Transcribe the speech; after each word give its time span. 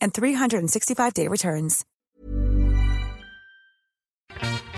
and 0.00 0.12
365-day 0.12 1.28
returns. 1.28 1.84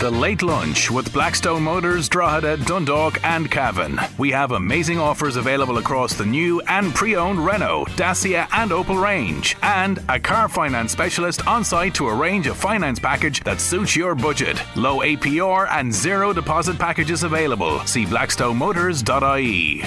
The 0.02 0.10
Late 0.10 0.42
Lunch 0.42 0.90
with 0.90 1.12
Blackstone 1.12 1.62
Motors, 1.62 2.08
Drogheda, 2.08 2.56
Dundalk, 2.64 3.22
and 3.22 3.48
Cavan. 3.48 4.00
We 4.18 4.32
have 4.32 4.50
amazing 4.50 4.98
offers 4.98 5.36
available 5.36 5.78
across 5.78 6.14
the 6.14 6.26
new 6.26 6.60
and 6.62 6.92
pre 6.92 7.14
owned 7.14 7.38
Renault, 7.38 7.86
Dacia, 7.94 8.48
and 8.52 8.72
Opel 8.72 9.00
range, 9.00 9.56
and 9.62 10.02
a 10.08 10.18
car 10.18 10.48
finance 10.48 10.90
specialist 10.90 11.46
on 11.46 11.62
site 11.62 11.94
to 11.94 12.08
arrange 12.08 12.48
a 12.48 12.54
finance 12.54 12.98
package 12.98 13.44
that 13.44 13.60
suits 13.60 13.94
your 13.94 14.16
budget. 14.16 14.60
Low 14.74 15.02
APR 15.02 15.68
and 15.70 15.94
zero 15.94 16.32
deposit 16.32 16.80
packages 16.80 17.22
available. 17.22 17.78
See 17.86 18.04
blackstonemotors.ie. 18.04 19.84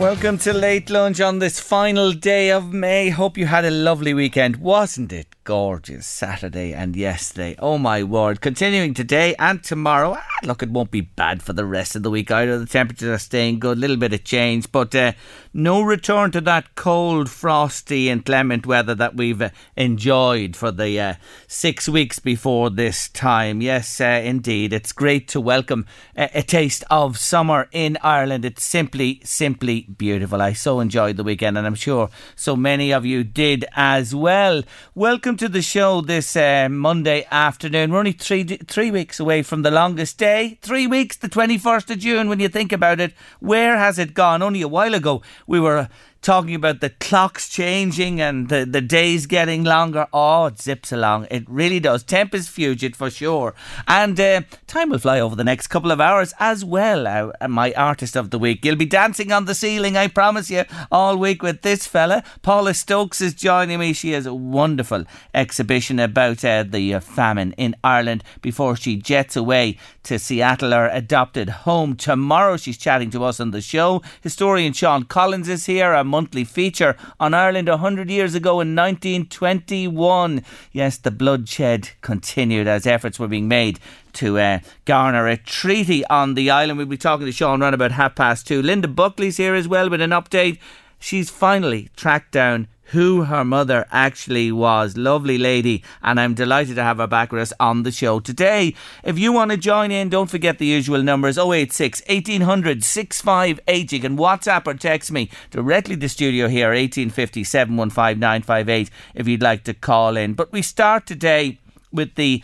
Welcome 0.00 0.38
to 0.38 0.54
Late 0.54 0.88
Lunch 0.88 1.20
on 1.20 1.40
this 1.40 1.60
final 1.60 2.12
day 2.12 2.50
of 2.50 2.72
May. 2.72 3.10
Hope 3.10 3.36
you 3.36 3.44
had 3.44 3.66
a 3.66 3.70
lovely 3.70 4.14
weekend, 4.14 4.56
wasn't 4.56 5.12
it? 5.12 5.26
gorgeous 5.50 6.06
Saturday 6.06 6.72
and 6.72 6.94
yesterday. 6.94 7.56
Oh 7.58 7.76
my 7.76 8.04
word. 8.04 8.40
Continuing 8.40 8.94
today 8.94 9.34
and 9.36 9.60
tomorrow. 9.64 10.14
Ah, 10.16 10.24
look, 10.44 10.62
it 10.62 10.70
won't 10.70 10.92
be 10.92 11.00
bad 11.00 11.42
for 11.42 11.52
the 11.52 11.64
rest 11.64 11.96
of 11.96 12.04
the 12.04 12.10
week 12.10 12.30
either. 12.30 12.56
The 12.56 12.66
temperatures 12.66 13.08
are 13.08 13.18
staying 13.18 13.58
good, 13.58 13.76
a 13.76 13.80
little 13.80 13.96
bit 13.96 14.12
of 14.12 14.22
change, 14.22 14.70
but 14.70 14.94
uh, 14.94 15.10
no 15.52 15.82
return 15.82 16.30
to 16.30 16.40
that 16.40 16.74
cold, 16.76 17.28
frosty, 17.28 18.08
inclement 18.08 18.66
weather 18.66 18.94
that 18.94 19.16
we've 19.16 19.42
uh, 19.42 19.50
enjoyed 19.76 20.54
for 20.54 20.70
the 20.70 21.00
uh, 21.00 21.14
six 21.48 21.88
weeks 21.88 22.20
before 22.20 22.70
this 22.70 23.08
time. 23.08 23.60
Yes, 23.60 24.00
uh, 24.00 24.20
indeed. 24.24 24.72
It's 24.72 24.92
great 24.92 25.26
to 25.28 25.40
welcome 25.40 25.86
a, 26.16 26.42
taste 26.42 26.84
of 26.90 27.18
summer 27.18 27.68
in 27.72 27.98
Ireland. 28.02 28.44
It's 28.44 28.62
simply, 28.62 29.20
simply 29.24 29.82
beautiful. 29.82 30.40
I 30.40 30.52
so 30.52 30.78
enjoyed 30.78 31.16
the 31.16 31.24
weekend, 31.24 31.58
and 31.58 31.66
I'm 31.66 31.74
sure 31.74 32.10
so 32.36 32.54
many 32.54 32.92
of 32.92 33.04
you 33.04 33.24
did 33.24 33.64
as 33.74 34.14
well. 34.14 34.62
Welcome 34.94 35.36
to 35.38 35.48
the 35.48 35.62
show 35.62 36.00
this 36.00 36.36
uh, 36.36 36.68
Monday 36.70 37.26
afternoon. 37.30 37.90
We're 37.90 37.98
only 37.98 38.12
three 38.12 38.44
three 38.44 38.90
weeks 38.90 39.18
away 39.18 39.42
from 39.42 39.62
the 39.62 39.70
longest 39.70 40.18
day. 40.18 40.58
Three 40.62 40.86
weeks, 40.86 41.16
the 41.16 41.28
21st 41.28 41.90
of 41.90 41.98
June, 41.98 42.28
when 42.28 42.40
you 42.40 42.48
think 42.48 42.72
about 42.72 43.00
it. 43.00 43.14
Where 43.40 43.76
has 43.78 43.98
it 43.98 44.14
gone? 44.14 44.42
Only 44.42 44.62
a 44.62 44.68
while 44.68 44.94
ago, 44.94 45.22
we 45.50 45.58
were 45.58 45.88
talking 46.22 46.54
about 46.54 46.80
the 46.80 46.90
clocks 46.90 47.48
changing 47.48 48.20
and 48.20 48.48
the, 48.48 48.66
the 48.66 48.80
days 48.80 49.26
getting 49.26 49.64
longer. 49.64 50.06
Oh, 50.12 50.46
it 50.46 50.60
zips 50.60 50.92
along. 50.92 51.26
It 51.30 51.48
really 51.48 51.80
does. 51.80 52.02
Tempus 52.02 52.48
fugit 52.48 52.94
for 52.94 53.10
sure. 53.10 53.54
And 53.88 54.18
uh, 54.20 54.42
time 54.66 54.90
will 54.90 54.98
fly 54.98 55.20
over 55.20 55.34
the 55.34 55.44
next 55.44 55.68
couple 55.68 55.90
of 55.90 56.00
hours 56.00 56.34
as 56.38 56.64
well. 56.64 57.06
Uh, 57.06 57.48
my 57.48 57.72
artist 57.72 58.16
of 58.16 58.30
the 58.30 58.38
week. 58.38 58.64
You'll 58.64 58.76
be 58.76 58.86
dancing 58.86 59.32
on 59.32 59.46
the 59.46 59.54
ceiling, 59.54 59.96
I 59.96 60.08
promise 60.08 60.50
you, 60.50 60.64
all 60.92 61.16
week 61.16 61.42
with 61.42 61.62
this 61.62 61.86
fella. 61.86 62.22
Paula 62.42 62.74
Stokes 62.74 63.20
is 63.20 63.34
joining 63.34 63.78
me. 63.78 63.92
She 63.92 64.12
has 64.12 64.26
a 64.26 64.34
wonderful 64.34 65.04
exhibition 65.34 65.98
about 65.98 66.44
uh, 66.44 66.64
the 66.64 66.94
uh, 66.94 67.00
famine 67.00 67.52
in 67.52 67.74
Ireland 67.82 68.24
before 68.42 68.76
she 68.76 68.96
jets 68.96 69.36
away 69.36 69.78
to 70.02 70.18
Seattle, 70.18 70.72
her 70.72 70.88
adopted 70.88 71.48
home. 71.48 71.96
Tomorrow 71.96 72.56
she's 72.56 72.78
chatting 72.78 73.10
to 73.10 73.24
us 73.24 73.40
on 73.40 73.50
the 73.50 73.60
show. 73.60 74.02
Historian 74.20 74.72
Sean 74.72 75.04
Collins 75.04 75.48
is 75.48 75.66
here 75.66 75.94
monthly 76.10 76.44
feature 76.44 76.96
on 77.18 77.32
Ireland 77.32 77.68
100 77.68 78.10
years 78.10 78.34
ago 78.34 78.60
in 78.60 78.74
1921. 78.74 80.44
Yes, 80.72 80.98
the 80.98 81.10
bloodshed 81.10 81.90
continued 82.00 82.66
as 82.66 82.86
efforts 82.86 83.18
were 83.18 83.28
being 83.28 83.48
made 83.48 83.78
to 84.14 84.38
uh, 84.38 84.58
garner 84.84 85.26
a 85.28 85.36
treaty 85.36 86.04
on 86.06 86.34
the 86.34 86.50
island. 86.50 86.78
We'll 86.78 86.86
be 86.86 86.96
talking 86.96 87.26
to 87.26 87.32
Sean 87.32 87.60
Run 87.60 87.74
about 87.74 87.92
half 87.92 88.14
past 88.14 88.46
two. 88.46 88.60
Linda 88.60 88.88
Buckley's 88.88 89.36
here 89.36 89.54
as 89.54 89.68
well 89.68 89.88
with 89.88 90.00
an 90.00 90.10
update. 90.10 90.58
She's 90.98 91.30
finally 91.30 91.88
tracked 91.96 92.32
down 92.32 92.68
who 92.90 93.22
her 93.24 93.44
mother 93.44 93.86
actually 93.90 94.50
was. 94.52 94.96
Lovely 94.96 95.38
lady, 95.38 95.82
and 96.02 96.18
I'm 96.18 96.34
delighted 96.34 96.76
to 96.76 96.82
have 96.82 96.98
her 96.98 97.06
back 97.06 97.32
with 97.32 97.42
us 97.42 97.52
on 97.60 97.82
the 97.82 97.92
show 97.92 98.20
today. 98.20 98.74
If 99.04 99.18
you 99.18 99.32
want 99.32 99.50
to 99.50 99.56
join 99.56 99.90
in, 99.90 100.08
don't 100.08 100.30
forget 100.30 100.58
the 100.58 100.66
usual 100.66 101.02
numbers 101.02 101.38
086 101.38 102.02
1800 102.08 102.84
658. 102.84 103.92
You 103.92 104.00
can 104.00 104.16
WhatsApp 104.16 104.66
or 104.66 104.74
text 104.74 105.12
me 105.12 105.30
directly 105.50 105.94
to 105.94 106.00
the 106.00 106.08
studio 106.08 106.48
here 106.48 106.68
1850 106.68 107.44
715 107.44 108.18
958 108.18 108.90
if 109.14 109.28
you'd 109.28 109.42
like 109.42 109.64
to 109.64 109.74
call 109.74 110.16
in. 110.16 110.34
But 110.34 110.52
we 110.52 110.62
start 110.62 111.06
today 111.06 111.58
with 111.92 112.14
the 112.14 112.42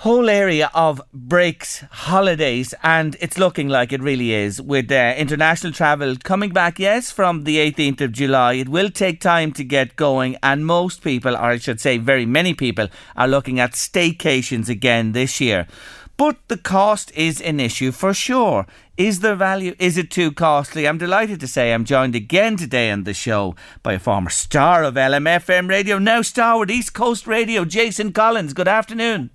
whole 0.00 0.30
area 0.30 0.70
of 0.72 0.98
breaks, 1.12 1.84
holidays, 1.90 2.72
and 2.82 3.18
it's 3.20 3.36
looking 3.36 3.68
like 3.68 3.92
it 3.92 4.00
really 4.00 4.32
is 4.32 4.58
with 4.58 4.90
uh, 4.90 5.12
international 5.18 5.74
travel 5.74 6.16
coming 6.16 6.48
back, 6.48 6.78
yes, 6.78 7.10
from 7.10 7.44
the 7.44 7.58
18th 7.58 8.00
of 8.00 8.12
July. 8.12 8.54
It 8.54 8.70
will 8.70 8.88
take 8.88 9.20
time 9.20 9.52
to 9.52 9.62
get 9.62 9.96
going, 9.96 10.38
and 10.42 10.64
most 10.64 11.02
people, 11.02 11.34
or 11.34 11.50
I 11.50 11.58
should 11.58 11.82
say, 11.82 11.98
very 11.98 12.24
many 12.24 12.54
people, 12.54 12.88
are 13.14 13.28
looking 13.28 13.60
at 13.60 13.72
staycations 13.72 14.70
again 14.70 15.12
this 15.12 15.38
year. 15.38 15.66
But 16.16 16.38
the 16.48 16.56
cost 16.56 17.12
is 17.14 17.42
an 17.42 17.60
issue 17.60 17.92
for 17.92 18.14
sure. 18.14 18.66
Is 18.96 19.20
the 19.20 19.36
value, 19.36 19.74
is 19.78 19.98
it 19.98 20.10
too 20.10 20.32
costly? 20.32 20.88
I'm 20.88 20.96
delighted 20.96 21.40
to 21.40 21.46
say 21.46 21.74
I'm 21.74 21.84
joined 21.84 22.14
again 22.14 22.56
today 22.56 22.90
on 22.90 23.04
the 23.04 23.12
show 23.12 23.54
by 23.82 23.92
a 23.94 23.98
former 23.98 24.30
star 24.30 24.82
of 24.82 24.94
LMFM 24.94 25.68
radio, 25.68 25.98
now 25.98 26.22
star 26.22 26.58
with 26.58 26.70
East 26.70 26.94
Coast 26.94 27.26
Radio, 27.26 27.66
Jason 27.66 28.12
Collins. 28.12 28.54
Good 28.54 28.68
afternoon. 28.68 29.30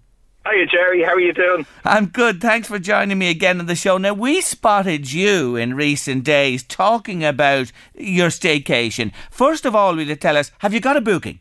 Hiya, 0.47 0.67
Jerry. 0.67 1.01
How 1.03 1.13
are 1.13 1.19
you 1.19 1.33
doing? 1.33 1.65
I'm 1.83 2.05
good. 2.05 2.39
Thanks 2.39 2.67
for 2.67 2.77
joining 2.77 3.17
me 3.17 3.31
again 3.31 3.59
on 3.59 3.65
the 3.65 3.75
show. 3.75 3.97
Now, 3.97 4.13
we 4.13 4.41
spotted 4.41 5.11
you 5.11 5.55
in 5.55 5.73
recent 5.73 6.23
days 6.23 6.61
talking 6.61 7.23
about 7.23 7.71
your 7.95 8.29
staycation. 8.29 9.11
First 9.31 9.65
of 9.65 9.75
all, 9.75 9.95
will 9.95 10.03
you 10.03 10.15
tell 10.15 10.37
us, 10.37 10.51
have 10.59 10.71
you 10.71 10.79
got 10.79 10.97
a 10.97 11.01
booking? 11.01 11.39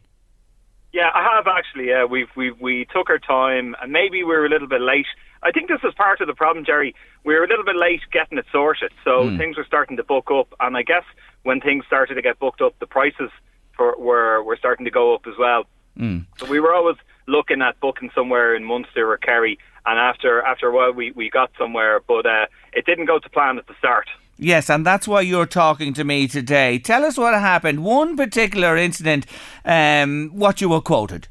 Yeah, 0.95 1.11
I 1.13 1.23
have 1.35 1.47
actually. 1.47 1.89
Yeah, 1.89 2.05
we've 2.05 2.29
we 2.37 2.53
we 2.53 2.87
took 2.95 3.11
our 3.11 3.19
time, 3.19 3.75
and 3.83 3.93
maybe 3.93 4.19
we 4.19 4.33
were 4.33 4.47
a 4.47 4.49
little 4.49 4.69
bit 4.69 4.81
late. 4.81 5.07
I 5.43 5.51
think 5.51 5.69
this 5.69 5.83
was 5.83 5.93
part 5.95 6.21
of 6.21 6.29
the 6.29 6.35
problem, 6.35 6.65
Jerry. 6.65 6.95
We 7.25 7.35
were 7.35 7.43
a 7.43 7.49
little 7.49 7.65
bit 7.65 7.75
late 7.75 8.01
getting 8.13 8.39
it 8.39 8.47
sorted, 8.53 8.93
so 9.03 9.25
mm. 9.25 9.37
things 9.37 9.57
were 9.57 9.65
starting 9.65 9.97
to 9.97 10.05
book 10.05 10.31
up, 10.31 10.55
and 10.61 10.77
I 10.77 10.83
guess 10.83 11.03
when 11.43 11.61
things 11.61 11.85
started 11.85 12.15
to 12.15 12.23
get 12.23 12.39
booked 12.39 12.61
up, 12.61 12.79
the 12.79 12.87
prices 12.87 13.31
for 13.77 13.99
were 13.99 14.41
were 14.45 14.57
starting 14.57 14.85
to 14.85 14.91
go 14.91 15.15
up 15.15 15.27
as 15.27 15.35
well. 15.37 15.65
Mm. 15.99 16.27
So 16.39 16.47
we 16.47 16.61
were 16.61 16.73
always 16.73 16.97
looking 17.27 17.63
at 17.63 17.79
booking 17.81 18.11
somewhere 18.15 18.55
in 18.55 18.65
Munster 18.65 19.11
or 19.11 19.17
Kerry, 19.17 19.59
and 19.87 19.99
after 19.99 20.43
after 20.43 20.69
a 20.69 20.73
while 20.73 20.93
we, 20.93 21.13
we 21.13 21.31
got 21.31 21.51
somewhere, 21.59 22.01
but 22.07 22.27
uh, 22.27 22.47
it 22.73 22.87
didn't 22.87 23.07
go 23.07 23.19
to 23.19 23.29
plan 23.31 23.59
at 23.59 23.67
the 23.67 23.75
start. 23.79 24.09
Yes, 24.37 24.69
and 24.69 24.85
that's 24.85 25.07
why 25.07 25.21
you're 25.21 25.47
talking 25.47 25.95
to 25.95 26.03
me 26.03 26.27
today. 26.27 26.79
Tell 26.79 27.05
us 27.05 27.17
what 27.17 27.35
happened. 27.35 27.85
One 27.85 28.17
particular 28.17 28.77
incident, 28.77 29.27
um, 29.65 30.31
what 30.35 30.61
you 30.61 30.69
were 30.69 30.81
quoted. 30.81 31.29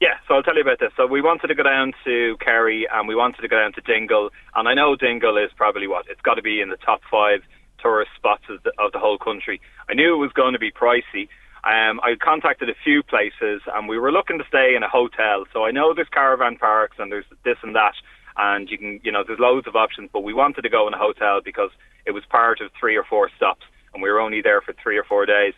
Yeah, 0.00 0.14
so 0.28 0.34
I'll 0.34 0.42
tell 0.42 0.54
you 0.54 0.60
about 0.60 0.78
this. 0.78 0.92
So 0.96 1.06
we 1.06 1.22
wanted 1.22 1.48
to 1.48 1.54
go 1.54 1.62
down 1.62 1.94
to 2.04 2.36
Kerry 2.38 2.86
and 2.92 3.08
we 3.08 3.14
wanted 3.14 3.40
to 3.40 3.48
go 3.48 3.58
down 3.58 3.72
to 3.72 3.80
Dingle, 3.80 4.30
and 4.54 4.68
I 4.68 4.74
know 4.74 4.94
Dingle 4.94 5.36
is 5.36 5.50
probably 5.56 5.88
what 5.88 6.06
it's 6.08 6.20
got 6.20 6.34
to 6.34 6.42
be 6.42 6.60
in 6.60 6.68
the 6.68 6.76
top 6.76 7.00
five 7.10 7.40
tourist 7.80 8.10
spots 8.14 8.44
of 8.48 8.62
the, 8.62 8.72
of 8.78 8.92
the 8.92 8.98
whole 8.98 9.18
country. 9.18 9.60
I 9.88 9.94
knew 9.94 10.14
it 10.14 10.18
was 10.18 10.32
going 10.32 10.52
to 10.52 10.58
be 10.58 10.70
pricey, 10.70 11.28
um, 11.66 11.98
I 12.00 12.14
contacted 12.22 12.70
a 12.70 12.74
few 12.84 13.02
places 13.02 13.60
and 13.74 13.88
we 13.88 13.98
were 13.98 14.12
looking 14.12 14.38
to 14.38 14.44
stay 14.46 14.76
in 14.76 14.84
a 14.84 14.88
hotel. 14.88 15.46
So 15.52 15.64
I 15.64 15.72
know 15.72 15.92
there's 15.92 16.08
caravan 16.08 16.56
parks 16.56 16.96
and 17.00 17.10
there's 17.10 17.24
this 17.44 17.58
and 17.62 17.74
that, 17.74 17.94
and 18.36 18.70
you 18.70 18.78
can, 18.78 19.00
you 19.02 19.10
know, 19.10 19.24
there's 19.26 19.40
loads 19.40 19.66
of 19.66 19.74
options. 19.74 20.10
But 20.12 20.22
we 20.22 20.32
wanted 20.32 20.62
to 20.62 20.68
go 20.68 20.86
in 20.86 20.94
a 20.94 20.98
hotel 20.98 21.40
because 21.44 21.70
it 22.04 22.12
was 22.12 22.22
part 22.30 22.60
of 22.60 22.70
three 22.78 22.96
or 22.96 23.02
four 23.02 23.28
stops, 23.36 23.64
and 23.92 24.00
we 24.02 24.08
were 24.10 24.20
only 24.20 24.42
there 24.42 24.60
for 24.60 24.74
three 24.80 24.96
or 24.96 25.02
four 25.02 25.26
days. 25.26 25.54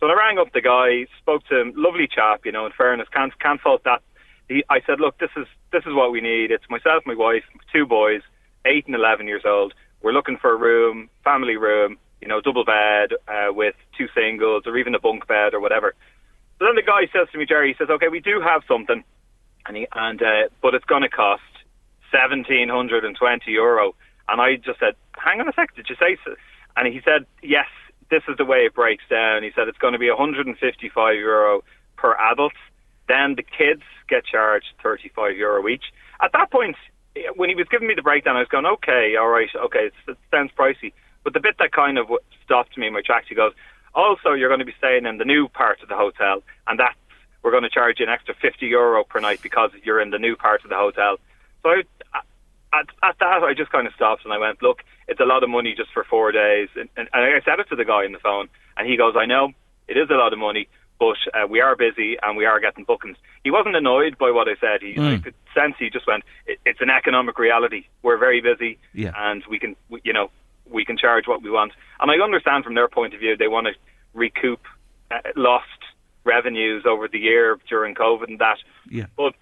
So 0.00 0.08
I 0.08 0.14
rang 0.14 0.38
up 0.38 0.52
the 0.52 0.60
guy, 0.60 1.06
spoke 1.20 1.46
to 1.46 1.60
him, 1.60 1.72
lovely 1.76 2.08
chap, 2.12 2.44
you 2.44 2.50
know. 2.50 2.66
In 2.66 2.72
fairness, 2.72 3.06
can't 3.12 3.32
can't 3.38 3.60
fault 3.60 3.84
that. 3.84 4.02
He, 4.48 4.64
I 4.68 4.80
said, 4.84 4.98
look, 4.98 5.18
this 5.18 5.30
is 5.36 5.46
this 5.70 5.84
is 5.86 5.94
what 5.94 6.10
we 6.10 6.20
need. 6.20 6.50
It's 6.50 6.68
myself, 6.68 7.04
my 7.06 7.14
wife, 7.14 7.44
two 7.72 7.86
boys, 7.86 8.22
eight 8.64 8.86
and 8.86 8.96
eleven 8.96 9.28
years 9.28 9.44
old. 9.46 9.74
We're 10.02 10.12
looking 10.12 10.38
for 10.38 10.52
a 10.52 10.56
room, 10.56 11.08
family 11.22 11.56
room, 11.56 11.98
you 12.22 12.28
know, 12.28 12.40
double 12.40 12.64
bed 12.64 13.10
uh, 13.26 13.52
with 13.52 13.74
two 13.98 14.06
singles 14.14 14.62
or 14.64 14.78
even 14.78 14.94
a 14.94 15.00
bunk 15.00 15.26
bed 15.26 15.52
or 15.52 15.60
whatever. 15.60 15.94
So 16.58 16.66
then 16.66 16.76
the 16.76 16.82
guy 16.82 17.10
says 17.12 17.28
to 17.32 17.38
me, 17.38 17.44
Jerry, 17.44 17.68
he 17.72 17.74
says, 17.76 17.90
okay, 17.90 18.08
we 18.08 18.20
do 18.20 18.40
have 18.40 18.62
something, 18.68 19.02
and 19.66 19.76
he, 19.76 19.88
and 19.92 20.22
uh, 20.22 20.48
but 20.62 20.74
it's 20.74 20.84
going 20.84 21.02
to 21.02 21.08
cost 21.08 21.42
seventeen 22.12 22.68
hundred 22.68 23.04
and 23.04 23.16
twenty 23.16 23.50
euro. 23.50 23.94
And 24.28 24.40
I 24.40 24.54
just 24.56 24.78
said, 24.78 24.94
hang 25.18 25.40
on 25.40 25.48
a 25.48 25.52
sec, 25.52 25.74
did 25.74 25.88
you 25.90 25.96
say 25.96 26.16
so? 26.24 26.36
And 26.76 26.86
he 26.86 27.00
said, 27.04 27.26
yes, 27.42 27.66
this 28.10 28.22
is 28.28 28.36
the 28.38 28.44
way 28.44 28.58
it 28.58 28.74
breaks 28.74 29.02
down. 29.10 29.42
He 29.42 29.50
said 29.54 29.66
it's 29.66 29.78
going 29.78 29.94
to 29.94 29.98
be 29.98 30.08
155 30.08 31.14
euro 31.16 31.64
per 31.96 32.14
adult. 32.14 32.52
Then 33.08 33.34
the 33.34 33.42
kids 33.42 33.82
get 34.08 34.24
charged 34.24 34.66
35 34.82 35.36
euro 35.36 35.66
each. 35.68 35.84
At 36.22 36.30
that 36.32 36.52
point, 36.52 36.76
when 37.36 37.48
he 37.48 37.54
was 37.54 37.66
giving 37.70 37.88
me 37.88 37.94
the 37.94 38.02
breakdown, 38.02 38.36
I 38.36 38.40
was 38.40 38.48
going, 38.48 38.64
okay, 38.64 39.16
all 39.18 39.28
right, 39.28 39.48
okay, 39.66 39.90
it 40.06 40.16
sounds 40.30 40.50
pricey. 40.56 40.92
But 41.24 41.34
the 41.34 41.40
bit 41.40 41.56
that 41.58 41.72
kind 41.72 41.98
of 41.98 42.10
stopped 42.44 42.76
me 42.76 42.86
in 42.88 42.92
my 42.92 43.02
tracks, 43.02 43.26
he 43.28 43.34
goes, 43.34 43.52
also, 43.94 44.32
you're 44.32 44.48
going 44.48 44.60
to 44.60 44.66
be 44.66 44.74
staying 44.78 45.06
in 45.06 45.18
the 45.18 45.24
new 45.24 45.48
part 45.48 45.82
of 45.82 45.88
the 45.88 45.96
hotel, 45.96 46.42
and 46.66 46.78
that's 46.78 46.96
we're 47.42 47.50
going 47.50 47.64
to 47.64 47.70
charge 47.70 47.98
you 47.98 48.06
an 48.06 48.12
extra 48.12 48.34
50 48.34 48.66
euro 48.66 49.04
per 49.04 49.20
night 49.20 49.42
because 49.42 49.70
you're 49.82 50.00
in 50.00 50.10
the 50.10 50.18
new 50.18 50.36
part 50.36 50.62
of 50.62 50.70
the 50.70 50.76
hotel. 50.76 51.16
So 51.62 51.70
I, 51.70 51.82
at, 52.72 52.86
at 53.02 53.18
that, 53.18 53.42
I 53.42 53.52
just 53.54 53.70
kind 53.70 53.86
of 53.86 53.92
stopped 53.94 54.24
and 54.24 54.32
I 54.32 54.38
went, 54.38 54.62
look, 54.62 54.82
it's 55.08 55.20
a 55.20 55.24
lot 55.24 55.42
of 55.42 55.50
money 55.50 55.74
just 55.76 55.90
for 55.92 56.04
four 56.04 56.32
days. 56.32 56.68
And, 56.76 56.88
and, 56.96 57.08
and 57.12 57.22
I 57.22 57.40
said 57.44 57.58
it 57.58 57.68
to 57.70 57.76
the 57.76 57.84
guy 57.84 58.04
on 58.04 58.12
the 58.12 58.18
phone, 58.18 58.48
and 58.76 58.88
he 58.88 58.96
goes, 58.96 59.14
I 59.18 59.26
know, 59.26 59.50
it 59.88 59.96
is 59.96 60.08
a 60.10 60.14
lot 60.14 60.32
of 60.32 60.38
money, 60.38 60.68
but 60.98 61.16
uh, 61.34 61.46
we 61.48 61.60
are 61.60 61.74
busy 61.74 62.16
and 62.22 62.36
we 62.36 62.46
are 62.46 62.60
getting 62.60 62.84
bookings. 62.84 63.16
He 63.42 63.50
wasn't 63.50 63.76
annoyed 63.76 64.16
by 64.18 64.30
what 64.30 64.48
I 64.48 64.54
said. 64.60 64.80
He, 64.80 64.94
mm. 64.94 65.18
I 65.18 65.18
could 65.18 65.34
sense 65.52 65.74
he 65.78 65.90
just 65.90 66.06
went, 66.06 66.22
it, 66.46 66.60
it's 66.64 66.80
an 66.80 66.90
economic 66.90 67.38
reality. 67.38 67.86
We're 68.02 68.18
very 68.18 68.40
busy, 68.40 68.78
yeah. 68.94 69.12
and 69.16 69.42
we 69.50 69.58
can, 69.58 69.74
we, 69.90 70.00
you 70.04 70.12
know, 70.12 70.30
we 70.70 70.84
can 70.84 70.96
charge 70.96 71.26
what 71.26 71.42
we 71.42 71.50
want. 71.50 71.72
And 72.00 72.10
I 72.10 72.22
understand 72.22 72.64
from 72.64 72.74
their 72.74 72.88
point 72.88 73.14
of 73.14 73.20
view, 73.20 73.36
they 73.36 73.48
want 73.48 73.66
to 73.66 73.72
recoup 74.14 74.60
uh, 75.10 75.18
lost 75.36 75.66
revenues 76.24 76.84
over 76.86 77.08
the 77.08 77.18
year 77.18 77.58
during 77.68 77.94
COVID 77.94 78.28
and 78.28 78.38
that. 78.38 78.58
Yeah. 78.88 79.06
But 79.16 79.34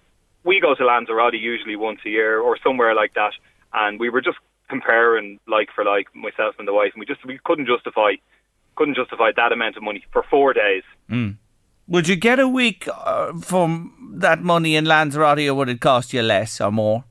we 0.43 0.59
go 0.59 0.75
to 0.75 0.85
Lanzarote 0.85 1.33
usually 1.33 1.75
once 1.75 1.99
a 2.05 2.09
year 2.09 2.39
or 2.39 2.57
somewhere 2.63 2.95
like 2.95 3.13
that, 3.13 3.33
and 3.73 3.99
we 3.99 4.09
were 4.09 4.21
just 4.21 4.37
comparing 4.69 5.39
like 5.47 5.69
for 5.75 5.83
like 5.83 6.07
myself 6.15 6.55
and 6.57 6.67
the 6.67 6.73
wife, 6.73 6.91
and 6.93 6.99
we 6.99 7.05
just 7.05 7.25
we 7.25 7.39
couldn't 7.43 7.67
justify 7.67 8.13
couldn't 8.75 8.95
justify 8.95 9.31
that 9.35 9.51
amount 9.51 9.77
of 9.77 9.83
money 9.83 10.03
for 10.11 10.23
four 10.29 10.53
days. 10.53 10.83
Mm. 11.09 11.37
Would 11.87 12.07
you 12.07 12.15
get 12.15 12.39
a 12.39 12.47
week 12.47 12.87
uh, 12.87 13.33
from 13.39 14.13
that 14.15 14.41
money 14.41 14.75
in 14.75 14.85
Lanzarote, 14.85 15.47
or 15.47 15.53
would 15.55 15.69
it 15.69 15.81
cost 15.81 16.13
you 16.13 16.21
less 16.21 16.61
or 16.61 16.71
more? 16.71 17.03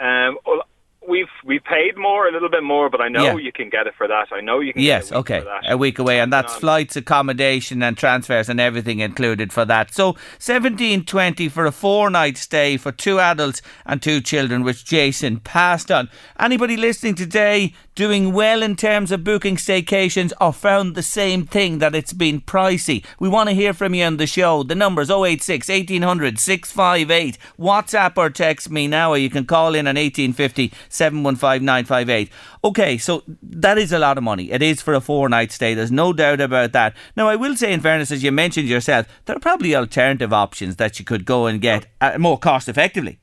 Um, 0.00 0.38
well, 0.46 0.62
we've 1.08 1.28
we 1.44 1.58
paid 1.58 1.96
more, 1.96 2.28
a 2.28 2.32
little 2.32 2.48
bit 2.48 2.62
more, 2.62 2.90
but 2.90 3.00
I 3.00 3.08
know 3.08 3.24
yeah. 3.24 3.36
you 3.36 3.52
can 3.52 3.70
get 3.70 3.86
it 3.86 3.94
for 3.96 4.06
that. 4.08 4.28
I 4.32 4.40
know 4.40 4.60
you 4.60 4.72
can. 4.72 4.82
Yes, 4.82 5.12
okay, 5.12 5.42
a 5.68 5.76
week 5.76 5.98
away, 5.98 6.20
and 6.20 6.32
that's 6.32 6.54
um, 6.54 6.60
flights, 6.60 6.96
accommodation, 6.96 7.82
and 7.82 7.96
transfers, 7.96 8.48
and 8.48 8.60
everything 8.60 9.00
included 9.00 9.52
for 9.52 9.64
that. 9.64 9.92
So 9.94 10.16
seventeen 10.38 11.04
twenty 11.04 11.48
for 11.48 11.66
a 11.66 11.72
four 11.72 12.10
night 12.10 12.36
stay 12.36 12.76
for 12.76 12.92
two 12.92 13.18
adults 13.20 13.62
and 13.84 14.02
two 14.02 14.20
children, 14.20 14.62
which 14.62 14.84
Jason 14.84 15.40
passed 15.40 15.90
on. 15.90 16.08
Anybody 16.38 16.76
listening 16.76 17.14
today 17.14 17.72
doing 17.94 18.32
well 18.32 18.62
in 18.62 18.76
terms 18.76 19.10
of 19.10 19.24
booking 19.24 19.56
staycations, 19.56 20.32
or 20.40 20.52
found 20.52 20.94
the 20.94 21.02
same 21.02 21.46
thing 21.46 21.78
that 21.78 21.94
it's 21.94 22.12
been 22.12 22.40
pricey? 22.40 23.04
We 23.18 23.28
want 23.28 23.48
to 23.48 23.54
hear 23.54 23.72
from 23.72 23.94
you 23.94 24.04
on 24.04 24.16
the 24.16 24.26
show. 24.26 24.62
The 24.62 24.74
numbers 24.74 25.10
086 25.10 25.68
1800 25.68 26.38
658. 26.38 27.38
WhatsApp 27.58 28.16
or 28.16 28.30
text 28.30 28.70
me 28.70 28.86
now, 28.86 29.10
or 29.12 29.18
you 29.18 29.30
can 29.30 29.44
call 29.44 29.74
in 29.74 29.86
on 29.86 29.96
eighteen 29.96 30.32
fifty. 30.32 30.72
715958. 30.98 32.30
Okay, 32.64 32.98
so 32.98 33.22
that 33.42 33.78
is 33.78 33.92
a 33.92 33.98
lot 33.98 34.18
of 34.18 34.24
money. 34.24 34.50
It 34.50 34.62
is 34.62 34.82
for 34.82 34.94
a 34.94 35.00
four 35.00 35.28
night 35.28 35.52
stay. 35.52 35.74
There's 35.74 35.92
no 35.92 36.12
doubt 36.12 36.40
about 36.40 36.72
that. 36.72 36.96
Now, 37.16 37.28
I 37.28 37.36
will 37.36 37.56
say, 37.56 37.72
in 37.72 37.80
fairness, 37.80 38.10
as 38.10 38.22
you 38.22 38.32
mentioned 38.32 38.68
yourself, 38.68 39.06
there 39.24 39.36
are 39.36 39.40
probably 39.40 39.74
alternative 39.74 40.32
options 40.32 40.76
that 40.76 40.98
you 40.98 41.04
could 41.04 41.24
go 41.24 41.46
and 41.46 41.60
get 41.60 41.86
uh, 42.00 42.18
more 42.18 42.38
cost 42.38 42.68
effectively. 42.68 43.18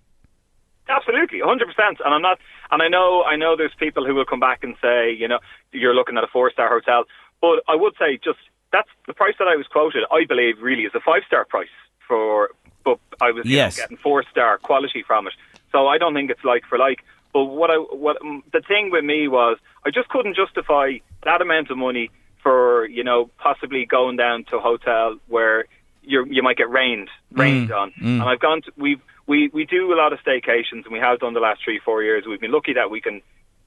Absolutely, 0.90 1.40
100%. 1.40 1.62
And 1.80 2.14
I'm 2.14 2.22
not, 2.22 2.40
and 2.72 2.81
I 2.81 2.88
know, 2.88 3.24
I 3.24 3.36
know 3.36 3.56
there's 3.56 3.74
people 3.80 4.06
who 4.06 4.16
will 4.16 4.25
come 4.25 4.40
back 4.40 4.64
and 4.64 4.75
say, 4.81 5.12
you 5.12 5.28
know, 5.28 5.40
you're 5.72 5.96
looking 5.96 6.18
at 6.18 6.24
a 6.24 6.28
four 6.28 6.52
star 6.52 6.70
hotel. 6.70 7.06
But 7.42 7.64
I 7.68 7.75
would 7.75 7.94
say 7.98 8.20
just 8.24 8.40
that's 8.72 8.90
the 9.08 9.14
price 9.14 9.36
that 9.40 9.48
I 9.48 9.56
was 9.56 9.68
quoted, 9.68 10.04
I 10.12 10.25
believe, 10.25 10.56
really 10.62 10.84
is 10.84 10.92
a 10.96 11.00
five 11.00 11.22
star 11.28 11.46
price 11.46 11.68
for, 12.08 12.50
but 12.84 13.00
I 13.22 13.31
was 13.31 13.46
yes. 13.46 13.78
know, 13.78 13.84
getting 13.84 13.98
four 13.98 14.24
star 14.30 14.58
quality 14.58 15.04
from 15.06 15.28
it. 15.28 15.34
So 15.72 15.88
I 15.88 15.98
don't 15.98 16.14
think 16.14 16.30
it's 16.30 16.44
like 16.44 16.64
for 16.66 16.78
like. 16.78 17.04
But 17.33 17.45
what 17.45 17.71
I 17.71 17.75
what 17.75 18.21
um, 18.21 18.44
the 18.53 18.62
thing 18.62 18.91
with 18.91 19.03
me 19.03 19.27
was 19.27 19.57
I 19.85 19.89
just 19.89 20.09
couldn't 20.09 20.35
justify 20.35 20.94
that 21.24 21.41
amount 21.41 21.71
of 21.71 21.77
money 21.77 22.12
for 22.41 22.85
you 22.85 23.03
know 23.03 23.30
possibly 23.38 23.85
going 23.85 24.18
down 24.18 24.45
to 24.45 24.57
a 24.57 24.59
hotel 24.59 25.18
where 25.27 25.65
you 26.03 26.25
you 26.30 26.44
might 26.44 26.57
get 26.57 26.69
rained 26.69 27.09
rained 27.31 27.69
mm, 27.69 27.75
on. 27.75 27.91
Mm. 27.91 28.21
And 28.21 28.24
I've 28.24 28.39
gone 28.39 28.62
to, 28.63 28.71
we 28.77 28.97
we 29.25 29.50
we 29.53 29.65
do 29.65 29.94
a 29.94 29.97
lot 29.97 30.13
of 30.13 30.19
staycations 30.19 30.83
and 30.83 30.91
we 30.91 31.00
have 31.00 31.19
done 31.19 31.33
the 31.33 31.39
last 31.39 31.62
three 31.63 31.80
four 31.83 32.03
years. 32.03 32.25
We've 32.27 32.41
been 32.41 32.51
lucky 32.51 32.74
that 32.74 32.91
we 32.91 33.01
can 33.01 33.21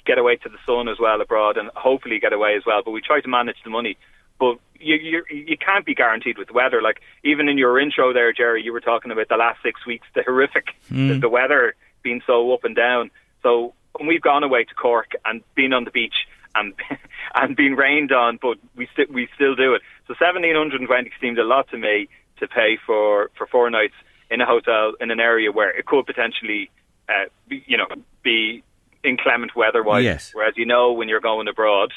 get 0.05 0.19
away 0.19 0.37
to 0.37 0.49
the 0.49 0.59
sun 0.65 0.89
as 0.89 0.99
well 1.01 1.21
abroad 1.21 1.57
and 1.57 1.71
hopefully 1.75 2.21
get 2.21 2.33
away 2.33 2.55
as 2.57 2.63
well. 2.65 2.83
But 2.85 2.93
we 2.93 3.01
try 3.01 3.21
to 3.21 3.29
manage 3.29 3.57
the 3.65 3.71
money. 3.71 3.97
But 4.39 4.59
you 4.79 4.97
you 4.97 5.25
you 5.31 5.57
can't 5.57 5.87
be 5.87 5.95
guaranteed 5.95 6.39
with 6.39 6.49
the 6.49 6.55
weather. 6.55 6.83
Like 6.83 7.01
even 7.25 7.49
in 7.49 7.59
your 7.59 7.81
intro 7.81 8.13
there, 8.13 8.33
Jerry, 8.33 8.63
you 8.63 8.73
were 8.73 8.81
talking 8.81 9.11
about 9.11 9.29
the 9.29 9.37
last 9.37 9.63
six 9.63 9.85
weeks, 9.87 10.07
the 10.15 10.23
horrific 10.23 10.67
mm. 10.91 11.09
the, 11.09 11.19
the 11.19 11.29
weather 11.29 11.75
being 12.03 12.23
so 12.27 12.53
up 12.53 12.65
and 12.65 12.77
down. 12.77 13.11
So 13.47 13.75
we've 14.05 14.21
gone 14.21 14.43
away 14.43 14.65
to 14.65 14.75
Cork 14.75 15.13
and 15.25 15.41
been 15.55 15.73
on 15.73 15.85
the 15.85 15.93
beach 15.93 16.27
and 16.57 16.75
and 17.35 17.55
been 17.55 17.77
rained 17.77 18.11
on, 18.11 18.41
but 18.43 18.59
we 18.75 18.89
still 18.93 19.07
we 19.13 19.29
still 19.37 19.55
do 19.55 19.73
it. 19.75 19.83
So 20.09 20.15
seventeen 20.19 20.57
hundred 20.57 20.81
and 20.81 20.89
twenty 20.89 21.13
seemed 21.21 21.39
a 21.39 21.45
lot 21.45 21.69
to 21.71 21.79
me 21.79 22.09
to 22.41 22.49
pay 22.49 22.77
for 22.85 23.31
for 23.39 23.47
four 23.47 23.71
nights 23.71 23.95
in 24.31 24.41
a 24.41 24.47
hotel 24.47 24.95
in 25.01 25.13
an 25.13 25.21
area 25.21 25.53
where 25.53 25.71
it 25.71 25.87
could 25.87 26.05
potentially, 26.05 26.69
uh, 27.09 27.27
be, 27.47 27.63
you 27.69 27.77
know, 27.77 27.87
be 28.25 28.65
inclement 29.05 29.55
weather-wise. 29.55 30.03
Yes. 30.03 30.31
Whereas 30.35 30.55
you 30.57 30.67
know 30.67 30.91
when 30.93 31.09
you're 31.09 31.21
going 31.21 31.47
abroad 31.47 31.93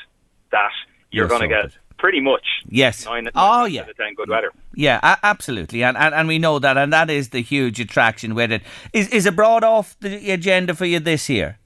that 0.51 0.69
you're, 1.09 1.23
You're 1.23 1.27
going 1.27 1.41
to 1.41 1.47
get 1.47 1.71
pretty 1.99 2.21
much 2.21 2.45
Yes. 2.67 3.05
nine, 3.05 3.25
nine 3.25 3.31
oh, 3.35 3.65
yeah. 3.65 3.85
good 4.15 4.29
weather. 4.29 4.51
Yeah, 4.73 4.99
a- 5.03 5.19
absolutely, 5.23 5.83
and, 5.83 5.95
and 5.97 6.15
and 6.15 6.27
we 6.27 6.39
know 6.39 6.57
that, 6.59 6.77
and 6.77 6.91
that 6.93 7.09
is 7.09 7.29
the 7.29 7.41
huge 7.41 7.79
attraction 7.79 8.33
with 8.33 8.51
it. 8.51 8.61
Is 8.93 9.07
is 9.09 9.25
abroad 9.27 9.63
off 9.63 9.95
the 9.99 10.31
agenda 10.31 10.73
for 10.73 10.85
you 10.85 10.99
this 10.99 11.29
year? 11.29 11.57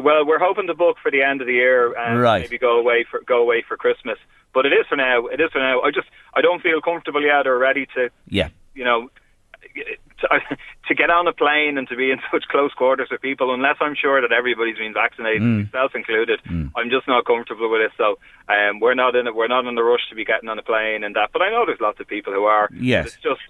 Well, 0.00 0.24
we're 0.24 0.38
hoping 0.38 0.66
to 0.68 0.74
book 0.74 0.96
for 1.02 1.10
the 1.10 1.22
end 1.22 1.40
of 1.40 1.46
the 1.48 1.54
year 1.54 1.92
and 1.98 2.20
Right. 2.20 2.42
maybe 2.42 2.58
go 2.58 2.78
away 2.78 3.04
for 3.10 3.20
go 3.26 3.38
away 3.42 3.62
for 3.66 3.76
Christmas. 3.76 4.18
But 4.54 4.64
it 4.64 4.72
is 4.72 4.86
for 4.88 4.96
now. 4.96 5.26
It 5.26 5.40
is 5.40 5.50
for 5.52 5.58
now. 5.58 5.80
I 5.82 5.90
just 5.90 6.08
I 6.34 6.40
don't 6.40 6.62
feel 6.62 6.80
comfortable 6.80 7.22
yet 7.22 7.46
or 7.46 7.58
ready 7.58 7.86
to 7.96 8.08
Yeah, 8.28 8.48
you 8.74 8.84
know 8.84 9.10
to, 10.20 10.56
to 10.88 10.94
get 10.94 11.10
on 11.10 11.26
a 11.28 11.32
plane 11.32 11.78
and 11.78 11.88
to 11.88 11.96
be 11.96 12.10
in 12.10 12.18
such 12.32 12.44
close 12.50 12.72
quarters 12.74 13.08
with 13.10 13.20
people 13.20 13.52
unless 13.54 13.76
I'm 13.80 13.94
sure 13.94 14.20
that 14.20 14.32
everybody's 14.32 14.76
been 14.78 14.94
vaccinated, 14.94 15.42
Mm. 15.42 15.64
myself 15.72 15.92
included. 15.94 16.40
I'm 16.76 16.90
just 16.90 17.06
not 17.06 17.24
comfortable 17.24 17.70
with 17.70 17.82
it. 17.82 17.92
So 17.96 18.18
um, 18.48 18.80
we're 18.80 18.94
not 18.94 19.14
in 19.16 19.26
it. 19.26 19.34
We're 19.34 19.48
not 19.48 19.66
in 19.66 19.74
the 19.74 19.82
rush 19.82 20.08
to 20.10 20.14
be 20.14 20.24
getting 20.24 20.48
on 20.48 20.58
a 20.58 20.62
plane 20.62 21.04
and 21.04 21.14
that. 21.16 21.30
But 21.32 21.42
I 21.42 21.50
know 21.50 21.64
there's 21.66 21.80
lots 21.80 22.00
of 22.00 22.06
people 22.08 22.32
who 22.32 22.44
are. 22.44 22.68
Yes. 22.74 23.06
It's 23.08 23.16
just 23.22 23.40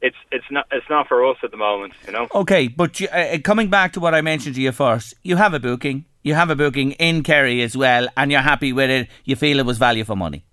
it's 0.00 0.16
it's 0.30 0.44
not 0.50 0.66
it's 0.70 0.88
not 0.88 1.08
for 1.08 1.28
us 1.28 1.36
at 1.42 1.50
the 1.50 1.56
moment. 1.56 1.94
You 2.06 2.12
know. 2.12 2.28
Okay, 2.34 2.68
but 2.68 3.00
you, 3.00 3.08
uh, 3.08 3.38
coming 3.42 3.68
back 3.68 3.92
to 3.94 4.00
what 4.00 4.14
I 4.14 4.20
mentioned 4.20 4.54
to 4.56 4.60
you 4.60 4.72
first, 4.72 5.14
you 5.22 5.36
have 5.36 5.54
a 5.54 5.60
booking. 5.60 6.04
You 6.22 6.34
have 6.34 6.50
a 6.50 6.56
booking 6.56 6.92
in 6.92 7.22
Kerry 7.22 7.62
as 7.62 7.76
well, 7.76 8.08
and 8.16 8.30
you're 8.30 8.42
happy 8.42 8.72
with 8.72 8.90
it. 8.90 9.08
You 9.24 9.34
feel 9.36 9.58
it 9.58 9.66
was 9.66 9.78
value 9.78 10.04
for 10.04 10.14
money. 10.16 10.44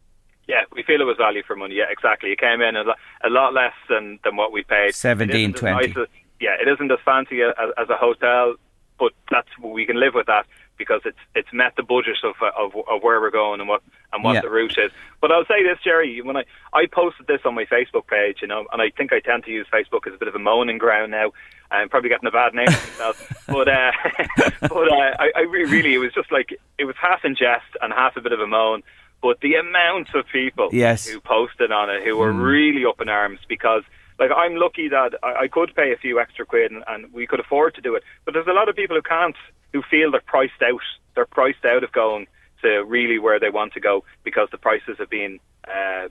Yeah, 0.48 0.62
we 0.74 0.84
feel 0.84 1.02
it 1.02 1.06
was 1.06 1.18
value 1.18 1.42
for 1.46 1.56
money. 1.56 1.76
Yeah, 1.76 1.86
exactly. 1.90 2.32
It 2.32 2.40
came 2.40 2.62
in 2.62 2.76
a, 2.76 2.84
lo- 2.84 2.94
a 3.24 3.30
lot 3.30 3.54
less 3.54 3.74
than, 3.90 4.20
than 4.24 4.36
what 4.36 4.52
we 4.52 4.64
paid. 4.64 4.94
Seventeen 4.94 5.52
It 5.52 5.56
isn't 5.56 5.56
as 5.56 5.60
twenty. 5.60 5.88
nice 5.88 5.98
as- 5.98 6.08
yeah, 6.40 6.56
it 6.62 6.68
isn't 6.68 6.92
as 6.92 7.00
fancy 7.04 7.42
as, 7.42 7.54
as 7.78 7.90
a 7.90 7.96
hotel, 7.96 8.56
but 9.00 9.14
that's 9.32 9.48
we 9.62 9.86
can 9.86 10.00
live 10.00 10.14
with 10.14 10.28
that 10.28 10.46
because 10.78 11.02
it's 11.06 11.18
it's 11.34 11.48
met 11.54 11.74
the 11.78 11.84
budget 11.84 12.18
of 12.24 12.36
of, 12.58 12.76
of 12.90 13.02
where 13.02 13.20
we're 13.22 13.32
going 13.32 13.60
and 13.62 13.70
what 13.70 13.82
and 14.14 14.24
what 14.24 14.36
Yeah. 14.36 14.42
the 14.42 14.50
route 14.50 14.78
is. 14.78 14.92
But 15.22 15.32
I'll 15.32 15.46
say 15.46 15.64
this, 15.64 15.80
Jerry, 15.84 16.22
when 16.22 16.36
I 16.38 16.44
I 16.74 16.86
posted 16.86 17.26
this 17.28 17.40
on 17.46 17.56
my 17.56 17.66
Facebook 17.66 18.06
page, 18.08 18.40
you 18.42 18.48
know, 18.48 18.66
and 18.72 18.82
I 18.82 18.90
think 18.92 19.14
I 19.14 19.20
tend 19.22 19.46
to 19.46 19.52
use 19.52 19.66
Facebook 19.74 20.06
as 20.06 20.14
a 20.14 20.18
bit 20.18 20.28
of 20.28 20.36
a 20.36 20.40
moaning 20.40 20.78
ground 20.78 21.12
now. 21.12 21.32
I'm 21.72 21.90
probably 21.90 22.10
getting 22.10 22.28
a 22.28 22.32
bad 22.32 22.54
name 22.54 22.68
for 22.68 22.92
myself, 22.92 23.46
but 23.48 23.68
uh, 23.68 23.92
but 24.62 24.92
uh, 24.92 25.16
I, 25.20 25.32
I 25.36 25.42
re- 25.50 25.66
really 25.66 25.94
it 25.96 26.00
was 26.00 26.14
just 26.14 26.32
like 26.32 26.56
it 26.78 26.86
was 26.86 26.96
half 27.02 27.24
in 27.26 27.36
jest 27.36 27.66
and 27.82 27.92
half 27.94 28.16
a 28.18 28.22
bit 28.22 28.34
of 28.34 28.40
a 28.42 28.48
moan. 28.48 28.84
But 29.26 29.40
the 29.42 29.56
amount 29.56 30.10
of 30.14 30.28
people 30.32 30.70
Yes. 30.72 31.08
who 31.08 31.20
posted 31.20 31.72
on 31.72 31.90
it 31.90 32.04
who 32.04 32.16
were 32.16 32.32
really 32.32 32.86
up 32.86 33.02
in 33.02 33.10
arms 33.10 33.40
because 33.50 33.82
like 34.20 34.30
I'm 34.30 34.56
lucky 34.56 34.88
that 34.90 35.16
I, 35.24 35.46
I 35.46 35.48
could 35.48 35.74
pay 35.74 35.92
a 35.92 35.98
few 35.98 36.20
extra 36.20 36.46
quid 36.46 36.72
and, 36.72 36.84
and 36.88 37.12
we 37.12 37.26
could 37.26 37.40
afford 37.40 37.74
to 37.74 37.82
do 37.82 37.96
it. 37.96 38.04
But 38.24 38.36
there's 38.36 38.46
a 38.46 38.54
lot 38.54 38.70
of 38.70 38.76
people 38.76 38.96
who 38.96 39.02
can't, 39.02 39.36
who 39.74 39.82
feel 39.82 40.12
they're 40.12 40.22
priced 40.22 40.62
out. 40.62 40.86
They're 41.16 41.26
priced 41.26 41.66
out 41.66 41.84
of 41.84 41.92
going 41.92 42.28
to 42.62 42.84
really 42.84 43.18
where 43.18 43.40
they 43.40 43.50
want 43.50 43.74
to 43.74 43.80
go 43.80 44.04
because 44.24 44.48
the 44.52 44.60
prices 44.60 44.96
have 45.00 45.10
been 45.10 45.40
uh, 45.68 46.10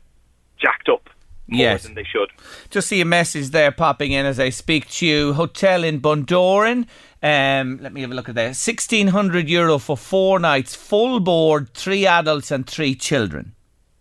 jacked 0.59 0.89
up 0.89 1.09
Yes. 1.47 1.83
than 1.83 1.95
they 1.95 2.05
should. 2.05 2.31
Just 2.71 2.89
see 2.89 3.01
a 3.01 3.05
message 3.05 3.51
there 3.51 3.71
popping 3.71 4.13
in 4.13 4.25
as 4.27 4.41
I 4.41 4.49
speak 4.51 4.89
to 4.91 5.07
you. 5.07 5.33
Hotel 5.35 5.85
in 5.85 6.01
Bundoran. 6.01 6.87
Um, 7.23 7.79
let 7.83 7.93
me 7.93 8.01
have 8.03 8.11
a 8.11 8.15
look 8.15 8.29
at 8.29 8.35
that. 8.35 8.57
Sixteen 8.57 9.09
hundred 9.09 9.49
euro 9.49 9.79
for 9.79 9.97
four 9.97 10.39
nights, 10.39 10.75
full 10.75 11.21
board, 11.21 11.73
three 11.75 12.07
adults 12.07 12.51
and 12.51 12.67
three 12.67 12.95
children. 12.95 13.55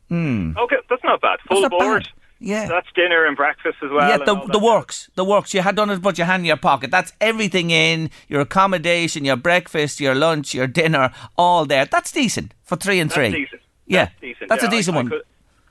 Hmm. 0.09 0.53
Okay, 0.57 0.77
that's 0.89 1.03
not 1.03 1.21
bad. 1.21 1.39
Full 1.47 1.61
not 1.61 1.71
board. 1.71 2.03
bad. 2.03 2.11
Yeah. 2.39 2.67
That's 2.67 2.87
dinner 2.93 3.25
and 3.25 3.37
breakfast 3.37 3.77
as 3.81 3.89
well. 3.89 4.09
yeah, 4.09 4.17
the, 4.17 4.35
the 4.51 4.59
works, 4.59 5.09
the 5.15 5.23
works. 5.23 5.53
You 5.53 5.61
had 5.61 5.77
done 5.77 5.89
it, 5.89 6.01
but 6.01 6.17
you 6.17 6.25
hand 6.25 6.41
in 6.41 6.45
your 6.45 6.57
pocket. 6.57 6.91
That's 6.91 7.13
everything 7.21 7.69
in 7.71 8.09
your 8.27 8.41
accommodation, 8.41 9.23
your 9.23 9.37
breakfast, 9.37 10.01
your 10.01 10.13
lunch, 10.13 10.53
your 10.53 10.67
dinner, 10.67 11.13
all 11.37 11.63
there. 11.65 11.85
That's 11.85 12.11
decent 12.11 12.53
for 12.63 12.75
three 12.75 12.99
and 12.99 13.09
That's 13.09 13.15
three. 13.15 13.31
decent. 13.31 13.61
Yeah, 13.85 14.05
That's 14.05 14.19
decent. 14.19 14.49
that's 14.49 14.63
yeah. 14.63 14.67
a 14.67 14.71
decent 14.71 14.95
I, 14.95 14.97
one. 14.97 15.07
I 15.07 15.09
could, 15.11 15.21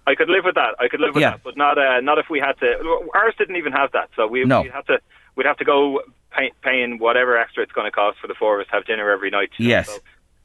I 0.07 0.15
could 0.15 0.29
live 0.29 0.45
with 0.45 0.55
that. 0.57 0.75
I 0.81 0.89
could 0.89 1.01
live 1.01 1.15
with 1.15 1.23
Yeah. 1.23 1.31
that, 1.33 1.43
but 1.45 1.57
not 1.57 1.79
uh, 1.79 2.01
not 2.01 2.19
if 2.19 2.27
we 2.29 2.41
had 2.41 2.59
to. 2.61 2.67
Ours 3.15 3.35
didn't 3.39 3.57
even 3.57 3.73
have 3.73 3.93
that, 3.93 4.11
so 4.17 4.27
we 4.27 4.45
No. 4.45 4.63
we'd 4.63 4.73
have 4.73 4.87
to 4.87 4.99
we'd 5.37 5.47
have 5.47 5.57
to 5.59 5.65
go 5.65 6.03
pay, 6.37 6.51
paying 6.63 6.99
whatever 6.99 7.37
extra 7.39 7.63
it's 7.63 7.73
going 7.73 7.87
to 7.87 7.91
cost 7.93 8.19
for 8.19 8.27
the 8.27 8.35
four 8.35 8.55
of 8.57 8.61
us 8.63 8.67
to 8.71 8.75
have 8.77 8.85
dinner 8.85 9.11
every 9.11 9.31
night. 9.31 9.51
know, 9.59 9.67
Yes. 9.67 9.87
so 9.89 9.99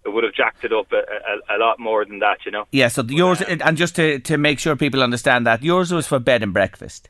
it 0.06 0.10
would 0.14 0.24
have 0.24 0.34
jacked 0.34 0.64
it 0.64 0.72
up 0.72 0.92
a, 0.94 0.98
a, 1.54 1.58
a 1.58 1.60
lot 1.60 1.80
more 1.80 2.06
than 2.06 2.20
that, 2.20 2.46
you 2.46 2.52
know. 2.52 2.66
Yeah, 2.72 2.88
so 2.88 3.02
the, 3.02 3.16
yours, 3.16 3.42
and 3.42 3.76
just 3.78 3.96
to, 3.98 4.20
to 4.20 4.38
make 4.38 4.60
sure 4.60 4.76
people 4.78 5.04
understand 5.04 5.46
that, 5.48 5.64
yours 5.64 5.92
was 5.92 6.08
for 6.08 6.20
bed 6.20 6.44
and 6.44 6.54
breakfast. 6.54 7.10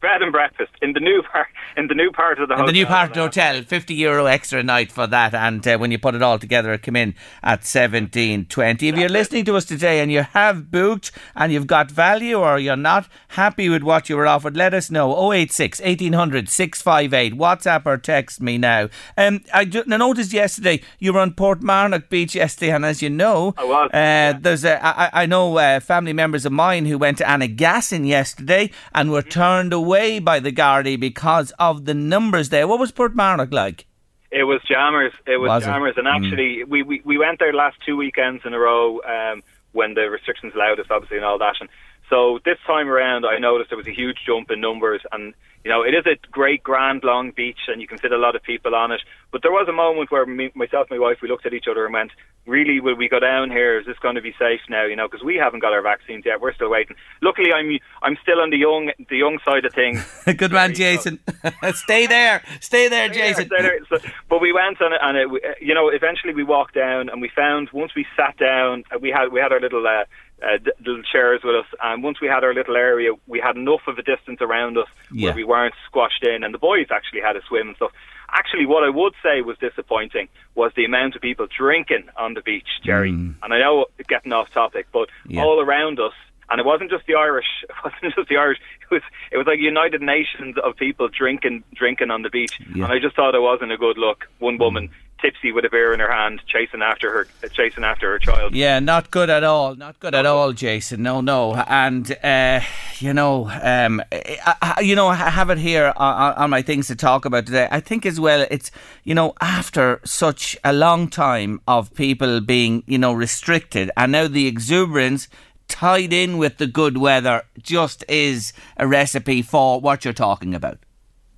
Bed 0.00 0.22
and 0.22 0.30
breakfast 0.30 0.70
in 0.82 0.92
the 0.92 1.00
new 1.00 1.22
part 1.32 1.48
in 1.76 1.88
the 1.88 1.94
new 1.94 2.10
part 2.12 2.38
of 2.38 2.48
the 2.48 2.54
And 2.54 2.60
hotel. 2.60 2.66
the 2.66 2.72
new 2.72 2.86
part 2.86 3.08
of 3.10 3.14
the 3.14 3.20
hotel, 3.22 3.62
50 3.62 3.94
euro 3.94 4.26
extra 4.26 4.60
a 4.60 4.62
night 4.62 4.92
for 4.92 5.06
that. 5.06 5.34
And 5.34 5.66
uh, 5.66 5.78
when 5.78 5.90
you 5.90 5.98
put 5.98 6.14
it 6.14 6.22
all 6.22 6.38
together, 6.38 6.72
it 6.72 6.82
come 6.82 6.96
in 6.96 7.14
at 7.42 7.62
17.20. 7.62 8.82
If 8.88 8.96
you're 8.98 9.08
listening 9.08 9.44
to 9.46 9.56
us 9.56 9.64
today 9.64 10.00
and 10.00 10.12
you 10.12 10.22
have 10.22 10.70
booked 10.70 11.12
and 11.34 11.52
you've 11.52 11.66
got 11.66 11.90
value 11.90 12.36
or 12.38 12.58
you're 12.58 12.76
not 12.76 13.08
happy 13.28 13.68
with 13.68 13.82
what 13.82 14.08
you 14.08 14.16
were 14.16 14.26
offered, 14.26 14.56
let 14.56 14.74
us 14.74 14.90
know. 14.90 15.32
086 15.32 15.80
1800 15.80 16.48
658. 16.48 17.34
WhatsApp 17.34 17.86
or 17.86 17.96
text 17.96 18.40
me 18.40 18.58
now. 18.58 18.88
Um, 19.16 19.42
I 19.52 19.64
ju- 19.64 19.84
I 19.90 19.96
noticed 19.96 20.32
yesterday 20.32 20.82
you 20.98 21.12
were 21.14 21.20
on 21.20 21.32
Portmarnock 21.32 22.08
Beach 22.10 22.34
yesterday, 22.34 22.70
and 22.72 22.84
as 22.84 23.02
you 23.02 23.10
know, 23.10 23.54
I 23.56 23.64
was, 23.64 23.90
uh, 23.92 23.96
yeah. 23.96 24.38
there's 24.38 24.64
a, 24.64 24.84
I, 24.84 25.22
I 25.22 25.26
know 25.26 25.56
uh, 25.58 25.80
family 25.80 26.12
members 26.12 26.44
of 26.44 26.52
mine 26.52 26.84
who 26.86 26.98
went 26.98 27.18
to 27.18 27.24
Annagassan 27.24 28.06
yesterday 28.06 28.70
and 28.94 29.10
were 29.10 29.22
turned 29.22 29.72
away 29.72 29.95
by 30.24 30.40
the 30.40 30.52
Gardaí 30.52 30.98
because 30.98 31.52
of 31.58 31.84
the 31.84 31.94
numbers 31.94 32.48
there. 32.50 32.66
What 32.66 32.78
was 32.78 32.92
Portmarnock 32.92 33.52
like? 33.52 33.86
It 34.30 34.44
was 34.44 34.60
jammers. 34.68 35.12
It 35.26 35.38
was, 35.38 35.48
Was 35.48 35.62
it? 35.62 35.66
jammers, 35.66 35.94
and 35.96 36.08
actually, 36.08 36.64
we, 36.64 36.82
we 36.82 37.00
we 37.04 37.16
went 37.16 37.38
there 37.38 37.52
last 37.52 37.76
two 37.86 37.96
weekends 37.96 38.42
in 38.44 38.52
a 38.54 38.58
row 38.58 39.00
um, 39.02 39.42
when 39.72 39.94
the 39.94 40.10
restrictions 40.10 40.52
allowed 40.54 40.78
us, 40.80 40.86
obviously, 40.90 41.16
and 41.16 41.24
all 41.24 41.38
that. 41.38 41.54
And 41.60 41.68
so 42.10 42.38
this 42.44 42.58
time 42.66 42.88
around, 42.88 43.24
I 43.26 43.38
noticed 43.38 43.70
there 43.70 43.76
was 43.78 43.86
a 43.88 43.92
huge 43.94 44.18
jump 44.26 44.50
in 44.50 44.60
numbers, 44.60 45.02
and 45.12 45.34
you 45.64 45.70
know, 45.72 45.82
it 45.82 45.94
is 45.94 46.06
a 46.06 46.14
great, 46.30 46.62
grand, 46.62 47.02
long 47.02 47.32
beach, 47.32 47.58
and 47.66 47.80
you 47.80 47.88
can 47.88 47.98
fit 47.98 48.12
a 48.12 48.16
lot 48.16 48.36
of 48.36 48.42
people 48.44 48.76
on 48.76 48.92
it. 48.92 49.00
But 49.32 49.42
there 49.42 49.50
was 49.50 49.66
a 49.68 49.72
moment 49.72 50.12
where 50.12 50.24
me, 50.24 50.52
myself 50.54 50.86
and 50.88 51.00
my 51.00 51.04
wife 51.04 51.18
we 51.20 51.28
looked 51.28 51.44
at 51.44 51.52
each 51.52 51.66
other 51.68 51.84
and 51.84 51.92
went, 51.92 52.12
"Really, 52.46 52.78
will 52.78 52.94
we 52.94 53.08
go 53.08 53.18
down 53.18 53.50
here? 53.50 53.80
Is 53.80 53.84
this 53.86 53.98
going 53.98 54.14
to 54.14 54.20
be 54.20 54.32
safe 54.38 54.60
now? 54.68 54.84
You 54.84 54.94
know, 54.94 55.08
because 55.08 55.24
we 55.24 55.34
haven't 55.34 55.58
got 55.60 55.72
our 55.72 55.82
vaccines 55.82 56.24
yet. 56.24 56.40
We're 56.40 56.54
still 56.54 56.70
waiting. 56.70 56.94
Luckily, 57.20 57.52
I'm 57.52 57.78
I'm 58.02 58.16
still 58.22 58.40
on 58.40 58.50
the 58.50 58.58
young 58.58 58.92
the 59.10 59.16
young 59.16 59.40
side 59.44 59.64
of 59.64 59.72
things." 59.74 59.98
Good 60.36 60.52
man, 60.52 60.72
Jason. 60.74 61.18
Stay 61.74 62.06
there. 62.06 62.42
Stay 62.60 62.88
there, 62.88 63.08
Jason. 63.08 63.48
Yeah, 63.50 63.62
there- 63.62 63.84
so- 63.88 63.98
but 64.28 64.40
we 64.40 64.52
went 64.52 64.80
on 64.80 64.92
it, 64.92 65.00
and 65.02 65.16
it, 65.18 65.56
you 65.60 65.74
know, 65.74 65.88
eventually 65.88 66.32
we 66.34 66.44
walked 66.44 66.74
down, 66.74 67.08
and 67.08 67.20
we 67.20 67.28
found 67.28 67.70
once 67.72 67.92
we 67.96 68.06
sat 68.16 68.36
down, 68.36 68.84
we 69.00 69.10
had 69.10 69.32
we 69.32 69.40
had 69.40 69.50
our 69.52 69.60
little 69.60 69.84
uh, 69.84 70.04
uh, 70.42 70.58
d- 70.62 70.70
little 70.84 71.02
chairs 71.02 71.40
with 71.42 71.54
us, 71.56 71.66
and 71.82 72.02
once 72.02 72.20
we 72.20 72.28
had 72.28 72.44
our 72.44 72.52
little 72.54 72.76
area, 72.76 73.12
we 73.26 73.40
had 73.40 73.56
enough 73.56 73.80
of 73.86 73.98
a 73.98 74.02
distance 74.02 74.40
around 74.42 74.76
us 74.76 74.88
Yeah. 75.10 75.28
where 75.28 75.36
we 75.36 75.44
weren't 75.44 75.74
squashed 75.86 76.22
in, 76.24 76.44
and 76.44 76.52
the 76.52 76.58
boys 76.58 76.86
actually 76.90 77.20
had 77.22 77.36
a 77.36 77.42
swim 77.42 77.68
and 77.68 77.76
stuff. 77.76 77.92
Actually, 78.32 78.66
what 78.66 78.84
I 78.84 78.90
would 78.90 79.14
say 79.22 79.40
was 79.40 79.56
disappointing 79.58 80.28
was 80.54 80.72
the 80.76 80.84
amount 80.84 81.14
of 81.16 81.22
people 81.22 81.46
drinking 81.46 82.08
on 82.16 82.34
the 82.34 82.42
beach, 82.42 82.68
Jerry. 82.84 83.10
And 83.10 83.36
I 83.42 83.58
know 83.60 83.86
getting 84.08 84.32
off 84.32 84.50
topic, 84.52 84.86
but 84.92 85.08
Mm. 85.26 85.34
Yeah. 85.36 85.42
all 85.44 85.60
around 85.60 86.00
us. 86.00 86.12
And 86.48 86.60
it 86.60 86.66
wasn't 86.66 86.90
just 86.90 87.06
the 87.06 87.14
Irish. 87.14 87.46
It 87.68 87.74
wasn't 87.84 88.14
just 88.14 88.28
the 88.28 88.36
Irish. 88.36 88.58
It 88.82 88.90
was 88.94 89.02
it 89.30 89.36
was 89.36 89.46
like 89.46 89.58
United 89.58 90.02
Nations 90.02 90.56
of 90.62 90.76
people 90.76 91.08
drinking 91.08 91.64
drinking 91.74 92.10
on 92.10 92.22
the 92.22 92.30
beach. 92.30 92.58
Yeah. 92.74 92.84
And 92.84 92.92
I 92.92 92.98
just 92.98 93.16
thought 93.16 93.34
it 93.34 93.40
wasn't 93.40 93.72
a 93.72 93.76
good 93.76 93.98
look. 93.98 94.26
One 94.38 94.58
woman 94.58 94.90
tipsy 95.20 95.52
with 95.52 95.64
a 95.64 95.70
beer 95.70 95.92
in 95.92 96.00
her 96.00 96.12
hand, 96.12 96.40
chasing 96.46 96.82
after 96.82 97.10
her 97.10 97.48
chasing 97.48 97.84
after 97.84 98.10
her 98.12 98.18
child. 98.18 98.54
Yeah, 98.54 98.78
not 98.80 99.10
good 99.10 99.30
at 99.30 99.44
all. 99.44 99.74
Not 99.74 99.98
good 100.00 100.14
at 100.14 100.26
all, 100.26 100.52
Jason. 100.52 101.02
No, 101.02 101.20
no. 101.20 101.54
And 101.54 102.16
uh, 102.22 102.60
you 102.98 103.12
know, 103.12 103.48
um, 103.62 104.02
I, 104.12 104.54
I, 104.62 104.80
you 104.80 104.94
know, 104.94 105.08
I 105.08 105.14
have 105.14 105.50
it 105.50 105.58
here 105.58 105.92
on, 105.96 106.34
on 106.34 106.50
my 106.50 106.62
things 106.62 106.86
to 106.88 106.96
talk 106.96 107.24
about 107.24 107.46
today. 107.46 107.68
I 107.70 107.80
think 107.80 108.06
as 108.06 108.20
well, 108.20 108.46
it's 108.50 108.70
you 109.04 109.14
know, 109.14 109.34
after 109.40 110.00
such 110.04 110.56
a 110.64 110.72
long 110.72 111.08
time 111.08 111.60
of 111.66 111.94
people 111.94 112.40
being 112.40 112.82
you 112.86 112.98
know 112.98 113.12
restricted, 113.12 113.90
and 113.96 114.12
now 114.12 114.28
the 114.28 114.46
exuberance 114.46 115.28
tied 115.68 116.12
in 116.12 116.38
with 116.38 116.58
the 116.58 116.66
good 116.66 116.96
weather 116.98 117.42
just 117.60 118.04
is 118.08 118.52
a 118.76 118.86
recipe 118.86 119.42
for 119.42 119.80
what 119.80 120.04
you're 120.04 120.14
talking 120.14 120.54
about. 120.54 120.78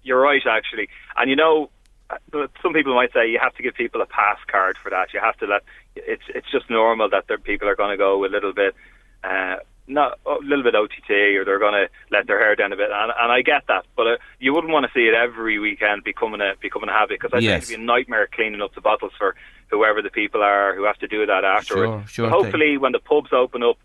You're 0.03 0.21
right, 0.21 0.43
actually. 0.47 0.89
And 1.17 1.29
you 1.31 1.37
know, 1.37 1.71
uh, 2.11 2.47
some 2.63 2.73
people 2.73 2.95
might 2.95 3.13
say 3.13 3.29
you 3.31 3.39
have 3.43 3.55
to 3.57 3.63
give 3.63 3.75
people 3.75 4.01
a 4.01 4.07
pass 4.07 4.39
card 4.47 4.77
for 4.83 4.91
that. 4.91 5.13
You 5.13 5.21
have 5.21 5.37
to 5.39 5.47
let. 5.47 5.63
It's 5.97 6.23
it's 6.35 6.51
just 6.51 6.71
normal 6.71 7.11
that 7.11 7.25
there, 7.29 7.39
people 7.39 7.69
are 7.69 7.77
going 7.77 7.91
to 7.91 7.97
go 7.97 8.25
a 8.25 8.29
little 8.29 8.53
bit. 8.53 8.75
Uh, 9.25 9.57
not 9.91 10.19
a 10.27 10.35
little 10.43 10.63
bit 10.63 10.75
OTT, 10.75 11.11
or 11.11 11.45
they're 11.47 11.59
going 11.59 11.73
to 11.73 11.89
let 12.11 12.27
their 12.27 12.39
hair 12.39 12.55
down 12.55 12.73
a 12.75 12.77
bit, 12.77 12.91
and, 12.93 13.11
and 13.19 13.33
I 13.33 13.41
get 13.41 13.63
that, 13.69 13.87
but 13.97 14.07
uh, 14.07 14.17
you 14.39 14.53
wouldn't 14.53 14.71
want 14.71 14.85
to 14.85 14.93
see 14.93 15.07
it 15.09 15.15
every 15.15 15.59
weekend 15.59 16.05
becoming 16.05 16.43
a 16.43 16.53
becoming 16.61 16.91
a 16.91 16.93
habit 16.93 17.19
because 17.21 17.33
I 17.33 17.39
Yes. 17.41 17.53
think 17.69 17.73
it'd 17.73 17.79
be 17.79 17.83
a 17.83 17.87
nightmare 17.87 18.29
cleaning 18.31 18.61
up 18.61 18.75
the 18.75 18.83
bottles 18.83 19.13
for 19.17 19.35
whoever 19.71 20.03
the 20.03 20.11
people 20.11 20.43
are 20.43 20.75
who 20.77 20.85
have 20.85 20.99
to 20.99 21.09
do 21.09 21.25
that 21.25 21.43
afterwards. 21.43 21.91
Sure, 21.91 22.05
sure 22.07 22.31
But 22.31 22.35
thing. 22.37 22.43
hopefully, 22.45 22.77
when 22.79 22.93
the 22.93 22.99
pubs 22.99 23.33
open 23.33 23.63
up, 23.63 23.79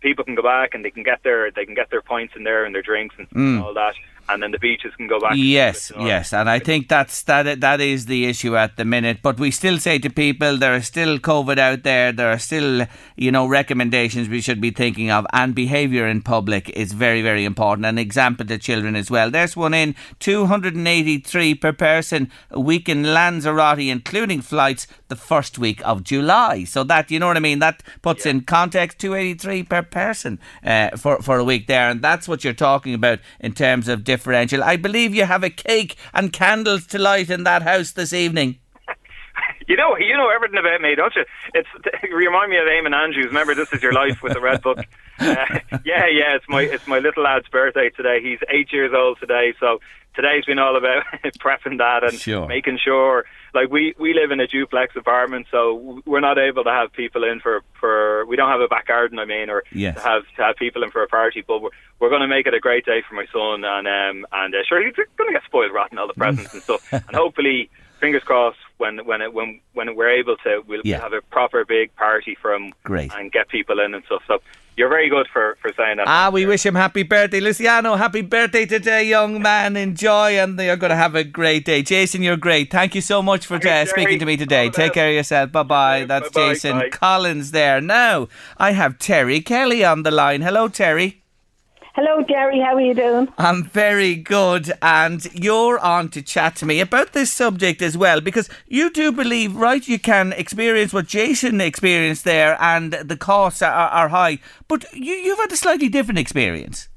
people 0.00 0.24
can 0.24 0.34
go 0.34 0.42
back 0.42 0.74
and 0.74 0.84
they 0.84 0.90
can 0.90 1.02
get 1.02 1.22
their 1.22 1.50
they 1.50 1.64
can 1.64 1.74
get 1.74 1.90
their 1.90 2.02
points 2.02 2.34
in 2.36 2.44
there 2.44 2.64
and 2.64 2.74
their 2.74 2.82
drinks 2.82 3.14
and 3.18 3.62
all 3.62 3.74
that, 3.74 3.94
and 4.28 4.42
then 4.42 4.50
the 4.50 4.58
beaches 4.58 4.92
can 4.96 5.06
go 5.06 5.20
back. 5.20 5.32
Mm. 5.32 5.50
Yes, 5.50 5.90
normal. 5.90 6.08
yes, 6.08 6.32
and 6.32 6.48
I 6.48 6.58
think 6.58 6.88
that's 6.88 7.22
that. 7.24 7.60
That 7.60 7.80
is 7.80 8.06
the 8.06 8.26
issue 8.26 8.56
at 8.56 8.76
the 8.76 8.84
minute. 8.84 9.18
But 9.22 9.38
we 9.38 9.50
still 9.50 9.78
say 9.78 9.98
to 9.98 10.10
people, 10.10 10.56
there 10.56 10.74
is 10.74 10.86
still 10.86 11.18
COVID 11.18 11.58
out 11.58 11.82
there. 11.82 12.12
There 12.12 12.30
are 12.30 12.38
still, 12.38 12.86
you 13.16 13.32
know, 13.32 13.46
recommendations 13.46 14.28
we 14.28 14.40
should 14.40 14.60
be 14.60 14.70
thinking 14.70 15.10
of, 15.10 15.26
and 15.32 15.54
behaviour 15.54 16.06
in 16.06 16.22
public 16.22 16.70
is 16.70 16.92
very, 16.92 17.22
very 17.22 17.44
important. 17.44 17.86
An 17.86 17.98
example 17.98 18.46
to 18.46 18.58
children 18.58 18.96
as 18.96 19.10
well. 19.10 19.30
There's 19.30 19.56
one 19.56 19.74
in 19.74 19.94
two 20.18 20.46
hundred 20.46 20.74
and 20.74 20.88
eighty-three 20.88 21.54
per 21.56 21.72
person 21.72 22.30
a 22.50 22.60
week 22.60 22.88
in 22.88 23.02
Lanzarote, 23.14 23.88
including 23.90 24.40
flights 24.40 24.86
the 25.10 25.16
first 25.16 25.58
week 25.58 25.86
of 25.86 26.02
July. 26.02 26.64
So 26.64 26.82
that 26.84 27.10
you 27.10 27.18
know 27.18 27.26
what 27.26 27.36
I 27.36 27.40
mean. 27.40 27.58
That 27.58 27.82
puts 28.00 28.24
in 28.24 28.40
context 28.42 28.98
two 28.98 29.14
eighty-three 29.14 29.64
per 29.64 29.82
person 29.82 30.40
uh, 30.64 30.96
for 30.96 31.20
for 31.20 31.38
a 31.38 31.44
week 31.44 31.66
there, 31.66 31.90
and 31.90 32.00
that's 32.00 32.26
what 32.26 32.42
you're 32.42 32.54
talking 32.54 32.94
about 32.94 33.18
in 33.40 33.52
terms 33.52 33.88
of 33.88 34.04
differential. 34.04 34.64
I 34.64 34.76
believe 34.76 35.14
you 35.14 35.24
have 35.24 35.44
a 35.44 35.50
cake 35.50 35.96
and 36.14 36.32
candles 36.32 36.86
to 36.86 36.98
light 36.98 37.28
in 37.28 37.44
that 37.44 37.62
house 37.62 37.92
this 37.92 38.14
evening. 38.14 38.58
You 39.68 39.76
know, 39.76 39.96
you 39.96 40.16
know 40.16 40.28
everything 40.34 40.58
about 40.58 40.80
me, 40.80 40.96
don't 40.96 41.14
you? 41.14 41.24
It's 41.54 41.68
you 42.02 42.16
remind 42.16 42.50
me 42.50 42.56
of 42.56 42.64
Eamon 42.64 42.92
Andrews. 42.92 43.26
Remember, 43.26 43.54
this 43.54 43.72
is 43.72 43.80
your 43.80 43.92
life 43.92 44.20
with 44.20 44.32
the 44.32 44.40
red 44.40 44.62
book. 44.62 44.78
Uh, 45.20 45.60
yeah, 45.84 46.06
yeah. 46.06 46.34
It's 46.34 46.46
my 46.48 46.62
it's 46.62 46.86
my 46.86 46.98
little 46.98 47.22
lad's 47.22 47.46
birthday 47.48 47.90
today. 47.90 48.22
He's 48.22 48.38
eight 48.48 48.72
years 48.72 48.92
old 48.96 49.20
today, 49.20 49.52
so 49.60 49.78
today's 50.20 50.44
been 50.44 50.58
all 50.58 50.76
about 50.76 51.04
prepping 51.38 51.78
that 51.78 52.04
and 52.04 52.14
Sure. 52.18 52.46
making 52.46 52.78
sure. 52.82 53.24
Like 53.54 53.70
we 53.70 53.94
we 53.98 54.14
live 54.14 54.30
in 54.30 54.38
a 54.40 54.46
duplex 54.46 54.94
apartment, 54.96 55.46
so 55.50 56.00
we're 56.06 56.20
not 56.20 56.38
able 56.38 56.62
to 56.64 56.70
have 56.70 56.92
people 56.92 57.24
in 57.24 57.40
for 57.40 57.62
for. 57.80 58.24
We 58.26 58.36
don't 58.36 58.48
have 58.50 58.60
a 58.60 58.68
back 58.68 58.86
garden, 58.86 59.18
I 59.18 59.24
mean, 59.24 59.50
or 59.50 59.64
Yes. 59.72 59.96
to 59.96 60.02
have 60.02 60.22
to 60.36 60.42
have 60.42 60.56
people 60.56 60.82
in 60.84 60.90
for 60.90 61.02
a 61.02 61.08
party. 61.08 61.42
But 61.46 61.60
we're 61.62 61.70
we're 61.98 62.10
going 62.10 62.20
to 62.22 62.28
make 62.28 62.46
it 62.46 62.54
a 62.54 62.60
great 62.60 62.84
day 62.84 63.02
for 63.08 63.14
my 63.14 63.26
son, 63.32 63.64
and 63.64 63.88
um 63.88 64.26
and 64.32 64.54
uh, 64.54 64.58
sure 64.68 64.84
he's 64.84 64.94
going 64.94 65.28
to 65.28 65.32
get 65.32 65.42
spoiled 65.44 65.72
rotten 65.72 65.98
all 65.98 66.06
the 66.06 66.14
presents 66.14 66.52
and 66.54 66.62
stuff, 66.62 66.86
and 66.92 67.16
hopefully 67.16 67.70
fingers 67.98 68.22
crossed 68.22 68.58
when 68.78 68.98
when 69.04 69.20
it, 69.20 69.34
when 69.34 69.60
when 69.72 69.96
we're 69.96 70.08
able 70.10 70.36
to 70.44 70.62
we'll 70.68 70.80
Yeah. 70.84 71.00
have 71.00 71.12
a 71.12 71.20
proper 71.22 71.64
big 71.64 71.94
party 71.96 72.36
for 72.40 72.54
him 72.54 72.72
Great. 72.84 73.12
and 73.14 73.32
get 73.32 73.48
people 73.48 73.80
in 73.80 73.94
and 73.94 74.04
stuff. 74.04 74.22
So 74.28 74.40
you're 74.80 74.88
very 74.88 75.10
good 75.10 75.28
for 75.30 75.58
for 75.60 75.70
saying 75.76 75.98
that. 75.98 76.08
Ah, 76.08 76.30
we 76.32 76.46
wish 76.46 76.64
him 76.64 76.74
happy 76.74 77.02
birthday, 77.02 77.38
Luciano. 77.38 77.96
Happy 77.96 78.22
birthday 78.22 78.64
today, 78.64 79.04
young 79.04 79.42
man. 79.42 79.76
Enjoy, 79.76 80.38
and 80.38 80.58
you're 80.58 80.76
going 80.76 80.88
to 80.90 80.96
have 80.96 81.14
a 81.14 81.22
great 81.22 81.66
day. 81.66 81.82
Jason, 81.82 82.22
you're 82.22 82.38
great. 82.38 82.70
Thank 82.70 82.94
you 82.94 83.02
so 83.02 83.20
much 83.20 83.44
for 83.44 83.56
uh, 83.56 83.84
speaking 83.84 84.18
to 84.18 84.24
me 84.24 84.38
today. 84.38 84.64
All 84.64 84.72
Take 84.72 84.94
care 84.94 85.10
of 85.10 85.14
yourself. 85.14 85.52
Bye 85.52 85.64
bye. 85.64 86.04
That's 86.06 86.30
bye-bye. 86.30 86.54
Jason 86.54 86.78
Bye. 86.78 86.88
Collins 86.88 87.50
there. 87.50 87.82
Now, 87.82 88.28
I 88.56 88.72
have 88.72 88.98
Terry 88.98 89.42
Kelly 89.42 89.84
on 89.84 90.02
the 90.02 90.10
line. 90.10 90.40
Hello, 90.40 90.66
Terry. 90.68 91.19
Hello, 91.94 92.22
Jerry. 92.22 92.60
How 92.60 92.76
are 92.76 92.80
you 92.80 92.94
doing? 92.94 93.26
I'm 93.36 93.64
very 93.64 94.14
good, 94.14 94.72
and 94.80 95.26
you're 95.34 95.76
on 95.80 96.08
to 96.10 96.22
chat 96.22 96.54
to 96.56 96.66
me 96.66 96.78
about 96.78 97.14
this 97.14 97.32
subject 97.32 97.82
as 97.82 97.98
well, 97.98 98.20
because 98.20 98.48
you 98.68 98.92
do 98.92 99.10
believe, 99.10 99.56
right? 99.56 99.86
You 99.88 99.98
can 99.98 100.32
experience 100.34 100.92
what 100.92 101.08
Jason 101.08 101.60
experienced 101.60 102.22
there, 102.22 102.56
and 102.62 102.92
the 102.92 103.16
costs 103.16 103.60
are, 103.60 103.72
are 103.72 104.08
high, 104.08 104.38
but 104.68 104.84
you, 104.92 105.14
you've 105.14 105.38
had 105.38 105.50
a 105.50 105.56
slightly 105.56 105.88
different 105.88 106.20
experience. 106.20 106.88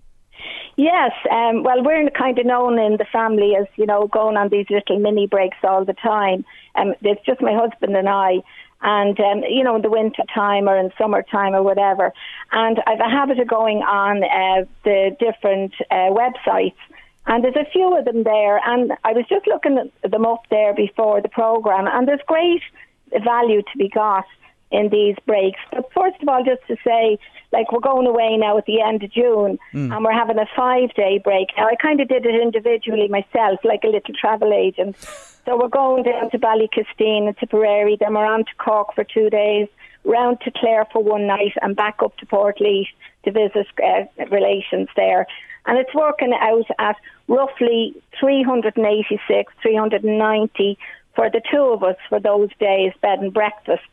Yes, 0.76 1.12
um, 1.32 1.64
well, 1.64 1.84
we're 1.84 2.10
kind 2.12 2.38
of 2.38 2.46
known 2.46 2.78
in 2.78 2.98
the 2.98 3.06
family 3.12 3.56
as 3.56 3.66
you 3.76 3.88
know 3.88 4.08
going 4.08 4.38
on 4.38 4.50
these 4.50 4.68
little 4.70 5.00
mini 5.00 5.26
breaks 5.26 5.58
all 5.64 5.86
the 5.86 5.94
time. 5.94 6.46
Um, 6.76 6.94
it's 7.02 7.24
just 7.26 7.42
my 7.42 7.54
husband 7.54 7.96
and 7.96 8.10
I, 8.10 8.44
and 8.84 9.20
um, 9.20 9.44
you 9.50 9.64
know 9.64 9.76
in 9.76 9.82
the 9.82 9.90
winter 9.90 10.24
time 10.34 10.68
or 10.70 10.78
in 10.78 10.92
summertime 10.98 11.56
or 11.56 11.64
whatever. 11.64 12.14
And 12.52 12.80
I've 12.86 13.00
a 13.00 13.10
habit 13.10 13.40
of 13.40 13.48
going 13.48 13.78
on 13.80 14.24
uh, 14.24 14.66
the 14.84 15.16
different 15.20 15.74
uh, 15.90 16.12
websites, 16.12 16.76
and 17.26 17.44
there's 17.44 17.56
a 17.56 17.70
few 17.72 17.98
of 17.98 18.06
them 18.06 18.24
there. 18.24 18.60
And 18.66 18.92
I 19.04 19.14
was 19.14 19.26
just 19.28 19.48
looking 19.48 19.90
them 20.04 20.26
up 20.26 20.44
there 20.50 20.74
before 20.76 21.22
the 21.22 21.30
program, 21.30 21.88
and 21.88 22.08
there's 22.08 22.22
great 22.28 22.62
value 23.24 23.62
to 23.62 23.78
be 23.78 23.90
got 23.90 24.26
in 24.72 24.90
these 24.90 25.16
breaks. 25.26 25.60
But 25.72 25.92
first 25.94 26.22
of 26.22 26.28
all, 26.28 26.44
just 26.44 26.66
to 26.68 26.76
say, 26.84 27.18
like 27.54 27.72
we're 27.72 27.80
going 27.80 28.08
away 28.08 28.36
now 28.36 28.58
at 28.58 28.66
the 28.66 28.82
end 28.82 29.04
of 29.04 29.12
June, 29.12 29.60
mm. 29.74 29.96
and 29.96 30.04
we're 30.04 30.12
having 30.12 30.40
a 30.40 30.48
five-day 30.56 31.22
break. 31.24 31.50
Now 31.56 31.68
I 31.68 31.76
kind 31.76 32.02
of 32.02 32.10
did 32.10 32.26
it 32.26 32.42
individually 32.42 33.08
myself, 33.08 33.60
like 33.64 33.84
a 33.84 33.88
little 33.88 34.14
travel 34.20 34.52
agent. 34.52 34.98
So 35.46 35.58
we're 35.58 35.70
going 35.70 36.04
down 36.04 36.32
to 36.32 36.40
Ballykisteen 36.40 37.28
and 37.28 37.38
Tipperary, 37.38 37.96
then 38.00 38.16
we're 38.16 38.26
on 38.26 38.40
to 38.46 38.56
Cork 38.58 38.96
for 38.96 39.04
two 39.04 39.30
days, 39.30 39.68
round 40.04 40.42
to 40.42 40.52
Clare 40.52 40.88
for 40.92 41.04
one 41.04 41.28
night, 41.28 41.54
and 41.62 41.76
back 41.76 41.98
up 42.04 42.18
to 42.18 42.26
Port 42.26 42.58
Portlaoise 42.58 42.88
to 43.26 43.32
visit 43.32 43.68
uh, 43.82 44.06
relations 44.32 44.90
there. 44.96 45.28
And 45.66 45.78
it's 45.78 45.94
working 45.94 46.34
out 46.34 46.66
at 46.80 46.98
roughly 47.28 47.96
386, 48.20 49.54
390 49.62 50.78
for 51.16 51.30
the 51.30 51.42
two 51.52 51.62
of 51.62 51.84
us 51.84 51.96
for 52.10 52.20
those 52.20 52.50
days, 52.60 52.92
bed 53.02 53.20
and 53.20 53.34
breakfast. 53.34 53.84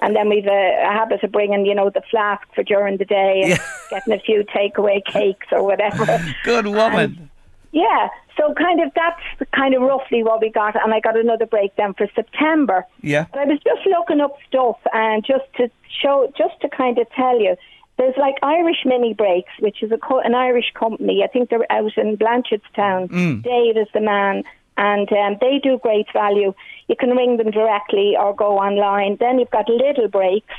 And 0.00 0.14
then 0.14 0.28
we've 0.28 0.46
a, 0.46 0.84
a, 0.84 0.92
habit 0.92 1.22
of 1.22 1.32
bringing, 1.32 1.64
you 1.64 1.74
know, 1.74 1.88
the 1.88 2.02
flask 2.10 2.46
for 2.54 2.62
during 2.62 2.98
the 2.98 3.04
day 3.06 3.40
and 3.42 3.50
yeah. 3.50 3.66
getting 3.90 4.12
a 4.12 4.18
few 4.18 4.44
takeaway 4.44 5.02
cakes 5.04 5.46
or 5.50 5.64
whatever. 5.64 6.06
Good 6.44 6.66
woman. 6.66 7.16
And 7.18 7.30
yeah, 7.72 8.08
so 8.36 8.54
kind 8.54 8.80
of 8.80 8.90
that's 8.94 9.50
kind 9.54 9.74
of 9.74 9.82
roughly 9.82 10.22
what 10.22 10.40
we 10.40 10.50
got, 10.50 10.82
and 10.82 10.94
I 10.94 11.00
got 11.00 11.18
another 11.18 11.46
breakdown 11.46 11.94
for 11.94 12.08
September. 12.14 12.86
Yeah, 13.02 13.26
but 13.32 13.40
I 13.40 13.44
was 13.44 13.58
just 13.64 13.86
looking 13.86 14.20
up 14.20 14.36
stuff 14.48 14.78
and 14.92 15.24
just 15.24 15.44
to 15.56 15.70
show, 16.02 16.32
just 16.36 16.60
to 16.62 16.68
kind 16.68 16.98
of 16.98 17.06
tell 17.10 17.38
you, 17.40 17.56
there's 17.98 18.16
like 18.18 18.36
Irish 18.42 18.84
Mini 18.84 19.14
Breaks, 19.14 19.52
which 19.60 19.82
is 19.82 19.90
a 19.92 19.98
co- 19.98 20.20
an 20.20 20.34
Irish 20.34 20.72
company. 20.74 21.22
I 21.24 21.26
think 21.26 21.50
they're 21.50 21.70
out 21.70 21.96
in 21.96 22.16
Blanchardstown. 22.16 23.08
Mm. 23.08 23.42
Dave 23.42 23.76
is 23.76 23.88
the 23.92 24.00
man, 24.00 24.44
and 24.76 25.10
um, 25.12 25.36
they 25.40 25.58
do 25.62 25.78
great 25.82 26.06
value. 26.12 26.52
You 26.88 26.96
can 26.98 27.10
ring 27.10 27.36
them 27.36 27.50
directly 27.50 28.14
or 28.18 28.34
go 28.34 28.58
online. 28.58 29.16
Then 29.18 29.38
you've 29.38 29.50
got 29.50 29.68
Little 29.68 30.08
Breaks. 30.08 30.54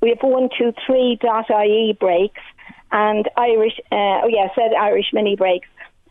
We 0.00 0.10
have 0.10 0.22
one 0.22 0.48
two 0.56 0.72
three 0.86 1.18
ie 1.22 1.96
breaks 1.98 2.40
and 2.90 3.28
Irish. 3.36 3.78
Uh, 3.92 4.24
oh 4.24 4.28
yeah, 4.28 4.48
said 4.54 4.72
Irish 4.74 5.10
Mini 5.12 5.36
Breaks. 5.36 5.68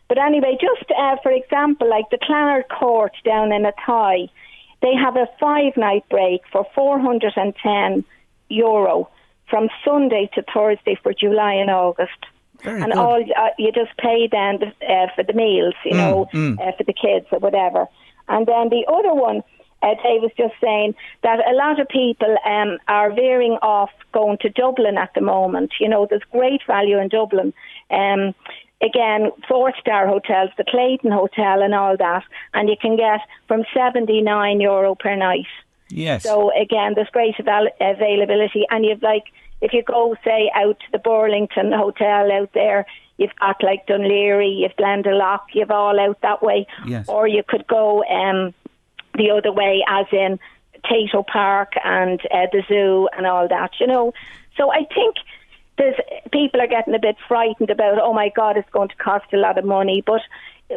But 0.08 0.18
anyway, 0.18 0.58
just 0.60 0.90
uh, 0.90 1.16
for 1.22 1.32
example, 1.32 1.88
like 1.88 2.10
the 2.10 2.18
Clanard 2.22 2.66
Court 2.68 3.12
down 3.24 3.52
in 3.52 3.64
Athy, 3.64 4.28
they 4.82 4.94
have 4.94 5.16
a 5.16 5.26
five 5.38 5.76
night 5.76 6.04
break 6.08 6.42
for 6.52 6.66
410 6.74 8.04
euro 8.48 9.08
from 9.48 9.68
Sunday 9.84 10.30
to 10.34 10.44
Thursday 10.54 10.96
for 11.02 11.12
July 11.12 11.54
and 11.54 11.70
August. 11.70 12.26
Very 12.62 12.82
and 12.82 12.92
good. 12.92 12.98
all 12.98 13.22
uh, 13.36 13.48
you 13.58 13.72
just 13.72 13.96
pay 13.98 14.28
then 14.30 14.54
uh, 14.88 15.06
for 15.14 15.24
the 15.24 15.32
meals, 15.32 15.74
you 15.84 15.92
Mm, 15.92 15.96
know, 15.96 16.28
mm. 16.32 16.58
Uh, 16.60 16.72
for 16.76 16.84
the 16.84 16.92
kids 16.92 17.26
or 17.32 17.38
whatever. 17.38 17.86
And 18.28 18.46
then 18.46 18.68
the 18.68 18.84
other 18.88 19.14
one, 19.14 19.42
uh, 19.82 19.94
Dave 20.02 20.22
was 20.22 20.30
just 20.36 20.54
saying 20.60 20.94
that 21.22 21.38
a 21.48 21.54
lot 21.54 21.80
of 21.80 21.88
people 21.88 22.36
um, 22.44 22.78
are 22.86 23.10
veering 23.12 23.58
off 23.62 23.90
going 24.12 24.38
to 24.42 24.48
Dublin 24.50 24.98
at 24.98 25.12
the 25.14 25.20
moment. 25.20 25.72
You 25.80 25.88
know, 25.88 26.06
there's 26.08 26.22
great 26.30 26.60
value 26.66 26.98
in 26.98 27.08
Dublin. 27.08 27.52
Um, 27.90 28.34
again, 28.82 29.30
four 29.48 29.72
star 29.80 30.06
hotels, 30.06 30.50
the 30.58 30.64
Clayton 30.64 31.10
Hotel, 31.10 31.62
and 31.62 31.74
all 31.74 31.96
that, 31.96 32.24
and 32.54 32.68
you 32.68 32.76
can 32.80 32.96
get 32.96 33.20
from 33.48 33.64
seventy 33.74 34.20
nine 34.22 34.60
euro 34.60 34.94
per 34.94 35.16
night. 35.16 35.46
Yes. 35.88 36.22
So 36.22 36.52
again, 36.56 36.92
there's 36.94 37.08
great 37.10 37.34
avail- 37.38 37.68
availability, 37.80 38.64
and 38.70 38.84
you've 38.84 39.02
like 39.02 39.24
if 39.60 39.72
you 39.72 39.82
go 39.82 40.16
say 40.24 40.50
out 40.54 40.78
to 40.80 40.86
the 40.92 40.98
Burlington 40.98 41.72
Hotel 41.72 42.30
out 42.32 42.50
there, 42.54 42.86
you've 43.18 43.34
got 43.38 43.62
like 43.62 43.86
Dún 43.86 44.06
Laoghaire, 44.08 44.60
you've 44.60 44.76
Glendalough, 44.76 45.40
you've 45.52 45.70
all 45.70 45.98
out 46.00 46.20
that 46.22 46.42
way, 46.42 46.66
Yes. 46.86 47.08
or 47.08 47.26
you 47.28 47.42
could 47.46 47.66
go 47.66 48.02
um, 48.04 48.54
the 49.14 49.30
other 49.30 49.52
way, 49.52 49.84
as 49.88 50.06
in 50.12 50.38
Tayto 50.84 51.26
Park 51.26 51.72
and 51.84 52.20
uh, 52.32 52.46
the 52.52 52.62
zoo 52.68 53.08
and 53.16 53.26
all 53.26 53.46
that. 53.48 53.72
You 53.80 53.86
know, 53.86 54.12
so 54.56 54.70
I 54.72 54.84
think. 54.94 55.16
There's, 55.78 55.94
people 56.30 56.60
are 56.60 56.66
getting 56.66 56.94
a 56.94 56.98
bit 56.98 57.16
frightened 57.26 57.70
about, 57.70 57.98
oh 58.02 58.12
my 58.12 58.28
God, 58.36 58.58
it's 58.58 58.68
going 58.68 58.90
to 58.90 58.96
cost 58.96 59.24
a 59.32 59.38
lot 59.38 59.56
of 59.56 59.64
money. 59.64 60.02
But 60.04 60.20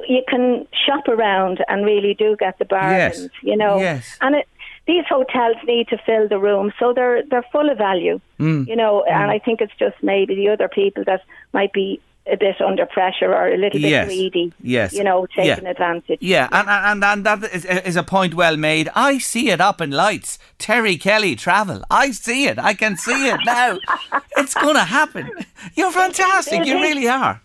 you 0.07 0.23
can 0.29 0.65
shop 0.85 1.09
around 1.09 1.59
and 1.67 1.83
really 1.85 2.13
do 2.13 2.37
get 2.39 2.57
the 2.57 2.63
bargains, 2.63 3.23
Yes. 3.23 3.29
you 3.41 3.57
know. 3.57 3.79
Yes. 3.79 4.17
And 4.21 4.35
it, 4.35 4.47
these 4.85 5.05
hotels 5.07 5.55
need 5.65 5.87
to 5.89 5.97
fill 6.05 6.27
the 6.27 6.39
room, 6.39 6.73
so 6.79 6.93
they're 6.93 7.23
they're 7.29 7.45
full 7.51 7.69
of 7.69 7.77
value, 7.77 8.19
Mm. 8.39 8.67
you 8.67 8.75
know. 8.75 9.03
And 9.03 9.31
I 9.31 9.39
think 9.39 9.61
it's 9.61 9.73
just 9.79 9.95
maybe 10.01 10.35
the 10.35 10.49
other 10.49 10.67
people 10.67 11.03
that 11.05 11.21
might 11.53 11.71
be 11.73 12.01
a 12.25 12.37
bit 12.37 12.61
under 12.61 12.85
pressure 12.85 13.33
or 13.35 13.47
a 13.49 13.57
little 13.57 13.81
bit 13.81 13.89
Yes. 13.91 14.05
greedy, 14.07 14.53
Yes. 14.61 14.93
you 14.93 15.03
know, 15.03 15.27
Yeah. 15.35 15.43
taking 15.55 15.67
advantage. 15.67 16.19
Yeah, 16.21 16.47
and, 16.53 16.69
and 16.69 17.03
and 17.03 17.25
that 17.25 17.43
is, 17.53 17.65
is 17.65 17.97
a 17.97 18.03
point 18.03 18.33
well 18.33 18.55
made. 18.55 18.89
I 18.95 19.17
see 19.17 19.49
it 19.49 19.59
up 19.59 19.81
in 19.81 19.91
lights. 19.91 20.39
Terry 20.57 20.95
Kelly 20.97 21.35
travel. 21.35 21.83
I 21.91 22.11
see 22.11 22.45
it. 22.47 22.57
I 22.59 22.73
can 22.75 22.95
see 22.95 23.27
it 23.27 23.39
now. 23.45 23.77
it's 24.37 24.53
going 24.53 24.75
to 24.75 24.85
happen. 24.85 25.29
You're 25.75 25.91
fantastic. 25.91 26.65
You 26.65 26.75
really 26.79 27.09
are. 27.09 27.41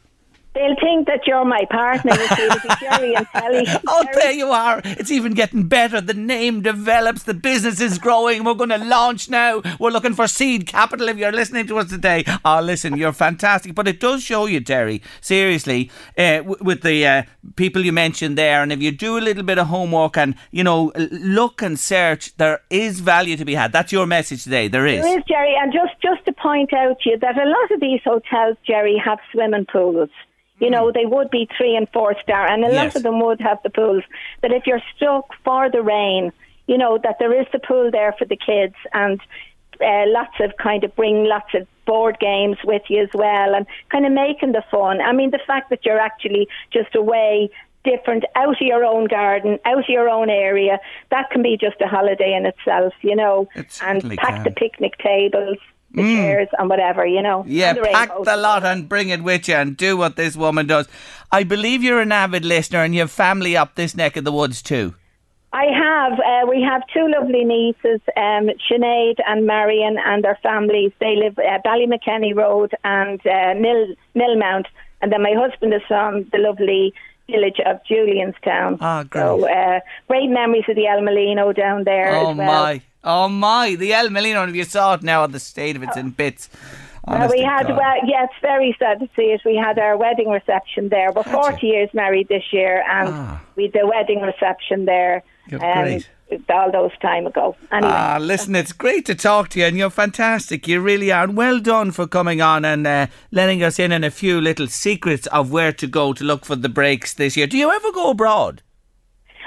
They'll 0.58 0.74
think 0.80 1.06
that 1.06 1.24
you're 1.24 1.44
my 1.44 1.64
partner. 1.70 2.12
You 2.14 2.26
see, 2.26 2.42
it'll 2.42 2.60
be 2.60 2.74
Jerry 2.80 3.14
and 3.14 3.26
Telly. 3.32 3.64
Oh, 3.86 4.04
there 4.14 4.32
you 4.32 4.48
are. 4.48 4.80
It's 4.84 5.10
even 5.10 5.32
getting 5.34 5.68
better. 5.68 6.00
The 6.00 6.14
name 6.14 6.62
develops. 6.62 7.22
The 7.22 7.34
business 7.34 7.80
is 7.80 7.96
growing. 7.98 8.42
We're 8.42 8.54
going 8.54 8.70
to 8.70 8.78
launch 8.78 9.30
now. 9.30 9.62
We're 9.78 9.90
looking 9.90 10.14
for 10.14 10.26
seed 10.26 10.66
capital 10.66 11.08
if 11.08 11.16
you're 11.16 11.30
listening 11.32 11.68
to 11.68 11.78
us 11.78 11.88
today. 11.90 12.24
Oh, 12.44 12.60
listen, 12.60 12.96
you're 12.96 13.12
fantastic. 13.12 13.74
But 13.76 13.86
it 13.86 14.00
does 14.00 14.22
show 14.24 14.46
you, 14.46 14.60
Terry, 14.60 15.00
seriously, 15.20 15.90
uh, 16.18 16.38
w- 16.38 16.56
with 16.60 16.82
the 16.82 17.06
uh, 17.06 17.22
people 17.54 17.84
you 17.84 17.92
mentioned 17.92 18.36
there. 18.36 18.60
And 18.62 18.72
if 18.72 18.82
you 18.82 18.90
do 18.90 19.16
a 19.16 19.20
little 19.20 19.44
bit 19.44 19.58
of 19.58 19.68
homework 19.68 20.16
and, 20.16 20.34
you 20.50 20.64
know, 20.64 20.90
look 20.96 21.62
and 21.62 21.78
search, 21.78 22.36
there 22.36 22.60
is 22.68 22.98
value 22.98 23.36
to 23.36 23.44
be 23.44 23.54
had. 23.54 23.70
That's 23.72 23.92
your 23.92 24.06
message 24.06 24.42
today. 24.42 24.66
There 24.66 24.86
is. 24.86 25.04
There 25.04 25.18
is, 25.18 25.24
Jerry, 25.28 25.54
and 25.60 25.72
just, 25.72 25.94
just 26.02 26.24
to 26.26 26.32
point 26.32 26.72
out 26.72 26.98
to 27.02 27.10
you 27.10 27.18
that 27.18 27.38
a 27.38 27.44
lot 27.48 27.70
of 27.70 27.80
these 27.80 28.00
hotels, 28.04 28.56
Jerry, 28.66 29.00
have 29.04 29.18
swimming 29.30 29.66
pools. 29.70 30.10
You 30.60 30.70
know, 30.70 30.90
they 30.92 31.06
would 31.06 31.30
be 31.30 31.48
three 31.56 31.76
and 31.76 31.88
four 31.90 32.14
star, 32.22 32.46
and 32.46 32.64
a 32.64 32.68
Yes. 32.68 32.76
lot 32.76 32.96
of 32.96 33.02
them 33.02 33.20
would 33.20 33.40
have 33.40 33.58
the 33.62 33.70
pools. 33.70 34.02
But 34.40 34.52
if 34.52 34.66
you're 34.66 34.82
stuck 34.96 35.26
for 35.44 35.70
the 35.70 35.82
rain, 35.82 36.32
you 36.66 36.76
know, 36.76 36.98
that 36.98 37.18
there 37.18 37.38
is 37.40 37.46
the 37.52 37.58
pool 37.60 37.90
there 37.90 38.12
for 38.18 38.24
the 38.24 38.36
kids, 38.36 38.74
and 38.92 39.20
uh, 39.80 40.04
lots 40.08 40.34
of 40.40 40.56
kind 40.56 40.82
of 40.84 40.94
bring 40.96 41.24
lots 41.24 41.54
of 41.54 41.66
board 41.86 42.18
games 42.20 42.58
with 42.64 42.82
you 42.88 43.02
as 43.02 43.08
well, 43.14 43.54
and 43.54 43.66
kind 43.90 44.04
of 44.04 44.12
making 44.12 44.52
the 44.52 44.64
fun. 44.70 45.00
I 45.00 45.12
mean, 45.12 45.30
the 45.30 45.40
fact 45.46 45.70
that 45.70 45.84
you're 45.84 46.00
actually 46.00 46.48
just 46.72 46.94
away 46.94 47.50
different 47.84 48.24
out 48.34 48.48
of 48.50 48.60
your 48.60 48.84
own 48.84 49.06
garden, 49.06 49.58
out 49.64 49.78
of 49.78 49.84
your 49.88 50.08
own 50.08 50.28
area, 50.28 50.78
that 51.10 51.30
can 51.30 51.42
be 51.42 51.56
just 51.56 51.80
a 51.80 51.86
holiday 51.86 52.34
in 52.34 52.44
itself, 52.44 52.92
you 53.02 53.14
know. 53.16 53.48
It 53.54 53.78
and 53.82 54.02
pack 54.18 54.34
can. 54.34 54.44
the 54.44 54.50
picnic 54.50 54.98
tables, 54.98 55.56
the 55.92 56.02
chairs, 56.02 56.48
and 56.58 56.68
whatever, 56.68 57.06
you 57.06 57.22
know. 57.22 57.44
Yeah, 57.46 57.72
the 57.72 57.82
pack 57.82 58.10
the 58.24 58.36
lot 58.36 58.64
and 58.64 58.88
bring 58.88 59.08
it 59.08 59.22
with 59.22 59.48
you 59.48 59.54
and 59.54 59.76
do 59.76 59.96
what 59.96 60.16
this 60.16 60.36
woman 60.36 60.66
does. 60.66 60.86
I 61.32 61.44
believe 61.44 61.82
you're 61.82 62.00
an 62.00 62.12
avid 62.12 62.44
listener 62.44 62.82
and 62.82 62.94
you 62.94 63.00
have 63.00 63.10
family 63.10 63.56
up 63.56 63.74
this 63.74 63.96
neck 63.96 64.16
of 64.16 64.24
the 64.24 64.32
woods 64.32 64.62
too. 64.62 64.94
I 65.52 65.64
have. 65.64 66.12
Uh, 66.12 66.46
we 66.46 66.62
have 66.62 66.82
two 66.92 67.08
lovely 67.08 67.44
nieces, 67.44 68.00
um, 68.16 68.50
Sinead 68.70 69.16
and 69.26 69.46
Marion, 69.46 69.96
and 70.04 70.22
their 70.22 70.38
families. 70.42 70.92
They 71.00 71.16
live 71.16 71.38
uh, 71.38 71.58
Ballymakenny 71.64 72.34
Road 72.36 72.74
and 72.84 73.20
uh, 73.26 73.54
Mill 73.54 73.94
Millmount. 74.14 74.66
And 75.00 75.12
then 75.12 75.22
my 75.22 75.32
husband 75.34 75.72
is 75.72 75.80
from 75.88 76.24
the 76.32 76.38
lovely 76.38 76.92
village 77.30 77.60
of 77.64 77.80
Julianstown. 77.88 78.78
Ah, 78.80 79.04
great. 79.04 79.22
So 79.22 79.48
uh, 79.48 79.80
great 80.08 80.28
memories 80.30 80.64
of 80.68 80.76
the 80.76 80.86
El 80.86 81.02
Molino 81.02 81.52
down 81.52 81.84
there. 81.84 82.10
Oh 82.14 82.30
as 82.30 82.36
well. 82.36 82.46
my, 82.46 82.82
oh 83.04 83.28
my! 83.28 83.74
The 83.74 83.92
El 83.92 84.10
Molino. 84.10 84.46
If 84.48 84.54
you 84.54 84.64
saw 84.64 84.94
it 84.94 85.02
now, 85.02 85.26
the 85.26 85.40
state 85.40 85.76
of 85.76 85.82
it's 85.82 85.96
in 85.96 86.10
bits. 86.10 86.48
Honest 87.04 87.34
we 87.34 87.40
had, 87.42 87.66
God. 87.68 87.78
well, 87.78 87.96
yeah, 88.06 88.24
it's 88.24 88.34
very 88.42 88.76
sad 88.78 89.00
to 89.00 89.08
see 89.16 89.32
it. 89.32 89.40
We 89.44 89.56
had 89.56 89.78
our 89.78 89.96
wedding 89.96 90.28
reception 90.28 90.90
there. 90.90 91.10
We're 91.10 91.22
40 91.22 91.66
years 91.66 91.88
married 91.94 92.28
this 92.28 92.44
year, 92.52 92.84
and 92.86 93.08
Ah. 93.10 93.40
we 93.56 93.62
had 93.64 93.72
the 93.72 93.86
wedding 93.86 94.20
reception 94.20 94.84
there. 94.84 95.22
You're 95.46 95.64
Um, 95.64 95.82
great. 95.84 96.08
All 96.48 96.70
those 96.70 96.96
time 97.00 97.26
ago. 97.26 97.56
Anyway. 97.72 97.92
Ah, 97.92 98.18
listen, 98.20 98.54
it's 98.54 98.72
great 98.72 99.06
to 99.06 99.14
talk 99.14 99.48
to 99.50 99.60
you, 99.60 99.66
and 99.66 99.76
you're 99.76 99.90
fantastic. 99.90 100.68
You 100.68 100.80
really 100.80 101.10
are. 101.12 101.24
And 101.24 101.36
well 101.36 101.58
done 101.58 101.90
for 101.90 102.06
coming 102.06 102.40
on 102.40 102.64
and 102.64 102.86
uh, 102.86 103.06
letting 103.30 103.62
us 103.62 103.78
in 103.78 103.92
on 103.92 104.04
a 104.04 104.10
few 104.10 104.40
little 104.40 104.66
secrets 104.66 105.26
of 105.28 105.50
where 105.50 105.72
to 105.72 105.86
go 105.86 106.12
to 106.12 106.24
look 106.24 106.44
for 106.44 106.56
the 106.56 106.68
breaks 106.68 107.14
this 107.14 107.36
year. 107.36 107.46
Do 107.46 107.58
you 107.58 107.70
ever 107.70 107.92
go 107.92 108.10
abroad? 108.10 108.62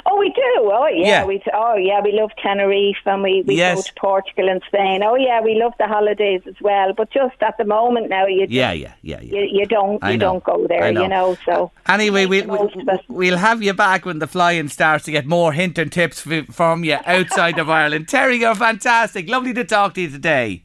Oh, 0.05 0.17
we 0.19 0.29
do. 0.29 0.41
Oh, 0.71 0.87
yeah. 0.93 1.07
Yeah. 1.07 1.25
We 1.25 1.41
oh, 1.53 1.75
yeah. 1.75 2.01
We 2.03 2.11
love 2.13 2.31
Tenerife 2.41 2.97
and 3.05 3.21
we, 3.23 3.43
we 3.45 3.55
Yes. 3.55 3.75
go 3.75 3.81
to 3.81 3.93
Portugal 3.95 4.49
and 4.49 4.61
Spain. 4.67 5.03
Oh, 5.03 5.15
yeah. 5.15 5.41
We 5.41 5.55
love 5.55 5.73
the 5.79 5.87
holidays 5.87 6.41
as 6.47 6.55
well. 6.61 6.93
But 6.93 7.11
just 7.11 7.35
at 7.41 7.57
the 7.57 7.65
moment 7.65 8.09
now, 8.09 8.25
you 8.27 8.45
Yeah, 8.49 8.71
yeah, 8.71 8.93
yeah, 9.01 9.19
yeah. 9.21 9.39
you, 9.39 9.49
you 9.59 9.65
don't 9.65 10.03
you 10.03 10.17
don't 10.17 10.43
go 10.43 10.65
there. 10.67 10.91
Know. 10.91 11.03
You 11.03 11.07
know. 11.07 11.37
So 11.45 11.71
Anyway, 11.87 12.25
most 12.25 12.75
of 12.75 12.99
we'll, 13.07 13.37
have 13.37 13.61
you 13.61 13.73
back 13.73 14.05
when 14.05 14.19
the 14.19 14.27
flying 14.27 14.69
starts 14.69 15.05
to 15.05 15.11
get 15.11 15.25
more 15.25 15.53
hint 15.53 15.77
and 15.77 15.91
tips 15.91 16.21
from 16.51 16.83
you 16.83 16.97
outside 17.05 17.59
of 17.59 17.69
Ireland. 17.69 18.07
Terry, 18.07 18.37
you're 18.37 18.55
fantastic. 18.55 19.29
Lovely 19.29 19.53
to 19.53 19.63
talk 19.63 19.93
to 19.95 20.01
you 20.01 20.09
today. 20.09 20.63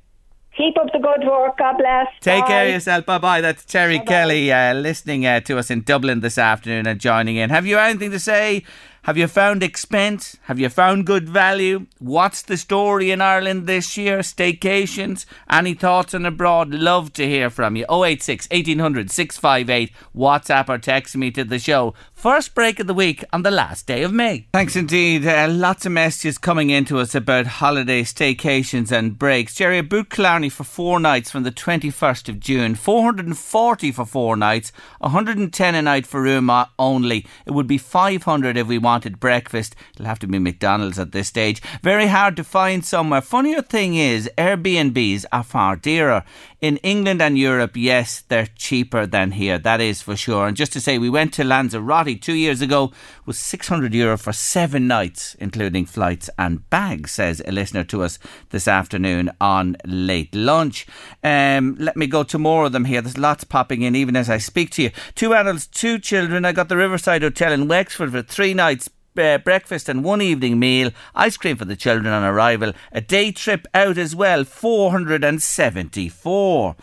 keep 0.56 0.76
up 0.78 0.86
the 0.92 0.98
good 0.98 1.26
work. 1.28 1.58
God 1.58 1.76
bless. 1.76 2.06
Take 2.20 2.42
Bye. 2.42 2.48
care 2.48 2.66
of 2.66 2.72
yourself. 2.72 3.04
Bye 3.06 3.18
bye. 3.18 3.40
That's 3.42 3.64
Terry 3.64 3.98
Kelly 4.00 4.50
uh, 4.52 4.72
listening 4.74 5.26
uh, 5.26 5.40
to 5.40 5.58
us 5.58 5.70
in 5.70 5.82
Dublin 5.82 6.20
this 6.20 6.38
afternoon 6.38 6.86
and 6.86 6.98
joining 6.98 7.36
in. 7.36 7.50
Have 7.50 7.66
you 7.66 7.78
anything 7.78 8.10
to 8.12 8.18
say? 8.18 8.62
Have 9.06 9.16
you 9.16 9.28
found 9.28 9.62
expense? 9.62 10.36
Have 10.46 10.58
you 10.58 10.68
found 10.68 11.06
good 11.06 11.28
value? 11.28 11.86
What's 12.00 12.42
the 12.42 12.56
story 12.56 13.12
in 13.12 13.20
Ireland 13.20 13.68
this 13.68 13.96
year? 13.96 14.18
Staycations? 14.18 15.26
Any 15.48 15.74
thoughts 15.74 16.12
on 16.12 16.26
abroad? 16.26 16.70
Love 16.70 17.12
to 17.12 17.24
hear 17.24 17.48
from 17.48 17.76
you. 17.76 17.86
086 17.88 18.48
1800 18.50 19.12
658. 19.12 19.92
WhatsApp 20.12 20.68
or 20.68 20.78
text 20.78 21.16
me 21.16 21.30
to 21.30 21.44
the 21.44 21.60
show. 21.60 21.94
First 22.12 22.52
break 22.56 22.80
of 22.80 22.88
the 22.88 22.94
week 22.94 23.22
on 23.32 23.42
the 23.42 23.52
last 23.52 23.86
day 23.86 24.02
of 24.02 24.12
May. 24.12 24.48
Thanks 24.52 24.74
indeed. 24.74 25.24
Uh, 25.24 25.46
lots 25.50 25.86
of 25.86 25.92
messages 25.92 26.36
coming 26.36 26.70
into 26.70 26.98
us 26.98 27.14
about 27.14 27.46
holiday 27.46 28.02
staycations 28.02 28.90
and 28.90 29.16
breaks. 29.16 29.54
Jerry, 29.54 29.82
booked 29.82 30.10
Killarney 30.10 30.48
for 30.48 30.64
four 30.64 30.98
nights 30.98 31.30
from 31.30 31.44
the 31.44 31.52
21st 31.52 32.28
of 32.28 32.40
June. 32.40 32.74
440 32.74 33.92
for 33.92 34.04
four 34.04 34.36
nights, 34.36 34.72
110 34.98 35.74
a 35.76 35.82
night 35.82 36.08
for 36.08 36.20
room 36.20 36.50
only. 36.76 37.24
It 37.46 37.52
would 37.52 37.68
be 37.68 37.78
500 37.78 38.56
if 38.56 38.66
we 38.66 38.78
wanted 38.96 39.20
breakfast. 39.20 39.76
It'll 39.92 40.06
have 40.06 40.18
to 40.20 40.26
be 40.26 40.38
McDonald's 40.38 40.98
at 40.98 41.12
this 41.12 41.28
stage. 41.28 41.60
Very 41.82 42.06
hard 42.06 42.34
to 42.36 42.44
find 42.44 42.82
somewhere. 42.82 43.20
Funnier 43.20 43.60
thing 43.60 43.94
is, 43.94 44.30
Airbnbs 44.38 45.26
are 45.30 45.42
far 45.42 45.76
dearer. 45.76 46.24
In 46.62 46.78
England 46.78 47.20
and 47.20 47.36
Europe, 47.36 47.76
yes, 47.76 48.22
they're 48.28 48.48
cheaper 48.56 49.04
than 49.04 49.32
here. 49.32 49.58
That 49.58 49.82
is 49.82 50.00
for 50.00 50.16
sure. 50.16 50.46
And 50.46 50.56
just 50.56 50.72
to 50.72 50.80
say, 50.80 50.96
we 50.96 51.10
went 51.10 51.34
to 51.34 51.44
Lanzarote 51.44 52.22
two 52.22 52.32
years 52.32 52.62
ago 52.62 52.90
was 53.26 53.38
600 53.38 53.92
euro 53.92 54.16
for 54.16 54.32
seven 54.32 54.86
nights, 54.86 55.36
including 55.38 55.84
flights 55.84 56.30
and 56.38 56.68
bags, 56.70 57.10
says 57.10 57.42
a 57.44 57.52
listener 57.52 57.84
to 57.84 58.02
us 58.02 58.18
this 58.50 58.66
afternoon 58.66 59.30
on 59.40 59.76
late 59.84 60.34
lunch. 60.34 60.86
Um, 61.22 61.76
let 61.78 61.98
me 61.98 62.06
go 62.06 62.22
to 62.22 62.38
more 62.38 62.64
of 62.64 62.72
them 62.72 62.86
here. 62.86 63.02
There's 63.02 63.18
lots 63.18 63.44
popping 63.44 63.82
in 63.82 63.94
even 63.94 64.16
as 64.16 64.30
I 64.30 64.38
speak 64.38 64.70
to 64.70 64.82
you. 64.84 64.90
Two 65.14 65.34
adults, 65.34 65.66
two 65.66 65.98
children. 65.98 66.46
I 66.46 66.52
got 66.52 66.70
the 66.70 66.76
Riverside 66.78 67.22
Hotel 67.22 67.52
in 67.52 67.68
Wexford 67.68 68.12
for 68.12 68.22
three 68.22 68.54
nights 68.54 68.85
uh, 69.18 69.38
breakfast 69.38 69.88
and 69.88 70.04
one 70.04 70.20
evening 70.20 70.58
meal, 70.58 70.90
ice 71.14 71.36
cream 71.36 71.56
for 71.56 71.64
the 71.64 71.76
children 71.76 72.12
on 72.12 72.22
arrival, 72.22 72.72
a 72.92 73.00
day 73.00 73.32
trip 73.32 73.66
out 73.74 73.98
as 73.98 74.14
well, 74.14 74.44
474. 74.44 76.76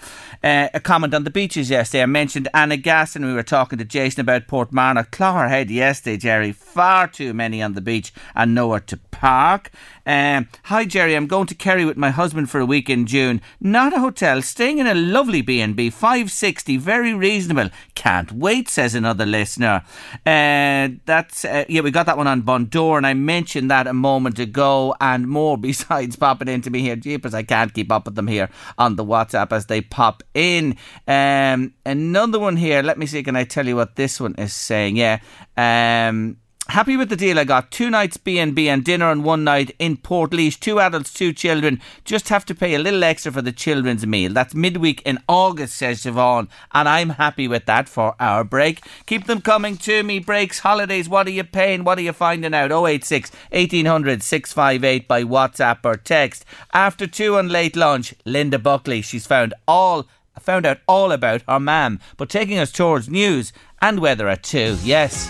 Uh, 0.44 0.68
a 0.74 0.80
comment 0.80 1.14
on 1.14 1.24
the 1.24 1.30
beaches 1.30 1.70
yesterday. 1.70 2.04
I 2.04 2.08
mentioned 2.08 2.50
Annagassan. 2.54 3.26
We 3.26 3.34
were 3.34 3.44
talking 3.44 3.78
to 3.80 3.86
Jason 3.86 4.22
about 4.22 4.48
Port 4.48 4.72
Portmarnock. 4.72 5.12
Clogherhead 5.12 5.70
yesterday, 5.70 6.18
Jerry. 6.18 6.52
Far 6.52 7.08
too 7.08 7.34
many 7.34 7.62
on 7.62 7.74
the 7.74 7.82
beach 7.82 8.14
and 8.36 8.54
nowhere 8.54 8.82
to 8.82 8.98
park. 8.98 9.72
Um, 10.06 10.50
Hi, 10.64 10.84
Jerry. 10.86 11.16
I'm 11.16 11.28
going 11.28 11.48
to 11.48 11.56
Kerry 11.56 11.86
with 11.86 11.96
my 11.96 12.10
husband 12.10 12.50
for 12.50 12.60
a 12.60 12.66
week 12.66 12.90
in 12.90 13.06
June. 13.06 13.42
Not 13.62 13.94
a 13.94 14.00
hotel, 14.00 14.42
staying 14.42 14.80
in 14.80 14.88
a 14.88 14.94
lovely 14.94 15.42
B&B, 15.42 15.90
560, 15.90 16.78
very 16.78 17.14
reasonable. 17.14 17.70
Can't 17.96 18.32
wait, 18.32 18.68
says 18.68 18.96
another 18.96 19.26
listener. 19.26 19.84
Uh, 20.26 20.90
that's 21.06 21.46
uh, 21.46 21.64
yeah, 21.70 21.82
we 21.82 21.92
got 21.92 22.06
that 22.08 22.18
one 22.18 22.28
on 22.28 22.42
Bundoran, 22.42 22.98
and 22.98 23.08
I 23.08 23.14
mentioned 23.14 23.72
that 23.72 23.88
a 23.88 23.94
moment 23.94 24.40
ago, 24.40 24.94
and 25.00 25.28
more 25.28 25.58
besides 25.64 26.18
popping 26.18 26.50
into 26.50 26.70
me 26.70 26.82
here. 26.82 26.98
Jeepers, 26.98 27.34
I 27.34 27.44
can't 27.44 27.74
keep 27.74 27.92
up 27.92 28.06
with 28.06 28.16
them 28.16 28.28
here 28.28 28.50
on 28.78 28.98
the 28.98 29.06
WhatsApp 29.06 29.52
as 29.54 29.68
they 29.68 29.82
pop 29.82 30.22
in. 30.34 30.76
Um, 31.08 31.74
another 31.86 32.40
one 32.40 32.58
here. 32.58 32.82
Let 32.82 32.98
me 32.98 33.06
see. 33.06 33.24
Can 33.24 33.36
I 33.36 33.46
tell 33.46 33.68
you 33.68 33.78
what 33.78 33.96
this 33.96 34.20
one 34.20 34.36
is 34.36 34.54
saying? 34.54 34.98
Yeah. 34.98 35.20
Um, 35.56 36.38
Happy 36.70 36.96
with 36.96 37.10
the 37.10 37.18
deal 37.18 37.38
I 37.38 37.44
got. 37.44 37.72
Two 37.72 37.90
nights 37.90 38.16
B&B 38.16 38.70
and 38.70 38.86
dinner 38.86 39.12
and 39.12 39.24
one 39.24 39.44
night 39.44 39.76
in 39.80 39.98
Port 39.98 40.32
Two 40.32 40.80
adults, 40.80 41.14
two 41.14 41.34
children. 41.34 41.82
Just 42.06 42.30
have 42.30 42.46
to 42.46 42.56
pay 42.56 42.74
a 42.74 42.80
little 42.80 43.04
extra 43.04 43.34
for 43.34 43.42
the 43.42 43.52
children's 43.52 44.08
meal. 44.08 44.32
That's 44.32 44.56
midweek 44.56 45.02
in 45.02 45.20
August, 45.28 45.76
says 45.76 46.04
Siobhan. 46.04 46.48
And 46.72 46.88
I'm 46.88 47.10
happy 47.10 47.50
with 47.50 47.66
that 47.66 47.90
for 47.90 48.16
our 48.18 48.46
break. 48.46 48.82
Keep 49.06 49.28
them 49.28 49.42
coming 49.42 49.76
to 49.78 50.04
me. 50.04 50.20
Breaks, 50.20 50.60
holidays, 50.60 51.10
what 51.10 51.28
are 51.28 51.32
you 51.32 51.44
paying? 51.44 51.84
What 51.84 51.98
are 51.98 52.02
you 52.02 52.14
finding 52.14 52.54
out? 52.54 52.72
086 52.72 53.32
1800 53.52 54.24
658 54.24 55.08
by 55.08 55.24
WhatsApp 55.24 55.80
or 55.84 55.98
text. 55.98 56.46
After 56.74 57.06
two 57.06 57.38
on 57.38 57.50
late 57.50 57.76
lunch, 57.76 58.16
Linda 58.26 58.58
Buckley. 58.58 59.02
She's 59.02 59.28
found 59.28 59.54
all 59.68 60.08
found 60.40 60.66
out 60.66 60.80
all 60.88 61.12
about 61.12 61.44
her 61.48 61.60
mam, 61.60 62.00
but 62.18 62.30
taking 62.30 62.58
us 62.58 62.72
towards 62.72 63.10
news 63.10 63.52
and 63.82 64.00
weather 64.00 64.30
at 64.30 64.44
two. 64.44 64.78
Yes. 64.82 65.30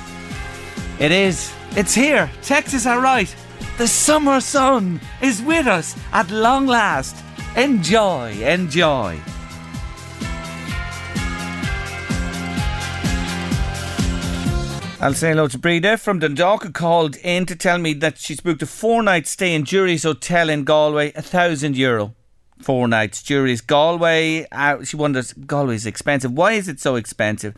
It 1.00 1.12
is. 1.12 1.52
It's 1.72 1.96
here. 1.96 2.30
Texas 2.42 2.86
are 2.86 3.02
right. 3.02 3.34
The 3.78 3.88
summer 3.88 4.40
sun 4.40 5.02
is 5.22 5.42
with 5.42 5.66
us 5.66 5.96
at 6.12 6.30
long 6.30 6.68
last. 6.68 7.16
Enjoy, 7.56 8.32
enjoy. 8.44 9.20
I'll 15.02 15.14
say 15.14 15.32
hello 15.32 15.48
to 15.50 15.58
Breda 15.58 15.98
from 15.98 16.20
Dundalk, 16.20 16.64
who 16.64 16.72
called 16.72 17.18
in 17.18 17.46
to 17.48 17.56
tell 17.56 17.78
me 17.78 17.94
that 17.96 18.20
she's 18.20 18.40
booked 18.40 18.62
a 18.62 18.66
four 18.66 19.04
night 19.04 19.28
stay 19.28 19.54
in 19.54 19.66
Jury's 19.66 20.04
Hotel 20.04 20.50
in 20.50 20.64
Galway, 20.64 21.12
a 21.14 21.22
thousand 21.22 21.76
euro. 21.76 22.16
Four 22.62 22.88
nights. 22.88 23.22
Jury's 23.22 23.60
Galway. 23.60 24.48
Uh, 24.50 24.84
she 24.86 24.96
wonders, 24.96 25.34
Galway's 25.34 25.86
expensive. 25.86 26.32
Why 26.32 26.54
is 26.54 26.70
it 26.70 26.80
so 26.80 26.96
expensive? 26.96 27.56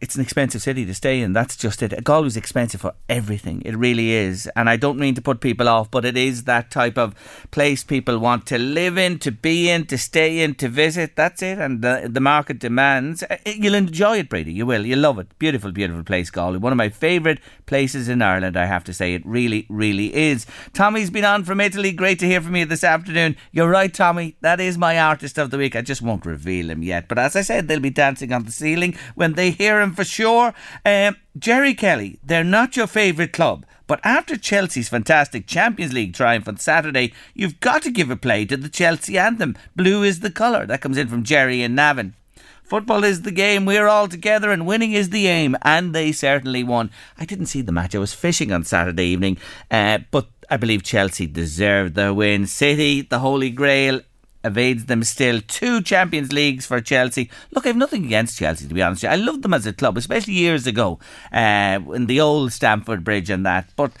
It's 0.00 0.14
an 0.14 0.22
expensive 0.22 0.62
city 0.62 0.84
to 0.86 0.94
stay 0.94 1.20
in. 1.20 1.32
That's 1.32 1.56
just 1.56 1.82
it. 1.82 2.04
Galway's 2.04 2.36
expensive 2.36 2.80
for 2.80 2.94
everything. 3.08 3.62
It 3.64 3.76
really 3.76 4.10
is. 4.12 4.48
And 4.56 4.68
I 4.68 4.76
don't 4.76 4.98
mean 4.98 5.14
to 5.14 5.22
put 5.22 5.40
people 5.40 5.68
off, 5.68 5.90
but 5.90 6.04
it 6.04 6.16
is 6.16 6.44
that 6.44 6.70
type 6.70 6.98
of 6.98 7.14
place 7.50 7.82
people 7.84 8.18
want 8.18 8.46
to 8.46 8.58
live 8.58 8.96
in, 8.98 9.18
to 9.20 9.30
be 9.30 9.68
in, 9.68 9.86
to 9.86 9.98
stay 9.98 10.40
in, 10.40 10.54
to 10.56 10.68
visit. 10.68 11.16
That's 11.16 11.42
it. 11.42 11.58
And 11.58 11.82
the, 11.82 12.08
the 12.10 12.20
market 12.20 12.58
demands. 12.58 13.22
Uh, 13.22 13.36
You'll 13.46 13.74
enjoy 13.74 14.18
it, 14.18 14.28
Breda. 14.28 14.50
You 14.50 14.66
will. 14.66 14.86
You'll 14.86 15.00
love 15.00 15.18
it. 15.18 15.38
Beautiful, 15.38 15.72
beautiful 15.72 16.04
place, 16.04 16.30
Galway. 16.30 16.58
One 16.58 16.72
of 16.72 16.78
my 16.78 16.88
favourite 16.88 17.40
places 17.66 18.08
in 18.08 18.22
Ireland, 18.22 18.56
I 18.56 18.66
have 18.66 18.84
to 18.84 18.92
say. 18.92 19.14
It 19.14 19.24
really, 19.26 19.66
really 19.68 20.14
is. 20.14 20.46
Tommy's 20.72 21.10
been 21.10 21.24
on 21.24 21.44
from 21.44 21.60
Italy. 21.60 21.92
Great 21.92 22.18
to 22.20 22.26
hear 22.26 22.40
from 22.40 22.56
you 22.56 22.64
this 22.64 22.84
afternoon. 22.84 23.36
You're 23.52 23.70
right, 23.70 23.92
Tommy. 23.92 24.36
That 24.40 24.60
is 24.60 24.78
my 24.78 24.98
artist 24.98 25.38
of 25.38 25.50
the 25.50 25.58
week. 25.58 25.74
I 25.74 25.82
just 25.82 26.02
won't 26.02 26.26
reveal 26.26 26.70
him 26.70 26.82
yet. 26.82 27.08
But 27.08 27.18
as 27.18 27.36
I 27.36 27.42
said, 27.42 27.68
they'll 27.68 27.80
be 27.80 27.90
dancing 27.90 28.32
on 28.32 28.44
the 28.44 28.52
ceiling 28.52 28.96
when 29.14 29.34
they 29.34 29.50
hear 29.50 29.79
him 29.80 29.94
for 29.94 30.04
sure. 30.04 30.54
Um, 30.84 31.16
Jerry 31.38 31.74
Kelly, 31.74 32.18
they're 32.24 32.44
not 32.44 32.76
your 32.76 32.86
favourite 32.86 33.32
club. 33.32 33.64
But 33.86 34.00
after 34.04 34.36
Chelsea's 34.36 34.88
fantastic 34.88 35.48
Champions 35.48 35.92
League 35.92 36.14
triumph 36.14 36.46
on 36.46 36.58
Saturday, 36.58 37.12
you've 37.34 37.58
got 37.58 37.82
to 37.82 37.90
give 37.90 38.08
a 38.08 38.14
play 38.14 38.44
to 38.44 38.56
the 38.56 38.68
Chelsea 38.68 39.18
anthem. 39.18 39.56
Blue 39.74 40.04
is 40.04 40.20
the 40.20 40.30
colour. 40.30 40.64
That 40.64 40.80
comes 40.80 40.96
in 40.96 41.08
from 41.08 41.24
Jerry 41.24 41.60
and 41.62 41.74
Navan. 41.74 42.14
Football 42.62 43.02
is 43.02 43.22
the 43.22 43.32
game. 43.32 43.64
We're 43.64 43.88
all 43.88 44.06
together, 44.06 44.52
and 44.52 44.64
winning 44.64 44.92
is 44.92 45.10
the 45.10 45.26
aim. 45.26 45.56
And 45.62 45.92
they 45.92 46.12
certainly 46.12 46.62
won. 46.62 46.92
I 47.18 47.24
didn't 47.24 47.46
see 47.46 47.62
the 47.62 47.72
match. 47.72 47.96
I 47.96 47.98
was 47.98 48.14
fishing 48.14 48.52
on 48.52 48.62
Saturday 48.62 49.06
evening, 49.06 49.38
uh, 49.72 49.98
but 50.12 50.28
I 50.48 50.56
believe 50.56 50.84
Chelsea 50.84 51.26
deserved 51.26 51.96
their 51.96 52.14
win. 52.14 52.46
City, 52.46 53.02
the 53.02 53.18
Holy 53.18 53.50
Grail, 53.50 54.02
evades 54.44 54.86
them 54.86 55.04
still. 55.04 55.40
Two 55.40 55.82
Champions 55.82 56.32
Leagues 56.32 56.66
for 56.66 56.80
Chelsea. 56.80 57.30
Look, 57.50 57.66
I've 57.66 57.76
nothing 57.76 58.04
against 58.04 58.38
Chelsea, 58.38 58.66
to 58.66 58.74
be 58.74 58.82
honest. 58.82 59.04
I 59.04 59.16
loved 59.16 59.42
them 59.42 59.54
as 59.54 59.66
a 59.66 59.72
club, 59.72 59.96
especially 59.96 60.34
years 60.34 60.66
ago 60.66 60.98
uh, 61.32 61.80
in 61.94 62.06
the 62.06 62.20
old 62.20 62.52
Stamford 62.52 63.04
Bridge 63.04 63.30
and 63.30 63.44
that. 63.46 63.70
But 63.76 63.92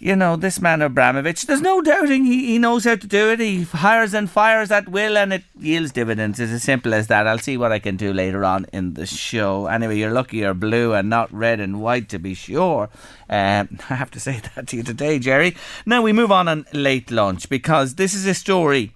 you 0.00 0.16
know, 0.16 0.34
this 0.34 0.62
man 0.62 0.80
Abramovich, 0.80 1.42
there's 1.42 1.60
no 1.60 1.82
doubting 1.82 2.24
he, 2.24 2.46
he 2.46 2.58
knows 2.58 2.84
how 2.84 2.96
to 2.96 3.06
do 3.06 3.30
it. 3.30 3.38
He 3.38 3.64
hires 3.64 4.14
and 4.14 4.30
fires 4.30 4.70
at 4.70 4.88
will 4.88 5.16
and 5.16 5.30
it 5.30 5.44
yields 5.58 5.92
dividends. 5.92 6.40
It's 6.40 6.50
as 6.50 6.62
simple 6.62 6.94
as 6.94 7.08
that. 7.08 7.26
I'll 7.26 7.38
see 7.38 7.58
what 7.58 7.70
I 7.70 7.78
can 7.78 7.98
do 7.98 8.10
later 8.14 8.42
on 8.42 8.64
in 8.72 8.94
the 8.94 9.04
show. 9.04 9.66
Anyway, 9.66 9.98
you're 9.98 10.10
lucky 10.10 10.38
you're 10.38 10.54
blue 10.54 10.94
and 10.94 11.10
not 11.10 11.30
red 11.30 11.60
and 11.60 11.82
white 11.82 12.08
to 12.08 12.18
be 12.18 12.32
sure. 12.32 12.88
Um, 13.28 13.78
I 13.90 13.94
have 13.94 14.10
to 14.12 14.20
say 14.20 14.40
that 14.54 14.68
to 14.68 14.76
you 14.78 14.82
today, 14.82 15.18
Jerry. 15.18 15.54
Now 15.84 16.00
we 16.00 16.14
move 16.14 16.32
on 16.32 16.48
on 16.48 16.64
late 16.72 17.10
lunch 17.10 17.50
because 17.50 17.96
this 17.96 18.14
is 18.14 18.24
a 18.24 18.34
story 18.34 18.94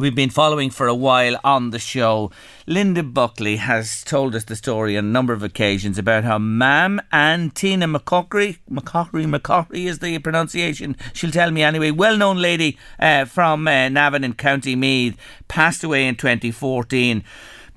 we've 0.00 0.14
been 0.14 0.30
following 0.30 0.70
for 0.70 0.86
a 0.88 0.94
while 0.94 1.38
on 1.44 1.70
the 1.70 1.78
show. 1.78 2.30
Linda 2.66 3.02
Buckley 3.02 3.56
has 3.56 4.02
told 4.02 4.34
us 4.34 4.44
the 4.44 4.56
story 4.56 4.96
on 4.96 5.04
a 5.04 5.08
number 5.08 5.34
of 5.34 5.42
occasions 5.42 5.98
about 5.98 6.24
how 6.24 6.38
Mam 6.38 7.00
and 7.12 7.54
Tina 7.54 7.86
McCockery, 7.86 8.58
McCockery, 8.70 9.26
McCockery 9.26 9.84
is 9.84 9.98
the 9.98 10.18
pronunciation, 10.18 10.96
she'll 11.12 11.30
tell 11.30 11.50
me 11.50 11.62
anyway, 11.62 11.90
well 11.90 12.16
known 12.16 12.38
lady 12.38 12.78
uh, 12.98 13.26
from 13.26 13.68
uh, 13.68 13.88
Navan 13.90 14.24
in 14.24 14.32
County 14.32 14.74
Meath, 14.74 15.16
passed 15.48 15.84
away 15.84 16.06
in 16.06 16.16
2014. 16.16 17.22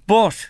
But 0.07 0.49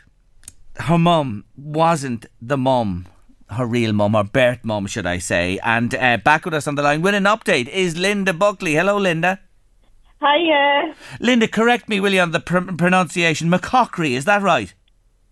her 0.76 1.00
mum 1.00 1.46
wasn't 1.56 2.28
the 2.42 2.58
mum 2.58 3.08
her 3.50 3.68
real 3.68 3.94
mum, 3.94 4.14
her 4.14 4.24
birth 4.24 4.64
mum, 4.64 4.88
should 4.88 5.06
I 5.06 5.20
say. 5.20 5.60
And 5.64 5.94
uh, 5.94 6.18
back 6.18 6.46
with 6.46 6.56
us 6.56 6.68
on 6.68 6.74
the 6.74 6.82
line 6.82 7.04
with 7.04 7.14
an 7.14 7.26
update 7.26 7.68
is 7.68 7.96
Linda 7.98 8.34
Buckley. 8.34 8.74
Hello, 8.74 8.98
Linda. 8.98 9.40
Hiya. 10.24 10.96
Linda, 11.20 11.48
correct 11.48 11.90
me, 11.90 12.00
will 12.00 12.14
you, 12.14 12.22
on 12.22 12.32
the 12.32 12.40
pr- 12.40 12.60
pronunciation. 12.78 13.50
McCockery, 13.50 14.12
is 14.12 14.26
that 14.26 14.42
right? 14.42 14.74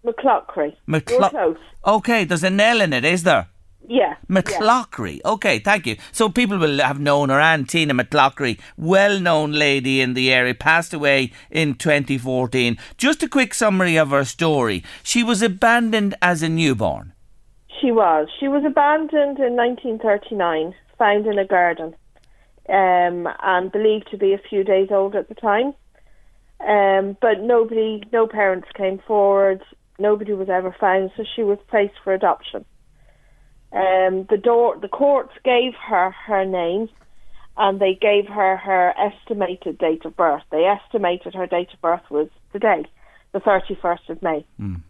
McClockery. 0.05 0.75
McClo- 0.87 1.57
okay, 1.85 2.23
there's 2.25 2.43
an 2.43 2.59
L 2.59 2.81
in 2.81 2.91
it, 2.91 3.05
is 3.05 3.23
there? 3.23 3.47
Yeah. 3.87 4.15
McClockery. 4.29 5.21
Yeah. 5.23 5.31
Okay, 5.33 5.59
thank 5.59 5.85
you. 5.85 5.97
So 6.11 6.29
people 6.29 6.57
will 6.57 6.79
have 6.79 6.99
known 6.99 7.29
her, 7.29 7.39
Aunt 7.39 7.69
Tina 7.69 7.93
McClockery, 7.93 8.59
well 8.77 9.19
known 9.19 9.51
lady 9.53 10.01
in 10.01 10.13
the 10.13 10.31
area, 10.33 10.53
passed 10.55 10.93
away 10.93 11.31
in 11.49 11.75
2014. 11.75 12.77
Just 12.97 13.23
a 13.23 13.29
quick 13.29 13.53
summary 13.53 13.97
of 13.97 14.09
her 14.09 14.25
story. 14.25 14.83
She 15.03 15.23
was 15.23 15.41
abandoned 15.41 16.15
as 16.21 16.41
a 16.43 16.49
newborn. 16.49 17.13
She 17.79 17.91
was. 17.91 18.27
She 18.39 18.47
was 18.47 18.63
abandoned 18.65 19.39
in 19.39 19.55
1939, 19.55 20.75
found 20.97 21.25
in 21.27 21.39
a 21.39 21.45
garden, 21.45 21.95
um, 22.69 23.27
and 23.41 23.71
believed 23.71 24.09
to 24.11 24.17
be 24.17 24.33
a 24.33 24.41
few 24.49 24.63
days 24.63 24.89
old 24.91 25.15
at 25.15 25.29
the 25.29 25.35
time. 25.35 25.73
Um, 26.59 27.17
but 27.21 27.41
nobody, 27.41 28.03
no 28.11 28.27
parents 28.27 28.67
came 28.75 28.99
forward. 29.07 29.61
Nobody 29.97 30.33
was 30.33 30.49
ever 30.49 30.75
found, 30.79 31.11
so 31.17 31.23
she 31.35 31.43
was 31.43 31.57
placed 31.69 31.95
for 32.03 32.13
adoption. 32.13 32.65
Um, 33.73 34.27
the 34.29 34.37
door, 34.41 34.77
the 34.79 34.87
courts 34.87 35.33
gave 35.43 35.73
her 35.87 36.11
her 36.11 36.45
name, 36.45 36.89
and 37.57 37.79
they 37.79 37.97
gave 37.99 38.27
her 38.27 38.57
her 38.57 38.93
estimated 38.97 39.77
date 39.77 40.05
of 40.05 40.15
birth. 40.15 40.43
They 40.51 40.65
estimated 40.65 41.33
her 41.33 41.47
date 41.47 41.69
of 41.73 41.81
birth 41.81 42.03
was 42.09 42.29
today, 42.51 42.85
the 43.31 43.39
31st 43.39 44.09
of 44.09 44.21
May. 44.21 44.45
Mm. 44.59 44.81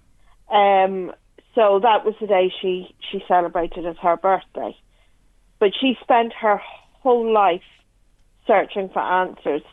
Um, 0.51 1.13
so 1.55 1.79
that 1.81 2.05
was 2.05 2.15
the 2.19 2.27
day 2.27 2.51
she, 2.61 2.93
she 3.11 3.23
celebrated 3.27 3.85
as 3.85 3.97
her 4.01 4.17
birthday. 4.17 4.75
But 5.59 5.71
she 5.79 5.95
spent 6.01 6.33
her 6.41 6.61
whole 7.01 7.31
life 7.31 7.61
searching 8.47 8.89
for 8.89 8.99
answers. 8.99 9.63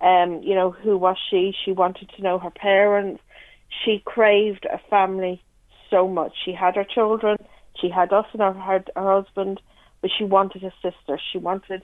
Um, 0.00 0.42
you 0.42 0.54
know, 0.54 0.70
who 0.70 0.96
was 0.96 1.16
she? 1.30 1.52
She 1.64 1.72
wanted 1.72 2.10
to 2.16 2.22
know 2.22 2.38
her 2.38 2.50
parents. 2.50 3.22
She 3.84 4.02
craved 4.04 4.66
a 4.66 4.80
family 4.88 5.42
so 5.90 6.08
much. 6.08 6.32
She 6.44 6.52
had 6.52 6.76
her 6.76 6.84
children, 6.84 7.36
she 7.80 7.88
had 7.88 8.12
us 8.12 8.26
and 8.32 8.42
her, 8.42 8.52
her, 8.52 8.84
her 8.96 9.22
husband, 9.22 9.60
but 10.00 10.10
she 10.16 10.24
wanted 10.24 10.64
a 10.64 10.72
sister. 10.82 11.18
She 11.32 11.38
wanted, 11.38 11.82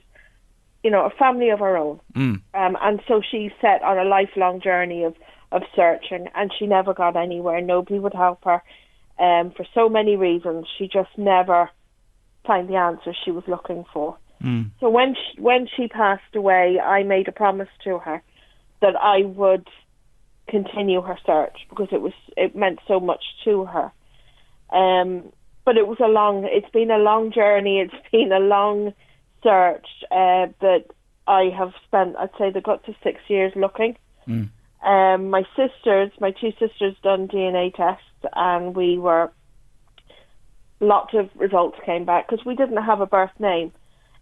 you 0.83 0.91
know, 0.91 1.05
a 1.05 1.09
family 1.09 1.49
of 1.49 1.59
her 1.59 1.77
own. 1.77 1.99
Mm. 2.15 2.41
Um, 2.53 2.77
and 2.81 3.01
so 3.07 3.21
she 3.21 3.51
set 3.61 3.81
on 3.83 3.97
a 3.97 4.03
lifelong 4.03 4.61
journey 4.61 5.03
of, 5.03 5.15
of 5.51 5.63
searching, 5.75 6.27
and 6.35 6.51
she 6.57 6.67
never 6.67 6.93
got 6.93 7.15
anywhere. 7.15 7.61
Nobody 7.61 7.99
would 7.99 8.13
help 8.13 8.43
her 8.45 8.61
um, 9.19 9.51
for 9.51 9.65
so 9.73 9.89
many 9.89 10.15
reasons. 10.15 10.67
She 10.77 10.87
just 10.87 11.15
never 11.17 11.69
found 12.45 12.69
the 12.69 12.75
answer 12.75 13.13
she 13.25 13.31
was 13.31 13.43
looking 13.47 13.85
for. 13.93 14.17
Mm. 14.43 14.71
So 14.79 14.89
when 14.89 15.15
she, 15.15 15.41
when 15.41 15.67
she 15.75 15.87
passed 15.87 16.35
away, 16.35 16.79
I 16.79 17.03
made 17.03 17.27
a 17.27 17.31
promise 17.31 17.69
to 17.83 17.97
her 17.99 18.21
that 18.81 18.95
I 18.95 19.23
would 19.23 19.67
continue 20.47 21.01
her 21.01 21.17
search 21.25 21.57
because 21.69 21.89
it 21.91 22.01
was 22.01 22.13
it 22.35 22.55
meant 22.55 22.79
so 22.87 22.99
much 22.99 23.23
to 23.45 23.65
her. 23.65 23.91
Um, 24.69 25.31
but 25.65 25.77
it 25.77 25.87
was 25.87 25.97
a 25.99 26.07
long. 26.07 26.47
It's 26.49 26.69
been 26.71 26.91
a 26.91 26.97
long 26.97 27.31
journey. 27.31 27.79
It's 27.91 28.11
been 28.11 28.31
a 28.31 28.39
long 28.39 28.93
search 29.43 29.87
uh, 30.11 30.47
that 30.61 30.85
I 31.27 31.49
have 31.57 31.73
spent. 31.85 32.15
I'd 32.17 32.29
say 32.37 32.51
the 32.51 32.61
got 32.61 32.85
to 32.85 32.95
six 33.03 33.19
years 33.27 33.53
looking. 33.55 33.97
Mm. 34.27 34.49
Um, 34.83 35.29
my 35.29 35.43
sisters, 35.55 36.11
my 36.19 36.31
two 36.31 36.51
sisters, 36.59 36.95
done 37.03 37.27
DNA 37.27 37.73
tests, 37.73 38.03
and 38.33 38.75
we 38.75 38.97
were. 38.97 39.31
Lots 40.79 41.15
of 41.15 41.29
results 41.35 41.79
came 41.87 42.05
back 42.05 42.29
because 42.29 42.45
we 42.45 42.55
didn't 42.55 42.83
have 42.83 43.01
a 43.01 43.07
birth 43.07 43.31
name. 43.39 43.71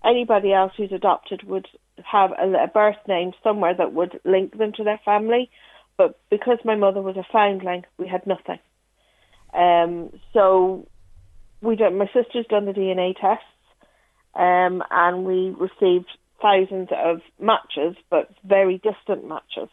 Anybody 0.06 0.54
else 0.54 0.74
who's 0.78 0.92
adopted 0.92 1.44
would 1.44 1.68
have 2.04 2.32
a, 2.32 2.64
a 2.64 2.68
birth 2.68 2.98
name 3.08 3.32
somewhere 3.44 3.74
that 3.74 3.94
would 3.94 4.20
link 4.24 4.58
them 4.58 4.72
to 4.74 4.84
their 4.84 5.00
family, 5.04 5.50
but 5.98 6.20
because 6.30 6.60
my 6.64 6.76
mother 6.76 7.02
was 7.02 7.18
a 7.18 7.26
foundling, 7.32 7.86
we 7.98 8.08
had 8.08 8.28
nothing. 8.28 8.60
Um, 9.54 10.12
so 10.34 10.88
we 11.62 11.76
done, 11.76 11.98
my 11.98 12.08
sister's 12.08 12.46
done 12.48 12.66
the 12.66 12.74
DNA 12.74 13.16
tests, 13.20 13.46
um, 14.36 14.84
and 14.92 15.26
we 15.26 15.56
received 15.58 16.10
thousands 16.42 16.90
of 16.92 17.22
matches, 17.40 17.96
but 18.10 18.30
very 18.44 18.78
distant 18.78 19.28
matches. 19.28 19.70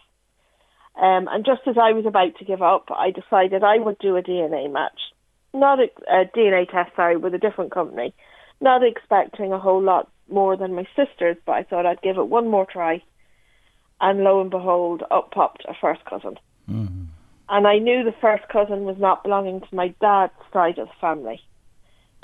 Um, 0.95 1.29
and 1.31 1.45
just 1.45 1.63
as 1.67 1.77
I 1.81 1.93
was 1.93 2.07
about 2.07 2.37
to 2.39 2.45
give 2.45 2.63
up, 2.63 2.89
I 2.91 3.11
decided 3.11 3.65
I 3.65 3.79
would 3.79 3.99
do 3.99 4.17
a 4.17 4.23
DNA 4.23 4.71
match, 4.71 5.01
not 5.53 5.81
a, 5.81 5.89
a 6.09 6.25
DNA 6.27 6.71
test, 6.71 6.95
sorry, 6.95 7.17
with 7.17 7.35
a 7.35 7.39
different 7.39 7.73
company, 7.73 8.15
not 8.61 8.83
expecting 8.85 9.53
a 9.53 9.59
whole 9.59 9.83
lot 9.83 10.12
more 10.33 10.57
than 10.57 10.75
my 10.75 10.87
sister's, 10.97 11.37
but 11.45 11.53
I 11.53 11.63
thought 11.63 11.87
I'd 11.87 12.03
give 12.03 12.19
it 12.19 12.29
one 12.29 12.49
more 12.49 12.67
try. 12.67 13.03
And 14.01 14.25
lo 14.25 14.41
and 14.41 14.51
behold, 14.51 15.05
up 15.11 15.31
popped 15.31 15.65
a 15.69 15.75
first 15.81 16.05
cousin. 16.05 16.39
Mm. 16.69 17.07
And 17.49 17.67
I 17.67 17.79
knew 17.79 18.03
the 18.03 18.15
first 18.21 18.49
cousin 18.49 18.85
was 18.85 18.97
not 18.99 19.23
belonging 19.23 19.61
to 19.61 19.75
my 19.75 19.89
dad's 20.01 20.33
side 20.53 20.79
of 20.79 20.89
the 20.89 20.95
family. 21.01 21.41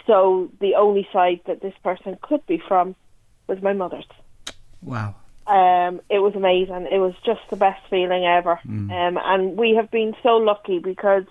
So 0.07 0.51
the 0.61 0.75
only 0.75 1.07
side 1.13 1.41
that 1.47 1.61
this 1.61 1.75
person 1.85 2.19
could 2.23 2.45
be 2.47 2.61
from 2.67 2.97
was 3.47 3.61
my 3.63 3.75
mother's. 3.75 4.07
Wow. 4.83 5.15
Um, 5.47 6.01
it 6.11 6.19
was 6.19 6.35
amazing. 6.35 6.89
It 6.91 6.99
was 6.99 7.15
just 7.25 7.41
the 7.51 7.57
best 7.57 7.81
feeling 7.89 8.25
ever. 8.25 8.59
Mm. 8.67 8.91
Um, 8.91 9.19
and 9.23 9.57
we 9.57 9.75
have 9.77 9.91
been 9.91 10.15
so 10.23 10.37
lucky 10.37 10.79
because 10.79 11.25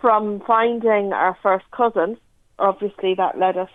from 0.00 0.40
finding 0.46 1.12
our 1.12 1.36
first 1.42 1.64
cousin, 1.70 2.18
obviously 2.58 3.14
that 3.14 3.38
led 3.38 3.56
us 3.56 3.70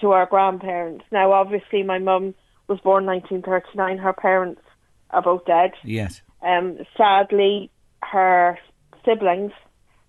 to 0.00 0.12
our 0.12 0.26
grandparents. 0.26 1.04
Now, 1.10 1.32
obviously, 1.32 1.82
my 1.82 1.98
mum 1.98 2.34
was 2.68 2.80
born 2.80 3.06
1939. 3.06 3.98
Her 3.98 4.12
parents 4.12 4.62
are 5.10 5.22
both 5.22 5.44
dead. 5.44 5.72
Yes. 5.84 6.22
Um, 6.42 6.78
sadly, 6.96 7.70
her 8.02 8.58
siblings, 9.04 9.52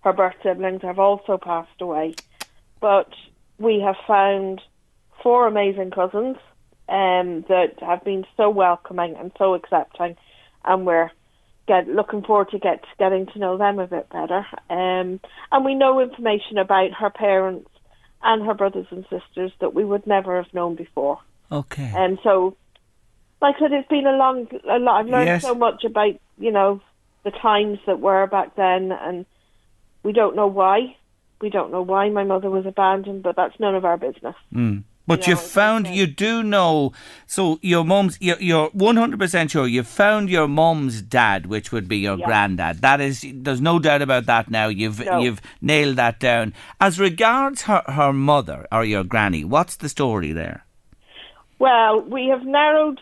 her 0.02 0.13
birth 0.13 0.36
siblings, 0.43 0.82
have 0.82 1.00
also 1.00 1.38
passed 1.38 1.82
away. 1.82 2.15
But 2.80 3.12
we 3.58 3.82
have 3.86 3.95
found 4.08 4.62
four 5.23 5.47
amazing 5.47 5.91
cousins 5.91 6.38
um, 6.89 7.43
that 7.50 7.73
have 7.82 8.04
been 8.04 8.26
so 8.36 8.50
welcoming 8.50 9.15
and 9.17 9.32
so 9.38 9.56
accepting, 9.56 10.15
and 10.63 10.86
we're 10.86 11.12
get 11.67 11.88
looking 11.88 12.23
forward 12.23 12.50
to 12.50 12.60
get 12.60 12.84
getting 12.97 13.26
to 13.28 13.39
know 13.39 13.58
them 13.58 13.80
a 13.80 13.88
bit 13.88 14.10
better. 14.10 14.45
Um, 14.69 15.19
and 15.52 15.65
we 15.65 15.76
know 15.76 16.00
information 16.00 16.58
about 16.58 16.93
her 16.93 17.10
parents 17.10 17.69
and 18.23 18.45
her 18.45 18.53
brothers 18.53 18.88
and 18.91 19.06
sisters 19.10 19.51
that 19.60 19.73
we 19.73 19.84
would 19.86 20.06
never 20.08 20.38
have 20.41 20.53
known 20.53 20.75
before. 20.75 21.19
Okay. 21.51 21.91
And 21.95 22.19
so, 22.23 22.56
like 23.41 23.56
I 23.58 23.60
said, 23.60 23.71
it's 23.73 23.88
been 23.88 24.08
a 24.08 24.17
long, 24.17 24.47
a 24.69 24.80
lot. 24.80 24.99
I've 24.99 25.08
learned 25.08 25.27
Yes. 25.27 25.41
so 25.43 25.56
much 25.56 25.84
about 25.84 26.15
you 26.38 26.51
know 26.51 26.82
the 27.23 27.32
times 27.32 27.80
that 27.88 27.99
were 27.99 28.27
back 28.27 28.56
then, 28.56 28.91
and 28.91 29.25
we 30.03 30.13
don't 30.13 30.36
know 30.36 30.47
why. 30.47 30.95
We 31.39 31.49
don't 31.49 31.71
know 31.71 31.84
why 31.84 32.10
my 32.10 32.23
mother 32.23 32.49
was 32.49 32.65
abandoned, 32.65 33.21
but 33.23 33.36
that's 33.36 33.60
none 33.60 33.75
of 33.75 33.86
our 33.86 33.97
business. 33.97 34.36
Mm. 34.53 34.84
But 35.08 35.26
You 35.26 35.32
you 35.32 35.36
know, 35.36 35.41
it's 35.41 35.52
found, 35.54 35.88
you 35.88 36.06
do 36.06 36.43
know, 36.43 36.91
so 37.26 37.60
your 37.62 37.86
mum's, 37.86 38.17
you're, 38.20 38.39
you're 38.39 38.70
100% 38.72 39.50
sure 39.50 39.65
you 39.65 39.84
found 39.84 40.30
your 40.30 40.48
mum's 40.50 41.02
dad, 41.02 41.46
which 41.46 41.72
would 41.72 41.88
be 41.88 41.98
your 42.00 42.17
Yeah. 42.17 42.26
granddad. 42.26 42.82
That 42.82 43.00
is, 43.00 43.26
there's 43.34 43.62
no 43.62 43.80
doubt 43.80 44.02
about 44.02 44.26
that 44.26 44.52
now. 44.52 44.67
You've, 44.67 45.04
No. 45.06 45.20
you've 45.22 45.41
nailed 45.62 45.96
that 45.96 46.20
down. 46.20 46.54
As 46.82 47.00
regards 47.00 47.63
her, 47.63 47.84
her 47.88 48.12
mother 48.12 48.67
or 48.70 48.84
your 48.84 49.06
granny, 49.06 49.46
what's 49.46 49.78
the 49.78 49.88
story 49.88 50.34
there? 50.34 50.65
Well, 51.58 52.02
we 52.02 52.28
have 52.28 52.43
narrowed 52.46 53.00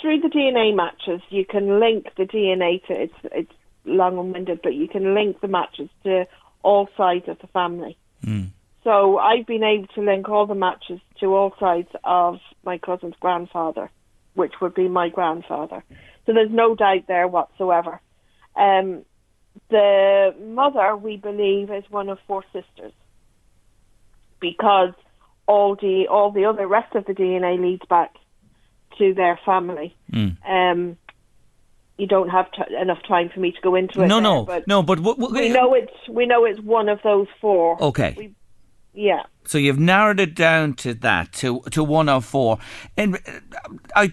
through 0.00 0.20
the 0.20 0.28
DNA 0.28 0.74
matches. 0.74 1.20
You 1.28 1.44
can 1.44 1.80
link 1.80 2.06
the 2.16 2.24
DNA 2.24 2.82
to 2.86 2.92
it's 3.02 3.14
it's 3.24 3.52
long 3.84 4.18
and 4.18 4.32
winded, 4.32 4.60
but 4.62 4.74
you 4.74 4.88
can 4.88 5.14
link 5.14 5.40
the 5.40 5.48
matches 5.48 5.88
to 6.04 6.26
all 6.62 6.88
sides 6.96 7.28
of 7.28 7.38
the 7.40 7.46
family. 7.48 7.96
Mm. 8.24 8.48
So 8.84 9.18
I've 9.18 9.46
been 9.46 9.64
able 9.64 9.88
to 9.88 10.02
link 10.02 10.28
all 10.28 10.46
the 10.46 10.54
matches 10.54 11.00
to 11.20 11.34
all 11.34 11.54
sides 11.58 11.88
of 12.04 12.38
my 12.64 12.78
cousin's 12.78 13.14
grandfather, 13.20 13.90
which 14.34 14.54
would 14.60 14.74
be 14.74 14.88
my 14.88 15.08
grandfather. 15.08 15.84
So 16.26 16.32
there's 16.32 16.50
no 16.50 16.74
doubt 16.74 17.04
there 17.08 17.26
whatsoever. 17.26 18.00
Um, 18.56 19.04
the 19.70 20.34
mother, 20.40 20.96
we 20.96 21.16
believe, 21.16 21.70
is 21.70 21.84
one 21.90 22.08
of 22.08 22.18
four 22.26 22.44
sisters 22.52 22.92
because 24.40 24.94
all 25.46 25.74
the 25.74 26.06
all 26.08 26.30
the 26.30 26.44
other 26.44 26.66
rest 26.66 26.94
of 26.94 27.04
the 27.06 27.12
DNA 27.12 27.60
leads 27.60 27.84
back 27.88 28.14
to 28.98 29.14
their 29.14 29.38
family. 29.44 29.96
Mm. 30.12 30.36
Um, 30.48 30.96
you 31.96 32.06
don't 32.06 32.28
have 32.28 32.50
t- 32.52 32.74
enough 32.80 33.02
time 33.08 33.30
for 33.32 33.40
me 33.40 33.50
to 33.52 33.60
go 33.60 33.74
into 33.74 34.02
it. 34.02 34.06
No, 34.06 34.16
there, 34.16 34.22
no, 34.22 34.44
but 34.44 34.68
no. 34.68 34.82
But 34.82 34.98
w- 34.98 35.16
w- 35.16 35.40
we 35.40 35.48
know 35.48 35.74
it's 35.74 35.92
we 36.08 36.26
know 36.26 36.44
it's 36.44 36.60
one 36.60 36.88
of 36.88 37.00
those 37.02 37.26
four. 37.40 37.82
Okay. 37.82 38.14
We, 38.16 38.34
yeah. 38.98 39.22
So 39.44 39.56
you've 39.58 39.78
narrowed 39.78 40.20
it 40.20 40.34
down 40.34 40.74
to 40.74 40.92
that 40.94 41.32
to 41.40 41.60
to 41.70 41.84
one 41.84 42.08
of 42.08 42.24
four. 42.24 42.58
And 42.96 43.14
uh, 43.14 43.70
I 43.94 44.12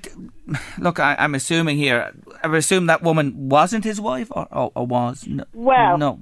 look, 0.80 1.00
I, 1.00 1.16
I'm 1.20 1.36
assuming 1.36 1.78
here. 1.78 2.14
I 2.44 2.56
assume 2.56 2.86
that 2.86 3.02
woman 3.02 3.50
wasn't 3.50 3.84
his 3.84 4.00
wife, 4.00 4.30
or, 4.32 4.48
or, 4.52 4.72
or 4.76 4.86
was 4.86 5.26
no, 5.28 5.44
Well, 5.54 5.98
no. 5.98 6.20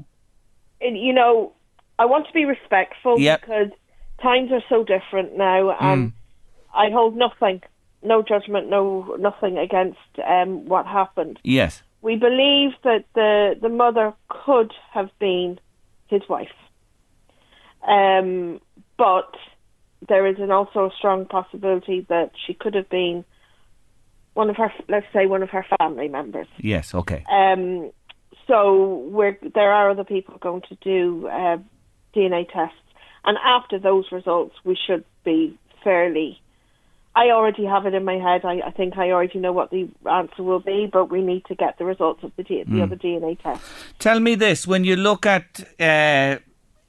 And, 0.82 0.97
you 0.97 1.13
know, 1.13 1.54
I 1.99 2.06
want 2.06 2.28
to 2.28 2.34
be 2.34 2.45
respectful 2.45 3.19
Yep. 3.19 3.41
because 3.41 3.71
times 4.21 4.52
are 4.52 4.63
so 4.69 4.84
different 4.84 5.38
now, 5.38 5.71
and 5.80 6.13
I 6.73 6.89
hold 6.89 7.15
nothing, 7.15 7.62
no 8.02 8.21
judgment, 8.21 8.69
no 8.69 9.15
nothing 9.19 9.58
against 9.58 9.99
um, 10.26 10.65
what 10.65 10.86
happened. 10.88 11.39
Yes. 11.43 11.84
We 12.02 12.15
believe 12.15 12.71
that 12.84 13.04
the 13.13 13.56
the 13.62 13.69
mother 13.69 14.13
could 14.30 14.71
have 14.91 15.10
been 15.19 15.60
his 16.08 16.21
wife, 16.28 16.56
um, 17.88 18.60
but 18.98 19.34
there 20.08 20.28
is 20.28 20.38
an 20.39 20.52
also 20.52 20.88
a 20.88 20.91
strong 20.98 21.26
possibility 21.26 22.06
that 22.10 22.32
she 22.46 22.54
could 22.54 22.76
have 22.76 22.89
been 22.89 23.24
one 24.34 24.50
of 24.50 24.58
her, 24.58 24.72
let's 24.89 25.06
say, 25.13 25.26
one 25.26 25.43
of 25.43 25.50
her 25.50 25.65
family 25.78 26.08
members. 26.08 26.48
Yes. 26.58 26.93
Okay. 26.93 27.24
Um, 27.30 27.91
so 28.48 29.08
we're, 29.10 29.38
there 29.54 29.72
are 29.72 29.91
other 29.91 30.04
people 30.04 30.38
going 30.39 30.63
to 30.69 30.76
do 30.82 31.28
uh, 31.28 31.58
DNA 32.15 32.52
tests, 32.52 32.76
and 33.26 33.38
after 33.43 33.80
those 33.80 34.06
results, 34.12 34.56
we 34.63 34.78
should 34.88 35.06
be 35.24 35.58
fairly. 35.84 36.39
I 37.15 37.30
already 37.30 37.63
have 37.65 37.86
it 37.86 37.93
in 37.93 38.04
my 38.04 38.15
head. 38.15 38.43
I, 38.43 38.62
I 38.65 38.72
think 38.72 38.98
I 38.98 39.12
already 39.12 39.38
know 39.38 39.52
what 39.52 39.69
the 39.69 39.88
answer 40.10 40.41
will 40.41 40.60
be, 40.60 40.89
but 40.91 41.12
we 41.12 41.22
need 41.22 41.46
to 41.46 41.54
get 41.56 41.78
the 41.78 41.86
results 41.86 42.24
of 42.24 42.32
the, 42.38 42.43
the 42.43 42.82
other 42.82 42.96
DNA 42.96 43.39
test. 43.39 43.62
Tell 44.00 44.19
me 44.19 44.34
this: 44.34 44.65
when 44.65 44.84
you 44.84 44.96
look 44.96 45.28
at 45.28 45.63
uh, 45.80 46.38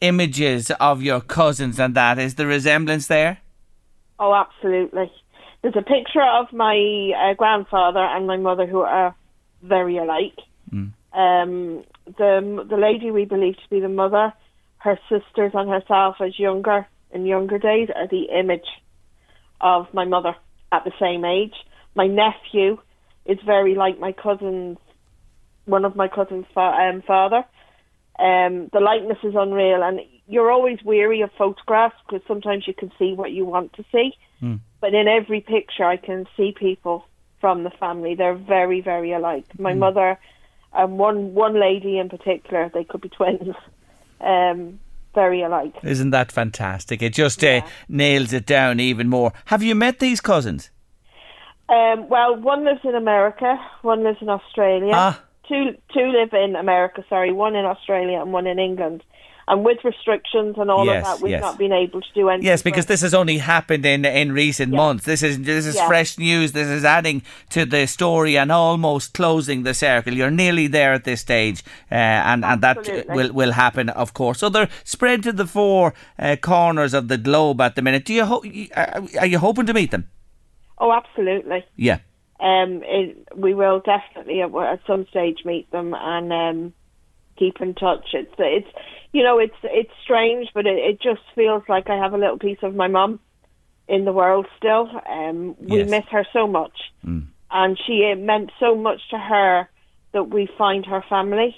images 0.09 0.71
of 0.81 1.03
your 1.03 1.21
cousins 1.21 1.79
and 1.79 1.95
that, 1.95 2.19
is 2.19 2.35
the 2.35 2.47
resemblance 2.47 3.07
there? 3.07 3.39
Oh, 4.19 4.35
absolutely. 4.35 5.11
There's 5.63 5.77
a 5.77 5.83
picture 5.83 6.23
of 6.23 6.53
my 6.53 7.13
uh, 7.17 7.35
grandfather 7.35 8.05
and 8.15 8.27
my 8.27 8.37
mother 8.37 8.67
who 8.67 8.81
are 8.81 9.15
very 9.63 9.97
alike. 9.97 10.39
Um, 11.15 11.85
the 12.19 12.67
the 12.69 12.77
lady 12.77 13.11
we 13.11 13.25
believe 13.25 13.55
to 13.55 13.71
be 13.71 13.81
the 13.81 13.89
mother, 13.89 14.33
her 14.79 14.99
sisters 15.09 15.53
and 15.55 15.71
herself 15.71 16.17
as 16.21 16.39
younger 16.39 16.87
in 17.13 17.25
younger 17.25 17.59
days 17.59 17.89
are 17.95 18.09
the 18.09 18.25
image 18.39 18.67
of 19.61 19.87
my 19.95 20.05
mother 20.05 20.35
at 20.73 20.85
the 20.85 20.93
same 21.01 21.25
age. 21.25 21.55
My 21.95 22.09
nephew 22.09 22.79
is 23.25 23.39
very 23.47 23.75
like 23.75 23.99
my 23.99 24.13
cousin's, 24.13 24.79
one 25.65 25.85
of 25.85 25.95
my 25.95 26.09
cousin's 26.09 26.47
fa- 26.53 26.91
um, 26.91 27.03
father. 27.07 27.45
Um, 28.19 28.69
the 28.73 28.81
likeness 28.81 29.19
is 29.23 29.35
unreal, 29.37 29.83
and 29.83 30.01
you're 30.27 30.51
always 30.51 30.79
weary 30.85 31.21
of 31.23 31.31
photographs 31.37 31.97
because 32.07 32.27
sometimes 32.27 32.67
you 32.67 32.75
can 32.75 32.93
see 32.99 33.13
what 33.13 33.33
you 33.33 33.45
want 33.45 33.73
to 33.75 33.85
see. 33.93 34.13
But 34.81 34.93
in 34.93 35.09
every 35.09 35.41
picture, 35.41 35.85
I 35.85 35.97
can 35.97 36.27
see 36.37 36.53
people 36.53 37.07
from 37.41 37.65
the 37.65 37.71
family. 37.71 38.15
They're 38.15 38.35
very, 38.35 38.83
very 38.83 39.13
alike. 39.13 39.47
My 39.59 39.73
mother, 39.75 40.19
and 40.75 40.99
one 40.99 41.35
one 41.35 41.59
lady 41.59 41.99
in 41.99 42.09
particular, 42.09 42.71
they 42.73 42.85
could 42.85 43.01
be 43.01 43.09
twins. 43.19 43.55
Um, 44.21 44.81
very 45.15 45.43
alike. 45.43 45.75
Isn't 45.83 46.11
that 46.11 46.33
fantastic? 46.33 47.01
It 47.01 47.15
just 47.15 47.43
uh, 47.45 47.63
nails 47.89 48.33
it 48.33 48.47
down 48.47 48.81
even 48.81 49.09
more. 49.09 49.33
Have 49.47 49.63
you 49.63 49.75
met 49.75 50.01
these 50.01 50.21
cousins? 50.21 50.71
Um, 51.69 52.09
well, 52.09 52.37
one 52.37 52.65
lives 52.65 52.81
in 52.85 52.95
America, 52.95 53.59
one 53.83 54.03
lives 54.05 54.19
in 54.21 54.29
Australia. 54.29 54.93
Ah. 54.93 55.24
Two 55.49 55.77
two 55.93 56.07
live 56.19 56.33
in 56.33 56.57
America. 56.57 57.05
Sorry, 57.09 57.33
one 57.33 57.55
in 57.55 57.65
Australia 57.65 58.21
and 58.21 58.33
one 58.33 58.47
in 58.47 58.59
England. 58.59 59.03
And 59.47 59.63
with 59.63 59.77
restrictions 59.85 60.57
and 60.57 60.71
all 60.71 60.87
Yes, 60.87 61.07
of 61.07 61.19
that, 61.19 61.23
we've 61.23 61.33
yes. 61.33 61.43
not 61.43 61.59
been 61.59 61.71
able 61.71 62.01
to 62.01 62.13
do 62.15 62.31
anything. 62.31 62.47
Yes, 62.47 62.63
because 62.63 62.87
this 62.87 63.03
has 63.03 63.13
only 63.13 63.37
happened 63.37 63.85
in 63.85 64.07
in 64.07 64.33
recent 64.33 64.73
Yeah. 64.73 64.79
months. 64.79 65.05
This 65.05 65.23
is 65.23 65.39
this 65.43 65.67
is 65.67 65.79
fresh 65.83 66.17
news. 66.19 66.53
This 66.53 66.69
is 66.69 66.83
adding 66.83 67.21
to 67.51 67.67
the 67.67 67.87
story 67.87 68.39
and 68.39 68.51
almost 68.51 69.13
closing 69.13 69.65
the 69.65 69.75
circle. 69.75 70.15
You're 70.15 70.31
nearly 70.31 70.67
there 70.67 70.95
at 70.95 71.05
this 71.05 71.21
stage, 71.21 71.63
uh, 71.93 71.95
and 72.31 72.43
and 72.43 72.63
that 72.63 72.79
will 73.09 73.33
will 73.35 73.53
happen, 73.53 73.91
of 73.91 74.15
course. 74.15 74.39
So 74.39 74.49
they're 74.49 74.71
spread 74.83 75.23
to 75.25 75.33
the 75.33 75.47
four 75.47 75.93
uh, 76.19 76.37
corners 76.41 76.95
of 76.95 77.09
the 77.09 77.19
globe 77.19 77.61
at 77.61 77.75
the 77.75 77.83
minute. 77.83 78.07
Do 78.07 78.15
you 78.15 78.25
ho- 78.25 78.43
are 78.75 79.03
are 79.21 79.27
you 79.27 79.39
hoping 79.39 79.67
to 79.67 79.75
meet 79.75 79.91
them? 79.91 80.05
oh, 80.79 80.91
absolutely. 80.91 81.65
Yeah. 81.77 81.99
Um, 82.45 82.83
it, 82.85 83.27
we 83.35 83.55
will 83.55 83.81
definitely 83.81 84.43
at, 84.43 84.55
at 84.55 84.81
some 84.87 85.07
stage 85.09 85.39
meet 85.47 85.71
them 85.71 85.95
and 85.97 86.31
um, 86.31 86.75
keep 87.39 87.59
in 87.63 87.75
touch. 87.75 88.09
It's 88.13 88.35
it's 88.39 88.69
you 89.13 89.23
know 89.23 89.39
it's 89.39 89.57
it's 89.63 89.91
strange, 90.03 90.49
but 90.53 90.67
it, 90.67 90.77
it 90.77 91.01
just 91.01 91.23
feels 91.35 91.63
like 91.71 91.89
I 91.89 91.97
have 91.97 92.13
a 92.13 92.19
little 92.19 92.39
piece 92.39 92.63
of 92.63 92.75
my 92.75 92.87
mum 92.87 93.19
in 93.89 94.05
the 94.05 94.13
world 94.13 94.47
still. 94.59 94.91
Um, 95.11 95.57
we 95.59 95.79
Yes. 95.79 95.89
miss 95.89 96.05
her 96.11 96.27
so 96.35 96.47
much, 96.47 96.77
and 97.51 97.79
she 97.87 97.95
it 98.13 98.19
meant 98.19 98.51
so 98.61 98.75
much 98.77 99.01
to 99.09 99.19
her 99.19 99.67
that 100.13 100.25
we 100.29 100.47
find 100.59 100.85
her 100.85 101.03
family, 101.09 101.57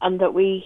and 0.00 0.18
that 0.18 0.34
we 0.34 0.64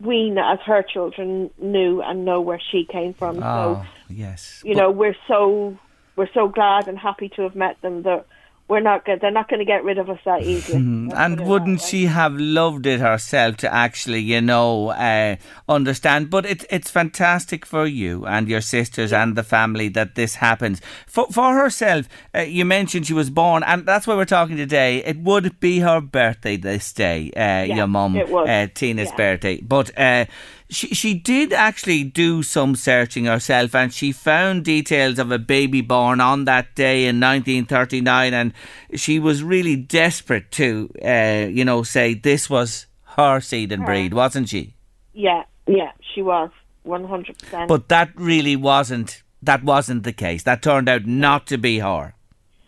we 0.00 0.36
as 0.38 0.58
her 0.66 0.82
children 0.82 1.50
knew 1.58 2.02
and 2.02 2.26
know 2.26 2.42
where 2.42 2.60
she 2.70 2.84
came 2.84 3.14
from. 3.14 3.36
So 3.36 3.42
Oh, 3.42 3.86
yes. 4.10 4.62
you 4.66 4.74
know 4.74 4.90
we're 4.90 5.16
so 5.26 5.78
we're 6.14 6.28
so 6.34 6.48
glad 6.48 6.88
and 6.88 6.98
happy 6.98 7.30
to 7.36 7.42
have 7.42 7.54
met 7.54 7.80
them 7.80 8.02
that 8.02 8.26
we're 8.68 8.80
not 8.80 9.04
good 9.04 9.20
they're 9.20 9.30
not 9.30 9.48
going 9.48 9.58
to 9.58 9.64
get 9.64 9.82
rid 9.84 9.98
of 9.98 10.08
us 10.10 10.18
that 10.24 10.42
easily 10.42 10.78
Mm-hmm. 10.78 11.12
And 11.16 11.40
wouldn't 11.46 11.80
she 11.80 12.06
have 12.06 12.34
loved 12.34 12.86
it 12.86 13.00
herself 13.00 13.56
to 13.58 13.72
actually, 13.74 14.20
you 14.20 14.40
know, 14.40 14.88
uh, 14.90 15.36
understand? 15.68 16.30
But 16.30 16.46
it's 16.46 16.64
it's 16.70 16.90
fantastic 16.90 17.64
for 17.66 17.86
you 17.86 18.26
and 18.26 18.48
your 18.48 18.60
sisters 18.60 19.12
and 19.12 19.36
the 19.36 19.42
family 19.42 19.88
that 19.90 20.14
this 20.14 20.36
happens. 20.36 20.80
For 21.06 21.26
for 21.28 21.54
herself, 21.54 22.08
uh, 22.34 22.40
you 22.40 22.64
mentioned 22.64 23.06
she 23.06 23.14
was 23.14 23.30
born, 23.30 23.62
and 23.62 23.86
that's 23.86 24.06
why 24.06 24.14
we're 24.14 24.24
talking 24.24 24.56
today. 24.56 24.98
It 25.04 25.18
would 25.18 25.58
be 25.60 25.80
her 25.80 26.00
birthday 26.00 26.56
this 26.56 26.92
day, 26.92 27.30
uh, 27.32 27.64
your 27.74 27.86
mum, 27.86 28.16
uh, 28.16 28.66
Tina's 28.74 29.08
Yeah. 29.10 29.16
birthday. 29.16 29.60
But 29.60 29.90
uh, 29.98 30.26
she 30.70 30.88
she 30.88 31.14
did 31.14 31.52
actually 31.52 32.04
do 32.04 32.42
some 32.42 32.76
searching 32.76 33.24
herself, 33.24 33.74
and 33.74 33.92
she 33.92 34.12
found 34.12 34.64
details 34.64 35.18
of 35.18 35.30
a 35.32 35.38
baby 35.38 35.80
born 35.80 36.20
on 36.20 36.44
that 36.44 36.74
day 36.74 37.06
in 37.06 37.20
1939, 37.20 38.34
and 38.34 38.52
she 38.94 39.18
was 39.18 39.42
really 39.42 39.76
desperate 39.76 40.50
to, 40.52 40.90
uh, 41.04 41.48
you 41.50 41.64
know, 41.64 41.82
say 41.82 42.14
this 42.14 42.48
was 42.50 42.86
her 43.16 43.40
seed 43.40 43.72
and 43.72 43.84
breed, 43.84 44.12
wasn't 44.14 44.48
she? 44.48 44.74
yeah 45.14 45.42
yeah 45.66 45.90
she 46.14 46.22
was 46.22 46.50
100% 46.86 47.66
But 47.68 47.88
that 47.88 48.10
really 48.14 48.56
wasn't. 48.56 49.22
That 49.42 49.62
wasn't 49.64 50.02
the 50.04 50.12
case. 50.12 50.42
That 50.44 50.62
turned 50.62 50.88
out 50.88 51.06
not 51.06 51.46
to 51.48 51.58
be 51.58 51.78
her. 51.80 52.14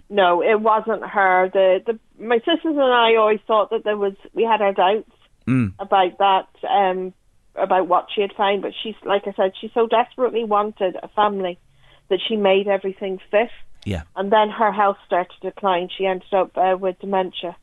no 0.08 0.42
it 0.42 0.60
wasn't 0.60 1.04
her 1.06 1.48
the, 1.52 1.80
the 1.86 1.98
my 2.18 2.38
sisters 2.38 2.76
and 2.84 2.92
i 3.06 3.14
always 3.14 3.40
thought 3.46 3.70
that 3.70 3.84
there 3.84 3.96
was 3.96 4.14
we 4.34 4.42
had 4.44 4.60
our 4.62 4.72
doubts 4.72 5.10
Mm. 5.46 5.72
about 5.78 6.18
that 6.18 6.48
um 6.68 7.12
about 7.56 7.88
what 7.88 8.06
she 8.14 8.20
had 8.20 8.32
found 8.36 8.62
but 8.62 8.72
she's 8.82 8.94
like 9.04 9.22
i 9.26 9.32
said 9.32 9.52
she 9.60 9.70
so 9.74 9.86
desperately 9.86 10.44
wanted 10.44 10.96
a 11.02 11.08
family 11.08 11.58
that 12.08 12.20
she 12.26 12.36
made 12.36 12.66
everything 12.68 13.18
fit 13.30 13.50
Yeah. 13.84 14.02
and 14.16 14.30
then 14.32 14.50
her 14.50 14.72
health 14.72 14.98
started 15.06 15.32
to 15.40 15.50
decline. 15.50 15.88
She 15.96 16.04
ended 16.06 16.32
up 16.32 16.50
uh, 16.56 16.76
with 16.78 16.98
dementia, 17.00 17.56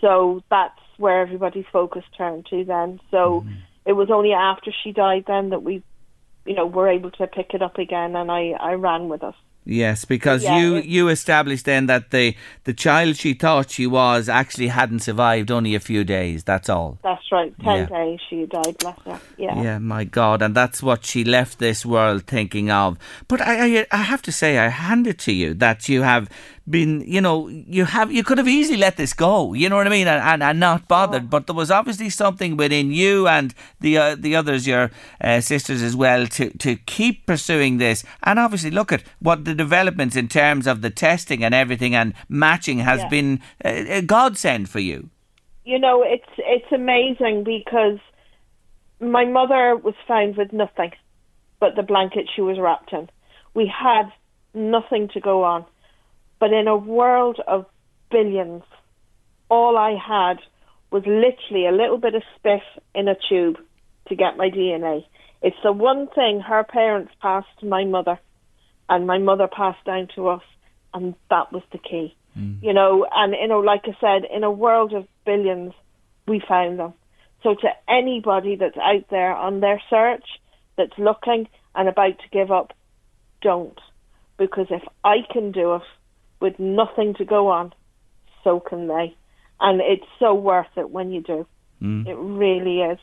so 0.00 0.42
that's 0.50 0.78
where 0.96 1.20
everybody's 1.22 1.66
focus 1.72 2.04
turned 2.16 2.46
to. 2.46 2.64
Then, 2.64 3.00
so 3.10 3.44
it 3.84 3.92
was 3.92 4.10
only 4.10 4.32
after 4.32 4.70
she 4.82 4.92
died 4.92 5.24
then 5.26 5.50
that 5.50 5.62
we, 5.62 5.82
you 6.46 6.54
know, 6.54 6.66
were 6.66 6.88
able 6.88 7.10
to 7.12 7.26
pick 7.26 7.52
it 7.52 7.62
up 7.62 7.78
again, 7.78 8.16
and 8.16 8.30
I 8.30 8.52
I 8.60 8.72
ran 8.74 9.08
with 9.08 9.22
it. 9.22 9.34
Yes, 9.64 10.04
because 10.06 10.42
Yeah, 10.42 10.58
you 10.58 10.76
you 10.76 11.08
established 11.08 11.66
then 11.66 11.86
that 11.86 12.10
the 12.10 12.34
the 12.64 12.72
child 12.72 13.16
she 13.16 13.34
thought 13.34 13.70
she 13.70 13.86
was 13.86 14.28
actually 14.28 14.68
hadn't 14.68 15.00
survived 15.00 15.50
only 15.50 15.74
a 15.74 15.80
few 15.80 16.02
days. 16.02 16.44
That's 16.44 16.68
all. 16.70 16.98
That's 17.02 17.22
right. 17.30 17.52
Ten 17.62 17.76
Yeah. 17.76 17.86
days 17.86 18.20
she 18.28 18.46
died. 18.46 18.78
Bless 18.78 18.98
her. 19.04 19.20
Yeah. 19.36 19.62
Yeah, 19.62 19.78
my 19.78 20.04
God, 20.04 20.40
and 20.42 20.54
that's 20.54 20.82
what 20.82 21.04
she 21.04 21.24
left 21.24 21.58
this 21.58 21.84
world 21.84 22.24
thinking 22.26 22.70
of. 22.70 22.96
But 23.28 23.42
I, 23.42 23.80
I, 23.80 23.86
I 23.92 23.98
have 23.98 24.22
to 24.22 24.32
say, 24.32 24.58
I 24.58 24.68
hand 24.68 25.06
it 25.06 25.18
to 25.20 25.32
you 25.32 25.52
that 25.54 25.88
you 25.88 26.02
have 26.02 26.28
been, 26.70 27.02
you 27.06 27.20
know, 27.20 27.48
you 27.48 27.84
have, 27.84 28.10
you 28.12 28.22
could 28.24 28.38
have 28.38 28.48
easily 28.48 28.78
let 28.78 28.96
this 28.96 29.12
go. 29.12 29.54
You 29.54 29.68
know 29.68 29.76
what 29.76 29.86
I 29.86 29.90
mean, 29.90 30.08
and 30.08 30.22
and, 30.22 30.42
and 30.42 30.60
not 30.60 30.88
bothered. 30.88 31.28
But 31.30 31.46
there 31.46 31.54
was 31.56 31.70
obviously 31.70 32.10
something 32.10 32.56
within 32.56 32.90
you 32.92 33.28
and 33.28 33.54
the 33.80 33.98
uh, 33.98 34.16
the 34.18 34.36
others, 34.36 34.66
your 34.66 34.90
uh, 35.20 35.40
sisters 35.40 35.82
as 35.82 35.94
well, 35.96 36.26
to 36.28 36.50
to 36.58 36.76
keep 36.76 37.26
pursuing 37.26 37.78
this. 37.78 38.04
And 38.22 38.38
obviously, 38.38 38.70
look 38.70 38.92
at 38.92 39.02
what 39.20 39.44
the 39.44 39.54
developments 39.54 40.16
in 40.16 40.28
terms 40.28 40.66
of 40.66 40.80
the 40.82 40.90
testing 40.90 41.44
and 41.44 41.54
everything 41.54 41.94
and 41.94 42.14
matching 42.28 42.78
has 42.80 43.00
Yeah. 43.00 43.08
been 43.08 43.40
a, 43.64 43.98
a 43.98 44.02
godsend 44.02 44.68
for 44.68 44.80
you. 44.80 45.10
you 45.64 45.78
know, 45.78 46.02
it's 46.02 46.32
it's 46.38 46.72
amazing 46.72 47.44
because 47.44 47.98
my 49.00 49.24
mother 49.24 49.76
was 49.76 49.94
found 50.06 50.36
with 50.36 50.52
nothing 50.52 50.92
but 51.60 51.76
the 51.76 51.82
blanket 51.82 52.24
she 52.34 52.42
was 52.42 52.58
wrapped 52.58 52.92
in. 52.92 53.08
We 53.54 53.66
had 53.66 54.06
nothing 54.54 55.08
to 55.14 55.20
go 55.20 55.44
on. 55.44 55.64
But 56.40 56.52
in 56.52 56.66
a 56.66 56.76
world 56.76 57.38
of 57.46 57.66
billions, 58.10 58.62
all 59.48 59.76
I 59.76 59.92
had 59.92 60.38
was 60.90 61.04
literally 61.06 61.66
a 61.66 61.72
little 61.72 61.98
bit 61.98 62.14
of 62.14 62.22
spit 62.36 62.62
in 62.94 63.06
a 63.06 63.14
tube 63.28 63.58
to 64.08 64.16
get 64.16 64.36
my 64.36 64.50
DNA. 64.50 65.04
It's 65.42 65.56
the 65.62 65.72
one 65.72 66.08
thing 66.08 66.40
her 66.40 66.64
parents 66.64 67.12
passed 67.20 67.48
to 67.60 67.66
my 67.66 67.84
mother, 67.84 68.18
and 68.88 69.06
my 69.06 69.18
mother 69.18 69.48
passed 69.48 69.84
down 69.84 70.08
to 70.16 70.28
us, 70.28 70.42
and 70.92 71.14
that 71.28 71.52
was 71.52 71.62
the 71.72 71.78
key. 71.78 72.16
Mm. 72.36 72.62
You 72.62 72.72
know, 72.72 73.06
and 73.12 73.34
you 73.40 73.48
know, 73.48 73.60
like 73.60 73.82
I 73.84 73.96
said, 74.00 74.28
in 74.30 74.42
a 74.42 74.50
world 74.50 74.92
of 74.92 75.06
billions, 75.24 75.72
we 76.26 76.42
found 76.46 76.78
them. 76.78 76.94
So 77.42 77.54
to 77.54 77.68
anybody 77.88 78.56
that's 78.56 78.76
out 78.76 79.04
there 79.10 79.34
on 79.34 79.60
their 79.60 79.80
search, 79.88 80.24
that's 80.76 80.98
looking 80.98 81.48
and 81.74 81.88
about 81.88 82.18
to 82.18 82.28
give 82.32 82.50
up, 82.50 82.72
don't. 83.42 83.78
Because 84.38 84.66
if 84.70 84.82
I 85.04 85.18
can 85.30 85.52
do 85.52 85.76
it 85.76 85.82
with 86.40 86.58
nothing 86.58 87.14
to 87.14 87.24
go 87.24 87.48
on, 87.48 87.72
so 88.42 88.60
can 88.60 88.88
they. 88.88 89.16
And 89.60 89.80
it's 89.80 90.06
so 90.18 90.34
worth 90.34 90.74
it 90.76 90.90
when 90.90 91.12
you 91.12 91.22
do. 91.22 91.46
Mm. 91.82 92.06
It 92.06 92.14
really 92.14 92.80
is. 92.80 92.98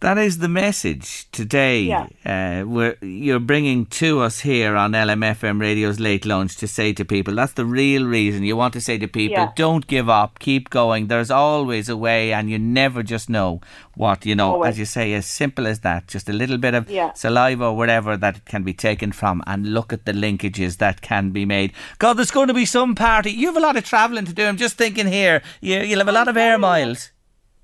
That 0.00 0.16
is 0.16 0.38
the 0.38 0.48
message 0.48 1.28
today. 1.32 1.80
Yeah. 1.80 2.06
Uh, 2.24 2.92
you're 3.00 3.40
bringing 3.40 3.84
to 3.86 4.20
us 4.20 4.38
here 4.40 4.76
on 4.76 4.92
LMFM 4.92 5.60
Radio's 5.60 5.98
Late 5.98 6.24
Lunch 6.24 6.56
to 6.58 6.68
say 6.68 6.92
to 6.92 7.04
people 7.04 7.34
that's 7.34 7.54
the 7.54 7.66
real 7.66 8.06
reason 8.06 8.44
you 8.44 8.56
want 8.56 8.74
to 8.74 8.80
say 8.80 8.96
to 8.98 9.08
people 9.08 9.38
yeah. 9.38 9.52
don't 9.56 9.88
give 9.88 10.08
up, 10.08 10.38
keep 10.38 10.70
going. 10.70 11.08
There's 11.08 11.32
always 11.32 11.88
a 11.88 11.96
way, 11.96 12.32
and 12.32 12.48
you 12.48 12.60
never 12.60 13.02
just 13.02 13.28
know 13.28 13.60
what 13.96 14.24
you 14.24 14.36
know. 14.36 14.52
Always. 14.52 14.68
As 14.68 14.78
you 14.78 14.84
say, 14.84 15.14
as 15.14 15.26
simple 15.26 15.66
as 15.66 15.80
that, 15.80 16.06
just 16.06 16.28
a 16.28 16.32
little 16.32 16.58
bit 16.58 16.74
of 16.74 16.88
yeah. 16.88 17.12
saliva 17.14 17.64
or 17.64 17.76
whatever 17.76 18.16
that 18.16 18.44
can 18.44 18.62
be 18.62 18.74
taken 18.74 19.10
from, 19.10 19.42
and 19.48 19.74
look 19.74 19.92
at 19.92 20.04
the 20.04 20.12
linkages 20.12 20.76
that 20.76 21.00
can 21.00 21.30
be 21.30 21.44
made. 21.44 21.72
God, 21.98 22.14
there's 22.14 22.30
going 22.30 22.48
to 22.48 22.54
be 22.54 22.66
some 22.66 22.94
party. 22.94 23.32
You 23.32 23.48
have 23.48 23.56
a 23.56 23.60
lot 23.60 23.76
of 23.76 23.84
travelling 23.84 24.26
to 24.26 24.32
do. 24.32 24.44
I'm 24.44 24.56
just 24.56 24.76
thinking 24.76 25.08
here. 25.08 25.42
You, 25.60 25.80
you'll 25.80 25.98
have 25.98 26.08
a 26.08 26.12
lot 26.12 26.28
of 26.28 26.36
air 26.36 26.56
miles. 26.56 27.10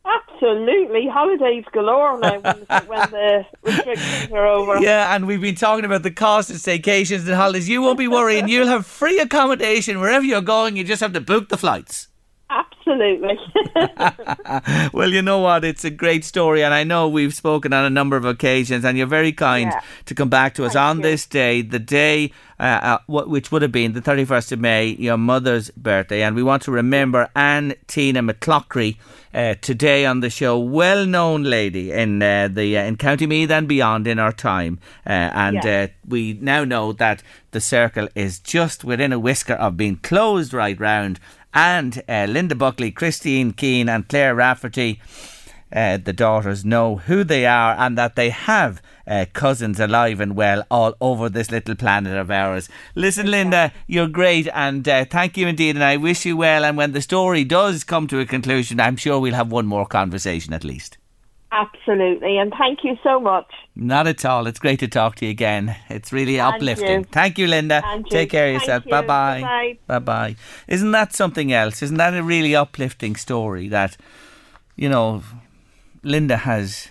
Absolutely, 0.06 1.08
holidays 1.08 1.64
galore 1.72 2.18
now 2.20 2.38
when, 2.40 2.66
when 2.86 3.10
the 3.10 3.46
restrictions 3.62 4.32
are 4.32 4.46
over. 4.46 4.78
Yeah, 4.78 5.14
and 5.14 5.26
we've 5.26 5.40
been 5.40 5.54
talking 5.54 5.84
about 5.84 6.02
the 6.02 6.10
cost 6.10 6.50
of 6.50 6.56
staycations 6.56 7.20
and 7.26 7.34
holidays. 7.34 7.68
You 7.68 7.80
won't 7.80 7.98
be 7.98 8.08
worrying. 8.08 8.48
You'll 8.48 8.66
have 8.66 8.84
free 8.84 9.18
accommodation 9.18 10.00
wherever 10.00 10.24
you're 10.24 10.42
going. 10.42 10.76
You 10.76 10.84
just 10.84 11.00
have 11.00 11.14
to 11.14 11.20
book 11.20 11.48
the 11.48 11.56
flights. 11.56 12.08
Absolutely. 12.50 13.38
well, 14.92 15.10
you 15.10 15.22
know 15.22 15.38
what? 15.38 15.64
It's 15.64 15.84
a 15.84 15.90
great 15.90 16.24
story, 16.24 16.62
and 16.62 16.74
I 16.74 16.84
know 16.84 17.08
we've 17.08 17.34
spoken 17.34 17.72
on 17.72 17.84
a 17.84 17.90
number 17.90 18.16
of 18.16 18.24
occasions, 18.24 18.84
and 18.84 18.98
you're 18.98 19.06
very 19.06 19.32
kind 19.32 19.70
yeah. 19.72 19.80
to 20.04 20.14
come 20.14 20.28
back 20.28 20.54
to 20.54 20.64
us 20.64 20.74
Thank 20.74 20.84
on 20.84 20.96
you. 20.98 21.02
this 21.04 21.26
day, 21.26 21.62
the 21.62 21.78
day 21.78 22.32
uh, 22.60 22.98
uh, 23.08 23.24
which 23.24 23.50
would 23.50 23.62
have 23.62 23.72
been 23.72 23.94
the 23.94 24.00
31st 24.00 24.52
of 24.52 24.60
May, 24.60 24.88
your 24.88 25.16
mother's 25.16 25.70
birthday, 25.70 26.22
and 26.22 26.36
we 26.36 26.42
want 26.42 26.62
to 26.62 26.70
remember 26.70 27.28
Anne 27.34 27.74
Tina 27.88 28.22
McClockery 28.22 28.96
uh, 29.32 29.54
today 29.60 30.06
on 30.06 30.20
the 30.20 30.30
show. 30.30 30.58
Well-known 30.58 31.42
lady 31.42 31.90
in 31.90 32.22
uh, 32.22 32.48
the 32.48 32.78
uh, 32.78 32.84
in 32.84 32.96
County 32.96 33.26
Meath 33.26 33.50
and 33.50 33.66
beyond 33.66 34.06
in 34.06 34.20
our 34.20 34.32
time, 34.32 34.78
uh, 35.04 35.10
and 35.10 35.64
yeah. 35.64 35.88
we 36.06 36.38
now 36.40 36.62
know 36.62 36.92
that 36.92 37.22
the 37.50 37.60
circle 37.60 38.08
is 38.14 38.38
just 38.38 38.84
within 38.84 39.12
a 39.12 39.18
whisker 39.18 39.54
of 39.54 39.76
being 39.76 39.96
closed 39.96 40.54
right 40.54 40.78
round 40.78 41.18
and 41.54 42.02
uh, 42.08 42.26
Linda 42.28 42.54
Buckley, 42.54 42.90
Christine 42.90 43.52
Keane, 43.52 43.88
and 43.88 44.08
Claire 44.08 44.34
Rafferty. 44.34 45.00
Uh, 45.72 45.96
the 45.96 46.12
daughters 46.12 46.64
know 46.64 46.96
who 46.96 47.24
they 47.24 47.46
are 47.46 47.74
and 47.76 47.98
that 47.98 48.14
they 48.14 48.30
have 48.30 48.80
uh, 49.08 49.24
cousins 49.32 49.80
alive 49.80 50.20
and 50.20 50.36
well 50.36 50.64
all 50.70 50.94
over 51.00 51.28
this 51.28 51.50
little 51.50 51.74
planet 51.74 52.16
of 52.16 52.30
ours. 52.30 52.68
Listen, 52.94 53.28
Linda, 53.28 53.72
you're 53.88 54.06
great 54.06 54.46
and 54.54 54.88
uh, 54.88 55.04
thank 55.04 55.36
you 55.36 55.48
indeed. 55.48 55.74
And 55.74 55.82
I 55.82 55.96
wish 55.96 56.24
you 56.24 56.36
well. 56.36 56.64
And 56.64 56.76
when 56.76 56.92
the 56.92 57.02
story 57.02 57.42
does 57.42 57.82
come 57.82 58.06
to 58.08 58.20
a 58.20 58.26
conclusion, 58.26 58.78
I'm 58.78 58.96
sure 58.96 59.18
we'll 59.18 59.34
have 59.34 59.50
one 59.50 59.66
more 59.66 59.86
conversation 59.86 60.52
at 60.52 60.64
least. 60.64 60.96
Absolutely, 61.56 62.36
and 62.38 62.52
thank 62.58 62.80
you 62.82 62.96
so 63.04 63.20
much. 63.20 63.46
Not 63.76 64.08
at 64.08 64.24
all. 64.24 64.48
It's 64.48 64.58
great 64.58 64.80
to 64.80 64.88
talk 64.88 65.14
to 65.16 65.24
you 65.24 65.30
again. 65.30 65.76
It's 65.88 66.12
really 66.12 66.40
and 66.40 66.56
uplifting. 66.56 67.00
You. 67.00 67.04
Thank 67.04 67.38
you, 67.38 67.46
Linda. 67.46 67.80
And 67.84 68.04
Take 68.06 68.30
care 68.30 68.48
of 68.48 68.54
yourself. 68.54 68.84
Bye 68.86 69.06
bye. 69.06 69.78
Bye 69.86 69.98
bye. 70.00 70.36
Isn't 70.66 70.90
that 70.90 71.12
something 71.12 71.52
else? 71.52 71.80
Isn't 71.80 71.98
that 71.98 72.12
a 72.14 72.24
really 72.24 72.56
uplifting 72.56 73.14
story 73.14 73.68
that, 73.68 73.96
you 74.74 74.88
know, 74.88 75.22
Linda 76.02 76.38
has 76.38 76.88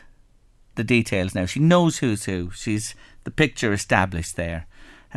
the 0.76 0.84
details 0.86 1.36
now. 1.36 1.46
She 1.46 1.60
knows 1.60 1.98
who's 1.98 2.24
who. 2.24 2.52
She's 2.52 2.96
the 3.26 3.32
picture 3.32 3.74
established 3.74 4.38
there. 4.38 4.66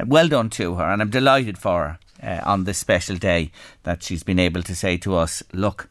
Well 0.05 0.29
done 0.29 0.51
to 0.51 0.75
her, 0.75 0.91
and 0.91 1.01
I'm 1.01 1.11
delighted 1.11 1.57
for 1.57 1.99
her 2.23 2.41
uh, 2.41 2.43
on 2.45 2.65
this 2.65 2.79
special 2.79 3.17
day 3.17 3.53
that 3.85 4.03
she's 4.03 4.23
been 4.23 4.39
able 4.39 4.63
to 4.65 4.75
say 4.75 4.97
to 4.99 5.15
us, 5.15 5.43
look, 5.53 5.89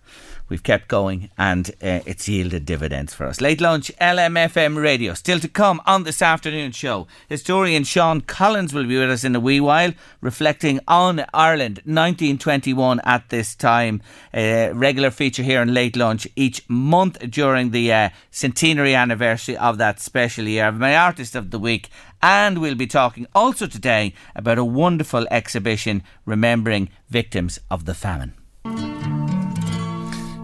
We've 0.47 0.61
kept 0.61 0.87
going 0.87 1.29
and 1.37 1.69
uh, 1.81 2.01
it's 2.05 2.27
yielded 2.27 2.65
dividends 2.65 3.13
for 3.13 3.25
us. 3.25 3.41
Late 3.41 3.61
lunch, 3.61 3.91
LMFM 3.99 4.81
radio. 4.81 5.13
Still 5.13 5.39
to 5.39 5.47
come 5.47 5.81
on 5.85 6.03
this 6.03 6.21
afternoon 6.21 6.71
show. 6.71 7.07
Historian 7.27 7.83
Sean 7.83 8.21
Collins 8.21 8.73
will 8.73 8.85
be 8.85 8.99
with 8.99 9.09
us 9.09 9.23
in 9.23 9.35
a 9.35 9.39
wee 9.39 9.59
while, 9.59 9.93
reflecting 10.21 10.79
on 10.87 11.25
Ireland 11.33 11.77
1921 11.85 12.99
at 13.01 13.29
this 13.29 13.55
time. 13.55 14.01
A 14.33 14.71
regular 14.71 15.09
feature 15.09 15.43
here 15.43 15.61
in 15.61 15.73
Late 15.73 15.95
Lunch 15.95 16.27
each 16.35 16.63
month 16.69 17.19
during 17.31 17.71
the 17.71 17.91
uh, 17.91 18.09
centenary 18.29 18.93
anniversary 18.93 19.57
of 19.57 19.79
that 19.79 19.99
special 19.99 20.47
year. 20.47 20.71
My 20.71 20.95
artist 20.95 21.35
of 21.35 21.49
the 21.49 21.59
week 21.59 21.89
and 22.21 22.59
we'll 22.59 22.75
be 22.75 22.87
talking 22.87 23.27
also 23.35 23.67
today 23.67 24.13
about 24.35 24.57
a 24.57 24.65
wonderful 24.65 25.27
exhibition 25.29 26.01
remembering 26.25 26.89
victims 27.09 27.59
of 27.69 27.85
the 27.85 27.93
famine. 27.93 28.33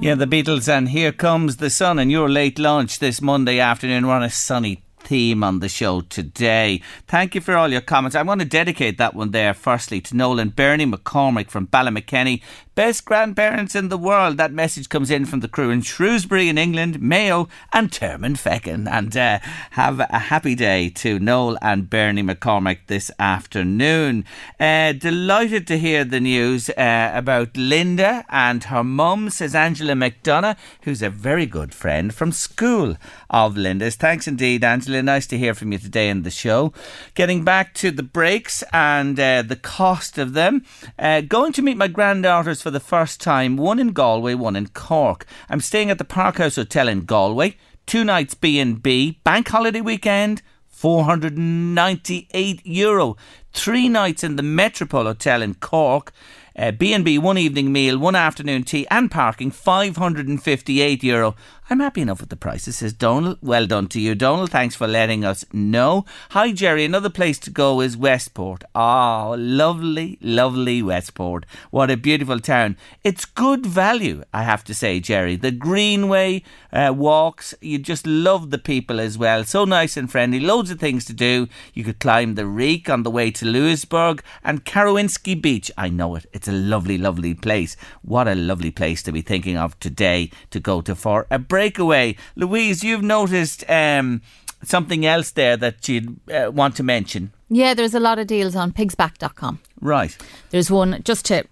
Yeah, 0.01 0.15
the 0.15 0.25
Beatles, 0.25 0.67
and 0.67 0.89
here 0.89 1.11
comes 1.11 1.57
the 1.57 1.69
sun, 1.69 1.99
and 1.99 2.09
your 2.09 2.27
late 2.27 2.57
lunch 2.57 2.97
this 2.97 3.21
Monday 3.21 3.59
afternoon. 3.59 4.07
We're 4.07 4.15
on 4.15 4.23
a 4.23 4.31
sunny 4.31 4.81
theme 5.11 5.43
on 5.43 5.59
the 5.59 5.67
show 5.67 5.99
today. 5.99 6.81
Thank 7.05 7.35
you 7.35 7.41
for 7.41 7.57
all 7.57 7.67
your 7.67 7.81
comments. 7.81 8.15
I'm 8.15 8.27
going 8.27 8.39
to 8.39 8.45
dedicate 8.45 8.97
that 8.97 9.13
one 9.13 9.31
there, 9.31 9.53
firstly, 9.53 9.99
to 9.99 10.15
Nolan 10.15 10.51
Bernie 10.51 10.85
McCormick 10.85 11.49
from 11.49 11.67
Ballymakenny. 11.67 12.41
Best 12.73 13.03
grandparents 13.03 13.75
in 13.75 13.89
the 13.89 13.97
world. 13.97 14.37
That 14.37 14.53
message 14.53 14.87
comes 14.87 15.11
in 15.11 15.25
from 15.25 15.41
the 15.41 15.49
crew 15.49 15.69
in 15.69 15.81
Shrewsbury 15.81 16.47
in 16.47 16.57
England, 16.57 17.01
Mayo, 17.01 17.49
and 17.73 17.91
Termonfeckin. 17.91 18.89
And 18.89 19.15
uh, 19.17 19.39
have 19.71 19.99
a 19.99 20.17
happy 20.17 20.55
day 20.55 20.87
to 20.91 21.19
Noel 21.19 21.57
and 21.61 21.89
Bernie 21.89 22.23
McCormick 22.23 22.87
this 22.87 23.11
afternoon. 23.19 24.23
Uh, 24.57 24.93
delighted 24.93 25.67
to 25.67 25.77
hear 25.77 26.05
the 26.05 26.21
news 26.21 26.69
uh, 26.69 27.11
about 27.13 27.57
Linda 27.57 28.23
and 28.29 28.63
her 28.63 28.85
mum, 28.85 29.29
says 29.29 29.53
Angela 29.53 29.91
McDonough, 29.91 30.55
who's 30.83 31.01
a 31.01 31.09
very 31.09 31.45
good 31.45 31.73
friend 31.73 32.13
from 32.13 32.31
school 32.31 32.95
of 33.29 33.57
Linda's. 33.57 33.97
Thanks 33.97 34.29
indeed, 34.29 34.63
Angela. 34.63 35.00
Nice 35.01 35.27
to 35.27 35.37
hear 35.37 35.53
from 35.53 35.71
you 35.71 35.77
today 35.77 36.09
in 36.09 36.23
the 36.23 36.31
show. 36.31 36.73
Getting 37.15 37.43
back 37.43 37.73
to 37.75 37.91
the 37.91 38.03
breaks 38.03 38.63
and 38.71 39.19
uh, 39.19 39.41
the 39.41 39.55
cost 39.55 40.17
of 40.17 40.33
them. 40.33 40.63
Uh, 40.99 41.21
going 41.21 41.53
to 41.53 41.61
meet 41.61 41.77
my 41.77 41.87
granddaughters 41.87 42.61
for 42.61 42.71
the 42.71 42.79
first 42.79 43.19
time, 43.19 43.57
one 43.57 43.79
in 43.79 43.93
Galway, 43.93 44.35
one 44.35 44.55
in 44.55 44.67
Cork. 44.67 45.25
I'm 45.49 45.61
staying 45.61 45.89
at 45.89 45.97
the 45.97 46.05
Parkhouse 46.05 46.55
Hotel 46.55 46.87
in 46.87 47.05
Galway, 47.05 47.57
two 47.85 48.03
nights 48.03 48.33
B&B, 48.35 49.19
bank 49.23 49.47
holiday 49.47 49.81
weekend, 49.81 50.41
498 50.67 52.65
euro. 52.65 53.17
Three 53.53 53.87
nights 53.89 54.23
in 54.23 54.35
the 54.35 54.43
Metropole 54.43 55.03
Hotel 55.03 55.41
in 55.41 55.53
Cork, 55.55 56.11
uh, 56.55 56.71
B&B, 56.71 57.17
one 57.19 57.37
evening 57.37 57.71
meal, 57.71 57.99
one 57.99 58.15
afternoon 58.15 58.63
tea 58.63 58.87
and 58.89 59.11
parking, 59.11 59.51
558 59.51 61.03
euro. 61.03 61.35
I'm 61.71 61.79
happy 61.79 62.01
enough 62.01 62.19
with 62.19 62.27
the 62.27 62.35
prices, 62.35 62.75
says 62.75 62.91
Donald. 62.91 63.37
Well 63.41 63.65
done 63.65 63.87
to 63.87 63.99
you, 64.01 64.13
Donald. 64.13 64.51
Thanks 64.51 64.75
for 64.75 64.87
letting 64.87 65.23
us 65.23 65.45
know. 65.53 66.03
Hi, 66.31 66.51
Jerry. 66.51 66.83
Another 66.83 67.09
place 67.09 67.39
to 67.39 67.49
go 67.49 67.79
is 67.79 67.95
Westport. 67.95 68.65
Oh, 68.75 69.37
lovely, 69.39 70.17
lovely 70.19 70.83
Westport. 70.83 71.45
What 71.69 71.89
a 71.89 71.95
beautiful 71.95 72.41
town. 72.41 72.75
It's 73.05 73.23
good 73.23 73.65
value, 73.65 74.25
I 74.33 74.43
have 74.43 74.65
to 74.65 74.73
say, 74.73 74.99
Jerry. 74.99 75.37
The 75.37 75.51
Greenway 75.51 76.43
uh, 76.73 76.93
walks, 76.93 77.53
you 77.61 77.77
just 77.77 78.05
love 78.05 78.49
the 78.49 78.57
people 78.57 78.99
as 78.99 79.17
well. 79.17 79.45
So 79.45 79.63
nice 79.63 79.95
and 79.95 80.11
friendly. 80.11 80.41
Loads 80.41 80.71
of 80.71 80.79
things 80.81 81.05
to 81.05 81.13
do. 81.13 81.47
You 81.73 81.85
could 81.85 81.99
climb 81.99 82.35
the 82.35 82.47
Reek 82.47 82.89
on 82.89 83.03
the 83.03 83.09
way 83.09 83.31
to 83.31 83.45
Louisburgh 83.45 84.21
and 84.43 84.65
Carrowniskey 84.65 85.41
Beach. 85.41 85.71
I 85.77 85.87
know 85.87 86.15
it. 86.15 86.25
It's 86.33 86.49
a 86.49 86.51
lovely, 86.51 86.97
lovely 86.97 87.33
place. 87.33 87.77
What 88.01 88.27
a 88.27 88.35
lovely 88.35 88.71
place 88.71 89.01
to 89.03 89.13
be 89.13 89.21
thinking 89.21 89.55
of 89.55 89.79
today 89.79 90.31
to 90.49 90.59
go 90.59 90.81
to 90.81 90.95
for 90.95 91.27
a 91.31 91.39
break 91.39 91.60
breakaway. 91.61 92.15
Louise, 92.35 92.83
you've 92.83 93.03
noticed 93.03 93.63
um, 93.69 94.21
something 94.63 95.05
else 95.05 95.29
there 95.31 95.55
that 95.57 95.87
you'd 95.87 96.19
uh, 96.27 96.49
want 96.51 96.75
to 96.77 96.83
mention. 96.83 97.31
Yeah, 97.49 97.75
there's 97.75 97.93
a 97.93 97.99
lot 97.99 98.17
of 98.17 98.25
deals 98.25 98.55
on 98.55 98.71
pigsback.com. 98.71 99.59
Right. 99.79 100.17
There's 100.49 100.71
one, 100.71 101.01
just 101.03 101.25
to 101.25 101.43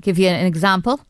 give 0.00 0.20
you 0.20 0.28
an 0.28 0.46
example, 0.46 1.00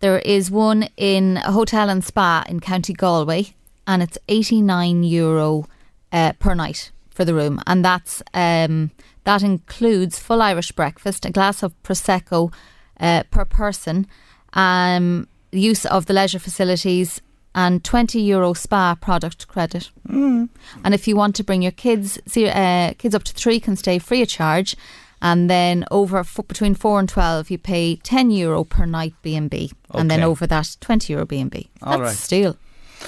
there 0.00 0.20
is 0.20 0.50
one 0.50 0.88
in 0.96 1.36
a 1.38 1.52
hotel 1.52 1.90
and 1.90 2.02
spa 2.02 2.44
in 2.48 2.60
County 2.60 2.94
Galway, 2.94 3.52
and 3.86 4.02
it's 4.02 4.16
89 4.26 5.02
euro 5.02 5.66
uh, 6.10 6.32
per 6.38 6.54
night 6.54 6.90
for 7.10 7.26
the 7.26 7.34
room. 7.34 7.60
And 7.66 7.84
that's 7.84 8.22
um, 8.32 8.90
that 9.24 9.42
includes 9.42 10.18
full 10.18 10.40
Irish 10.40 10.72
breakfast, 10.72 11.26
a 11.26 11.30
glass 11.30 11.62
of 11.62 11.74
Prosecco 11.82 12.54
uh, 13.00 13.24
per 13.30 13.44
person. 13.44 14.06
Um, 14.54 15.28
use 15.52 15.84
of 15.84 16.06
the 16.06 16.14
leisure 16.14 16.38
facilities, 16.38 17.20
and 17.58 17.82
20 17.82 18.20
euro 18.20 18.52
spa 18.52 18.94
product 18.94 19.48
credit. 19.48 19.90
Mm. 20.08 20.48
And 20.84 20.94
if 20.94 21.08
you 21.08 21.16
want 21.16 21.34
to 21.36 21.42
bring 21.42 21.60
your 21.60 21.72
kids, 21.72 22.16
see, 22.24 22.48
uh, 22.48 22.92
kids 22.98 23.16
up 23.16 23.24
to 23.24 23.32
three 23.32 23.58
can 23.58 23.74
stay 23.74 23.98
free 23.98 24.22
of 24.22 24.28
charge. 24.28 24.76
And 25.20 25.50
then 25.50 25.84
over 25.90 26.18
f- 26.18 26.38
between 26.46 26.76
four 26.76 27.00
and 27.00 27.08
twelve, 27.08 27.50
you 27.50 27.58
pay 27.58 27.96
ten 27.96 28.30
euro 28.30 28.62
per 28.62 28.86
night 28.86 29.14
B 29.22 29.34
and 29.34 29.50
B, 29.50 29.72
and 29.92 30.08
then 30.08 30.22
over 30.22 30.46
that 30.46 30.76
twenty 30.80 31.12
euro 31.12 31.26
B 31.26 31.40
and 31.40 31.50
B. 31.50 31.68
That's 31.82 32.00
right. 32.00 32.14
steal 32.14 32.56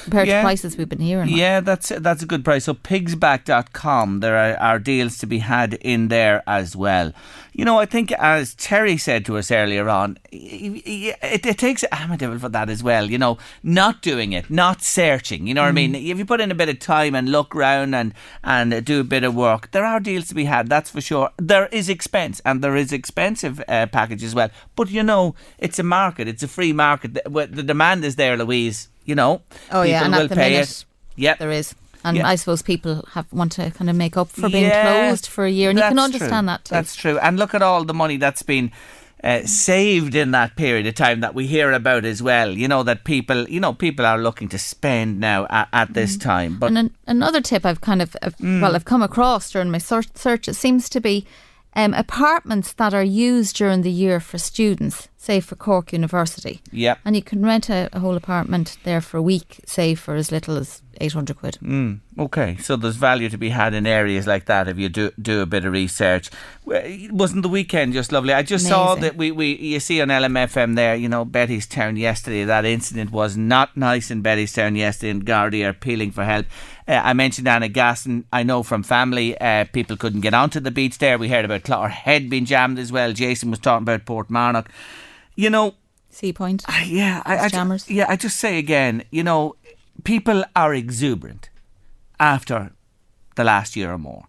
compared 0.05 0.29
Yeah. 0.29 0.41
to 0.41 0.45
prices 0.45 0.77
we've 0.77 0.89
been 0.89 1.01
hearing. 1.01 1.29
like. 1.29 1.37
Yeah, 1.39 1.61
that's 1.61 1.89
that's 1.99 2.23
a 2.23 2.27
good 2.27 2.45
price. 2.45 2.65
So 2.65 2.75
pigsback.com, 2.75 4.21
there 4.21 4.37
are, 4.37 4.57
are 4.59 4.79
deals 4.79 5.19
to 5.19 5.27
be 5.27 5.39
had 5.39 5.75
in 5.75 6.09
there 6.09 6.43
as 6.47 6.77
well. 6.77 7.13
You 7.53 7.65
know, 7.65 7.79
I 7.79 7.85
think 7.87 8.13
as 8.13 8.55
Terry 8.55 8.97
said 8.97 9.25
to 9.27 9.37
us 9.37 9.51
earlier 9.51 9.89
on, 9.89 10.19
it, 10.31 11.17
it 11.45 11.59
takes 11.59 11.85
I'm 11.93 12.13
a 12.13 12.17
devil 12.17 12.39
for 12.39 12.49
that 12.49 12.71
as 12.71 12.83
well. 12.83 13.11
You 13.11 13.19
know, 13.19 13.39
not 13.63 14.03
doing 14.03 14.33
it, 14.33 14.49
not 14.51 14.83
searching. 14.83 15.47
You 15.47 15.55
know 15.55 15.63
what 15.63 15.69
I 15.69 15.73
mean? 15.73 15.95
If 15.95 16.19
you 16.19 16.25
put 16.25 16.41
in 16.41 16.51
a 16.51 16.55
bit 16.55 16.69
of 16.69 16.79
time 16.79 17.15
and 17.15 17.29
look 17.31 17.55
round 17.55 17.95
and 17.95 18.15
and 18.45 18.85
do 18.85 19.01
a 19.01 19.05
bit 19.05 19.25
of 19.25 19.35
work, 19.35 19.71
there 19.73 19.85
are 19.85 20.01
deals 20.01 20.29
to 20.29 20.35
be 20.35 20.45
had. 20.45 20.69
That's 20.69 20.91
for 20.91 21.01
sure. 21.01 21.31
There 21.39 21.67
is 21.67 21.89
expense 21.89 22.41
and 22.45 22.63
there 22.63 22.77
is 22.77 22.93
expensive 22.93 23.61
uh, 23.69 23.87
package 23.87 24.23
as 24.23 24.35
well. 24.35 24.51
But 24.77 24.91
you 24.91 25.03
know, 25.03 25.35
it's 25.59 25.79
a 25.79 25.83
market. 25.83 26.29
It's 26.29 26.43
a 26.43 26.49
free 26.49 26.73
market. 26.73 27.15
The, 27.15 27.49
the 27.51 27.63
demand 27.63 28.05
is 28.05 28.17
there, 28.17 28.37
Louise. 28.37 28.89
You 29.11 29.17
know, 29.17 29.43
Oh 29.73 29.83
yeah, 29.83 30.05
and 30.05 30.15
will 30.15 30.23
at 30.23 30.29
the 30.31 30.37
pay 30.37 30.51
minute 30.51 30.71
it. 30.71 30.85
Yep. 31.17 31.39
there 31.41 31.51
is. 31.61 31.75
And 32.05 32.17
Yeah. 32.17 32.33
I 32.33 32.37
suppose 32.37 32.63
people 32.63 32.95
have 33.15 33.27
want 33.33 33.53
to 33.59 33.71
kind 33.73 33.91
of 33.91 33.97
make 33.97 34.17
up 34.21 34.29
for 34.31 34.49
being 34.49 34.65
Yeah, 34.71 35.09
closed 35.09 35.27
for 35.27 35.45
a 35.45 35.51
year, 35.51 35.71
and 35.71 35.79
you 35.79 35.85
can 35.85 35.99
understand 35.99 36.47
true. 36.47 36.53
that 36.53 36.65
too. 36.65 36.75
That's 36.77 36.95
true. 37.03 37.19
And 37.19 37.39
look 37.39 37.53
at 37.55 37.63
all 37.63 37.85
the 37.85 37.93
money 37.95 38.17
that's 38.19 38.43
been 38.45 38.71
uh, 39.23 39.43
saved 39.45 40.15
in 40.15 40.31
that 40.31 40.57
period 40.57 40.87
of 40.87 40.95
time 40.95 41.21
that 41.21 41.35
we 41.35 41.47
hear 41.47 41.73
about 41.73 42.05
as 42.07 42.23
well. 42.23 42.51
You 42.57 42.69
know 42.69 42.83
that 42.85 43.05
people, 43.05 43.47
you 43.51 43.61
know, 43.61 43.75
people 43.75 44.07
are 44.07 44.17
looking 44.23 44.49
to 44.51 44.59
spend 44.59 45.21
now 45.21 45.47
at, 45.51 45.69
at 45.75 45.93
this 45.93 46.17
time. 46.17 46.57
But 46.59 46.69
and 46.69 46.79
an, 46.79 46.91
another 47.07 47.43
tip 47.43 47.67
I've 47.67 47.83
kind 47.83 48.01
of, 48.01 48.17
I've, 48.23 48.37
Mm. 48.39 48.63
well, 48.63 48.75
I've 48.75 48.87
come 48.87 49.03
across 49.03 49.51
during 49.53 49.71
my 49.71 49.79
search, 49.79 50.09
search 50.15 50.49
it 50.49 50.55
seems 50.55 50.89
to 50.89 51.01
be 51.01 51.27
um, 51.77 51.93
apartments 51.93 52.73
that 52.73 52.95
are 52.95 53.05
used 53.05 53.57
during 53.57 53.83
the 53.83 53.91
year 53.93 54.21
for 54.21 54.39
students, 54.39 55.09
say 55.21 55.39
for 55.39 55.55
Cork 55.55 55.93
University. 55.93 56.63
yeah, 56.73 56.97
And 57.05 57.15
you 57.15 57.23
can 57.23 57.45
rent 57.45 57.69
a, 57.69 57.91
a 57.93 58.01
whole 58.01 58.17
apartment 58.17 58.79
there 58.85 59.03
for 59.03 59.19
a 59.19 59.23
week, 59.23 59.61
say 59.67 59.95
for 59.95 60.15
as 60.15 60.33
little 60.33 60.57
as 60.57 60.81
800 60.99 61.37
quid. 61.37 61.59
Mm, 61.63 62.01
okay. 62.19 62.57
So 62.57 62.75
there's 62.75 62.97
value 62.97 63.29
to 63.29 63.37
be 63.37 63.51
had 63.51 63.75
in 63.75 63.87
areas 63.87 64.27
like 64.27 64.47
that 64.47 64.67
if 64.67 64.79
you 64.79 64.89
do 64.89 65.11
do 65.21 65.43
a 65.43 65.47
bit 65.47 65.67
of 65.67 65.73
research. 65.75 66.31
Wasn't 66.65 67.43
the 67.43 67.51
weekend 67.51 67.93
just 67.93 68.13
lovely? 68.13 68.33
I 68.33 68.43
just 68.43 68.67
saw 68.67 68.95
that 68.95 69.17
we, 69.17 69.31
we 69.31 69.57
you 69.57 69.79
see 69.79 70.01
on 70.01 70.09
LMFM 70.09 70.75
there, 70.75 70.97
you 70.97 71.09
know, 71.09 71.27
Bettystown 71.27 71.99
yesterday. 71.99 72.45
That 72.45 72.65
incident 72.65 73.13
was 73.13 73.37
not 73.37 73.77
nice 73.77 74.11
in 74.11 74.23
Bettystown 74.23 74.75
yesterday, 74.75 75.11
and 75.11 75.27
Gardaí 75.27 75.67
are 75.67 75.71
appealing 75.71 76.13
for 76.13 76.25
help. 76.25 76.47
Uh, 76.89 77.01
I 77.05 77.13
mentioned 77.13 77.47
Annagassan. 77.47 78.25
I 78.33 78.43
know 78.43 78.63
from 78.63 78.83
family, 78.83 79.39
uh, 79.39 79.67
people 79.73 79.99
couldn't 79.99 80.23
get 80.23 80.33
onto 80.33 80.61
the 80.61 80.71
beach 80.71 80.97
there. 80.97 81.19
We 81.19 81.29
heard 81.29 81.45
about 81.45 81.65
Clogherhead 81.65 82.31
being 82.31 82.47
jammed 82.47 82.79
as 82.79 82.91
well. 82.91 83.13
Jason 83.13 83.51
was 83.51 83.61
talking 83.61 83.85
about 83.85 84.07
Portmarnock. 84.07 84.69
You 85.37 85.51
know, 85.51 85.75
Seapoint. 86.13 86.65
Yeah, 86.87 87.23
I, 87.25 87.39
I 87.39 87.49
ju- 87.49 87.57
yeah, 87.89 88.07
I 88.09 88.17
just 88.17 88.39
say 88.39 88.59
again, 88.59 89.05
you 89.11 89.23
know, 89.23 89.57
people 90.05 90.45
are 90.57 90.75
exuberant 90.75 91.51
after 92.19 92.73
the 93.37 93.45
last 93.45 93.77
year 93.77 93.93
or 93.93 93.99
more, 93.99 94.25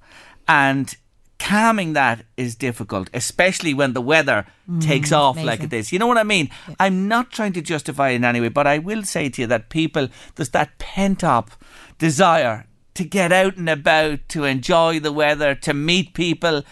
and 0.48 0.96
calming 1.40 1.94
that 1.94 2.24
is 2.38 2.56
difficult, 2.56 3.10
especially 3.16 3.74
when 3.74 3.94
the 3.94 4.02
weather 4.02 4.46
takes 4.80 5.12
off 5.12 5.38
like 5.44 5.60
Mm, 5.60 5.64
it 5.66 5.74
is. 5.74 5.92
You 5.92 5.98
know 6.00 6.06
what 6.08 6.20
I 6.20 6.24
mean? 6.24 6.50
I'm 6.80 7.08
not 7.08 7.32
trying 7.32 7.54
to 7.54 7.62
justify 7.62 8.10
it 8.12 8.16
in 8.18 8.24
any 8.26 8.40
way, 8.40 8.50
but 8.50 8.68
I 8.68 8.78
will 8.78 9.04
say 9.04 9.28
to 9.30 9.42
you 9.42 9.48
that 9.48 9.70
people, 9.70 10.08
there's 10.36 10.50
that 10.52 10.78
pent 10.78 11.24
up 11.24 11.50
desire 11.98 12.68
to 12.94 13.04
get 13.04 13.32
out 13.32 13.58
and 13.58 13.70
about, 13.70 14.20
to 14.30 14.44
enjoy 14.44 15.00
the 15.00 15.12
weather, 15.12 15.56
to 15.56 15.74
meet 15.74 16.14
people, 16.14 16.64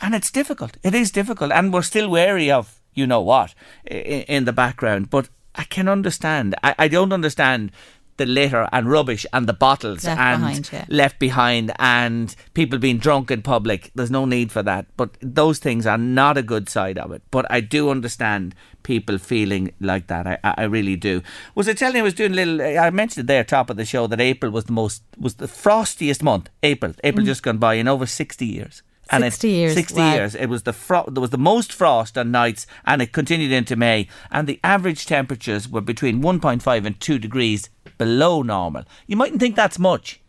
and 0.00 0.14
it's 0.14 0.30
difficult. 0.30 0.76
It 0.82 0.94
is 0.94 1.10
difficult, 1.10 1.50
and 1.50 1.72
we're 1.72 1.82
still 1.82 2.10
wary 2.10 2.50
of 2.50 2.77
you 2.98 3.06
know 3.06 3.20
what 3.20 3.54
in 3.86 4.44
the 4.44 4.52
background. 4.52 5.10
But 5.10 5.28
I 5.54 5.64
can 5.64 5.88
understand. 5.88 6.54
I, 6.62 6.74
I 6.78 6.88
don't 6.88 7.12
understand 7.12 7.72
the 8.18 8.26
litter 8.26 8.68
and 8.72 8.90
rubbish 8.90 9.24
and 9.32 9.46
the 9.46 9.52
bottles 9.52 10.04
Left 10.04 10.20
and 10.20 10.42
behind, 10.42 10.70
yeah. 10.72 10.84
left 10.88 11.18
behind 11.18 11.72
and 11.78 12.34
people 12.52 12.78
being 12.78 12.98
drunk 12.98 13.30
in 13.30 13.42
public. 13.42 13.90
There's 13.94 14.10
no 14.10 14.24
need 14.24 14.52
for 14.52 14.62
that. 14.64 14.86
But 14.96 15.16
those 15.20 15.58
things 15.58 15.86
are 15.86 15.96
not 15.96 16.36
a 16.36 16.42
good 16.42 16.68
side 16.68 16.98
of 16.98 17.12
it. 17.12 17.22
But 17.30 17.46
I 17.48 17.60
do 17.60 17.90
understand 17.90 18.54
people 18.82 19.18
feeling 19.18 19.72
like 19.80 20.08
that. 20.08 20.26
I, 20.26 20.38
I 20.42 20.64
really 20.64 20.96
do. 20.96 21.22
Was 21.54 21.68
I 21.68 21.74
telling 21.74 21.96
you 21.96 22.02
I 22.02 22.04
was 22.04 22.14
doing 22.14 22.32
a 22.32 22.34
little? 22.34 22.60
I 22.60 22.90
mentioned 22.90 23.24
it 23.24 23.26
there 23.28 23.44
top 23.44 23.70
of 23.70 23.76
the 23.76 23.84
show 23.84 24.06
that 24.08 24.20
April 24.20 24.50
was 24.50 24.64
the 24.64 24.72
most 24.72 25.02
was 25.16 25.36
the 25.36 25.46
frostiest 25.46 26.22
month. 26.22 26.50
April, 26.62 26.94
April 27.04 27.24
mm. 27.24 27.28
just 27.28 27.42
gone 27.42 27.58
by 27.58 27.74
in 27.74 27.88
over 27.88 28.06
sixty 28.06 28.46
years. 28.46 28.82
And 29.10 29.24
it- 29.24 29.32
60 29.32 29.48
Mm. 29.50 29.54
years, 29.54 29.74
60 29.74 30.00
wow. 30.00 30.14
years. 30.14 30.34
It 30.34 30.46
was 30.46 30.62
the 30.64 30.72
fro- 30.72 31.08
there 31.10 31.20
was 31.20 31.30
the 31.30 31.38
most 31.38 31.72
frost 31.72 32.18
on 32.18 32.30
nights, 32.30 32.66
and 32.84 33.00
it 33.00 33.12
continued 33.12 33.52
into 33.52 33.74
May. 33.76 34.06
And 34.30 34.46
the 34.46 34.60
average 34.62 35.06
temperatures 35.06 35.68
were 35.68 35.80
between 35.80 36.20
1.5 36.20 36.84
and 36.84 36.98
2 37.00 37.18
degrees 37.18 37.70
below 37.96 38.42
normal. 38.42 38.84
You 39.06 39.16
mightn't 39.16 39.40
think 39.40 39.56
that's 39.56 39.78
much, 39.78 40.20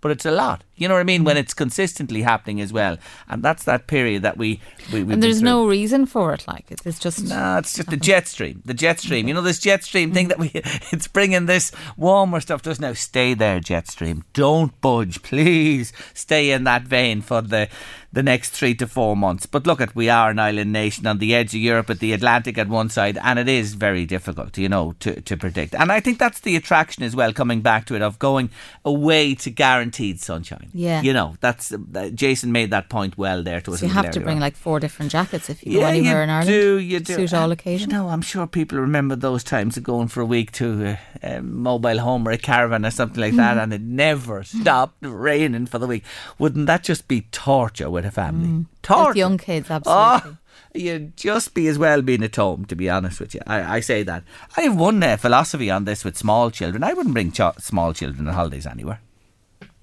but 0.00 0.10
it's 0.12 0.24
a 0.26 0.30
lot. 0.30 0.62
You 0.78 0.88
know 0.88 0.94
what 0.94 1.00
I 1.00 1.04
mean? 1.04 1.24
When 1.24 1.36
it's 1.36 1.54
consistently 1.54 2.22
happening 2.22 2.60
as 2.60 2.72
well, 2.72 2.98
and 3.28 3.42
that's 3.42 3.64
that 3.64 3.86
period 3.86 4.22
that 4.22 4.36
we 4.36 4.60
we 4.92 5.00
And 5.00 5.22
there's 5.22 5.42
no 5.42 5.66
reason 5.66 6.06
for 6.06 6.32
it. 6.32 6.46
Like 6.46 6.66
it's 6.70 6.86
it's 6.86 6.98
just 6.98 7.24
No, 7.24 7.58
it's 7.58 7.74
just 7.74 7.88
the 7.88 7.96
uh-huh. 7.96 8.04
jet 8.04 8.28
stream. 8.28 8.62
The 8.64 8.74
jet 8.74 9.00
stream. 9.00 9.28
You 9.28 9.34
know 9.34 9.42
this 9.42 9.58
jet 9.58 9.84
stream 9.84 10.12
thing 10.12 10.28
that 10.28 10.38
we. 10.38 10.52
It's 10.90 11.08
bringing 11.08 11.46
this 11.46 11.70
warmer 11.96 12.40
stuff 12.40 12.62
to 12.62 12.70
us 12.70 12.80
now. 12.80 12.92
Stay 12.92 13.34
there, 13.34 13.60
jet 13.60 13.88
stream. 13.88 14.24
Don't 14.32 14.78
budge, 14.80 15.22
please. 15.22 15.92
Stay 16.14 16.50
in 16.50 16.64
that 16.64 16.82
vein 16.82 17.20
for 17.20 17.42
the 17.42 17.68
the 18.12 18.22
next 18.22 18.50
three 18.50 18.74
to 18.74 18.86
four 18.86 19.16
months. 19.16 19.46
But 19.46 19.66
look 19.66 19.80
at 19.80 19.94
we 19.94 20.08
are 20.08 20.30
an 20.30 20.38
island 20.38 20.72
nation 20.72 21.06
on 21.06 21.18
the 21.18 21.34
edge 21.34 21.54
of 21.54 21.60
Europe 21.60 21.90
at 21.90 22.00
the 22.00 22.12
Atlantic 22.12 22.56
at 22.58 22.68
one 22.68 22.88
side, 22.88 23.18
and 23.22 23.38
it 23.38 23.48
is 23.48 23.74
very 23.74 24.06
difficult, 24.06 24.56
you 24.56 24.68
know, 24.68 24.94
to 25.00 25.20
to 25.20 25.36
predict. 25.36 25.74
And 25.74 25.92
I 25.92 26.00
think 26.00 26.18
that's 26.18 26.40
the 26.40 26.56
attraction 26.56 27.02
as 27.02 27.14
well. 27.14 27.32
Coming 27.32 27.60
back 27.60 27.84
to 27.86 27.94
it 27.94 28.02
of 28.02 28.18
going 28.18 28.50
away 28.84 29.34
to 29.36 29.50
guaranteed 29.50 30.20
sunshine. 30.20 30.67
Yeah. 30.72 31.02
you 31.02 31.12
know 31.12 31.34
that's 31.40 31.72
uh, 31.72 32.10
Jason 32.14 32.52
made 32.52 32.70
that 32.70 32.88
point 32.88 33.16
well 33.18 33.42
there 33.42 33.60
to 33.62 33.72
us. 33.72 33.80
so 33.80 33.86
you 33.86 33.92
have 33.92 34.10
to 34.10 34.20
bring 34.20 34.36
on. 34.36 34.40
like 34.40 34.56
four 34.56 34.80
different 34.80 35.12
jackets 35.12 35.48
if 35.50 35.64
you 35.64 35.80
go 35.80 35.86
anywhere 35.86 36.18
you 36.18 36.22
in 36.22 36.30
Ireland. 36.30 36.50
You 36.50 36.60
do, 36.60 36.78
you 36.78 37.00
do. 37.00 37.14
Suit 37.14 37.34
all 37.34 37.50
occasions. 37.52 37.92
You 37.92 37.98
know, 37.98 38.08
I'm 38.08 38.22
sure 38.22 38.46
people 38.46 38.78
remember 38.78 39.16
those 39.16 39.44
times 39.44 39.76
of 39.76 39.82
going 39.82 40.08
for 40.08 40.20
a 40.20 40.26
week 40.26 40.52
to 40.52 40.98
a, 41.22 41.26
a 41.36 41.42
mobile 41.42 41.98
home 41.98 42.26
or 42.26 42.32
a 42.32 42.38
caravan 42.38 42.84
or 42.86 42.90
something 42.90 43.20
like 43.20 43.36
that, 43.36 43.58
and 43.58 43.72
it 43.72 43.82
never 43.82 44.42
stopped 44.44 44.96
raining 45.00 45.66
for 45.66 45.78
the 45.78 45.86
week. 45.86 46.04
Wouldn't 46.38 46.66
that 46.66 46.82
just 46.84 47.08
be 47.08 47.22
torture 47.32 47.90
with 47.90 48.04
a 48.04 48.10
family? 48.10 48.66
Torture. 48.82 49.08
With 49.08 49.16
young 49.16 49.38
kids, 49.38 49.70
absolutely. 49.70 50.32
Oh, 50.32 50.36
you'd 50.74 51.16
just 51.16 51.54
be 51.54 51.66
as 51.68 51.78
well 51.78 52.02
being 52.02 52.22
at 52.22 52.36
home, 52.36 52.64
to 52.66 52.76
be 52.76 52.88
honest 52.90 53.20
with 53.20 53.34
you. 53.34 53.40
I, 53.46 53.76
I 53.76 53.80
say 53.80 54.02
that. 54.02 54.24
I 54.56 54.62
have 54.62 54.76
one 54.76 55.02
uh, 55.02 55.16
philosophy 55.16 55.70
on 55.70 55.84
this 55.84 56.04
with 56.04 56.16
small 56.16 56.50
children. 56.50 56.82
I 56.82 56.92
wouldn't 56.92 57.14
bring 57.14 57.32
small 57.58 57.92
children 57.92 58.28
on 58.28 58.34
holidays 58.34 58.66
anywhere. 58.66 59.00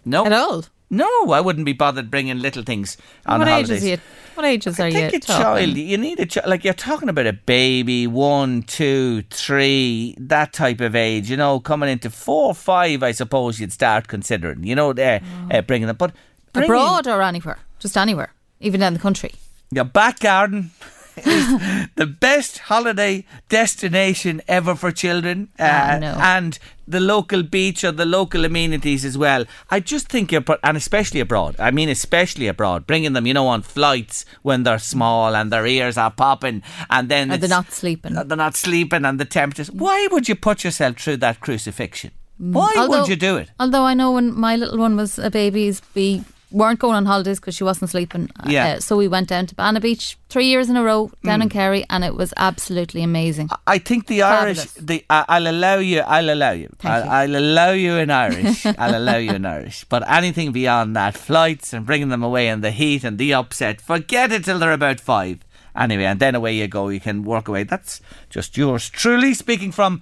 No. 0.06 0.26
At 0.26 0.34
all. 0.34 0.66
No, 0.90 1.32
I 1.32 1.42
wouldn't 1.42 1.66
be 1.66 1.74
bothered 1.74 2.12
bringing 2.12 2.40
little 2.40 2.64
things 2.64 2.98
on 3.26 3.40
what 3.40 3.48
holidays. 3.48 3.72
ages 3.72 3.84
are 3.84 3.90
you? 3.90 3.98
What 4.36 4.46
ages 4.46 4.80
are 4.80 4.84
I 4.84 4.92
think 4.92 5.14
you? 5.14 5.18
a 5.18 5.22
child. 5.22 5.78
You 5.78 5.98
need 5.98 6.20
a 6.20 6.26
child. 6.26 6.48
Like 6.48 6.64
you're 6.64 6.74
talking 6.74 7.10
about 7.10 7.26
a 7.26 7.34
baby, 7.34 8.06
one, 8.06 8.62
two, 8.64 9.24
three, 9.32 10.16
that 10.20 10.54
type 10.54 10.82
of 10.82 10.96
age. 10.96 11.30
You 11.30 11.38
know, 11.38 11.60
coming 11.60 11.90
into 11.90 12.10
four, 12.10 12.54
five. 12.54 13.02
I 13.02 13.12
suppose 13.14 13.60
you'd 13.60 13.72
start 13.72 14.08
considering. 14.08 14.64
You 14.64 14.76
know, 14.76 14.92
uh, 14.92 15.20
uh, 15.52 15.62
bringing 15.62 15.88
them, 15.88 15.96
but 15.96 16.14
bringing 16.54 16.70
Abroad 16.72 17.08
or 17.08 17.22
anywhere? 17.22 17.58
Just 17.80 17.98
anywhere, 17.98 18.34
even 18.60 18.80
down 18.80 18.94
the 18.94 19.00
country. 19.00 19.32
your 19.72 19.86
back 19.86 20.20
garden. 20.20 20.72
is 21.26 21.88
the 21.96 22.06
best 22.06 22.58
holiday 22.60 23.26
destination 23.50 24.42
ever 24.48 24.76
for 24.76 24.92
children, 24.92 25.50
uh, 25.60 25.64
Ah, 25.64 25.98
no. 26.00 26.16
and 26.22 26.60
the 26.88 27.00
local 27.00 27.42
beach 27.42 27.84
or 27.84 27.92
the 27.92 28.06
local 28.06 28.46
amenities 28.46 29.04
as 29.06 29.18
well. 29.18 29.46
I 29.72 29.80
just 29.80 30.08
think 30.08 30.32
you're, 30.32 30.44
and 30.64 30.78
especially 30.78 31.20
abroad. 31.20 31.56
I 31.60 31.72
mean, 31.72 31.90
especially 31.90 32.48
abroad, 32.48 32.86
bringing 32.86 33.14
them, 33.14 33.26
you 33.26 33.34
know, 33.34 33.48
on 33.48 33.62
flights 33.64 34.26
when 34.44 34.64
they're 34.64 34.80
small 34.80 35.36
and 35.36 35.52
their 35.52 35.66
ears 35.66 35.98
are 35.98 36.12
popping, 36.12 36.62
and 36.90 37.10
then 37.10 37.30
they're 37.30 37.50
not 37.50 37.72
sleeping. 37.72 38.16
uh, 38.16 38.24
They're 38.24 38.38
not 38.38 38.56
sleeping, 38.56 39.04
and 39.06 39.20
the 39.20 39.26
temperatures. 39.26 39.72
Why 39.72 40.08
would 40.12 40.28
you 40.30 40.36
put 40.36 40.64
yourself 40.64 40.98
through 41.00 41.18
that 41.18 41.40
crucifixion? 41.40 42.12
Why 42.38 42.72
would 42.90 43.04
Mm. 43.06 43.10
You 43.10 43.16
do 43.16 43.38
it? 43.38 43.50
Although 43.60 43.84
I 43.84 43.94
know 43.94 44.12
when 44.12 44.38
my 44.38 44.56
little 44.58 44.78
one 44.78 44.96
was 44.98 45.18
a 45.18 45.30
baby, 45.32 45.74
we 45.96 46.24
weren't 46.52 46.80
going 46.80 46.96
on 46.96 47.06
holidays 47.06 47.40
because 47.40 47.56
she 47.56 47.64
wasn't 47.64 47.90
sleeping. 47.92 48.30
Uh, 48.40 48.50
Yeah. 48.50 48.80
so 48.80 48.96
we 48.98 49.08
went 49.08 49.28
down 49.30 49.46
to 49.48 49.56
Banna 49.56 49.82
Beach 49.82 50.18
three 50.30 50.46
years 50.48 50.70
in 50.70 50.78
a 50.78 50.84
row 50.84 51.12
down 51.24 51.40
Mm. 51.40 51.44
in 51.44 51.50
Kerry, 51.50 51.86
and 51.90 52.04
it 52.04 52.16
was 52.16 52.34
absolutely 52.38 53.02
amazing. 53.04 53.50
I 53.68 53.78
think 53.80 54.08
the 54.08 54.22
Irish, 54.22 54.64
the 54.74 55.04
I 55.10 55.26
I'll 55.30 55.48
allow 55.48 55.78
you. 55.78 56.02
I'll 56.02 56.30
allow 56.30 56.52
you. 56.52 56.70
I'll, 56.84 57.04
you. 57.04 57.10
I'll 57.10 57.36
allow 57.36 57.72
you 57.72 57.96
in 57.96 58.10
Irish. 58.12 58.66
I'll 58.78 58.96
allow 58.98 59.18
you 59.18 59.32
in 59.32 59.46
Irish. 59.46 59.86
But 59.90 60.04
anything 60.10 60.52
beyond 60.52 60.96
that, 60.96 61.18
flights 61.18 61.74
and 61.74 61.86
bringing 61.86 62.10
them 62.10 62.24
away 62.24 62.48
in 62.48 62.62
the 62.62 62.72
heat 62.72 63.04
and 63.04 63.18
the 63.18 63.34
upset, 63.34 63.82
forget 63.82 64.32
it 64.32 64.46
till 64.46 64.60
they're 64.60 64.72
about 64.72 65.00
five. 65.00 65.40
anyway, 65.78 66.06
and 66.06 66.20
then 66.22 66.36
away 66.36 66.54
you 66.56 66.68
go. 66.70 66.88
You 66.90 67.02
can 67.02 67.24
work 67.26 67.50
away. 67.50 67.64
That's 67.64 68.00
just 68.30 68.56
yours 68.56 68.88
truly 68.90 69.34
speaking 69.34 69.74
from 69.74 70.02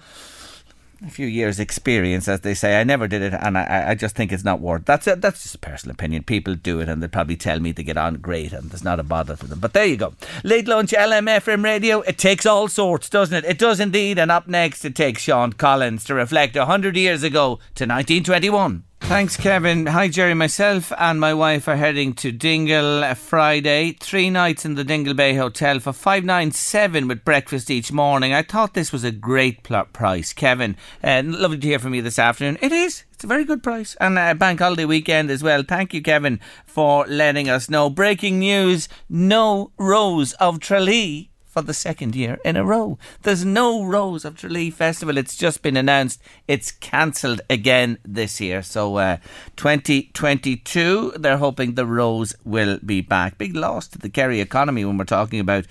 a 1.06 1.10
few 1.10 1.28
years' 1.28 1.60
experience, 1.60 2.28
as 2.28 2.41
they 2.41 2.54
say. 2.54 2.80
I 2.80 2.84
never 2.84 3.08
did 3.08 3.22
it, 3.22 3.34
and 3.34 3.58
I, 3.58 3.89
I 3.89 3.95
just 3.95 4.16
think 4.16 4.32
it's 4.32 4.43
not 4.43 4.60
worth. 4.62 4.86
That's 4.86 5.08
a, 5.08 5.16
that's 5.16 5.43
just 5.43 5.56
a 5.56 5.60
personal 5.60 5.93
opinion. 5.93 6.24
People 6.24 6.56
do 6.56 6.80
it, 6.80 6.89
and 6.89 7.01
they 7.01 7.08
probably 7.08 7.36
tell 7.36 7.60
me 7.60 7.74
to 7.74 7.84
get 7.84 7.97
on 7.97 8.16
great, 8.16 8.54
and 8.54 8.70
there's 8.70 8.84
not 8.84 8.99
a 8.99 9.04
bother 9.04 9.36
to 9.36 9.47
them. 9.47 9.60
But 9.60 9.74
there 9.74 9.86
you 9.86 9.97
go. 9.97 10.14
Late 10.43 10.68
lunch, 10.68 10.91
LMFM 10.91 11.64
radio. 11.64 12.01
It 12.01 12.18
takes 12.18 12.45
all 12.45 12.68
sorts, 12.68 13.10
doesn't 13.10 13.36
it? 13.36 13.45
It 13.45 13.60
does 13.60 13.80
indeed. 13.80 14.18
And 14.18 14.32
up 14.32 14.47
next, 14.47 14.86
it 14.86 14.95
takes 14.95 15.22
Sean 15.22 15.54
Collins 15.54 16.04
to 16.06 16.14
reflect 16.14 16.56
hundred 16.56 16.95
years 16.95 17.24
ago 17.24 17.60
to 17.76 17.86
1921. 17.86 18.84
Thanks, 19.08 19.38
Kevin. 19.38 19.86
Hi, 19.86 20.08
Jerry. 20.08 20.34
Myself 20.34 20.91
and 20.97 21.20
my 21.20 21.36
wife 21.36 21.68
are 21.68 21.76
heading 21.76 22.14
to 22.16 22.32
Dingle 22.32 23.14
Friday. 23.14 23.91
Three 23.99 24.32
nights 24.32 24.66
in 24.66 24.74
the 24.74 24.84
Dingle 24.84 25.14
Bay 25.14 25.36
Hotel 25.36 25.80
for 25.80 25.93
five 25.93 26.24
nine 26.24 26.51
seven 26.51 27.08
with 27.08 27.24
breakfast 27.24 27.70
each 27.70 27.91
morning. 27.91 28.34
I 28.34 28.41
thought 28.41 28.74
this 28.74 28.91
was 28.91 29.04
a 29.04 29.12
great 29.12 29.62
price, 29.62 30.34
Kevin. 30.34 30.78
Uh, 31.04 31.22
lovely 31.26 31.60
to 31.60 31.68
hear 31.68 31.80
from 31.80 31.93
you 31.93 32.01
this 32.01 32.18
afternoon. 32.18 32.58
It 32.60 32.72
is. 32.72 33.04
It's 33.12 33.24
a 33.24 33.28
very 33.28 33.43
good 33.45 33.62
price, 33.62 33.95
and 33.99 34.18
a 34.18 34.34
bank 34.34 34.60
holiday 34.60 34.86
weekend 34.86 35.30
as 35.30 35.43
well. 35.43 35.62
Thank 35.62 35.93
you, 35.93 36.01
Kevin, 36.01 36.39
for 36.66 37.06
letting 37.06 37.49
us 37.49 37.70
know. 37.70 37.91
Breaking 37.91 38.39
news: 38.39 38.89
No 39.10 39.72
Rose 39.78 40.34
of 40.34 40.60
Tralee 40.60 41.30
for 41.54 41.62
the 41.62 41.74
second 41.74 42.16
year 42.16 42.39
in 42.43 42.58
a 42.58 42.66
row. 42.66 42.97
There's 43.22 43.45
no 43.45 43.86
Rose 43.86 44.26
of 44.26 44.38
Tralee 44.38 44.72
Festival. 44.72 45.18
It's 45.18 45.38
just 45.38 45.62
been 45.62 45.78
announced 45.78 46.20
it's 46.47 46.72
cancelled 46.72 47.41
again 47.49 47.99
this 48.04 48.41
year. 48.41 48.64
So 48.64 48.97
uh, 48.97 49.18
2022, 49.56 51.14
they're 51.18 51.38
hoping 51.38 51.76
the 51.76 51.86
Rose 51.86 52.36
will 52.43 52.80
be 52.84 53.01
back. 53.01 53.38
Big 53.38 53.56
loss 53.56 53.88
to 53.89 53.99
the 53.99 54.10
Kerry 54.10 54.41
economy 54.41 54.84
when 54.84 54.97
we're 54.97 55.06
talking 55.06 55.39
about, 55.39 55.66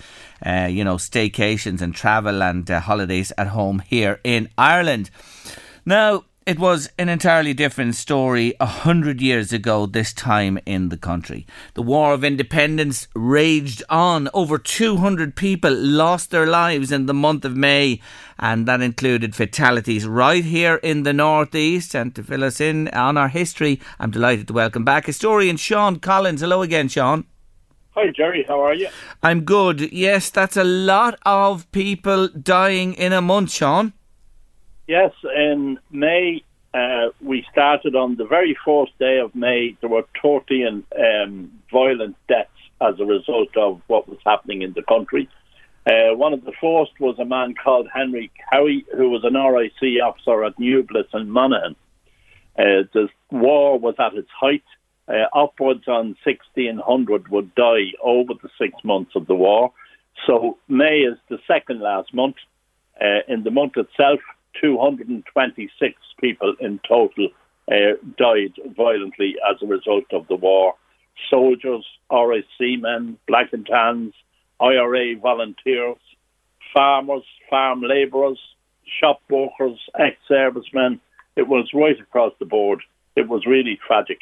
uh, 0.46 0.68
you 0.70 0.84
know, 0.84 0.96
staycations 0.96 1.82
and 1.82 1.94
travel 1.94 2.42
and 2.42 2.70
uh, 2.70 2.78
holidays 2.78 3.32
at 3.36 3.48
home 3.48 3.82
here 3.84 4.20
in 4.22 4.48
Ireland. 4.56 5.10
Now, 5.84 6.24
it 6.46 6.58
was 6.58 6.90
an 6.98 7.08
entirely 7.08 7.54
different 7.54 7.94
story 7.94 8.54
a 8.58 8.66
hundred 8.66 9.20
years 9.20 9.52
ago, 9.52 9.86
this 9.86 10.12
time 10.12 10.58
in 10.66 10.88
the 10.88 10.96
country. 10.96 11.46
The 11.74 11.82
War 11.82 12.12
of 12.12 12.24
Independence 12.24 13.08
raged 13.14 13.82
on. 13.88 14.28
Over 14.34 14.58
200 14.58 15.36
people 15.36 15.72
lost 15.72 16.30
their 16.30 16.46
lives 16.46 16.90
in 16.90 17.06
the 17.06 17.14
month 17.14 17.44
of 17.44 17.56
May, 17.56 18.00
and 18.38 18.66
that 18.66 18.80
included 18.80 19.36
fatalities 19.36 20.06
right 20.06 20.44
here 20.44 20.76
in 20.76 21.04
the 21.04 21.12
Northeast. 21.12 21.94
And 21.94 22.14
to 22.16 22.22
fill 22.22 22.44
us 22.44 22.60
in 22.60 22.88
on 22.88 23.16
our 23.16 23.28
history, 23.28 23.80
I'm 24.00 24.10
delighted 24.10 24.48
to 24.48 24.54
welcome 24.54 24.84
back 24.84 25.06
historian 25.06 25.56
Sean 25.56 26.00
Collins. 26.00 26.40
Hello 26.40 26.62
again, 26.62 26.88
Sean. 26.88 27.24
Hi, 27.90 28.10
Jerry. 28.10 28.44
How 28.48 28.60
are 28.60 28.74
you? 28.74 28.88
I'm 29.22 29.44
good. 29.44 29.92
Yes, 29.92 30.30
that's 30.30 30.56
a 30.56 30.64
lot 30.64 31.18
of 31.24 31.70
people 31.72 32.28
dying 32.28 32.94
in 32.94 33.12
a 33.12 33.20
month, 33.20 33.52
Sean. 33.52 33.92
Yes, 34.86 35.12
in 35.36 35.78
May, 35.90 36.42
uh, 36.74 37.08
we 37.20 37.46
started 37.52 37.94
on 37.94 38.16
the 38.16 38.24
very 38.24 38.56
first 38.64 38.98
day 38.98 39.18
of 39.18 39.34
May. 39.34 39.76
There 39.80 39.90
were 39.90 40.04
13 40.22 40.84
um, 40.98 41.52
violent 41.70 42.16
deaths 42.28 42.50
as 42.80 42.98
a 42.98 43.04
result 43.04 43.56
of 43.56 43.80
what 43.86 44.08
was 44.08 44.18
happening 44.24 44.62
in 44.62 44.72
the 44.72 44.82
country. 44.82 45.28
Uh, 45.86 46.14
one 46.14 46.32
of 46.32 46.44
the 46.44 46.52
first 46.60 46.92
was 47.00 47.16
a 47.18 47.24
man 47.24 47.54
called 47.54 47.88
Henry 47.92 48.30
Cowie, 48.52 48.84
who 48.96 49.10
was 49.10 49.24
an 49.24 49.34
RIC 49.34 50.02
officer 50.02 50.44
at 50.44 50.58
Newbliss 50.58 51.08
and 51.12 51.32
Monaghan. 51.32 51.76
Uh, 52.58 52.86
the 52.92 53.08
war 53.30 53.78
was 53.78 53.94
at 53.98 54.14
its 54.14 54.30
height. 54.38 54.64
Uh, 55.08 55.26
upwards 55.34 55.88
on 55.88 56.16
1,600 56.24 57.28
would 57.28 57.54
die 57.54 57.92
over 58.02 58.34
the 58.34 58.48
six 58.56 58.72
months 58.84 59.12
of 59.16 59.26
the 59.26 59.34
war. 59.34 59.72
So 60.26 60.58
May 60.68 61.00
is 61.00 61.18
the 61.28 61.38
second 61.48 61.80
last 61.80 62.14
month. 62.14 62.36
Uh, 63.00 63.20
in 63.26 63.42
the 63.42 63.50
month 63.50 63.76
itself, 63.76 64.20
226 64.60 65.94
people 66.20 66.54
in 66.60 66.80
total 66.86 67.28
uh, 67.70 67.96
died 68.18 68.54
violently 68.76 69.36
as 69.48 69.56
a 69.62 69.66
result 69.66 70.04
of 70.12 70.26
the 70.28 70.36
war. 70.36 70.74
Soldiers, 71.30 71.84
RIC 72.10 72.80
men, 72.80 73.18
black 73.28 73.52
and 73.52 73.66
tans, 73.66 74.14
IRA 74.60 75.16
volunteers, 75.16 75.98
farmers, 76.74 77.24
farm 77.50 77.82
labourers, 77.82 78.38
shop 79.00 79.20
workers, 79.30 79.78
ex 79.98 80.16
servicemen. 80.28 81.00
It 81.36 81.48
was 81.48 81.70
right 81.74 81.98
across 81.98 82.32
the 82.38 82.46
board. 82.46 82.82
It 83.16 83.28
was 83.28 83.46
really 83.46 83.78
tragic. 83.86 84.20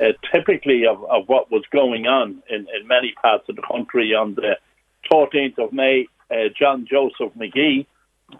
Uh, 0.00 0.12
typically, 0.32 0.86
of, 0.86 1.04
of 1.04 1.28
what 1.28 1.50
was 1.50 1.62
going 1.70 2.06
on 2.06 2.42
in, 2.48 2.66
in 2.74 2.86
many 2.86 3.12
parts 3.20 3.48
of 3.48 3.56
the 3.56 3.62
country 3.62 4.14
on 4.14 4.34
the 4.34 4.56
14th 5.10 5.58
of 5.58 5.72
May, 5.72 6.06
uh, 6.30 6.48
John 6.58 6.86
Joseph 6.90 7.32
McGee, 7.38 7.86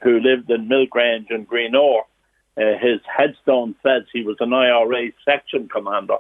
who 0.03 0.21
lived 0.21 0.51
in 0.51 0.69
Millgrange 0.69 1.27
and 1.31 1.47
Greenore. 1.47 2.05
Uh, 2.57 2.79
his 2.81 3.01
headstone 3.05 3.75
says 3.83 4.03
he 4.13 4.23
was 4.23 4.37
an 4.41 4.53
IRA 4.53 5.11
section 5.25 5.69
commander. 5.69 6.17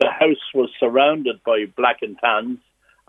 The 0.00 0.10
house 0.10 0.52
was 0.54 0.70
surrounded 0.78 1.42
by 1.44 1.66
black 1.76 1.98
and 2.02 2.16
tans, 2.18 2.58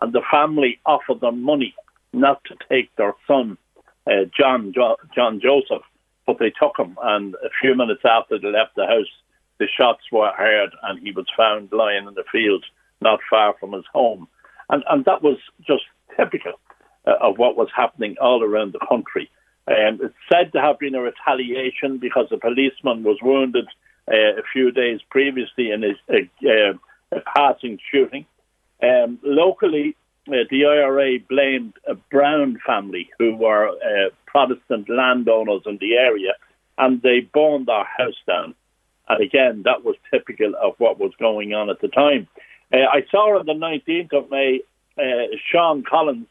and 0.00 0.12
the 0.12 0.22
family 0.30 0.80
offered 0.84 1.20
them 1.20 1.42
money 1.42 1.74
not 2.12 2.42
to 2.44 2.56
take 2.68 2.94
their 2.96 3.14
son, 3.26 3.58
uh, 4.06 4.24
John 4.36 4.72
jo- 4.72 4.96
John 5.14 5.40
Joseph, 5.40 5.82
but 6.26 6.38
they 6.38 6.50
took 6.50 6.78
him. 6.78 6.96
And 7.02 7.34
a 7.34 7.50
few 7.60 7.74
minutes 7.74 8.02
after 8.04 8.38
they 8.38 8.48
left 8.48 8.76
the 8.76 8.86
house, 8.86 9.10
the 9.58 9.66
shots 9.68 10.02
were 10.10 10.32
heard, 10.36 10.70
and 10.82 10.98
he 11.00 11.12
was 11.12 11.26
found 11.36 11.70
lying 11.72 12.06
in 12.06 12.14
the 12.14 12.24
field 12.30 12.64
not 13.00 13.20
far 13.28 13.54
from 13.58 13.72
his 13.72 13.84
home. 13.92 14.28
And 14.68 14.82
and 14.88 15.04
that 15.04 15.22
was 15.22 15.38
just 15.66 15.84
typical 16.16 16.54
uh, 17.06 17.14
of 17.20 17.38
what 17.38 17.56
was 17.56 17.68
happening 17.74 18.16
all 18.20 18.42
around 18.42 18.72
the 18.72 18.86
country. 18.88 19.30
Um, 19.66 19.98
it's 20.02 20.14
said 20.30 20.52
to 20.52 20.60
have 20.60 20.78
been 20.78 20.94
a 20.94 21.00
retaliation 21.00 21.98
because 21.98 22.26
a 22.30 22.36
policeman 22.36 23.02
was 23.02 23.18
wounded 23.22 23.66
uh, 24.06 24.36
a 24.38 24.42
few 24.52 24.70
days 24.70 25.00
previously 25.10 25.70
in 25.70 25.82
a, 25.84 26.76
uh, 27.12 27.20
passing 27.34 27.78
shooting. 27.90 28.26
Um, 28.82 29.18
locally, 29.22 29.96
uh, 30.28 30.44
the 30.50 30.66
IRA 30.66 31.18
blamed 31.20 31.74
a 31.88 31.94
Brown 31.94 32.60
family 32.66 33.08
who 33.18 33.34
were 33.34 33.68
uh, 33.68 34.10
Protestant 34.26 34.90
landowners 34.90 35.62
in 35.64 35.78
the 35.80 35.94
area, 35.94 36.34
and 36.76 37.00
they 37.00 37.20
burned 37.20 37.66
their 37.66 37.84
house 37.84 38.20
down. 38.26 38.54
And 39.08 39.22
again, 39.22 39.62
that 39.64 39.84
was 39.84 39.96
typical 40.10 40.52
of 40.60 40.74
what 40.76 40.98
was 40.98 41.12
going 41.18 41.54
on 41.54 41.70
at 41.70 41.80
the 41.80 41.88
time. 41.88 42.28
Uh, 42.72 42.84
I 42.92 43.06
saw 43.10 43.38
on 43.38 43.46
the 43.46 43.52
19th 43.52 44.12
of 44.12 44.30
May, 44.30 44.60
Sean 45.50 45.82
Collins, 45.82 46.26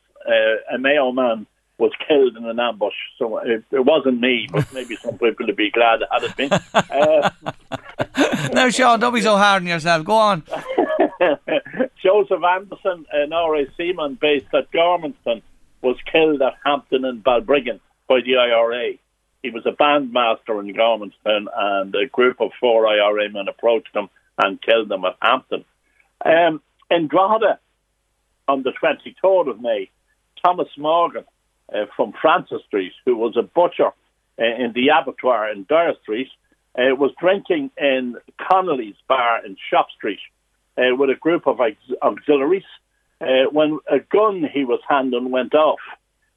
a 0.72 0.78
Mayo 0.78 1.12
man, 1.12 1.48
was 1.78 1.92
killed 2.08 2.38
in 2.38 2.46
an 2.46 2.60
ambush. 2.60 2.94
So 3.18 3.38
it, 3.40 3.64
it 3.72 3.86
wasn't 3.86 4.20
me, 4.20 4.48
but 4.52 4.72
maybe 4.74 4.96
some 4.96 5.18
people 5.18 5.46
would 5.46 5.56
be 5.56 5.72
glad 5.72 6.02
it 6.02 6.08
had 6.12 6.24
it 6.24 6.36
been. 6.36 6.52
Uh, 6.74 8.50
no, 8.54 8.70
Sean, 8.70 9.00
don't 9.00 9.14
be 9.14 9.22
so 9.22 9.38
hard 9.38 9.64
on 9.64 9.68
yourself. 9.68 10.06
Go 10.06 10.14
on. 10.14 10.44
Joseph 12.04 12.44
Anderson, 12.44 13.06
an 13.12 13.32
RIC 13.32 13.70
seaman 13.78 14.16
based 14.16 14.54
at 14.54 14.72
Gormanston, 14.72 15.42
was 15.82 15.98
killed 16.12 16.42
at 16.42 16.58
Hampton 16.66 17.06
and 17.06 17.24
Balbriggan 17.24 17.80
by 18.08 18.20
the 18.26 18.38
IRA. 18.38 18.94
He 19.42 19.50
was 19.50 19.66
a 19.66 19.72
bandmaster 19.72 20.60
in 20.60 20.74
Gormanston, 20.74 21.48
and 21.56 21.96
a 21.96 22.08
group 22.08 22.40
of 22.40 22.52
four 22.60 22.88
IRA 22.88 23.30
men 23.30 23.48
approached 23.48 23.94
him 23.94 24.10
and 24.38 24.62
killed 24.62 24.92
him 24.92 25.04
at 25.06 25.18
Hampton. 25.22 25.66
Um, 26.26 26.62
in 26.90 27.08
Drogheda, 27.08 27.60
on 28.48 28.64
the 28.64 28.72
23rd 28.72 29.50
of 29.50 29.62
May, 29.62 29.90
Thomas 30.44 30.70
Morgan, 30.78 31.26
uh, 31.74 31.86
from 31.96 32.14
Francis 32.22 32.62
Street, 32.68 32.94
who 33.06 33.16
was 33.18 33.36
a 33.38 33.42
butcher 33.42 33.92
uh, 34.40 34.44
in 34.44 34.74
the 34.74 34.90
abattoir 34.90 35.52
in 35.52 35.66
Dyer 35.68 35.94
Street, 36.02 36.30
uh, 36.78 36.96
was 36.96 37.12
drinking 37.20 37.72
in 37.78 38.16
Connolly's 38.50 38.96
bar 39.08 39.46
in 39.46 39.56
Shop 39.70 39.88
Street 39.96 40.20
uh, 40.78 40.96
with 40.96 41.10
a 41.10 41.16
group 41.16 41.48
of 41.48 41.60
aux- 41.60 41.96
auxiliaries 42.02 42.64
uh, 43.22 43.46
when 43.52 43.80
a 43.90 44.00
gun 44.00 44.44
he 44.52 44.66
was 44.66 44.80
handling 44.88 45.32
went 45.32 45.54
off, 45.54 45.80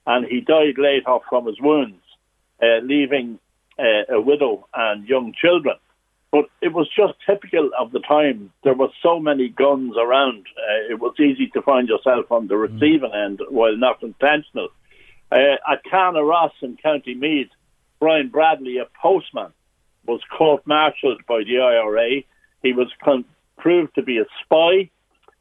and 0.07 0.26
he 0.26 0.41
died 0.41 0.78
later 0.78 1.18
from 1.28 1.47
his 1.47 1.61
wounds, 1.61 2.03
uh, 2.62 2.78
leaving 2.82 3.39
a 3.78 4.18
widow 4.18 4.66
and 4.72 5.07
young 5.07 5.34
children. 5.39 5.76
But 6.32 6.47
it 6.62 6.72
was 6.72 6.89
just 6.97 7.12
typical 7.26 7.70
of 7.78 7.93
the 7.93 8.01
time. 8.01 8.51
There 8.64 8.72
were 8.72 8.89
so 9.03 9.20
many 9.20 9.51
guns 9.51 9.97
around. 9.99 10.47
it 10.91 10.99
was 10.99 11.14
easy 11.20 11.49
to 11.49 11.61
find 11.61 11.87
yourself 11.87 12.32
on 12.32 12.49
the 12.49 12.55
mm. 12.55 12.72
receiving 12.72 13.12
end 13.12 13.41
while 13.51 13.76
not 13.76 14.03
intentional. 14.03 14.68
Uh, 15.30 15.56
at 15.70 15.82
Carnaross 15.90 16.52
in 16.62 16.76
County 16.76 17.14
Meath, 17.14 17.50
Brian 17.98 18.28
Bradley, 18.28 18.78
a 18.78 18.86
postman, 19.00 19.52
was 20.06 20.20
court-martialed 20.36 21.22
by 21.26 21.42
the 21.44 21.58
IRA. 21.58 22.22
He 22.62 22.72
was 22.72 22.88
con- 23.02 23.24
proved 23.58 23.94
to 23.96 24.02
be 24.02 24.18
a 24.18 24.26
spy, 24.42 24.90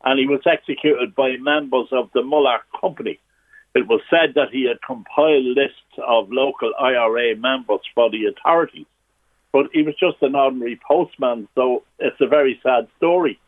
and 0.03 0.19
he 0.19 0.27
was 0.27 0.41
executed 0.45 1.13
by 1.13 1.37
members 1.37 1.87
of 1.91 2.09
the 2.13 2.23
Muller 2.23 2.59
Company. 2.79 3.19
It 3.75 3.87
was 3.87 4.01
said 4.09 4.33
that 4.35 4.51
he 4.51 4.67
had 4.67 4.81
compiled 4.81 5.45
lists 5.45 5.99
of 6.07 6.31
local 6.31 6.73
IRA 6.79 7.35
members 7.35 7.81
for 7.93 8.09
the 8.09 8.25
authorities, 8.25 8.85
but 9.51 9.67
he 9.73 9.83
was 9.83 9.95
just 9.99 10.17
an 10.21 10.35
ordinary 10.35 10.79
postman, 10.87 11.47
so 11.55 11.83
it's 11.99 12.19
a 12.21 12.27
very 12.27 12.59
sad 12.63 12.87
story. 12.97 13.39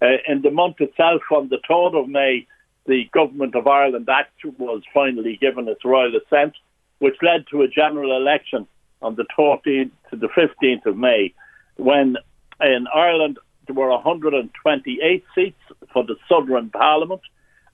Uh, 0.00 0.16
in 0.28 0.42
the 0.42 0.50
month 0.50 0.80
itself, 0.80 1.22
on 1.30 1.48
the 1.48 1.58
3rd 1.68 2.04
of 2.04 2.08
May, 2.08 2.46
the 2.86 3.08
Government 3.12 3.54
of 3.54 3.66
Ireland 3.66 4.08
Act 4.08 4.32
was 4.58 4.82
finally 4.92 5.38
given 5.40 5.68
its 5.68 5.84
royal 5.84 6.12
assent, 6.16 6.54
which 6.98 7.16
led 7.22 7.46
to 7.50 7.62
a 7.62 7.68
general 7.68 8.16
election 8.16 8.66
on 9.02 9.16
the 9.16 9.26
14th 9.38 9.90
to 10.10 10.16
the 10.16 10.28
15th 10.28 10.86
of 10.86 10.96
May, 10.96 11.32
when 11.76 12.16
in 12.60 12.86
Ireland 12.94 13.38
there 13.66 13.74
were 13.74 13.88
128 13.88 15.24
seats 15.34 15.60
for 15.92 16.04
the 16.04 16.16
Southern 16.28 16.70
Parliament, 16.70 17.22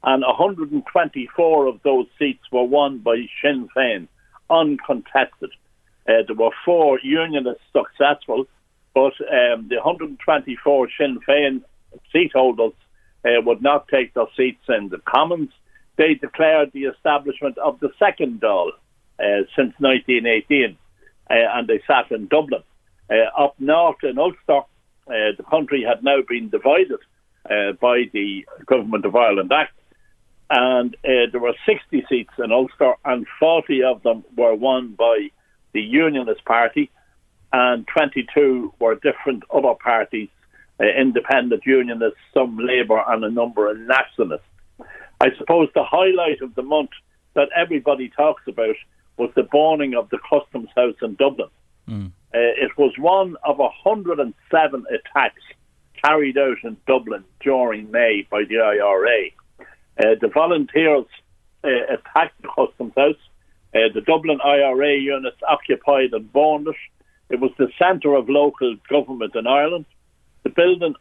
and 0.02 0.22
124 0.22 1.66
of 1.66 1.82
those 1.82 2.06
seats 2.18 2.44
were 2.50 2.64
won 2.64 2.98
by 2.98 3.26
Sinn 3.42 3.68
Féin, 3.76 4.08
uncontested. 4.48 5.50
Uh, 6.08 6.22
there 6.26 6.36
were 6.36 6.50
four 6.64 6.98
unionists 7.02 7.62
successful, 7.72 8.46
but 8.94 9.12
um, 9.20 9.68
the 9.68 9.76
124 9.76 10.88
Sinn 10.98 11.18
Féin 11.28 11.62
seat 12.12 12.32
holders 12.32 12.72
uh, 13.25 13.41
would 13.45 13.62
not 13.62 13.89
take 13.89 14.14
their 14.14 14.27
seats 14.37 14.62
in 14.68 14.89
the 14.89 14.99
Commons. 14.99 15.51
They 15.97 16.14
declared 16.14 16.73
the 16.73 16.85
establishment 16.85 17.59
of 17.59 17.81
the 17.81 17.91
second 17.99 18.41
Dáil 18.41 18.71
uh, 19.18 19.45
since 19.57 19.75
1918, 19.79 20.79
uh, 21.29 21.35
and 21.35 21.68
they 21.68 21.83
sat 21.87 22.11
in 22.11 22.27
Dublin. 22.29 22.62
Uh, 23.11 23.43
up 23.43 23.55
north 23.59 24.03
in 24.03 24.18
Ulster, 24.18 24.61
uh, 24.61 25.33
the 25.37 25.45
country 25.51 25.85
had 25.87 26.03
now 26.03 26.18
been 26.27 26.49
divided 26.49 27.01
by 27.81 28.05
the 28.12 28.47
Government 28.66 29.05
of 29.05 29.16
Ireland 29.16 29.51
Act, 29.51 29.73
and 30.51 30.97
there 31.03 31.41
were 31.41 31.55
60 31.66 32.05
seats 32.09 32.33
in 32.39 32.53
Ulster, 32.53 32.95
and 33.05 33.27
40 33.41 33.83
of 33.83 34.03
them 34.03 34.25
were 34.37 34.55
won 34.55 34.93
by 34.93 35.31
the 35.73 35.81
Unionist 35.81 36.45
Party, 36.45 36.91
and 37.53 37.87
22 37.89 38.75
were 38.79 38.95
different 38.95 39.43
other 39.53 39.75
parties 39.75 40.29
uh, 40.81 40.85
independent 40.99 41.62
unionists, 41.66 42.18
some 42.33 42.57
Labour, 42.59 43.03
and 43.07 43.24
a 43.24 43.31
number 43.31 43.70
of 43.70 43.78
nationalists. 43.78 44.47
I 45.20 45.28
suppose 45.37 45.68
the 45.74 45.85
highlight 45.85 46.41
of 46.43 46.55
the 46.55 46.62
month 46.62 46.91
that 47.35 47.49
everybody 47.55 48.09
talks 48.09 48.43
about 48.49 48.76
was 49.16 49.31
the 49.37 49.43
burning 49.43 49.95
of 49.95 50.09
the 50.09 50.18
Customs 50.18 50.70
House 50.74 50.97
in 51.03 51.14
Dublin. 51.16 51.51
Mm. 51.89 52.07
Uh, 52.07 52.11
it 52.33 52.70
was 52.78 52.93
one 52.99 53.37
of 53.45 53.59
107 53.59 54.85
attacks 54.89 55.43
carried 56.03 56.39
out 56.39 56.57
in 56.64 56.76
Dublin 56.87 57.24
during 57.41 57.91
May 57.91 58.26
by 58.31 58.45
the 58.49 58.59
IRA. 58.59 59.26
Uh, 59.99 60.14
the 60.20 60.28
volunteers 60.28 61.05
uh, 61.62 61.68
attacked 61.68 62.41
the 62.41 62.49
Customs 62.49 62.95
House. 62.97 63.20
Uh, 63.74 63.93
the 63.93 64.01
Dublin 64.01 64.41
IRA 64.43 64.97
units 64.97 65.37
occupied 65.49 66.12
and 66.12 66.33
burned 66.33 66.68
it. 66.68 66.76
It 67.28 67.41
was 67.41 67.53
the 67.59 67.68
centre 67.78 68.14
of 68.14 68.28
local 68.28 68.76
government 68.89 69.35
in 69.37 69.47
Ireland. 69.47 69.85
The 70.43 70.51
building 70.51 70.95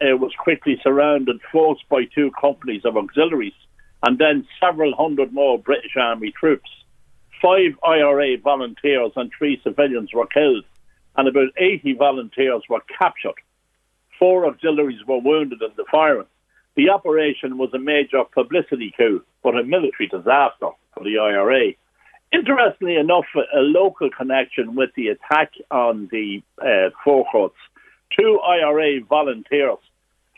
uh, 0.00 0.16
was 0.16 0.32
quickly 0.38 0.80
surrounded, 0.82 1.40
forced 1.50 1.88
by 1.88 2.04
two 2.04 2.30
companies 2.40 2.82
of 2.84 2.96
auxiliaries, 2.96 3.54
and 4.02 4.18
then 4.18 4.46
several 4.60 4.94
hundred 4.94 5.32
more 5.32 5.58
British 5.58 5.96
Army 5.96 6.32
troops. 6.32 6.70
Five 7.40 7.72
IRA 7.84 8.38
volunteers 8.38 9.12
and 9.16 9.30
three 9.36 9.60
civilians 9.62 10.12
were 10.12 10.26
killed, 10.26 10.64
and 11.16 11.28
about 11.28 11.48
80 11.56 11.94
volunteers 11.94 12.62
were 12.68 12.82
captured. 12.98 13.40
Four 14.18 14.46
auxiliaries 14.46 15.04
were 15.06 15.18
wounded 15.18 15.62
in 15.62 15.70
the 15.76 15.84
firing. 15.90 16.26
The 16.76 16.90
operation 16.90 17.58
was 17.58 17.70
a 17.74 17.78
major 17.78 18.22
publicity 18.32 18.94
coup, 18.96 19.22
but 19.42 19.58
a 19.58 19.64
military 19.64 20.08
disaster 20.08 20.70
for 20.94 21.04
the 21.04 21.18
IRA. 21.18 21.72
Interestingly 22.32 22.96
enough, 22.96 23.26
a 23.36 23.58
local 23.58 24.08
connection 24.10 24.74
with 24.74 24.90
the 24.96 25.08
attack 25.08 25.52
on 25.70 26.08
the 26.10 26.42
uh, 26.62 26.90
forecourts 27.04 27.56
two 28.18 28.38
IRA 28.40 29.00
volunteers, 29.08 29.78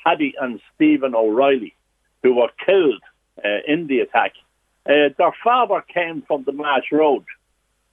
Paddy 0.04 0.34
and 0.40 0.60
Stephen 0.74 1.14
O'Reilly, 1.14 1.74
who 2.22 2.34
were 2.34 2.50
killed 2.64 3.02
uh, 3.44 3.58
in 3.66 3.86
the 3.86 4.00
attack. 4.00 4.32
Uh, 4.86 5.08
their 5.16 5.34
father 5.42 5.82
came 5.92 6.22
from 6.26 6.44
the 6.44 6.52
Marsh 6.52 6.92
Road. 6.92 7.24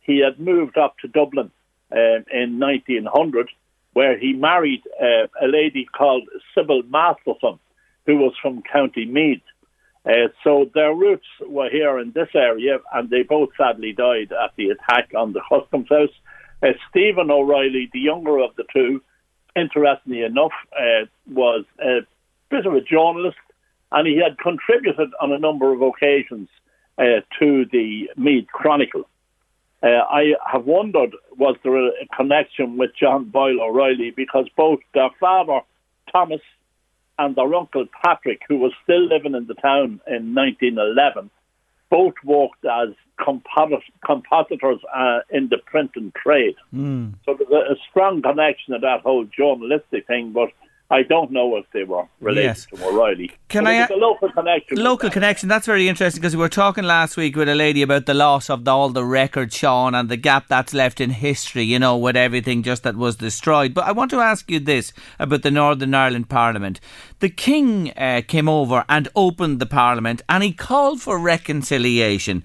He 0.01 0.19
had 0.19 0.39
moved 0.39 0.77
up 0.77 0.97
to 0.99 1.07
Dublin 1.07 1.51
uh, 1.91 2.23
in 2.31 2.59
1900, 2.59 3.49
where 3.93 4.17
he 4.17 4.33
married 4.33 4.83
uh, 5.01 5.27
a 5.41 5.47
lady 5.47 5.85
called 5.85 6.27
Sybil 6.55 6.83
Masterson, 6.83 7.59
who 8.05 8.17
was 8.17 8.33
from 8.41 8.63
County 8.63 9.05
Meath. 9.05 9.41
Uh, 10.05 10.29
so 10.43 10.69
their 10.73 10.93
roots 10.93 11.27
were 11.45 11.69
here 11.69 11.99
in 11.99 12.11
this 12.11 12.29
area, 12.33 12.79
and 12.93 13.09
they 13.09 13.23
both 13.23 13.49
sadly 13.55 13.93
died 13.93 14.31
at 14.31 14.51
the 14.57 14.69
attack 14.69 15.11
on 15.15 15.33
the 15.33 15.41
customs 15.47 15.87
house. 15.89 16.09
Uh, 16.63 16.69
Stephen 16.89 17.29
O'Reilly, 17.29 17.89
the 17.93 17.99
younger 17.99 18.39
of 18.39 18.55
the 18.55 18.63
two, 18.73 19.01
interestingly 19.55 20.23
enough, 20.23 20.51
uh, 20.77 21.05
was 21.31 21.65
a 21.79 21.99
bit 22.49 22.65
of 22.65 22.73
a 22.73 22.81
journalist, 22.81 23.37
and 23.91 24.07
he 24.07 24.17
had 24.17 24.37
contributed 24.37 25.09
on 25.19 25.31
a 25.31 25.39
number 25.39 25.73
of 25.73 25.81
occasions 25.81 26.49
uh, 26.97 27.21
to 27.39 27.65
the 27.71 28.09
Meath 28.15 28.47
Chronicle. 28.47 29.07
Uh, 29.83 29.87
I 29.87 30.35
have 30.51 30.65
wondered 30.65 31.15
was 31.37 31.55
there 31.63 31.75
a 31.75 31.91
connection 32.15 32.77
with 32.77 32.91
John 32.95 33.25
Boyle 33.25 33.61
O'Reilly 33.61 34.11
because 34.11 34.47
both 34.55 34.79
their 34.93 35.09
father 35.19 35.61
Thomas 36.11 36.41
and 37.17 37.35
their 37.35 37.53
uncle 37.53 37.87
Patrick, 38.03 38.41
who 38.47 38.57
was 38.57 38.73
still 38.83 39.07
living 39.07 39.33
in 39.33 39.47
the 39.47 39.55
town 39.55 40.01
in 40.07 40.35
1911, 40.35 41.29
both 41.91 42.13
worked 42.23 42.65
as 42.65 42.89
compositors 43.23 44.79
uh, 44.95 45.19
in 45.29 45.49
the 45.49 45.57
printing 45.65 46.11
trade. 46.15 46.55
Mm. 46.73 47.13
So 47.25 47.35
there's 47.37 47.51
a, 47.51 47.73
a, 47.73 47.75
strong 47.89 48.21
connection 48.23 48.73
to 48.73 48.79
that 48.79 49.01
whole 49.01 49.25
journalistic 49.25 50.07
thing, 50.07 50.31
but 50.31 50.49
I 50.91 51.03
don't 51.03 51.31
know 51.31 51.55
if 51.55 51.65
they 51.71 51.85
were 51.85 52.05
related 52.19 52.47
yes. 52.47 52.65
to 52.65 52.85
O'Reilly. 52.85 53.31
Can 53.47 53.63
but 53.63 53.73
I? 53.73 53.87
A 53.87 53.95
local 53.95 54.29
connection. 54.29 54.77
Local 54.77 55.07
that. 55.07 55.13
connection. 55.13 55.47
That's 55.47 55.65
very 55.65 55.87
interesting 55.87 56.19
because 56.19 56.35
we 56.35 56.41
were 56.41 56.49
talking 56.49 56.83
last 56.83 57.15
week 57.15 57.37
with 57.37 57.47
a 57.47 57.55
lady 57.55 57.81
about 57.81 58.07
the 58.07 58.13
loss 58.13 58.49
of 58.49 58.65
the, 58.65 58.71
all 58.71 58.89
the 58.89 59.05
records, 59.05 59.55
Sean, 59.55 59.95
and 59.95 60.09
the 60.09 60.17
gap 60.17 60.49
that's 60.49 60.73
left 60.73 60.99
in 60.99 61.11
history. 61.11 61.63
You 61.63 61.79
know, 61.79 61.95
with 61.95 62.17
everything 62.17 62.61
just 62.61 62.83
that 62.83 62.97
was 62.97 63.15
destroyed. 63.15 63.73
But 63.73 63.85
I 63.85 63.93
want 63.93 64.11
to 64.11 64.19
ask 64.19 64.51
you 64.51 64.59
this 64.59 64.91
about 65.17 65.43
the 65.43 65.51
Northern 65.51 65.93
Ireland 65.93 66.27
Parliament. 66.27 66.81
The 67.19 67.29
King 67.29 67.91
uh, 67.91 68.21
came 68.27 68.49
over 68.49 68.83
and 68.89 69.07
opened 69.15 69.61
the 69.61 69.65
Parliament, 69.65 70.21
and 70.27 70.43
he 70.43 70.51
called 70.51 71.01
for 71.01 71.17
reconciliation. 71.17 72.43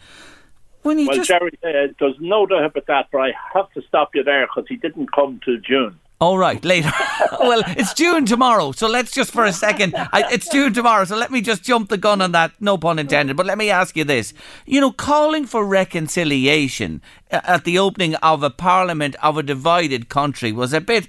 When 0.83 0.99
he 0.99 1.09
well, 1.09 1.17
just... 1.17 1.29
Jerry, 1.29 1.51
uh, 1.65 1.93
there's 1.99 2.15
no 2.21 2.47
doubt 2.47 2.67
about 2.67 2.87
that, 2.87 3.09
but 3.11 3.19
I 3.19 3.33
have 3.55 3.73
to 3.73 3.83
stop 3.89 4.15
you 4.15 4.23
there 4.23 4.47
because 4.47 4.69
he 4.69 4.77
didn't 4.77 5.13
come 5.13 5.41
till 5.45 5.57
June. 5.59 5.99
All 6.19 6.39
right, 6.39 6.65
later. 6.65 6.91
well, 7.41 7.63
it's 7.67 7.93
June 7.93 8.25
tomorrow, 8.25 8.73
so 8.73 8.89
let's 8.89 9.13
just 9.13 9.31
for 9.31 9.45
a 9.45 9.53
second. 9.53 9.95
I, 9.95 10.25
it's 10.33 10.49
June 10.49 10.73
tomorrow, 10.73 11.05
so 11.05 11.15
let 11.15 11.31
me 11.31 11.43
just 11.43 11.63
jump 11.63 11.91
the 11.91 11.99
gun 11.99 12.23
on 12.23 12.33
that. 12.33 12.53
No 12.59 12.79
pun 12.79 12.99
intended. 12.99 13.37
But 13.37 13.45
let 13.45 13.59
me 13.59 13.69
ask 13.69 13.97
you 13.97 14.05
this: 14.05 14.33
you 14.65 14.81
know, 14.81 14.93
calling 14.93 15.45
for 15.45 15.67
reconciliation 15.67 17.03
at 17.31 17.65
the 17.65 17.79
opening 17.79 18.15
of 18.17 18.43
a 18.43 18.49
parliament 18.49 19.15
of 19.23 19.37
a 19.37 19.43
divided 19.43 20.09
country 20.09 20.53
was 20.53 20.73
a 20.73 20.81
bit, 20.81 21.07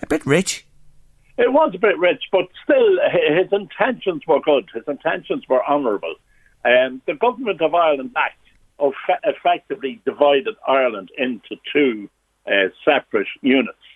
a 0.00 0.06
bit 0.06 0.24
rich. 0.24 0.66
It 1.36 1.52
was 1.52 1.72
a 1.74 1.78
bit 1.78 1.98
rich, 1.98 2.24
but 2.32 2.48
still, 2.64 2.98
his 3.12 3.52
intentions 3.52 4.22
were 4.26 4.40
good. 4.40 4.70
His 4.72 4.84
intentions 4.88 5.44
were 5.50 5.64
honourable. 5.66 6.14
Um, 6.64 7.02
the 7.06 7.14
government 7.14 7.60
of 7.60 7.74
Ireland 7.74 8.12
Act 8.16 8.38
effectively 9.24 10.00
divided 10.06 10.54
Ireland 10.66 11.10
into 11.18 11.56
two 11.72 12.08
uh, 12.46 12.68
separate 12.84 13.28
units 13.42 13.76
uh, 13.76 13.87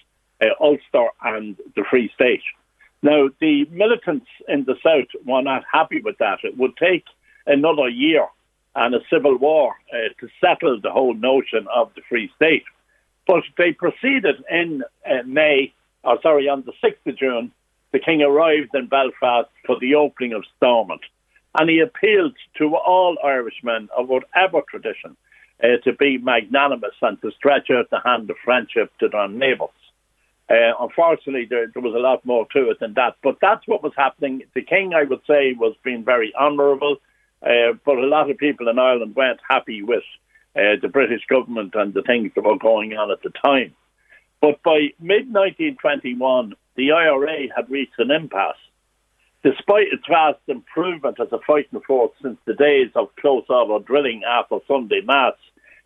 Ulster 0.61 1.09
and 1.23 1.57
the 1.77 1.85
Free 1.89 2.11
State. 2.15 2.43
Now, 3.03 3.29
the 3.41 3.65
militants 3.71 4.27
in 4.49 4.65
the 4.65 4.77
south 4.83 5.09
were 5.27 5.43
not 5.43 5.65
happy 5.71 6.01
with 6.01 6.19
that. 6.19 6.39
It 6.45 6.57
would 6.57 6.77
take 6.77 7.05
another 7.47 7.89
year 7.89 8.27
and 8.75 8.95
a 8.95 9.01
civil 9.11 9.37
war 9.37 9.75
uh, 9.93 10.09
to 10.21 10.29
settle 10.41 10.81
the 10.81 10.91
whole 10.91 11.15
notion 11.15 11.67
of 11.75 11.91
the 11.95 12.03
Free 12.09 12.31
State. 12.37 12.65
But 13.27 13.43
they 13.59 13.73
proceeded 13.73 14.43
in 14.51 14.83
uh, 15.05 15.23
May, 15.27 15.73
or 16.05 16.19
sorry, 16.23 16.49
on 16.49 16.65
the 16.65 16.73
6th 16.83 17.07
of 17.07 17.19
June, 17.19 17.53
the 17.93 17.99
King 17.99 18.23
arrived 18.23 18.75
in 18.75 18.87
Belfast 18.87 19.51
for 19.67 19.79
the 19.79 19.95
opening 19.97 20.33
of 20.33 20.45
Stormont. 20.57 21.03
And 21.59 21.69
he 21.69 21.81
appealed 21.81 22.35
to 22.59 22.77
all 22.77 23.19
Irishmen 23.23 23.89
of 23.97 24.09
whatever 24.09 24.63
tradition 24.71 25.17
uh, 25.63 25.77
to 25.85 25.93
be 25.93 26.19
magnanimous 26.19 26.95
and 27.03 27.21
to 27.21 27.31
stretch 27.33 27.69
out 27.71 27.91
the 27.91 28.01
hand 28.01 28.31
of 28.31 28.37
friendship 28.45 28.91
to 29.01 29.09
their 29.09 29.29
neighbours. 29.29 29.69
Uh, 30.53 30.75
unfortunately, 30.81 31.47
there, 31.49 31.69
there, 31.73 31.83
was 31.83 31.95
a 31.95 31.99
lot 31.99 32.27
more 32.27 32.47
to 32.53 32.69
it 32.69 32.79
than 32.79 32.93
that. 32.93 33.17
But 33.23 33.39
that's 33.41 33.67
what 33.67 33.83
was 33.83 33.95
happening. 33.97 34.43
The 34.55 34.61
king, 34.61 34.93
I 34.93 35.05
would 35.05 35.23
say, 35.27 35.55
was 35.55 35.75
being 35.83 36.05
very 36.05 36.35
honourable, 36.39 36.97
uh, 37.43 37.73
but 37.87 37.97
a 37.97 38.07
lot 38.07 38.29
of 38.29 38.37
people 38.37 38.69
in 38.69 38.79
Ireland 38.79 39.17
weren't 39.17 39.41
happy 39.49 39.83
with 39.83 40.03
uh, 40.55 40.77
the 40.83 40.91
British 40.93 41.23
government 41.27 41.75
and 41.75 41.95
the 41.95 42.03
things 42.03 42.33
that 42.35 42.45
were 42.45 42.59
going 42.59 42.93
on 42.93 43.11
at 43.11 43.23
the 43.23 43.31
time. 43.43 43.75
But 44.43 44.63
by 44.63 44.89
mid 45.01 45.33
1921, 45.33 46.55
the 46.77 46.93
IRA 46.93 47.47
had 47.57 47.71
reached 47.71 47.99
an 47.99 48.11
impasse. 48.11 48.57
Despite 49.43 49.89
its 49.91 50.07
vast 50.07 50.41
improvement 50.49 51.19
as 51.19 51.33
a 51.33 51.39
fighting 51.47 51.81
force 51.87 52.13
since 52.21 52.37
the 52.45 52.55
days 52.55 52.91
of 52.95 53.17
close 53.17 53.45
order 53.49 53.83
drilling 53.83 54.23
after 54.29 54.59
Sunday 54.69 55.01
Mass, 55.01 55.35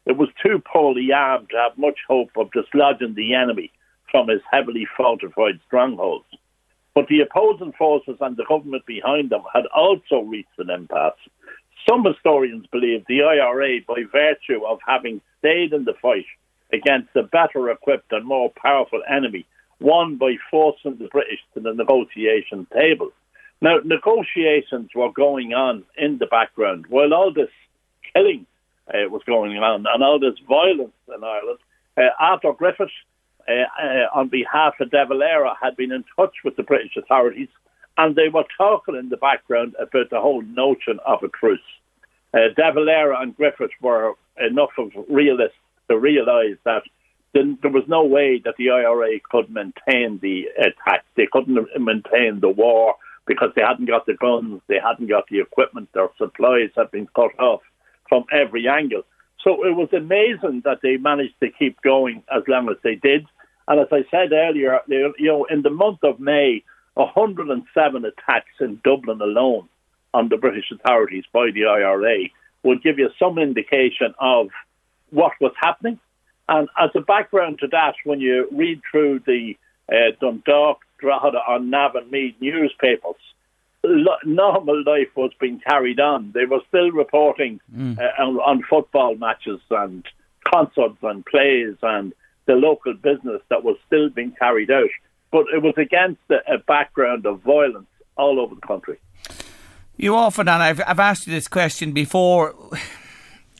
it 0.06 0.16
was 0.16 0.28
too 0.44 0.60
poorly 0.60 1.12
armed 1.12 1.50
to 1.50 1.56
have 1.56 1.78
much 1.78 1.98
hope 2.08 2.30
of 2.36 2.50
dislodging 2.50 3.14
the 3.14 3.34
enemy 3.34 3.70
from 4.16 4.28
his 4.28 4.40
heavily 4.50 4.86
fortified 4.96 5.60
strongholds. 5.66 6.24
But 6.94 7.06
the 7.08 7.20
opposing 7.20 7.74
forces 7.74 8.16
and 8.22 8.34
the 8.34 8.46
government 8.48 8.86
behind 8.86 9.28
them 9.28 9.42
had 9.52 9.66
also 9.66 10.20
reached 10.20 10.58
an 10.58 10.70
impasse. 10.70 11.20
Some 11.86 12.02
historians 12.02 12.64
believe 12.72 13.04
the 13.06 13.20
IRA, 13.20 13.80
by 13.86 14.04
virtue 14.10 14.64
of 14.64 14.78
having 14.86 15.20
stayed 15.38 15.74
in 15.74 15.84
the 15.84 15.92
fight 16.00 16.24
against 16.72 17.14
a 17.14 17.24
better 17.24 17.68
equipped 17.68 18.10
and 18.10 18.24
more 18.24 18.50
powerful 18.56 19.02
enemy, 19.06 19.44
won 19.80 20.16
by 20.16 20.36
forcing 20.50 20.96
the 20.96 21.08
British 21.08 21.40
to 21.52 21.60
the 21.60 21.74
negotiation 21.74 22.66
table. 22.72 23.10
Now, 23.60 23.80
negotiations 23.84 24.88
were 24.94 25.12
going 25.12 25.52
on 25.52 25.84
in 25.98 26.16
the 26.16 26.26
background 26.26 26.86
while 26.88 27.12
all 27.12 27.34
this 27.34 27.52
killing 28.14 28.46
uh, 28.88 29.10
was 29.10 29.20
going 29.26 29.58
on 29.58 29.84
and 29.86 30.02
all 30.02 30.18
this 30.18 30.38
violence 30.48 30.96
in 31.14 31.22
Ireland. 31.22 31.58
Uh, 31.98 32.08
Arthur 32.18 32.54
Griffith, 32.54 32.88
uh, 33.48 33.82
uh 33.82 34.18
on 34.18 34.28
behalf 34.28 34.74
of 34.80 34.90
De 34.90 35.06
Valera, 35.06 35.54
had 35.60 35.76
been 35.76 35.92
in 35.92 36.04
touch 36.16 36.34
with 36.44 36.56
the 36.56 36.62
British 36.62 36.96
authorities 36.96 37.48
and 37.98 38.14
they 38.14 38.28
were 38.28 38.44
talking 38.56 38.94
in 38.94 39.08
the 39.08 39.16
background 39.16 39.74
about 39.80 40.10
the 40.10 40.20
whole 40.20 40.42
notion 40.42 40.98
of 41.06 41.22
a 41.22 41.28
truce. 41.28 41.60
Uh, 42.34 42.48
De 42.54 42.72
Valera 42.72 43.20
and 43.20 43.36
Griffith 43.36 43.70
were 43.80 44.14
enough 44.38 44.72
of 44.78 44.90
realists 45.08 45.56
to 45.88 45.98
realise 45.98 46.58
that 46.64 46.82
there 47.32 47.70
was 47.70 47.84
no 47.86 48.04
way 48.04 48.40
that 48.44 48.54
the 48.56 48.70
IRA 48.70 49.20
could 49.30 49.50
maintain 49.50 50.18
the 50.22 50.46
attack. 50.58 51.04
They 51.16 51.28
couldn't 51.30 51.68
maintain 51.78 52.40
the 52.40 52.48
war 52.48 52.96
because 53.26 53.50
they 53.54 53.62
hadn't 53.62 53.86
got 53.86 54.06
the 54.06 54.14
guns, 54.14 54.62
they 54.68 54.78
hadn't 54.82 55.08
got 55.08 55.24
the 55.28 55.40
equipment, 55.40 55.88
their 55.92 56.08
supplies 56.16 56.70
had 56.76 56.90
been 56.90 57.08
cut 57.14 57.38
off 57.38 57.60
from 58.08 58.24
every 58.32 58.68
angle. 58.68 59.02
So 59.42 59.64
it 59.64 59.76
was 59.76 59.88
amazing 59.92 60.62
that 60.64 60.78
they 60.82 60.96
managed 60.96 61.38
to 61.40 61.50
keep 61.50 61.80
going 61.82 62.22
as 62.34 62.42
long 62.48 62.70
as 62.70 62.76
they 62.82 62.94
did. 62.94 63.26
And 63.68 63.80
as 63.80 63.88
I 63.90 64.04
said 64.10 64.32
earlier, 64.32 64.80
you 64.88 65.12
know, 65.18 65.44
in 65.44 65.62
the 65.62 65.70
month 65.70 65.98
of 66.02 66.20
May, 66.20 66.62
107 66.94 68.04
attacks 68.04 68.52
in 68.60 68.80
Dublin 68.84 69.20
alone 69.20 69.68
on 70.14 70.28
the 70.28 70.36
British 70.36 70.70
authorities 70.70 71.24
by 71.32 71.50
the 71.52 71.66
IRA 71.66 72.28
would 72.62 72.82
give 72.82 72.98
you 72.98 73.10
some 73.18 73.38
indication 73.38 74.14
of 74.18 74.48
what 75.10 75.32
was 75.40 75.52
happening. 75.60 75.98
And 76.48 76.68
as 76.78 76.90
a 76.94 77.00
background 77.00 77.58
to 77.60 77.66
that, 77.68 77.94
when 78.04 78.20
you 78.20 78.48
read 78.52 78.80
through 78.90 79.20
the 79.26 79.56
uh, 79.90 80.12
Dundalk, 80.20 80.78
Drogheda, 80.98 81.40
and 81.48 81.70
Navan 81.70 82.10
Meath 82.10 82.34
newspapers, 82.40 83.16
normal 84.24 84.82
life 84.84 85.08
was 85.14 85.32
being 85.40 85.60
carried 85.60 86.00
on. 86.00 86.32
They 86.34 86.44
were 86.44 86.60
still 86.68 86.90
reporting 86.90 87.60
mm. 87.74 87.98
uh, 87.98 88.22
on, 88.22 88.36
on, 88.36 88.62
football 88.68 89.14
matches 89.16 89.60
and 89.70 90.04
concerts 90.44 90.98
and 91.02 91.24
plays 91.24 91.76
and 91.82 92.12
the 92.46 92.54
local 92.54 92.94
business 92.94 93.42
that 93.50 93.62
was 93.62 93.76
still 93.86 94.08
being 94.08 94.32
carried 94.38 94.70
out. 94.70 94.90
But 95.30 95.46
it 95.52 95.62
was 95.62 95.74
against 95.76 96.20
a, 96.30 96.58
background 96.66 97.26
of 97.26 97.40
violence 97.40 97.88
all 98.16 98.40
over 98.40 98.54
the 98.54 98.66
country. 98.66 98.98
You 99.96 100.14
often, 100.14 100.48
and 100.48 100.62
I've, 100.62 100.80
I've 100.86 101.00
asked 101.00 101.26
you 101.26 101.32
this 101.32 101.48
question 101.48 101.92
before 101.92 102.54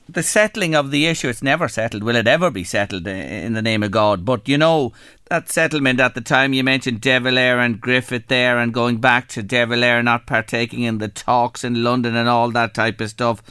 the 0.09 0.23
settling 0.23 0.75
of 0.75 0.91
the 0.91 1.07
issue, 1.07 1.29
it's 1.29 1.43
never 1.43 1.69
settled. 1.69 2.03
Will 2.03 2.17
it 2.17 2.29
ever 2.29 2.51
be 2.51 2.65
settled 2.65 3.07
in 3.07 3.55
the 3.55 3.63
name 3.63 3.83
of 3.83 3.91
God? 3.91 4.25
But 4.25 4.49
you 4.49 4.57
know, 4.57 4.93
that 5.29 5.51
settlement 5.51 5.99
at 6.01 6.15
the 6.15 6.21
time 6.21 6.53
you 6.53 6.63
mentioned 6.63 7.01
De 7.01 7.19
Valera 7.19 7.65
and 7.65 7.81
Griffith 7.81 8.29
there 8.29 8.59
and 8.59 8.73
going 8.73 8.99
back 8.99 9.29
to 9.29 9.43
De 9.43 9.65
Valera 9.67 10.03
not 10.03 10.27
partaking 10.27 10.83
in 10.83 10.99
the 10.99 11.09
talks 11.09 11.65
in 11.65 11.83
London 11.83 12.15
and 12.15 12.29
all 12.29 12.51
that 12.53 12.75
type 12.75 13.01
of 13.01 13.11
stuff. 13.11 13.43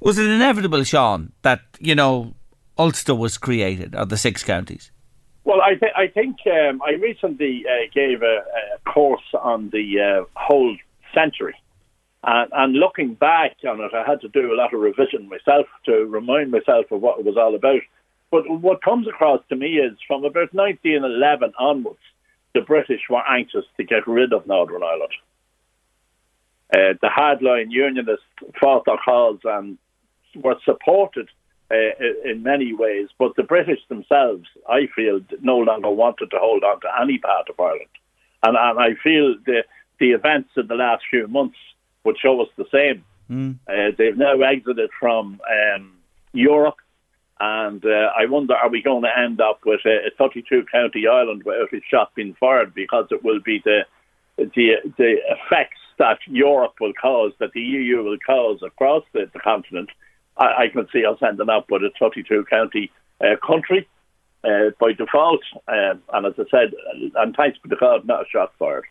Was 0.00 0.18
it 0.18 0.28
inevitable, 0.28 0.82
Sean, 0.84 1.32
that, 1.42 1.60
you 1.78 1.94
know, 1.94 2.34
Ulster 2.78 3.14
was 3.14 3.38
created, 3.38 3.94
or 3.94 4.04
the 4.04 4.16
six 4.16 4.42
counties? 4.42 4.90
Well, 5.44 5.60
I, 5.60 5.74
th- 5.74 5.92
I 5.96 6.06
think 6.08 6.36
um, 6.46 6.80
I 6.82 6.92
recently 6.92 7.64
uh, 7.68 7.90
gave 7.94 8.22
a, 8.22 8.44
a, 8.76 8.90
course 8.90 9.34
on 9.34 9.70
the 9.70 10.00
uh, 10.00 10.24
whole 10.34 10.76
century 11.14 11.54
and, 12.26 12.50
and 12.52 12.72
looking 12.74 13.14
back 13.14 13.56
on 13.68 13.80
it, 13.80 13.92
I 13.94 14.04
had 14.08 14.20
to 14.22 14.28
do 14.28 14.52
a 14.52 14.56
lot 14.56 14.72
of 14.72 14.80
revision 14.80 15.28
myself 15.28 15.66
to 15.86 16.06
remind 16.06 16.50
myself 16.50 16.86
of 16.90 17.00
what 17.00 17.18
it 17.18 17.24
was 17.24 17.36
all 17.36 17.54
about. 17.54 17.82
But 18.30 18.48
what 18.48 18.82
comes 18.82 19.06
across 19.06 19.40
to 19.48 19.56
me 19.56 19.76
is 19.76 19.96
from 20.08 20.24
about 20.24 20.54
1911 20.54 21.52
onwards, 21.58 21.98
the 22.54 22.62
British 22.62 23.02
were 23.10 23.22
anxious 23.28 23.64
to 23.76 23.84
get 23.84 24.06
rid 24.06 24.32
of 24.32 24.46
Northern 24.46 24.82
Ireland. 24.82 25.12
Uh, 26.72 26.94
the 27.02 27.10
hardline 27.14 27.70
unionists 27.70 28.24
fought 28.60 28.86
their 28.86 28.96
cause 29.04 29.40
and 29.44 29.76
were 30.34 30.56
supported 30.64 31.28
uh, 31.74 32.30
in 32.30 32.42
many 32.42 32.72
ways, 32.72 33.08
but 33.18 33.36
the 33.36 33.42
British 33.42 33.80
themselves, 33.88 34.46
I 34.68 34.88
feel, 34.94 35.20
no 35.40 35.58
longer 35.58 35.90
wanted 35.90 36.30
to 36.30 36.38
hold 36.38 36.64
on 36.64 36.80
to 36.80 36.88
any 37.00 37.18
part 37.18 37.48
of 37.48 37.58
Ireland. 37.58 37.88
And, 38.42 38.56
and 38.56 38.78
I 38.78 38.94
feel 39.02 39.36
the, 39.44 39.64
the 39.98 40.12
events 40.12 40.50
in 40.56 40.66
the 40.66 40.74
last 40.74 41.04
few 41.10 41.26
months 41.28 41.56
would 42.04 42.18
show 42.18 42.40
us 42.40 42.48
the 42.56 42.66
same. 42.72 43.04
Mm. 43.30 43.58
Uh, 43.66 43.94
they've 43.96 44.16
now 44.16 44.40
exited 44.40 44.90
from 45.00 45.40
um, 45.50 45.92
Europe, 46.32 46.76
and 47.40 47.84
uh, 47.84 48.10
I 48.16 48.26
wonder 48.26 48.54
are 48.54 48.68
we 48.68 48.82
going 48.82 49.02
to 49.02 49.18
end 49.18 49.40
up 49.40 49.60
with 49.64 49.80
a, 49.86 50.06
a 50.06 50.10
32 50.18 50.66
county 50.70 51.06
island 51.06 51.42
without 51.44 51.72
a 51.72 51.80
shot 51.90 52.14
being 52.14 52.36
fired 52.38 52.74
because 52.74 53.06
it 53.10 53.24
will 53.24 53.40
be 53.40 53.60
the 53.64 53.80
the 54.36 54.76
the 54.98 55.16
effects 55.28 55.80
that 55.98 56.18
Europe 56.26 56.74
will 56.80 56.92
cause, 56.92 57.32
that 57.38 57.52
the 57.52 57.60
EU 57.60 58.02
will 58.02 58.18
cause 58.26 58.60
across 58.62 59.04
the, 59.12 59.30
the 59.32 59.40
continent. 59.40 59.90
I, 60.36 60.64
I, 60.64 60.68
can 60.68 60.86
see 60.92 61.04
us 61.04 61.18
ending 61.26 61.48
up 61.48 61.70
with 61.70 61.82
a 61.82 61.90
32 61.98 62.46
county 62.50 62.90
uh, 63.20 63.36
country 63.46 63.88
uh, 64.44 64.70
by 64.80 64.92
default, 64.92 65.40
um, 65.68 66.02
and 66.12 66.26
as 66.26 66.34
I 66.38 66.44
said, 66.50 66.72
and 67.16 67.34
thanks 67.34 67.58
to 67.62 67.68
the 67.68 67.76
not 68.04 68.22
a 68.22 68.28
shot 68.30 68.52
fired. 68.58 68.84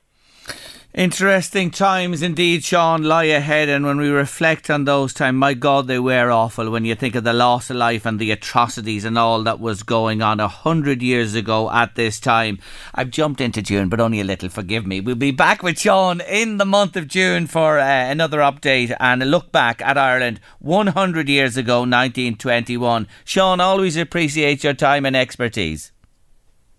Interesting 0.96 1.72
times 1.72 2.22
indeed, 2.22 2.64
Sean, 2.64 3.02
lie 3.02 3.24
ahead. 3.24 3.68
And 3.68 3.84
when 3.84 3.98
we 3.98 4.10
reflect 4.10 4.70
on 4.70 4.84
those 4.84 5.12
times, 5.12 5.40
my 5.40 5.56
God, 5.56 5.88
they 5.88 5.98
were 5.98 6.30
awful 6.30 6.70
when 6.70 6.86
you 6.86 6.94
think 6.94 7.16
of 7.16 7.24
the 7.24 7.34
loss 7.34 7.72
of 7.72 7.78
life 7.78 8.06
and 8.06 8.20
the 8.20 8.30
atrocities 8.30 9.04
and 9.04 9.18
all 9.18 9.42
that 9.42 9.60
was 9.60 9.82
going 9.82 10.22
on 10.22 10.40
a 10.40 10.48
hundred 10.48 11.02
years 11.02 11.34
ago 11.34 11.72
at 11.72 11.96
this 11.96 12.20
time. 12.20 12.60
I've 12.94 13.10
jumped 13.10 13.42
into 13.42 13.64
June, 13.64 13.90
but 13.90 14.00
only 14.00 14.22
a 14.22 14.24
little, 14.24 14.50
forgive 14.50 14.86
me. 14.86 15.02
We'll 15.02 15.16
be 15.16 15.32
back 15.32 15.64
with 15.64 15.80
Sean 15.80 16.22
in 16.22 16.58
the 16.58 16.66
month 16.66 16.96
of 16.96 17.08
June 17.08 17.48
for 17.48 17.80
uh, 17.80 17.84
another 17.84 18.38
update 18.38 18.96
and 19.00 19.24
a 19.24 19.26
look 19.26 19.52
back 19.52 19.82
at 19.82 19.98
Ireland 19.98 20.42
100 20.60 21.28
years 21.28 21.58
ago, 21.58 21.80
1921. 21.80 23.08
Sean, 23.26 23.60
always 23.60 23.98
appreciate 23.98 24.64
your 24.64 24.76
time 24.76 25.08
and 25.08 25.16
expertise. 25.16 25.92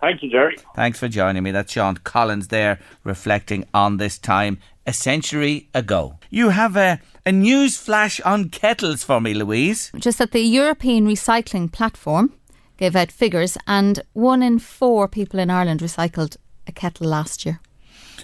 Thank 0.04 0.22
you, 0.22 0.30
Jerry. 0.30 0.58
Thanks 0.74 0.98
for 0.98 1.08
joining 1.08 1.42
me. 1.42 1.50
That's 1.50 1.72
Sean 1.72 1.96
Collins 1.96 2.48
there 2.48 2.78
reflecting 3.04 3.64
on 3.72 3.96
this 3.96 4.18
time 4.18 4.58
a 4.86 4.92
century 4.92 5.70
ago. 5.72 6.18
You 6.28 6.50
have 6.50 6.76
a, 6.76 7.00
a 7.24 7.32
news 7.32 7.78
flash 7.78 8.20
on 8.20 8.50
kettles 8.50 9.02
for 9.02 9.18
me, 9.18 9.32
Louise. 9.32 9.90
Just 9.96 10.18
that 10.18 10.32
the 10.32 10.42
European 10.42 11.06
Recycling 11.06 11.72
Platform 11.72 12.34
gave 12.76 12.94
out 12.94 13.10
figures, 13.10 13.56
and 13.66 14.02
one 14.12 14.42
in 14.42 14.58
four 14.58 15.08
people 15.08 15.40
in 15.40 15.48
Ireland 15.48 15.80
recycled 15.80 16.36
a 16.66 16.72
kettle 16.72 17.08
last 17.08 17.46
year. 17.46 17.60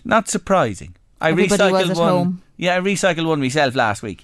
Not 0.05 0.29
surprising. 0.29 0.97
I 1.19 1.31
Everybody 1.31 1.63
recycled 1.63 1.97
one. 1.97 2.09
Home. 2.09 2.43
Yeah, 2.59 2.77
I 2.77 2.81
recycled 2.81 3.27
one 3.27 3.41
myself 3.41 3.75
last 3.75 4.03
week. 4.03 4.23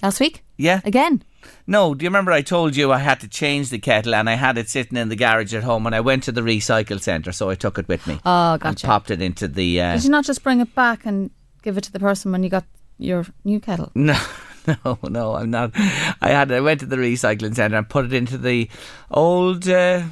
Last 0.00 0.20
week? 0.20 0.44
Yeah. 0.56 0.80
Again? 0.84 1.24
No, 1.66 1.94
do 1.94 2.04
you 2.04 2.08
remember 2.08 2.32
I 2.32 2.42
told 2.42 2.76
you 2.76 2.92
I 2.92 2.98
had 2.98 3.20
to 3.20 3.28
change 3.28 3.70
the 3.70 3.78
kettle 3.78 4.14
and 4.14 4.28
I 4.28 4.34
had 4.34 4.58
it 4.58 4.68
sitting 4.68 4.98
in 4.98 5.08
the 5.08 5.16
garage 5.16 5.54
at 5.54 5.62
home 5.62 5.86
and 5.86 5.94
I 5.94 6.00
went 6.00 6.22
to 6.24 6.32
the 6.32 6.40
recycle 6.40 7.00
centre, 7.00 7.32
so 7.32 7.50
I 7.50 7.54
took 7.54 7.78
it 7.78 7.88
with 7.88 8.06
me. 8.06 8.14
Oh, 8.24 8.58
gotcha. 8.58 8.66
And 8.66 8.80
popped 8.80 9.10
it 9.10 9.22
into 9.22 9.48
the. 9.48 9.80
Uh, 9.80 9.94
Did 9.94 10.04
you 10.04 10.10
not 10.10 10.24
just 10.24 10.42
bring 10.42 10.60
it 10.60 10.74
back 10.74 11.06
and 11.06 11.30
give 11.62 11.78
it 11.78 11.84
to 11.84 11.92
the 11.92 12.00
person 12.00 12.32
when 12.32 12.42
you 12.42 12.50
got 12.50 12.64
your 12.98 13.26
new 13.44 13.60
kettle? 13.60 13.90
No. 13.96 14.18
No, 14.84 14.96
no, 15.02 15.34
I'm 15.34 15.50
not. 15.50 15.72
I 15.74 16.28
had. 16.28 16.52
I 16.52 16.60
went 16.60 16.78
to 16.78 16.86
the 16.86 16.94
recycling 16.94 17.56
centre 17.56 17.76
and 17.76 17.88
put 17.88 18.04
it 18.04 18.12
into 18.12 18.38
the 18.38 18.68
old 19.10 19.68
uh, 19.68 20.04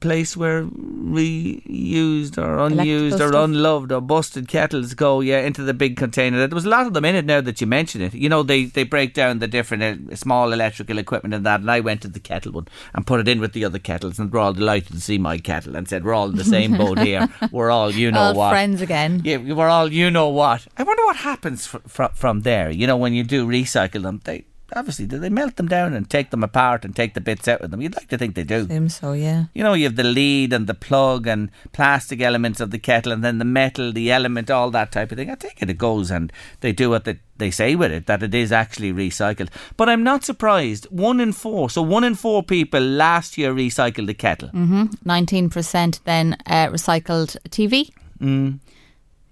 place 0.00 0.36
where 0.36 0.64
reused 0.64 2.38
or 2.38 2.58
unused 2.58 3.20
or 3.20 3.34
unloved 3.36 3.92
or 3.92 4.00
busted 4.00 4.48
kettles 4.48 4.94
go, 4.94 5.20
yeah, 5.20 5.40
into 5.40 5.62
the 5.62 5.74
big 5.74 5.96
container. 5.96 6.46
There 6.46 6.54
was 6.54 6.64
a 6.64 6.70
lot 6.70 6.86
of 6.86 6.94
them 6.94 7.04
in 7.04 7.14
it 7.14 7.24
now 7.24 7.40
that 7.40 7.60
you 7.60 7.66
mention 7.66 8.00
it. 8.00 8.14
You 8.14 8.28
know, 8.28 8.42
they, 8.42 8.64
they 8.64 8.84
break 8.84 9.14
down 9.14 9.38
the 9.38 9.48
different 9.48 10.12
uh, 10.12 10.16
small 10.16 10.52
electrical 10.52 10.98
equipment 10.98 11.34
and 11.34 11.44
that. 11.46 11.60
And 11.60 11.70
I 11.70 11.80
went 11.80 12.02
to 12.02 12.08
the 12.08 12.20
kettle 12.20 12.52
one 12.52 12.68
and 12.94 13.06
put 13.06 13.20
it 13.20 13.28
in 13.28 13.40
with 13.40 13.52
the 13.52 13.64
other 13.64 13.78
kettles, 13.78 14.18
and 14.18 14.30
they're 14.30 14.40
all 14.40 14.52
delighted 14.52 14.92
to 14.92 15.00
see 15.00 15.18
my 15.18 15.38
kettle 15.38 15.76
and 15.76 15.88
said, 15.88 16.04
"We're 16.04 16.14
all 16.14 16.30
in 16.30 16.36
the 16.36 16.44
same 16.44 16.76
boat 16.76 16.98
here. 17.10 17.28
We're 17.50 17.70
all, 17.70 17.90
you 17.90 18.10
know 18.10 18.20
all 18.20 18.34
what, 18.34 18.50
friends 18.50 18.80
again. 18.80 19.22
Yeah, 19.24 19.38
we're 19.38 19.68
all, 19.68 19.92
you 19.92 20.10
know 20.10 20.28
what. 20.28 20.66
I 20.76 20.82
wonder 20.82 21.04
what 21.04 21.16
happens 21.16 21.66
fr- 21.66 21.78
fr- 21.86 22.14
from 22.14 22.40
there. 22.42 22.70
You 22.70 22.86
know, 22.86 22.96
when 22.96 23.12
you 23.12 23.24
do 23.24 23.46
recycle 23.46 24.02
them, 24.02 24.20
they 24.24 24.44
obviously, 24.74 25.06
do 25.06 25.18
they 25.18 25.28
melt 25.28 25.56
them 25.56 25.68
down 25.68 25.94
and 25.94 26.08
take 26.08 26.30
them 26.30 26.42
apart 26.42 26.84
and 26.84 26.94
take 26.94 27.14
the 27.14 27.20
bits 27.20 27.48
out 27.48 27.60
of 27.60 27.70
them? 27.70 27.80
You'd 27.80 27.96
like 27.96 28.08
to 28.08 28.18
think 28.18 28.34
they 28.34 28.44
do. 28.44 28.66
Seem 28.66 28.88
so, 28.88 29.12
yeah. 29.12 29.44
You 29.54 29.62
know, 29.62 29.74
you 29.74 29.84
have 29.84 29.96
the 29.96 30.04
lead 30.04 30.52
and 30.52 30.66
the 30.66 30.74
plug 30.74 31.26
and 31.26 31.50
plastic 31.72 32.20
elements 32.20 32.60
of 32.60 32.70
the 32.70 32.78
kettle 32.78 33.12
and 33.12 33.24
then 33.24 33.38
the 33.38 33.44
metal, 33.44 33.92
the 33.92 34.10
element, 34.10 34.50
all 34.50 34.70
that 34.70 34.92
type 34.92 35.12
of 35.12 35.18
thing. 35.18 35.30
I 35.30 35.34
take 35.34 35.60
it 35.62 35.70
it 35.70 35.78
goes 35.78 36.10
and 36.10 36.32
they 36.60 36.72
do 36.72 36.90
what 36.90 37.04
they, 37.04 37.20
they 37.38 37.50
say 37.50 37.74
with 37.74 37.92
it, 37.92 38.06
that 38.06 38.22
it 38.22 38.34
is 38.34 38.52
actually 38.52 38.92
recycled. 38.92 39.48
But 39.76 39.88
I'm 39.88 40.02
not 40.02 40.24
surprised. 40.24 40.84
One 40.90 41.20
in 41.20 41.32
four, 41.32 41.70
so 41.70 41.82
one 41.82 42.04
in 42.04 42.14
four 42.14 42.42
people 42.42 42.80
last 42.80 43.38
year 43.38 43.54
recycled 43.54 44.08
a 44.08 44.14
kettle. 44.14 44.48
Mm-hmm. 44.48 45.08
19% 45.08 46.00
then 46.04 46.36
uh, 46.46 46.68
recycled 46.68 47.36
TV. 47.48 47.90
Mm. 48.20 48.58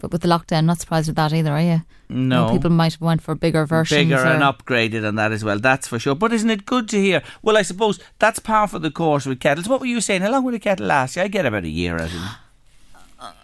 But 0.00 0.12
with 0.12 0.22
the 0.22 0.28
lockdown, 0.28 0.64
not 0.66 0.78
surprised 0.78 1.08
with 1.08 1.16
that 1.16 1.32
either, 1.32 1.52
are 1.52 1.60
you? 1.60 1.82
No. 2.08 2.46
You 2.46 2.46
know, 2.46 2.52
people 2.52 2.70
might 2.70 2.92
have 2.92 3.00
went 3.00 3.20
for 3.20 3.32
a 3.32 3.36
bigger 3.36 3.66
versions. 3.66 3.98
Bigger 3.98 4.16
or- 4.20 4.26
and 4.26 4.42
upgraded 4.42 5.04
and 5.04 5.18
that 5.18 5.32
as 5.32 5.42
well, 5.44 5.58
that's 5.58 5.88
for 5.88 5.98
sure. 5.98 6.14
But 6.14 6.32
isn't 6.32 6.48
it 6.50 6.64
good 6.66 6.88
to 6.90 7.00
hear? 7.00 7.22
Well, 7.42 7.56
I 7.56 7.62
suppose 7.62 7.98
that's 8.20 8.38
par 8.38 8.68
for 8.68 8.78
the 8.78 8.90
course 8.92 9.26
with 9.26 9.40
kettles. 9.40 9.68
What 9.68 9.80
were 9.80 9.86
you 9.86 10.00
saying? 10.00 10.22
How 10.22 10.30
long 10.30 10.44
would 10.44 10.54
a 10.54 10.58
kettle 10.60 10.86
last 10.86 11.16
you? 11.16 11.22
I 11.22 11.28
get 11.28 11.44
about 11.46 11.64
a 11.64 11.68
year 11.68 11.94
out 11.96 12.02
of 12.02 12.12
them. 12.12 12.28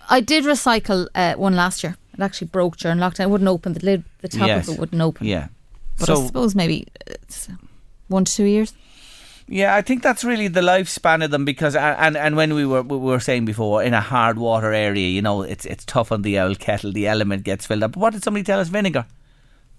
I 0.09 0.21
did 0.21 0.45
recycle 0.45 1.09
uh, 1.15 1.35
one 1.35 1.57
last 1.57 1.83
year. 1.83 1.97
It 2.13 2.21
actually 2.21 2.49
broke 2.49 2.77
during 2.77 2.99
lockdown. 2.99 3.21
It 3.25 3.31
wouldn't 3.31 3.49
open. 3.49 3.73
The 3.73 3.85
lid, 3.85 4.05
the 4.21 4.29
top 4.29 4.47
Yes. 4.47 4.69
of 4.69 4.75
it 4.75 4.81
wouldn't 4.81 5.03
open. 5.03 5.27
Yeah. 5.27 5.49
But 5.99 6.11
I 6.11 6.27
suppose 6.27 6.55
maybe 6.55 6.87
one 8.09 8.25
to 8.25 8.33
two 8.33 8.45
years. 8.45 8.73
Yeah, 9.47 9.75
I 9.75 9.83
think 9.83 10.03
that's 10.03 10.25
really 10.25 10.49
the 10.49 10.63
lifespan 10.63 11.23
of 11.23 11.31
them 11.31 11.45
because, 11.45 11.77
and 11.77 12.17
and 12.17 12.35
when 12.35 12.55
we 12.55 12.65
were 12.65 12.83
we 12.83 12.97
were 12.97 13.21
saying 13.21 13.45
before, 13.45 13.83
in 13.83 13.93
a 13.93 14.01
hard 14.01 14.39
water 14.39 14.73
area, 14.73 15.09
you 15.09 15.21
know, 15.21 15.43
it's 15.43 15.67
it's 15.67 15.85
tough 15.85 16.11
on 16.11 16.23
the 16.23 16.39
old 16.39 16.59
kettle. 16.59 16.93
The 16.93 17.07
element 17.07 17.45
gets 17.45 17.67
filled 17.67 17.83
up. 17.83 17.93
But 17.93 18.01
what 18.01 18.13
did 18.15 18.25
somebody 18.25 18.45
tell 18.45 18.61
us? 18.61 18.69
Vinegar. 18.69 19.07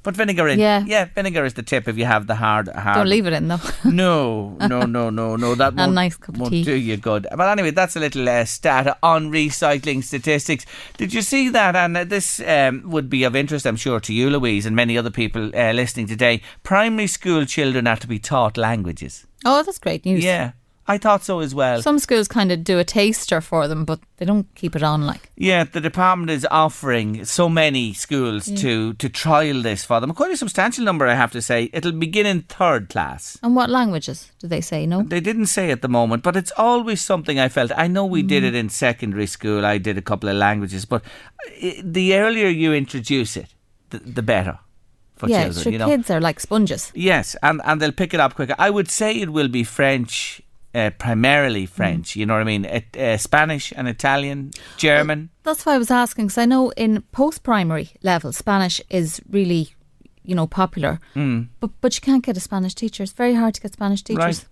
Put 0.05 0.15
vinegar 0.15 0.47
in. 0.47 0.59
Yeah. 0.59 0.83
yeah. 0.85 1.05
Vinegar 1.05 1.45
is 1.45 1.55
the 1.55 1.63
tip 1.63 1.87
if 1.87 1.97
you 1.97 2.05
have 2.05 2.27
the 2.27 2.35
hard 2.35 2.67
hard. 2.67 2.97
Don't 2.97 3.09
leave 3.09 3.25
it 3.25 3.33
in 3.33 3.47
though. 3.47 3.59
No, 3.85 4.55
no, 4.59 4.81
no, 4.85 5.09
no, 5.09 5.35
no. 5.35 5.55
That 5.55 5.73
won't, 5.73 5.93
nice 5.93 6.15
cup 6.15 6.37
won't 6.37 6.51
tea. 6.51 6.63
do 6.63 6.75
you 6.75 6.95
good. 6.95 7.25
But 7.35 7.49
anyway, 7.49 7.71
that's 7.71 7.95
a 7.95 7.99
little 7.99 8.29
uh, 8.29 8.45
stat 8.45 8.99
on 9.01 9.31
recycling 9.31 10.03
statistics. 10.03 10.67
Did 10.97 11.11
you 11.11 11.23
see 11.23 11.49
that? 11.49 11.75
And 11.75 11.97
uh, 11.97 12.03
this 12.03 12.39
um, 12.41 12.83
would 12.85 13.09
be 13.09 13.23
of 13.23 13.35
interest, 13.35 13.65
I'm 13.65 13.77
sure, 13.77 13.99
to 14.01 14.13
you, 14.13 14.29
Louise, 14.29 14.67
and 14.67 14.75
many 14.75 14.95
other 14.95 15.09
people 15.09 15.49
uh, 15.55 15.71
listening 15.71 16.05
today. 16.05 16.41
Primary 16.61 17.07
school 17.07 17.45
children 17.45 17.87
are 17.87 17.97
to 17.97 18.07
be 18.07 18.19
taught 18.19 18.57
languages. 18.57 19.25
Oh, 19.45 19.63
that's 19.63 19.79
great 19.79 20.05
news. 20.05 20.23
Yeah, 20.23 20.51
I 20.87 20.99
thought 20.99 21.23
so 21.23 21.39
as 21.39 21.55
well. 21.55 21.81
Some 21.81 21.97
schools 21.97 22.27
kind 22.27 22.51
of 22.51 22.63
do 22.63 22.77
a 22.77 22.83
taster 22.83 23.41
for 23.41 23.67
them, 23.67 23.85
but 23.85 23.99
they 24.17 24.25
don't 24.25 24.53
keep 24.53 24.75
it 24.75 24.83
on. 24.83 25.05
Like 25.05 25.31
Yeah, 25.35 25.63
the 25.63 25.81
department 25.81 26.29
is 26.29 26.45
offering 26.51 27.25
so 27.25 27.49
many 27.49 27.93
schools 27.93 28.45
to 28.61 28.93
to 28.93 29.09
trial 29.09 29.63
this 29.63 29.83
for 29.83 29.99
them. 29.99 30.13
Quite 30.13 30.31
a 30.31 30.37
substantial 30.37 30.85
number, 30.85 31.07
I 31.07 31.15
have 31.15 31.31
to 31.31 31.41
say. 31.41 31.69
It'll 31.73 31.91
begin 31.91 32.27
in 32.27 32.43
third 32.43 32.89
class. 32.89 33.39
and 33.41 33.55
what 33.55 33.69
languages 33.69 34.31
do 34.39 34.47
they 34.47 34.61
say? 34.61 34.85
No. 34.85 35.01
They 35.01 35.21
didn't 35.21 35.47
say 35.47 35.71
at 35.71 35.81
the 35.81 35.89
moment, 35.89 36.21
but 36.21 36.35
it's 36.35 36.51
always 36.55 37.01
something 37.01 37.39
I 37.39 37.49
felt. 37.49 37.71
I 37.75 37.87
know 37.87 38.05
we 38.05 38.21
did 38.21 38.43
mm. 38.43 38.47
it 38.47 38.55
in 38.55 38.69
secondary 38.69 39.27
school. 39.27 39.65
I 39.65 39.79
did 39.79 39.97
a 39.97 40.03
couple 40.03 40.29
of 40.29 40.35
languages, 40.35 40.85
but 40.85 41.03
uh, 41.63 41.71
the 41.83 42.15
earlier 42.15 42.47
you 42.47 42.73
introduce 42.73 43.35
it, 43.37 43.55
the, 43.89 43.97
the 43.99 44.21
better 44.21 44.59
for 45.15 45.29
yeah, 45.29 45.43
children. 45.43 45.63
sure. 45.63 45.71
you 45.71 45.79
know. 45.79 45.87
Kids 45.87 46.09
are 46.09 46.21
like 46.21 46.39
sponges. 46.39 46.91
Yes, 46.95 47.35
and, 47.41 47.61
and 47.65 47.81
they'll 47.81 47.91
pick 47.91 48.13
it 48.13 48.19
up 48.19 48.35
quicker. 48.35 48.55
I 48.59 48.69
would 48.69 48.89
say 48.89 49.15
it 49.15 49.31
will 49.31 49.47
be 49.47 49.63
French, 49.63 50.41
uh, 50.73 50.91
primarily 50.97 51.65
French. 51.65 52.15
You 52.15 52.25
know 52.25 52.33
what 52.33 52.41
I 52.41 52.45
mean? 52.45 52.65
It, 52.65 52.97
uh, 52.97 53.17
Spanish 53.17 53.73
and 53.75 53.87
Italian, 53.87 54.51
German. 54.77 55.29
That's 55.43 55.65
why 55.65 55.75
I 55.75 55.77
was 55.77 55.91
asking 55.91 56.27
because 56.27 56.37
I 56.37 56.45
know 56.45 56.71
in 56.71 57.01
post-primary 57.11 57.91
level, 58.03 58.31
Spanish 58.33 58.81
is 58.89 59.21
really, 59.29 59.73
you 60.23 60.35
know, 60.35 60.47
popular. 60.47 60.99
Mm. 61.15 61.47
But 61.59 61.71
but 61.81 61.95
you 61.95 62.01
can't 62.01 62.23
get 62.23 62.37
a 62.37 62.41
Spanish 62.41 62.75
teacher. 62.75 63.03
It's 63.03 63.13
very 63.13 63.35
hard 63.35 63.53
to 63.55 63.61
get 63.61 63.73
Spanish 63.73 64.03
teachers. 64.03 64.23
Right. 64.23 64.45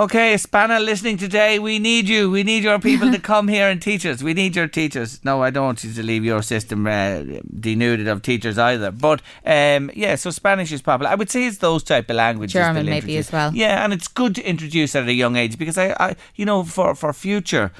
Okay, 0.00 0.32
Hispana 0.32 0.82
listening 0.82 1.18
today, 1.18 1.58
we 1.58 1.78
need 1.78 2.08
you. 2.08 2.30
We 2.30 2.42
need 2.42 2.62
your 2.62 2.78
people 2.78 3.12
to 3.12 3.18
come 3.32 3.48
here 3.48 3.68
and 3.68 3.82
teach 3.82 4.06
us. 4.06 4.22
We 4.22 4.32
need 4.32 4.56
your 4.56 4.66
teachers. 4.66 5.22
No, 5.26 5.42
I 5.42 5.50
don't 5.50 5.66
want 5.66 5.84
you 5.84 5.92
to 5.92 6.02
leave 6.02 6.24
your 6.24 6.40
system 6.40 6.86
uh, 6.86 7.22
denuded 7.60 8.08
of 8.08 8.22
teachers 8.22 8.56
either. 8.56 8.92
But 8.92 9.20
um, 9.44 9.90
yeah, 9.94 10.14
so 10.14 10.30
Spanish 10.30 10.72
is 10.72 10.80
popular. 10.80 11.10
I 11.10 11.16
would 11.16 11.28
say 11.28 11.44
it's 11.44 11.58
those 11.58 11.82
type 11.82 12.08
of 12.08 12.16
languages. 12.16 12.54
German 12.54 12.86
maybe 12.86 13.18
as 13.18 13.30
well. 13.30 13.54
Yeah, 13.54 13.84
and 13.84 13.92
it's 13.92 14.08
good 14.08 14.36
to 14.36 14.42
introduce 14.42 14.96
at 14.96 15.06
a 15.06 15.12
young 15.12 15.36
age 15.36 15.58
because 15.58 15.76
I, 15.76 15.90
I 16.00 16.16
you 16.34 16.46
know, 16.46 16.64
for 16.64 16.94
for 16.94 17.12
future. 17.12 17.70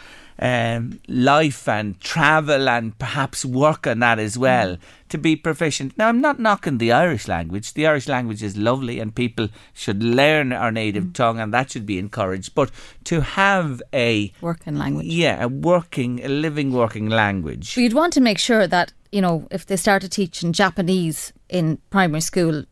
Um, 0.42 1.00
life 1.06 1.68
and 1.68 2.00
travel 2.00 2.66
and 2.66 2.98
perhaps 2.98 3.44
work 3.44 3.86
on 3.86 3.98
that 3.98 4.18
as 4.18 4.38
well 4.38 4.78
to 5.10 5.18
be 5.18 5.36
proficient. 5.36 5.98
Now, 5.98 6.08
I'm 6.08 6.22
not 6.22 6.38
knocking 6.40 6.78
the 6.78 6.92
Irish 6.92 7.28
language. 7.28 7.74
The 7.74 7.86
Irish 7.86 8.08
language 8.08 8.42
is 8.42 8.56
lovely 8.56 9.00
and 9.00 9.14
people 9.14 9.48
should 9.74 10.02
learn 10.02 10.54
our 10.54 10.72
native 10.72 11.12
tongue 11.12 11.38
and 11.40 11.52
that 11.52 11.70
should 11.70 11.84
be 11.84 11.98
encouraged. 11.98 12.54
But 12.54 12.70
to 13.04 13.20
have 13.20 13.82
a 13.92 14.32
Working 14.40 14.78
language. 14.78 15.08
yeah, 15.08 15.44
a 15.44 15.48
working, 15.48 16.24
a 16.24 16.28
living 16.28 16.72
working 16.72 17.10
language. 17.10 17.74
But 17.74 17.82
you'd 17.82 17.92
want 17.92 18.14
to 18.14 18.22
make 18.22 18.38
sure 18.38 18.66
that 18.66 18.94
you 19.12 19.20
know 19.20 19.46
if 19.50 19.66
they 19.66 19.76
started 19.76 20.10
teaching 20.10 20.52
Japanese 20.54 21.34
in 21.50 21.78
primary 21.90 22.22
school, 22.22 22.64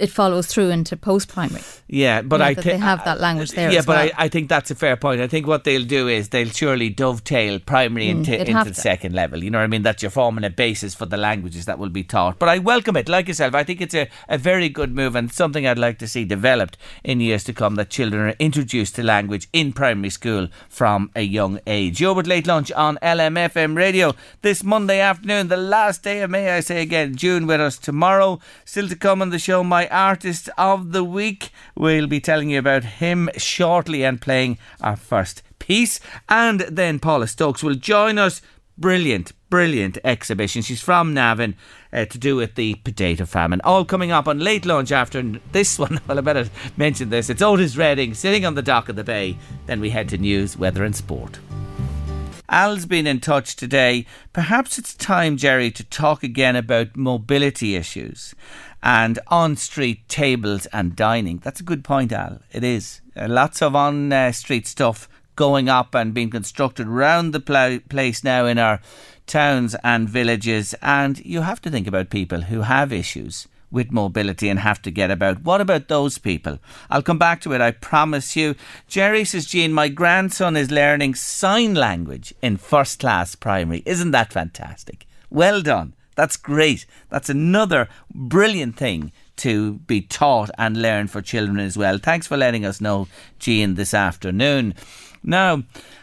it 0.00 0.10
follows 0.10 0.46
through 0.46 0.70
into 0.70 0.96
post-primary. 0.96 1.62
Yeah, 1.88 2.22
but 2.22 2.36
You 2.36 2.38
know, 2.38 2.44
I 2.46 2.54
think 2.54 2.66
they 2.66 2.76
have 2.78 3.04
that 3.04 3.20
language 3.20 3.50
there 3.50 3.70
Yeah, 3.70 3.80
as 3.80 3.86
but 3.86 3.96
well. 3.96 4.10
I, 4.18 4.24
I 4.24 4.28
think 4.28 4.48
that's 4.48 4.70
a 4.70 4.74
fair 4.74 4.96
point. 4.96 5.20
I 5.20 5.26
think 5.26 5.46
what 5.46 5.64
they'll 5.64 5.84
do 5.84 6.08
is 6.08 6.28
they'll 6.30 6.48
surely 6.50 6.88
dovetail 6.88 7.58
primary 7.58 8.08
into, 8.08 8.30
Mm, 8.30 8.38
they'd 8.38 8.48
into 8.48 8.64
the 8.64 8.70
to. 8.74 8.80
second 8.80 9.14
level. 9.14 9.42
You 9.42 9.50
know 9.50 9.58
what 9.58 9.64
I 9.64 9.68
mean? 9.68 9.82
That 9.82 10.00
you're 10.02 10.10
forming 10.10 10.44
a 10.44 10.50
basis 10.50 10.94
for 10.94 11.06
the 11.06 11.16
languages 11.16 11.66
that 11.66 11.78
will 11.78 11.88
be 11.88 12.04
taught. 12.04 12.38
But 12.38 12.48
I 12.48 12.58
welcome 12.58 12.96
it, 12.96 13.08
like 13.08 13.28
yourself. 13.28 13.54
I 13.54 13.64
think 13.64 13.80
it's 13.80 13.94
a, 13.94 14.08
a 14.28 14.38
very 14.38 14.68
good 14.68 14.94
move 14.94 15.16
and 15.16 15.32
something 15.32 15.66
I'd 15.66 15.78
like 15.78 15.98
to 15.98 16.08
see 16.08 16.24
developed 16.24 16.76
in 17.04 17.20
years 17.20 17.44
to 17.44 17.52
come. 17.52 17.74
That 17.74 17.90
children 17.90 18.22
are 18.30 18.36
introduced 18.38 18.94
to 18.96 19.02
language 19.02 19.48
in 19.52 19.72
primary 19.72 20.10
school 20.10 20.48
from 20.68 21.10
a 21.16 21.22
young 21.22 21.58
age. 21.66 22.00
You're 22.00 22.14
with 22.14 22.26
late 22.26 22.46
lunch 22.46 22.70
on 22.72 22.98
LMFM 23.02 23.76
radio 23.76 24.14
this 24.42 24.62
Monday 24.62 25.00
afternoon, 25.00 25.48
the 25.48 25.56
last 25.56 26.02
day 26.04 26.20
of 26.22 26.30
May. 26.30 26.50
I 26.50 26.60
say 26.60 26.82
again, 26.82 27.16
June 27.16 27.46
with 27.46 27.60
us 27.60 27.76
tomorrow. 27.78 28.38
Still 28.64 28.88
to 28.88 28.96
come 28.96 29.20
on 29.22 29.30
the 29.30 29.38
show, 29.38 29.64
my 29.64 29.88
artist 29.90 30.48
of 30.56 30.92
the 30.92 31.04
week. 31.04 31.50
We'll 31.74 32.06
be 32.06 32.20
telling 32.20 32.50
you 32.50 32.58
about 32.58 32.84
him 32.84 33.30
shortly 33.36 34.04
and 34.04 34.20
playing 34.20 34.58
our 34.80 34.96
first 34.96 35.42
piece. 35.58 36.00
And 36.28 36.60
then 36.60 36.98
Paula 36.98 37.26
Stokes 37.26 37.62
will 37.62 37.74
join 37.74 38.18
us. 38.18 38.42
Brilliant, 38.78 39.32
brilliant 39.50 39.98
exhibition. 40.04 40.62
She's 40.62 40.80
from 40.80 41.12
Navan 41.12 41.54
uh, 41.92 42.06
to 42.06 42.18
do 42.18 42.36
with 42.36 42.54
the 42.54 42.76
potato 42.76 43.26
famine. 43.26 43.60
All 43.62 43.84
coming 43.84 44.10
up 44.10 44.26
on 44.26 44.38
late 44.38 44.64
lunch 44.64 44.90
after 44.90 45.22
this 45.52 45.78
one. 45.78 46.00
Well, 46.08 46.18
I 46.18 46.22
better 46.22 46.48
mention 46.76 47.10
this. 47.10 47.28
It's 47.28 47.42
Otis 47.42 47.76
Redding 47.76 48.14
sitting 48.14 48.46
on 48.46 48.54
the 48.54 48.62
dock 48.62 48.88
of 48.88 48.96
the 48.96 49.04
bay. 49.04 49.36
Then 49.66 49.80
we 49.80 49.90
head 49.90 50.08
to 50.08 50.18
news, 50.18 50.56
weather, 50.56 50.82
and 50.82 50.96
sport. 50.96 51.38
Al's 52.48 52.84
been 52.84 53.06
in 53.06 53.20
touch 53.20 53.54
today. 53.54 54.06
Perhaps 54.32 54.76
it's 54.76 54.94
time, 54.94 55.36
Jerry, 55.36 55.70
to 55.70 55.84
talk 55.84 56.24
again 56.24 56.56
about 56.56 56.96
mobility 56.96 57.76
issues 57.76 58.34
and 58.82 59.18
on 59.28 59.56
street 59.56 60.08
tables 60.08 60.66
and 60.66 60.96
dining. 60.96 61.38
That's 61.38 61.60
a 61.60 61.64
good 61.64 61.84
point, 61.84 62.12
Al. 62.12 62.40
It 62.52 62.64
is. 62.64 63.00
Uh, 63.16 63.28
lots 63.28 63.60
of 63.62 63.76
on 63.76 64.12
uh, 64.12 64.32
street 64.32 64.66
stuff 64.66 65.08
going 65.36 65.68
up 65.68 65.94
and 65.94 66.14
being 66.14 66.30
constructed 66.30 66.86
around 66.86 67.32
the 67.32 67.40
pl- 67.40 67.80
place 67.88 68.22
now 68.24 68.46
in 68.46 68.58
our 68.58 68.80
towns 69.26 69.74
and 69.84 70.08
villages. 70.08 70.74
And 70.82 71.24
you 71.24 71.42
have 71.42 71.60
to 71.62 71.70
think 71.70 71.86
about 71.86 72.10
people 72.10 72.42
who 72.42 72.62
have 72.62 72.92
issues 72.92 73.48
with 73.70 73.92
mobility 73.92 74.48
and 74.48 74.58
have 74.58 74.82
to 74.82 74.90
get 74.90 75.10
about. 75.10 75.42
What 75.42 75.60
about 75.60 75.88
those 75.88 76.18
people? 76.18 76.58
I'll 76.90 77.02
come 77.02 77.18
back 77.18 77.40
to 77.42 77.52
it, 77.52 77.60
I 77.60 77.70
promise 77.70 78.34
you. 78.34 78.56
Jerry 78.88 79.24
says, 79.24 79.46
Jean, 79.46 79.72
my 79.72 79.88
grandson 79.88 80.56
is 80.56 80.70
learning 80.70 81.14
sign 81.14 81.74
language 81.74 82.34
in 82.42 82.56
first 82.56 82.98
class 82.98 83.34
primary. 83.34 83.82
Isn't 83.86 84.10
that 84.10 84.32
fantastic? 84.32 85.06
Well 85.30 85.62
done. 85.62 85.94
That's 86.20 86.36
great. 86.36 86.84
That's 87.08 87.30
another 87.30 87.88
brilliant 88.14 88.76
thing 88.76 89.10
to 89.36 89.78
be 89.86 90.02
taught 90.02 90.50
and 90.58 90.82
learn 90.82 91.08
for 91.08 91.22
children 91.22 91.58
as 91.58 91.78
well. 91.78 91.96
Thanks 91.96 92.26
for 92.26 92.36
letting 92.36 92.62
us 92.62 92.78
know, 92.78 93.08
Jean, 93.38 93.74
this 93.74 93.94
afternoon. 93.94 94.74
Now, 95.22 95.62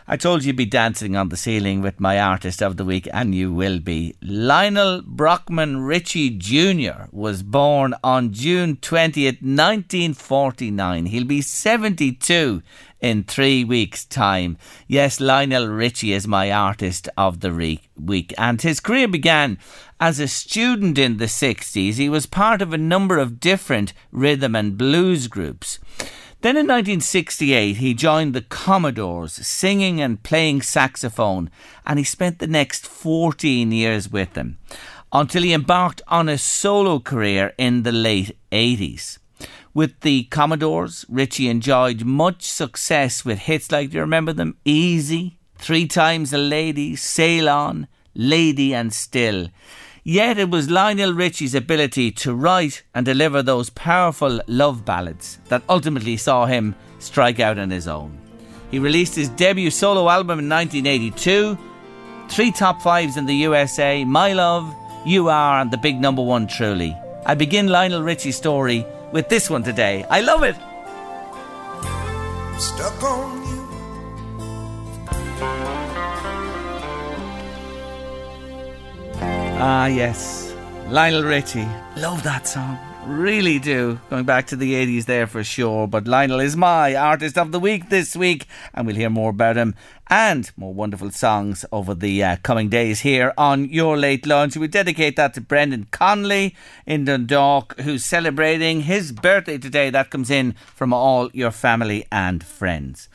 I 0.09 0.15
told 0.15 0.43
you 0.43 0.47
you'd 0.47 0.55
be 0.55 0.65
dancing 0.65 1.17
on 1.17 1.27
the 1.27 1.35
ceiling 1.35 1.81
with 1.81 1.99
my 1.99 2.17
artist 2.17 2.63
of 2.63 2.77
the 2.77 2.85
week, 2.85 3.09
and 3.11 3.35
you 3.35 3.51
will 3.51 3.79
be. 3.79 4.15
Lionel 4.21 5.01
Brockman 5.01 5.81
Richie 5.81 6.29
Jr. 6.29 7.07
was 7.11 7.43
born 7.43 7.93
on 8.05 8.31
June 8.31 8.77
20th, 8.77 9.41
1949. 9.41 11.07
He'll 11.07 11.25
be 11.25 11.41
72 11.41 12.63
in 13.01 13.25
three 13.25 13.65
weeks' 13.65 14.05
time. 14.05 14.57
Yes, 14.87 15.19
Lionel 15.19 15.67
Richie 15.67 16.13
is 16.13 16.25
my 16.25 16.53
artist 16.53 17.09
of 17.17 17.41
the 17.41 17.51
re- 17.51 17.81
week, 17.99 18.33
and 18.37 18.61
his 18.61 18.79
career 18.79 19.09
began 19.09 19.59
as 19.99 20.21
a 20.21 20.29
student 20.29 20.97
in 20.97 21.17
the 21.17 21.25
60s. 21.25 21.95
He 21.95 22.07
was 22.07 22.27
part 22.27 22.61
of 22.61 22.71
a 22.71 22.77
number 22.77 23.17
of 23.17 23.41
different 23.41 23.91
rhythm 24.13 24.55
and 24.55 24.77
blues 24.77 25.27
groups. 25.27 25.79
Then 26.41 26.55
in 26.55 26.67
1968, 26.67 27.77
he 27.77 27.93
joined 27.95 28.35
the 28.35 28.41
Commodores, 28.41 29.33
singing 29.33 29.99
and 29.99 30.21
playing 30.21 30.61
saxophone, 30.61 31.49
and 31.85 31.97
he 31.97 32.05
spent 32.05 32.37
the 32.37 32.47
next 32.47 32.85
14 32.85 33.71
years 33.71 34.11
with 34.11 34.33
them 34.33 34.59
until 35.11 35.41
he 35.41 35.53
embarked 35.53 36.01
on 36.07 36.29
a 36.29 36.37
solo 36.37 36.99
career 36.99 37.53
in 37.57 37.81
the 37.83 37.91
late 37.91 38.37
80s. 38.51 39.17
With 39.73 39.99
the 40.01 40.25
Commodores, 40.25 41.05
Richie 41.09 41.49
enjoyed 41.49 42.03
much 42.03 42.43
success 42.43 43.25
with 43.25 43.39
hits 43.39 43.71
like, 43.71 43.89
do 43.89 43.95
you 43.95 44.01
remember 44.01 44.33
them? 44.33 44.57
Easy, 44.63 45.39
Three 45.57 45.87
Times 45.87 46.33
a 46.33 46.37
Lady, 46.37 46.95
Sail 46.95 47.49
On, 47.49 47.87
Lady 48.13 48.73
and 48.73 48.93
Still. 48.93 49.49
Yet 50.09 50.37
it 50.37 50.49
was 50.49 50.69
Lionel 50.69 51.11
Richie's 51.13 51.53
ability 51.53 52.11
to 52.11 52.33
write 52.33 52.83
and 52.95 53.05
deliver 53.05 53.43
those 53.43 53.69
powerful 53.69 54.39
love 54.47 54.85
ballads 54.85 55.37
that 55.49 55.63
ultimately 55.67 56.15
saw 56.15 56.45
him 56.45 56.75
strike 56.99 57.41
out 57.41 57.59
on 57.59 57.69
his 57.69 57.89
own. 57.89 58.17
He 58.71 58.79
released 58.79 59.15
his 59.15 59.27
debut 59.27 59.69
solo 59.69 60.07
album 60.09 60.39
in 60.39 60.47
1982 60.47 61.57
Three 62.29 62.51
top 62.53 62.81
fives 62.81 63.17
in 63.17 63.25
the 63.25 63.35
USA 63.35 64.05
My 64.05 64.31
Love, 64.31 64.73
You 65.05 65.27
Are, 65.27 65.59
and 65.59 65.71
the 65.71 65.77
big 65.77 65.99
number 65.99 66.21
one, 66.21 66.47
Truly. 66.47 66.95
I 67.25 67.35
begin 67.35 67.67
Lionel 67.67 68.01
Richie's 68.01 68.37
story 68.37 68.85
with 69.11 69.27
this 69.27 69.49
one 69.49 69.63
today. 69.63 70.05
I 70.09 70.21
love 70.21 70.43
it. 70.43 70.55
Stuck 72.61 73.03
on 73.03 73.46
Ah, 79.59 79.87
yes. 79.87 80.53
Lionel 80.89 81.23
Richie. 81.23 81.67
Love 81.97 82.21
that 82.21 82.47
song. 82.47 82.77
Really 83.07 83.57
do. 83.57 83.99
Going 84.09 84.25
back 84.25 84.45
to 84.47 84.55
the 84.55 84.73
80s 84.73 85.05
there 85.05 85.25
for 85.25 85.43
sure. 85.43 85.87
But 85.87 86.07
Lionel 86.07 86.41
is 86.41 86.55
my 86.55 86.93
artist 86.95 87.39
of 87.39 87.51
the 87.51 87.59
week 87.59 87.89
this 87.89 88.15
week, 88.15 88.45
and 88.75 88.85
we'll 88.85 88.95
hear 88.95 89.09
more 89.09 89.31
about 89.31 89.55
him 89.57 89.73
and 90.09 90.51
more 90.57 90.73
wonderful 90.75 91.09
songs 91.09 91.65
over 91.71 91.95
the 91.95 92.23
uh, 92.23 92.35
coming 92.43 92.69
days 92.69 92.99
here 92.99 93.33
on 93.35 93.65
Your 93.65 93.97
Late 93.97 94.27
Lunch. 94.27 94.55
We 94.57 94.67
dedicate 94.67 95.15
that 95.15 95.33
to 95.33 95.41
Brendan 95.41 95.87
Conley 95.89 96.55
in 96.85 97.05
Dundalk, 97.05 97.79
who's 97.79 98.05
celebrating 98.05 98.81
his 98.81 99.11
birthday 99.11 99.57
today. 99.57 99.89
That 99.89 100.11
comes 100.11 100.29
in 100.29 100.51
from 100.75 100.93
all 100.93 101.31
your 101.33 101.51
family 101.51 102.05
and 102.11 102.43
friends. 102.43 103.09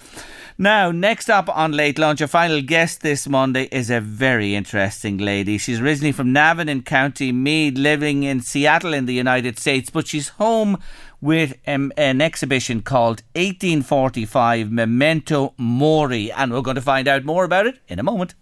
Now, 0.62 0.92
next 0.92 1.28
up 1.28 1.48
on 1.48 1.72
Late 1.72 1.98
Lunch, 1.98 2.22
our 2.22 2.28
final 2.28 2.62
guest 2.62 3.00
this 3.00 3.26
Monday 3.26 3.64
is 3.72 3.90
a 3.90 4.00
very 4.00 4.54
interesting 4.54 5.18
lady. 5.18 5.58
She's 5.58 5.80
originally 5.80 6.12
from 6.12 6.32
Navan 6.32 6.68
in 6.68 6.82
County 6.82 7.32
Meath, 7.32 7.76
living 7.76 8.22
in 8.22 8.42
Seattle 8.42 8.94
in 8.94 9.06
the 9.06 9.12
United 9.12 9.58
States, 9.58 9.90
but 9.90 10.06
she's 10.06 10.28
home 10.28 10.78
with 11.20 11.58
um, 11.66 11.90
an 11.96 12.20
exhibition 12.20 12.80
called 12.80 13.22
1845 13.34 14.70
Memento 14.70 15.52
Mori, 15.56 16.30
and 16.30 16.52
we're 16.52 16.60
going 16.60 16.76
to 16.76 16.80
find 16.80 17.08
out 17.08 17.24
more 17.24 17.42
about 17.42 17.66
it 17.66 17.80
in 17.88 17.98
a 17.98 18.04
moment. 18.04 18.36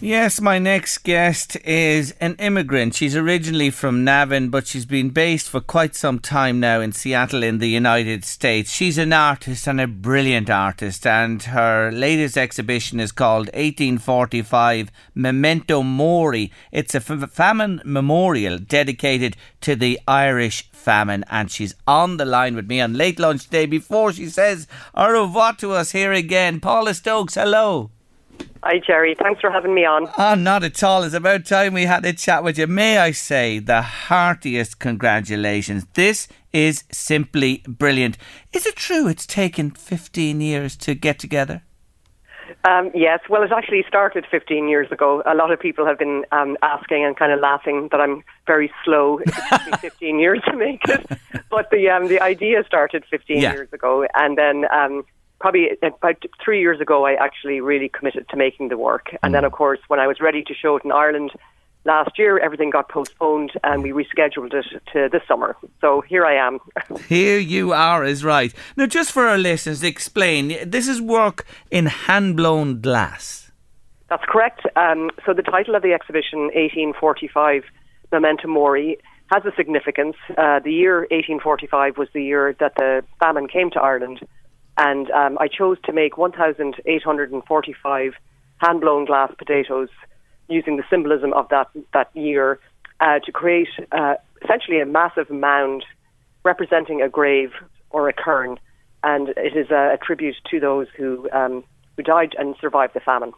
Yes, 0.00 0.42
my 0.42 0.58
next 0.58 0.98
guest 1.04 1.56
is 1.64 2.10
an 2.20 2.34
immigrant. 2.38 2.94
She's 2.94 3.16
originally 3.16 3.70
from 3.70 4.04
Navan, 4.04 4.50
but 4.50 4.66
she's 4.66 4.84
been 4.84 5.08
based 5.08 5.48
for 5.48 5.62
quite 5.62 5.94
some 5.94 6.18
time 6.18 6.60
now 6.60 6.82
in 6.82 6.92
Seattle 6.92 7.42
in 7.42 7.58
the 7.58 7.70
United 7.70 8.22
States. 8.22 8.70
She's 8.70 8.98
an 8.98 9.14
artist 9.14 9.66
and 9.66 9.80
a 9.80 9.86
brilliant 9.86 10.50
artist, 10.50 11.06
and 11.06 11.42
her 11.44 11.90
latest 11.90 12.36
exhibition 12.36 13.00
is 13.00 13.10
called 13.10 13.46
1845 13.54 14.90
Memento 15.14 15.82
Mori. 15.82 16.52
It's 16.70 16.94
a 16.94 17.00
famine 17.00 17.80
memorial 17.82 18.58
dedicated 18.58 19.34
to 19.62 19.74
the 19.74 19.98
Irish 20.06 20.70
famine, 20.72 21.24
and 21.30 21.50
she's 21.50 21.74
on 21.86 22.18
the 22.18 22.26
line 22.26 22.54
with 22.54 22.68
me 22.68 22.82
on 22.82 22.92
late 22.92 23.18
lunch 23.18 23.48
day 23.48 23.64
before 23.64 24.12
she 24.12 24.28
says 24.28 24.66
au 24.94 25.10
revoir 25.10 25.54
to 25.54 25.72
us 25.72 25.92
here 25.92 26.12
again. 26.12 26.60
Paula 26.60 26.92
Stokes, 26.92 27.36
hello. 27.36 27.92
Hi, 28.62 28.80
Jerry. 28.84 29.14
Thanks 29.14 29.40
for 29.40 29.50
having 29.50 29.74
me 29.74 29.84
on. 29.84 30.10
Oh, 30.18 30.34
not 30.34 30.64
at 30.64 30.82
all. 30.82 31.04
It's 31.04 31.14
about 31.14 31.44
time 31.44 31.74
we 31.74 31.84
had 31.84 32.04
a 32.04 32.12
chat 32.12 32.42
with 32.42 32.58
you. 32.58 32.66
May 32.66 32.98
I 32.98 33.12
say 33.12 33.60
the 33.60 33.80
heartiest 33.80 34.80
congratulations. 34.80 35.86
This 35.94 36.26
is 36.52 36.82
simply 36.90 37.62
brilliant. 37.68 38.18
Is 38.52 38.66
it 38.66 38.74
true 38.74 39.06
it's 39.06 39.26
taken 39.26 39.70
15 39.70 40.40
years 40.40 40.76
to 40.78 40.94
get 40.94 41.20
together? 41.20 41.62
Um, 42.64 42.90
yes, 42.94 43.20
well, 43.28 43.42
it 43.44 43.52
actually 43.52 43.84
started 43.86 44.26
15 44.28 44.68
years 44.68 44.90
ago. 44.90 45.22
A 45.26 45.34
lot 45.34 45.52
of 45.52 45.60
people 45.60 45.86
have 45.86 45.98
been 45.98 46.24
um, 46.32 46.56
asking 46.62 47.04
and 47.04 47.16
kind 47.16 47.30
of 47.30 47.38
laughing 47.38 47.88
that 47.92 48.00
I'm 48.00 48.24
very 48.46 48.72
slow. 48.84 49.18
It 49.18 49.32
took 49.32 49.66
me 49.66 49.72
15 49.80 50.18
years 50.18 50.40
to 50.46 50.56
make 50.56 50.80
it, 50.88 51.06
but 51.50 51.70
the 51.70 51.88
um, 51.88 52.08
the 52.08 52.20
idea 52.20 52.64
started 52.66 53.04
15 53.08 53.40
yeah. 53.40 53.52
years 53.52 53.72
ago, 53.72 54.06
and 54.14 54.36
then 54.36 54.64
um, 54.72 55.04
probably 55.46 55.68
about 55.80 56.20
three 56.44 56.60
years 56.60 56.80
ago, 56.80 57.06
I 57.06 57.12
actually 57.12 57.60
really 57.60 57.88
committed 57.88 58.28
to 58.30 58.36
making 58.36 58.68
the 58.68 58.76
work. 58.76 59.14
And 59.22 59.32
then, 59.32 59.44
mm. 59.44 59.46
of 59.46 59.52
course, 59.52 59.78
when 59.86 60.00
I 60.00 60.08
was 60.08 60.18
ready 60.20 60.42
to 60.42 60.52
show 60.52 60.74
it 60.74 60.84
in 60.84 60.90
Ireland 60.90 61.30
last 61.84 62.18
year, 62.18 62.36
everything 62.40 62.70
got 62.70 62.88
postponed 62.88 63.52
and 63.62 63.80
we 63.84 63.90
rescheduled 63.90 64.52
it 64.52 64.66
to 64.92 65.08
this 65.12 65.22
summer. 65.28 65.56
So 65.80 66.00
here 66.00 66.26
I 66.26 66.34
am. 66.34 66.58
here 67.08 67.38
you 67.38 67.72
are, 67.72 68.04
is 68.04 68.24
right. 68.24 68.52
Now, 68.76 68.86
just 68.86 69.12
for 69.12 69.28
our 69.28 69.38
listeners, 69.38 69.84
explain 69.84 70.58
this 70.68 70.88
is 70.88 71.00
work 71.00 71.46
in 71.70 71.86
hand 71.86 72.36
blown 72.36 72.80
glass. 72.80 73.52
That's 74.08 74.24
correct. 74.26 74.62
Um, 74.74 75.10
so 75.24 75.32
the 75.32 75.42
title 75.42 75.76
of 75.76 75.82
the 75.82 75.92
exhibition, 75.92 76.40
1845 76.54 77.62
Memento 78.10 78.48
Mori, 78.48 78.98
has 79.32 79.44
a 79.44 79.54
significance. 79.54 80.16
Uh, 80.30 80.58
the 80.58 80.72
year 80.72 81.02
1845 81.12 81.98
was 81.98 82.08
the 82.12 82.24
year 82.24 82.56
that 82.58 82.74
the 82.74 83.04
famine 83.20 83.46
came 83.46 83.70
to 83.70 83.80
Ireland 83.80 84.26
and 84.76 85.10
um, 85.10 85.38
I 85.40 85.48
chose 85.48 85.78
to 85.84 85.92
make 85.92 86.18
1,845 86.18 88.12
hand 88.58 88.80
blown 88.80 89.04
glass 89.04 89.32
potatoes 89.36 89.88
using 90.48 90.76
the 90.76 90.84
symbolism 90.88 91.32
of 91.32 91.48
that, 91.48 91.68
that 91.92 92.14
year 92.14 92.58
uh, 93.00 93.18
to 93.20 93.32
create 93.32 93.68
uh, 93.92 94.14
essentially 94.42 94.80
a 94.80 94.86
massive 94.86 95.30
mound 95.30 95.84
representing 96.44 97.02
a 97.02 97.08
grave 97.08 97.52
or 97.90 98.08
a 98.08 98.12
cairn. 98.12 98.58
And 99.02 99.30
it 99.30 99.56
is 99.56 99.70
a, 99.70 99.94
a 99.94 99.98
tribute 100.00 100.36
to 100.50 100.60
those 100.60 100.86
who, 100.96 101.28
um, 101.32 101.64
who 101.96 102.02
died 102.02 102.34
and 102.38 102.54
survived 102.60 102.94
the 102.94 103.00
famine. 103.00 103.32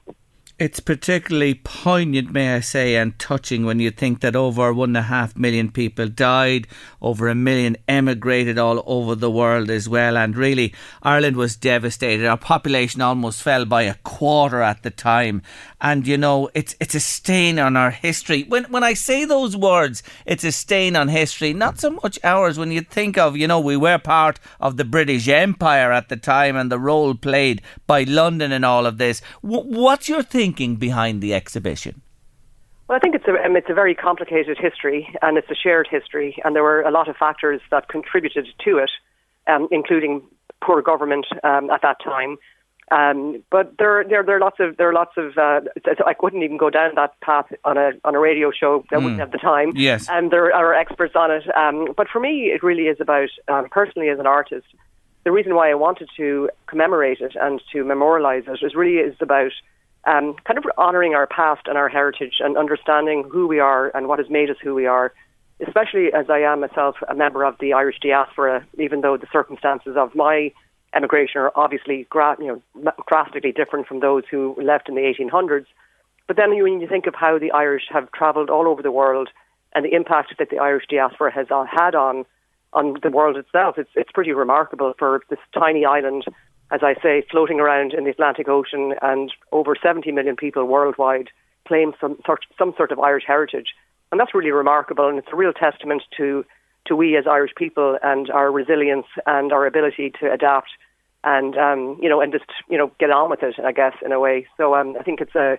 It's 0.59 0.81
particularly 0.81 1.55
poignant, 1.55 2.33
may 2.33 2.57
I 2.57 2.59
say, 2.59 2.97
and 2.97 3.17
touching 3.17 3.65
when 3.65 3.79
you 3.79 3.93
think 3.93 4.23
that 4.23 4.35
over 4.35 4.75
one 4.75 4.89
and 4.89 4.97
a 4.97 5.03
half 5.03 5.37
million 5.37 5.71
people 5.71 6.09
died, 6.09 6.67
over 7.01 7.29
a 7.29 7.35
million 7.37 7.77
emigrated 7.87 8.59
all 8.59 8.83
over 8.85 9.15
the 9.15 9.31
world 9.31 9.71
as 9.71 9.89
well, 9.89 10.17
and 10.17 10.37
really 10.37 10.75
Ireland 11.01 11.37
was 11.37 11.55
devastated. 11.55 12.27
Our 12.27 12.37
population 12.37 13.01
almost 13.01 13.41
fell 13.41 13.67
by 13.67 13.83
a 13.83 13.95
quarter 14.03 14.61
at 14.61 14.83
the 14.83 14.91
time, 14.91 15.43
and 15.81 16.09
you 16.09 16.19
know 16.19 16.51
it's 16.55 16.75
it's 16.81 16.97
a 16.97 17.01
stain 17.01 17.61
on 17.61 17.77
our 17.77 17.93
history. 17.93 18.43
When 18.43 18.65
when 18.65 18.83
I 18.83 18.95
say 18.95 19.25
those 19.25 19.57
words, 19.57 20.03
it's 20.27 20.43
a 20.43 20.51
stain 20.51 20.97
on 20.97 21.07
history, 21.07 21.53
not 21.53 21.79
so 21.79 21.91
much 21.91 22.19
ours. 22.25 22.59
When 22.59 22.73
you 22.73 22.81
think 22.81 23.17
of, 23.17 23.37
you 23.37 23.47
know, 23.47 23.61
we 23.61 23.77
were 23.77 23.99
part 23.99 24.41
of 24.59 24.77
the 24.77 24.85
British 24.85 25.29
Empire 25.29 25.93
at 25.93 26.09
the 26.09 26.17
time, 26.17 26.57
and 26.57 26.69
the 26.69 26.81
role 26.81 27.15
played 27.15 27.63
by 27.87 28.03
London 28.03 28.51
in 28.51 28.65
all 28.65 28.87
of 28.87 28.99
this. 28.99 29.23
W- 29.45 29.63
what's 29.63 30.09
your 30.09 30.25
thing? 30.25 30.48
Thinking 30.49 30.77
behind 30.77 31.21
the 31.21 31.35
exhibition? 31.35 32.01
Well, 32.89 32.97
I 32.97 33.01
think 33.01 33.15
it's 33.15 33.29
a 33.29 33.35
um, 33.45 33.55
it's 33.55 33.69
a 33.69 33.75
very 33.75 33.95
complicated 33.95 34.57
history, 34.59 35.07
and 35.21 35.37
it's 35.37 35.51
a 35.51 35.55
shared 35.55 35.89
history, 35.91 36.41
and 36.43 36.57
there 36.57 36.63
were 36.63 36.81
a 36.83 36.91
lot 36.91 37.07
of 37.09 37.17
factors 37.17 37.61
that 37.71 37.89
contributed 37.89 38.47
to 38.65 38.79
it, 38.79 38.91
um, 39.47 39.69
including 39.71 40.23
poor 40.65 40.81
government 40.81 41.27
um, 41.45 41.69
at 41.71 41.83
that 41.83 41.99
time. 42.03 42.39
Um, 42.91 43.45
but 43.51 43.75
there, 43.79 44.03
there, 44.09 44.23
there 44.23 44.37
are 44.39 44.41
lots 44.41 44.57
of 44.59 44.79
there 44.79 44.89
are 44.89 44.95
lots 44.95 45.13
of. 45.19 45.37
Uh, 45.37 45.61
I 46.07 46.15
couldn't 46.15 46.43
even 46.43 46.57
go 46.57 46.71
down 46.71 46.93
that 46.95 47.13
path 47.21 47.45
on 47.67 47.77
a 47.77 47.91
on 48.05 48.15
a 48.15 48.19
radio 48.19 48.51
show. 48.51 48.83
I 48.91 48.97
wouldn't 48.97 49.17
mm. 49.17 49.21
have 49.21 49.33
the 49.33 49.39
time. 49.39 49.73
Yes, 49.77 50.09
and 50.09 50.31
there 50.31 50.55
are 50.55 50.73
experts 50.73 51.15
on 51.15 51.31
it. 51.31 51.45
Um, 51.55 51.93
but 51.95 52.09
for 52.09 52.21
me, 52.21 52.53
it 52.55 52.63
really 52.63 52.85
is 52.85 52.97
about 53.01 53.29
um, 53.49 53.69
personally 53.71 54.09
as 54.09 54.19
an 54.19 54.27
artist. 54.27 54.67
The 55.25 55.33
reason 55.33 55.55
why 55.55 55.71
I 55.71 55.75
wanted 55.75 56.09
to 56.17 56.49
commemorate 56.67 57.21
it 57.21 57.37
and 57.39 57.61
to 57.73 57.85
memorialize 57.85 58.45
it 58.47 58.65
is 58.65 58.75
really 58.75 58.97
is 58.97 59.15
about 59.21 59.53
um, 60.09 60.35
kind 60.45 60.59
of 60.59 60.65
honouring 60.79 61.15
our 61.15 61.27
past 61.27 61.63
and 61.67 61.77
our 61.77 61.89
heritage 61.89 62.37
and 62.41 62.57
understanding 62.57 63.29
who 63.31 63.47
we 63.47 63.59
are 63.59 63.95
and 63.95 64.09
what 64.09 64.19
has 64.19 64.31
made 64.31 64.49
us 64.51 64.57
who 64.63 64.75
we 64.75 64.87
are, 64.87 65.13
especially 65.67 66.13
as 66.13 66.31
I 66.31 66.39
am 66.39 66.61
myself 66.61 66.97
a 67.09 67.15
member 67.15 67.45
of 67.45 67.57
the 67.61 67.75
Irish 67.75 67.99
diaspora, 68.01 68.67
even 68.79 69.03
though 69.03 69.19
the 69.19 69.27
circumstances 69.31 69.97
of 69.97 70.15
my 70.15 70.51
emigration 70.95 71.43
are 71.43 71.53
obviously 71.55 72.07
gra- 72.09 72.37
you 72.41 72.63
know, 72.75 72.93
drastically 73.07 73.53
different 73.53 73.87
from 73.87 74.01
those 74.01 74.23
who 74.31 74.57
left 74.63 74.89
in 74.89 74.95
the 74.95 75.03
1800s. 75.03 75.67
But 76.27 76.37
then 76.37 76.51
when 76.63 76.81
you 76.81 76.89
think 76.89 77.07
of 77.07 77.15
how 77.15 77.39
the 77.39 77.51
Irish 77.51 77.85
have 77.91 78.11
travelled 78.13 78.49
all 78.49 78.67
over 78.67 78.83
the 78.83 78.93
world 78.93 79.29
and 79.75 79.85
the 79.85 79.95
impact 79.95 80.35
that 80.39 80.49
the 80.51 80.59
Irish 80.59 80.85
diaspora 80.89 81.33
has 81.33 81.47
uh, 81.51 81.65
had 81.71 81.95
on 81.95 82.25
on 82.75 82.97
the 83.03 83.11
world 83.11 83.37
itself, 83.37 83.77
it's 83.79 83.91
it's 83.95 84.13
pretty 84.13 84.33
remarkable 84.33 84.95
for 84.99 85.23
this 85.31 85.39
tiny 85.55 85.85
island 85.87 86.25
as 86.71 86.81
I 86.83 86.95
say, 87.03 87.25
floating 87.31 87.61
around 87.61 87.95
in 87.95 88.05
the 88.05 88.11
Atlantic 88.11 88.49
Ocean, 88.49 88.95
and 89.01 89.33
over 89.53 89.75
70 89.81 90.13
million 90.13 90.37
people 90.37 90.65
worldwide 90.65 91.29
claim 91.67 91.93
some 92.01 92.19
sort, 92.25 92.45
some 92.59 92.75
sort 92.77 92.93
of 92.93 92.99
Irish 92.99 93.25
heritage. 93.27 93.75
And 94.11 94.21
that's 94.21 94.35
really 94.35 94.51
remarkable, 94.51 95.09
and 95.09 95.19
it's 95.19 95.29
a 95.33 95.37
real 95.37 95.53
testament 95.53 96.03
to, 96.17 96.45
to 96.87 96.97
we 96.97 97.17
as 97.17 97.27
Irish 97.27 97.53
people 97.57 97.99
and 98.03 98.31
our 98.31 98.51
resilience 98.51 99.07
and 99.27 99.53
our 99.53 99.67
ability 99.67 100.13
to 100.21 100.33
adapt 100.33 100.71
and, 101.25 101.57
um, 101.59 101.99
you 102.01 102.09
know, 102.09 102.21
and 102.21 102.33
just, 102.33 102.47
you 102.71 102.79
know, 102.79 102.91
get 102.99 103.11
on 103.11 103.29
with 103.29 103.43
it, 103.43 103.57
I 103.63 103.73
guess, 103.73 103.95
in 104.05 104.13
a 104.13 104.21
way. 104.21 104.47
So 104.57 104.75
um, 104.75 104.97
I 104.99 105.03
think 105.03 105.21
it's 105.21 105.35
a, 105.35 105.59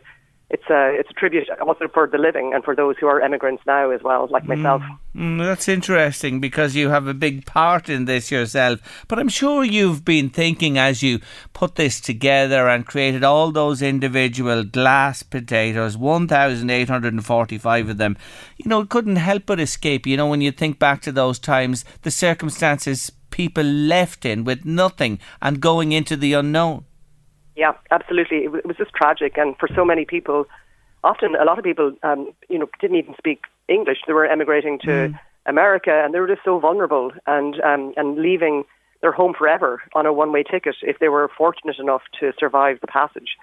it's 0.49 0.67
a 0.69 0.95
it's 0.99 1.09
a 1.11 1.13
tribute 1.13 1.47
also 1.61 1.87
for 1.93 2.07
the 2.07 2.17
living 2.17 2.53
and 2.55 2.63
for 2.63 2.75
those 2.75 2.95
who 2.99 3.05
are 3.05 3.21
immigrants 3.21 3.61
now 3.67 3.91
as 3.91 4.01
well, 4.01 4.27
like 4.31 4.45
myself. 4.45 4.81
Mm, 5.15 5.37
mm, 5.37 5.45
that's 5.45 5.67
interesting 5.67 6.39
because 6.39 6.75
you 6.75 6.89
have 6.89 7.05
a 7.05 7.13
big 7.13 7.45
part 7.45 7.87
in 7.87 8.05
this 8.05 8.31
yourself. 8.31 8.79
But 9.07 9.19
I'm 9.19 9.29
sure 9.29 9.63
you've 9.63 10.03
been 10.03 10.31
thinking 10.31 10.79
as 10.79 11.03
you 11.03 11.19
put 11.53 11.75
this 11.75 12.01
together 12.01 12.67
and 12.67 12.85
created 12.85 13.23
all 13.23 13.51
those 13.51 13.83
individual 13.83 14.63
glass 14.63 15.21
potatoes, 15.21 15.95
1,845 15.95 17.89
of 17.89 17.97
them. 17.97 18.17
You 18.57 18.69
know, 18.69 18.81
it 18.81 18.89
couldn't 18.89 19.17
help 19.17 19.43
but 19.45 19.59
escape. 19.59 20.07
You 20.07 20.17
know, 20.17 20.27
when 20.27 20.41
you 20.41 20.51
think 20.51 20.79
back 20.79 21.01
to 21.03 21.11
those 21.11 21.37
times, 21.37 21.85
the 22.01 22.11
circumstances 22.11 23.11
people 23.29 23.63
left 23.63 24.25
in 24.25 24.43
with 24.43 24.65
nothing 24.65 25.19
and 25.43 25.61
going 25.61 25.91
into 25.91 26.17
the 26.17 26.33
unknown. 26.33 26.85
Yeah, 27.59 27.73
absolutely. 27.91 28.45
It 28.45 28.65
was 28.65 28.77
just 28.77 28.93
tragic, 28.93 29.37
and 29.37 29.57
for 29.57 29.67
so 29.75 29.83
many 29.83 30.05
people, 30.05 30.45
often 31.03 31.35
a 31.35 31.43
lot 31.43 31.59
of 31.59 31.65
people, 31.65 31.91
um, 32.03 32.31
you 32.47 32.57
know, 32.57 32.69
didn't 32.79 32.95
even 32.95 33.15
speak 33.17 33.41
English. 33.67 33.97
They 34.07 34.13
were 34.13 34.25
emigrating 34.25 34.79
to 34.83 34.87
mm. 34.87 35.19
America, 35.45 35.91
and 35.91 36.13
they 36.13 36.21
were 36.21 36.27
just 36.33 36.45
so 36.45 36.57
vulnerable 36.57 37.11
and 37.27 37.59
um, 37.59 37.93
and 37.97 38.17
leaving 38.17 38.63
their 39.01 39.11
home 39.11 39.33
forever 39.37 39.81
on 39.93 40.05
a 40.05 40.13
one-way 40.13 40.43
ticket 40.43 40.77
if 40.83 40.99
they 40.99 41.09
were 41.09 41.29
fortunate 41.37 41.79
enough 41.79 42.03
to 42.21 42.31
survive 42.39 42.79
the 42.79 42.87
passage. 42.87 43.35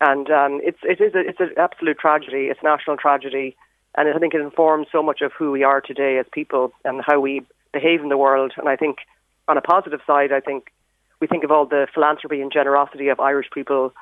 And 0.00 0.30
um, 0.30 0.60
it's 0.64 0.82
it 0.82 0.98
is 1.02 1.14
a, 1.14 1.20
it's 1.28 1.40
an 1.40 1.50
absolute 1.58 1.98
tragedy. 1.98 2.44
It's 2.50 2.60
a 2.62 2.64
national 2.64 2.96
tragedy, 2.96 3.54
and 3.98 4.08
I 4.08 4.18
think 4.18 4.32
it 4.32 4.40
informs 4.40 4.86
so 4.90 5.02
much 5.02 5.20
of 5.20 5.32
who 5.38 5.50
we 5.50 5.62
are 5.62 5.82
today 5.82 6.16
as 6.16 6.26
people 6.32 6.72
and 6.86 7.02
how 7.06 7.20
we 7.20 7.42
behave 7.74 8.00
in 8.00 8.08
the 8.08 8.16
world. 8.16 8.52
And 8.56 8.66
I 8.66 8.76
think, 8.76 8.96
on 9.46 9.58
a 9.58 9.60
positive 9.60 10.00
side, 10.06 10.32
I 10.32 10.40
think 10.40 10.72
we 11.20 11.26
think 11.26 11.44
of 11.44 11.50
all 11.50 11.66
the 11.66 11.86
philanthropy 11.92 12.40
and 12.40 12.52
generosity 12.52 13.08
of 13.08 13.20
Irish 13.20 13.48
people, 13.52 13.92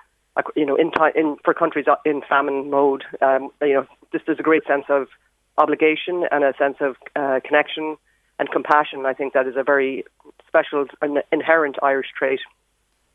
you 0.54 0.66
know, 0.66 0.76
in, 0.76 0.90
in 1.14 1.36
for 1.44 1.54
countries 1.54 1.86
in 2.04 2.22
famine 2.28 2.70
mode. 2.70 3.04
Um, 3.22 3.50
you 3.62 3.74
know, 3.74 3.86
just 4.12 4.26
there's 4.26 4.38
a 4.38 4.42
great 4.42 4.66
sense 4.66 4.84
of 4.88 5.08
obligation 5.58 6.24
and 6.30 6.44
a 6.44 6.52
sense 6.58 6.76
of 6.80 6.96
uh, 7.14 7.40
connection 7.44 7.96
and 8.38 8.50
compassion. 8.50 9.06
I 9.06 9.14
think 9.14 9.32
that 9.32 9.46
is 9.46 9.54
a 9.56 9.62
very 9.62 10.04
special 10.46 10.86
and 11.00 11.22
inherent 11.32 11.76
Irish 11.82 12.08
trait. 12.16 12.40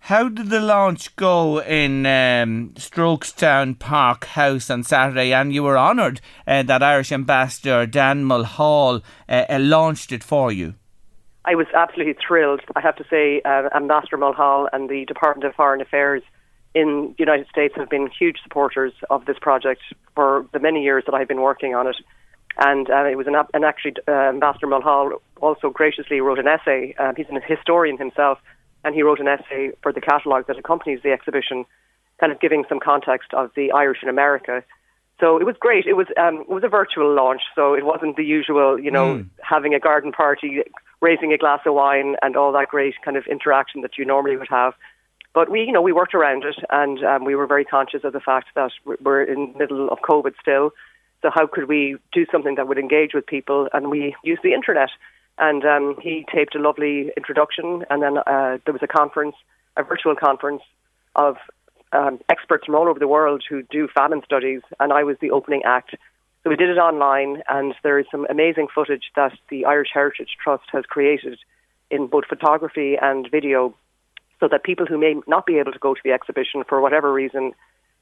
How 0.06 0.30
did 0.30 0.49
the 0.49 0.60
launch 0.60 1.15
go 1.15 1.61
in 1.61 2.07
um, 2.07 2.72
Strokestown 2.73 3.78
Park 3.78 4.26
House 4.26 4.72
on 4.72 4.82
Saturday? 4.82 5.32
And 5.32 5.53
you 5.53 5.61
were 5.61 5.78
honoured 5.78 6.22
uh, 6.48 6.64
that 6.64 6.82
Irish 6.82 7.11
Ambassador 7.11 7.86
Dan 7.86 8.23
Mulhall 8.23 9.03
uh, 9.30 9.45
uh, 9.48 9.60
launched 9.60 10.11
it 10.11 10.23
for 10.23 10.52
you. 10.52 10.73
I 11.45 11.55
was 11.55 11.68
absolutely 11.73 12.15
thrilled. 12.26 12.61
I 12.76 12.81
have 12.81 12.95
to 12.97 13.05
say, 13.09 13.41
uh, 13.43 13.69
Ambassador 13.76 14.18
Mulhall 14.18 14.69
and 14.72 14.89
the 14.89 15.05
Department 15.05 15.45
of 15.45 15.55
Foreign 15.55 15.81
Affairs 15.81 16.22
in 16.73 17.15
the 17.18 17.23
United 17.23 17.47
States 17.47 17.73
have 17.76 17.89
been 17.89 18.07
huge 18.07 18.38
supporters 18.43 18.93
of 19.09 19.26
this 19.26 19.38
project 19.39 19.81
for 20.15 20.45
the 20.53 20.59
many 20.59 20.84
years 20.84 21.03
that 21.05 21.15
I've 21.15 21.27
been 21.27 21.41
working 21.41 21.73
on 21.76 21.88
it. 21.88 21.97
And 22.57 22.89
uh, 22.89 23.05
it 23.05 23.15
was 23.15 23.27
an, 23.27 23.35
and 23.53 23.65
actually, 23.65 23.95
uh, 24.07 24.11
Ambassador 24.11 24.68
Mulhall 24.68 25.22
also 25.41 25.69
graciously 25.69 26.22
wrote 26.22 26.38
an 26.38 26.47
essay. 26.47 26.93
Um, 26.99 27.15
he's 27.15 27.26
a 27.30 27.39
historian 27.39 27.97
himself 27.97 28.38
and 28.84 28.95
he 28.95 29.03
wrote 29.03 29.19
an 29.19 29.27
essay 29.27 29.72
for 29.81 29.91
the 29.93 30.01
catalogue 30.01 30.47
that 30.47 30.57
accompanies 30.57 30.99
the 31.03 31.11
exhibition, 31.11 31.65
kind 32.19 32.31
of 32.31 32.39
giving 32.39 32.65
some 32.68 32.80
context 32.80 33.34
of 33.34 33.51
the 33.55 33.72
Irish 33.72 33.99
in 34.03 34.09
America. 34.09 34.63
So 35.19 35.38
it 35.38 35.45
was 35.45 35.55
great. 35.59 35.85
It 35.85 35.93
was 35.93 36.07
um, 36.18 36.41
it 36.41 36.49
was 36.49 36.63
a 36.63 36.68
virtual 36.68 37.13
launch, 37.13 37.41
so 37.53 37.76
it 37.76 37.85
wasn't 37.85 38.15
the 38.15 38.23
usual, 38.23 38.80
you 38.80 38.89
know, 38.89 39.18
mm. 39.18 39.30
having 39.43 39.76
a 39.76 39.80
garden 39.80 40.11
party, 40.11 40.63
raising 41.02 41.34
a 41.34 41.38
glass 41.38 41.61
of 41.65 41.73
wine, 41.73 42.15
and 42.22 42.36
all 42.36 42.52
that 42.53 42.69
great 42.69 42.95
kind 43.03 43.18
of 43.18 43.26
interaction 43.28 43.82
that 43.82 43.98
you 43.98 44.06
normally 44.06 44.38
would 44.38 44.49
have. 44.49 44.73
But 45.34 45.49
we, 45.49 45.61
you 45.61 45.72
know, 45.72 45.82
we 45.82 45.94
worked 45.94 46.14
around 46.14 46.44
it, 46.44 46.57
and 46.69 47.03
um, 47.03 47.26
we 47.26 47.36
were 47.36 47.48
very 47.48 47.65
conscious 47.65 48.03
of 48.03 48.14
the 48.14 48.19
fact 48.19 48.48
that 48.56 48.72
we're 49.02 49.23
in 49.23 49.53
the 49.53 49.60
middle 49.60 49.90
of 49.90 49.99
COVID 49.99 50.34
still. 50.41 50.72
So 51.22 51.30
how 51.34 51.48
could 51.48 51.68
we 51.68 51.98
do 52.11 52.26
something 52.32 52.56
that 52.56 52.68
would 52.68 52.78
engage 52.78 53.14
with 53.14 53.26
people? 53.26 53.69
And 53.73 53.90
we 53.90 54.15
used 54.23 54.44
the 54.44 54.53
internet. 54.53 54.90
And 55.38 55.65
um, 55.65 55.95
he 56.02 56.26
taped 56.34 56.56
a 56.56 56.60
lovely 56.60 57.11
introduction, 57.18 57.84
and 57.90 58.03
then 58.03 58.18
uh, 58.18 58.57
there 58.65 58.73
was 58.73 58.84
a 58.84 58.88
conference, 58.88 59.36
a 59.78 59.84
virtual 59.84 60.15
conference 60.15 60.61
of 61.15 61.38
um, 61.94 62.19
experts 62.30 62.65
from 62.65 62.76
all 62.76 62.88
over 62.88 62.99
the 62.99 63.07
world 63.07 63.44
who 63.49 63.64
do 63.64 63.88
famine 63.88 64.22
studies, 64.26 64.61
and 64.80 64.94
I 64.94 65.03
was 65.03 65.18
the 65.19 65.32
opening 65.32 65.64
act. 65.65 65.95
So 66.43 66.49
we 66.49 66.55
did 66.55 66.69
it 66.69 66.80
online, 66.80 67.43
and 67.47 67.76
there 67.84 67.99
is 67.99 68.07
some 68.09 68.26
amazing 68.30 68.68
footage 68.73 69.11
that 69.15 69.34
the 69.49 69.65
Irish 69.65 69.89
Heritage 69.93 70.38
Trust 70.43 70.63
has 70.72 70.85
created 70.85 71.38
in 71.91 72.07
both 72.07 72.26
photography 72.26 72.97
and 72.99 73.30
video, 73.30 73.76
so 74.39 74.47
that 74.47 74.63
people 74.63 74.88
who 74.88 74.97
may 74.97 75.15
not 75.27 75.45
be 75.45 75.59
able 75.59 75.72
to 75.72 75.80
go 75.80 75.93
to 75.93 76.01
the 76.03 76.11
exhibition 76.11 76.63
for 76.68 76.81
whatever 76.81 77.13
reason 77.13 77.53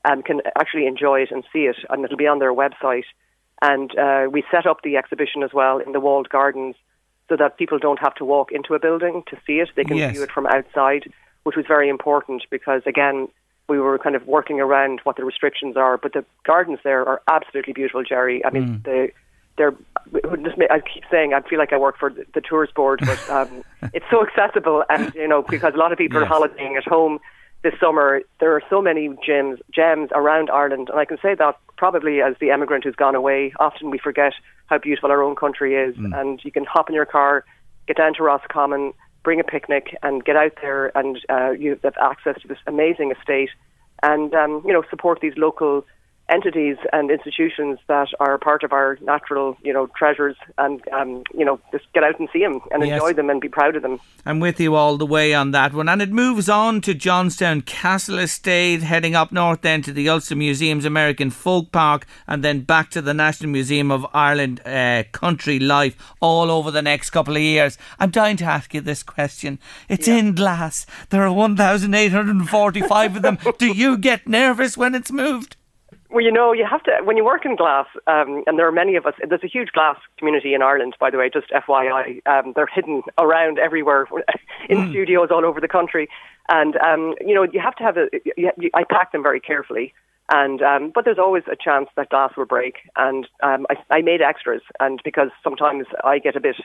um, 0.06 0.24
can 0.24 0.40
actually 0.58 0.88
enjoy 0.88 1.20
it 1.22 1.32
and 1.32 1.44
see 1.52 1.64
it, 1.64 1.76
and 1.90 2.06
it'll 2.06 2.16
be 2.16 2.28
on 2.28 2.40
their 2.40 2.54
website. 2.54 3.04
And 3.62 3.98
uh, 3.98 4.28
we 4.32 4.46
set 4.50 4.66
up 4.66 4.84
the 4.84 4.96
exhibition 4.96 5.44
as 5.44 5.52
well 5.54 5.80
in 5.80 5.92
the 5.92 6.00
walled 6.00 6.30
gardens 6.30 6.76
so 7.28 7.36
that 7.36 7.58
people 7.58 7.78
don't 7.78 8.00
have 8.00 8.16
to 8.16 8.26
walk 8.26 8.54
into 8.54 8.74
a 8.74 8.80
building 8.80 9.24
to 9.28 9.38
see 9.46 9.60
it. 9.60 9.70
They 9.76 9.84
can 9.84 9.98
yes. 9.98 10.14
view 10.14 10.24
it 10.24 10.32
from 10.32 10.48
outside, 10.48 11.12
which 11.44 11.58
was 11.58 11.66
very 11.68 11.90
important 11.90 12.44
because, 12.50 12.84
again, 12.86 13.28
we 13.70 13.80
were 13.80 13.98
kind 14.00 14.16
of 14.16 14.26
working 14.28 14.60
around 14.60 15.02
what 15.04 15.16
the 15.16 15.24
restrictions 15.24 15.78
are. 15.78 15.98
But 15.98 16.14
the 16.14 16.26
gardens 16.46 16.80
there 16.84 17.08
are 17.08 17.22
absolutely 17.28 17.74
beautiful, 17.74 18.04
Jerry. 18.04 18.44
I 18.46 18.50
mean, 18.50 18.80
mm. 18.80 18.84
the 18.84 19.10
they're 19.58 19.76
I 20.72 20.80
keep 20.80 21.04
saying 21.12 21.34
I 21.34 21.42
feel 21.42 21.60
like 21.60 21.74
I 21.74 21.78
work 21.78 21.98
for 22.00 22.10
the, 22.10 22.42
tours 22.42 22.70
board, 22.76 23.02
but 23.06 23.30
um, 23.30 23.64
it's 23.94 24.06
so 24.10 24.26
accessible, 24.26 24.84
and 24.90 25.14
you 25.14 25.28
know 25.28 25.44
because 25.44 25.74
a 25.76 25.78
lot 25.78 25.92
of 25.92 25.98
people 25.98 26.20
yes. 26.20 26.30
are 26.30 26.34
holidaying 26.34 26.78
at 26.78 26.86
home 26.86 27.20
this 27.62 27.74
summer. 27.80 28.22
There 28.40 28.56
are 28.56 28.62
so 28.70 28.82
many 28.82 29.10
gems 29.26 29.60
gems 29.72 30.10
around 30.14 30.50
Ireland, 30.50 30.90
and 30.90 31.00
I 31.00 31.06
can 31.06 31.18
say 31.22 31.36
that 31.36 31.58
probably 31.78 32.22
as 32.22 32.36
the 32.40 32.52
emigrant 32.52 32.84
who's 32.84 32.96
gone 32.96 33.16
away. 33.16 33.54
Often 33.60 33.92
we 33.92 34.00
forget 34.00 34.34
how 34.68 34.78
beautiful 34.78 35.12
our 35.12 35.24
own 35.24 35.36
country 35.36 35.76
is. 35.76 35.96
Mm. 35.96 36.20
And 36.20 36.40
you 36.44 36.52
can 36.52 36.66
hop 36.66 36.90
in 36.90 36.96
your 36.96 37.06
car, 37.06 37.44
get 37.88 37.98
down 37.98 38.14
to 38.16 38.24
Roscommon, 38.24 38.94
bring 39.24 39.40
a 39.40 39.44
picnic, 39.44 39.96
and 40.04 40.24
get 40.24 40.36
out 40.36 40.54
there, 40.62 40.98
and 40.98 41.20
uh, 41.30 41.52
you 41.52 41.78
have 41.84 41.96
access 42.02 42.42
to 42.42 42.48
this 42.48 42.58
amazing 42.68 43.12
estate, 43.12 43.50
and 44.04 44.34
um, 44.34 44.64
you 44.66 44.74
know 44.74 44.84
support 44.90 45.20
these 45.22 45.34
local 45.38 45.86
entities 46.30 46.78
and 46.94 47.12
institutions 47.12 47.80
that 47.88 48.08
are 48.20 48.38
part 48.38 48.64
of 48.64 48.72
our 48.72 48.98
natural, 49.02 49.58
you 49.64 49.74
know, 49.74 49.88
treasures, 49.98 50.36
and 50.58 50.82
um, 50.90 51.24
you 51.34 51.46
know, 51.46 51.60
just 51.72 51.86
get 51.94 52.04
out 52.04 52.20
and 52.20 52.30
see 52.32 52.40
them 52.40 52.62
and 52.72 52.86
yes. 52.86 52.94
enjoy 52.94 53.14
them 53.14 53.30
and 53.30 53.42
be 53.42 53.50
proud 53.50 53.76
of 53.76 53.82
them. 53.82 54.00
I'm 54.26 54.40
with 54.40 54.60
you 54.60 54.76
all 54.76 54.98
the 54.98 55.06
way 55.06 55.34
on 55.34 55.52
that 55.52 55.74
one, 55.74 55.90
and 55.90 56.02
it 56.02 56.12
moves 56.12 56.50
on 56.50 56.82
to 56.82 56.94
Johnstown 56.94 57.62
Castle 57.62 58.20
Estate, 58.20 58.82
heading 58.82 59.16
up 59.16 59.32
north 59.32 59.62
then 59.62 59.82
to 59.84 59.94
the 59.94 60.08
Ulster 60.10 60.36
Museum's 60.36 60.86
American 60.86 61.30
Folk 61.30 61.72
Park, 61.72 62.06
and 62.28 62.44
then 62.44 62.62
back 62.62 62.90
to 62.92 63.02
the 63.02 63.14
National 63.14 63.52
Museum 63.52 63.92
of 63.92 64.06
Ireland 64.14 64.62
uh, 64.66 65.04
Country 65.12 65.60
Life, 65.60 65.96
all 66.20 66.52
over 66.52 66.72
the 66.72 66.82
next 66.82 67.10
couple 67.10 67.36
of 67.36 67.42
years. 67.42 67.78
I'm 68.00 68.12
dying 68.12 68.38
to 68.38 68.46
ask 68.46 68.74
you 68.74 68.82
this 68.82 69.04
question. 69.04 69.60
It's 69.88 70.08
yeah. 70.08 70.18
in 70.18 70.36
glass. 70.36 70.86
There 71.10 71.24
are 71.24 71.32
1,845 71.32 73.16
of 73.16 73.22
them. 73.22 73.38
Do 73.58 73.68
you 73.68 73.98
get 73.98 74.28
nervous 74.28 74.78
when 74.78 74.96
it's 74.96 75.12
moved? 75.12 75.56
Well, 76.12 76.24
you 76.24 76.32
know, 76.32 76.54
you 76.54 76.66
have 76.66 76.82
to 76.84 76.92
when 77.04 77.18
you 77.18 77.24
work 77.24 77.46
in 77.46 77.56
glass, 77.56 77.86
um, 78.08 78.44
and 78.48 78.58
there 78.58 78.68
are 78.68 78.72
many 78.72 78.96
of 78.96 79.06
us. 79.06 79.14
There's 79.28 79.44
a 79.44 79.48
huge 79.48 79.72
glass 79.74 79.96
community 80.18 80.56
in 80.56 80.64
Ireland, 80.64 80.96
by 81.00 81.12
the 81.12 81.18
way. 81.18 81.30
Just 81.32 81.52
FYI, 81.52 82.26
um, 82.26 82.54
they're 82.56 82.66
hidden 82.66 83.04
around 83.20 83.60
everywhere 83.60 84.08
in 84.70 84.78
mm. 84.78 84.90
studios 84.90 85.30
all 85.30 85.46
over 85.46 85.62
the 85.62 85.68
country, 85.68 86.10
and 86.50 86.76
um, 86.78 87.14
you 87.22 87.36
know, 87.36 87.44
you 87.44 87.60
have 87.60 87.76
to 87.76 87.84
have 87.84 87.98
a. 87.98 88.08
You, 88.36 88.50
you, 88.58 88.72
I 88.74 88.86
pack 88.90 89.12
them 89.12 89.22
very 89.22 89.40
carefully, 89.40 89.94
and 90.32 90.64
um, 90.64 90.92
but 90.96 91.06
there's 91.06 91.20
always 91.20 91.44
a 91.46 91.56
chance 91.56 91.90
that 91.96 92.10
glass 92.10 92.32
will 92.36 92.48
break, 92.48 92.78
and 92.96 93.28
um, 93.44 93.68
I, 93.70 93.98
I 93.98 94.02
made 94.02 94.24
extras, 94.24 94.64
and 94.80 95.00
because 95.06 95.30
sometimes 95.44 95.86
I 96.04 96.18
get 96.18 96.36
a 96.36 96.40
bit 96.40 96.56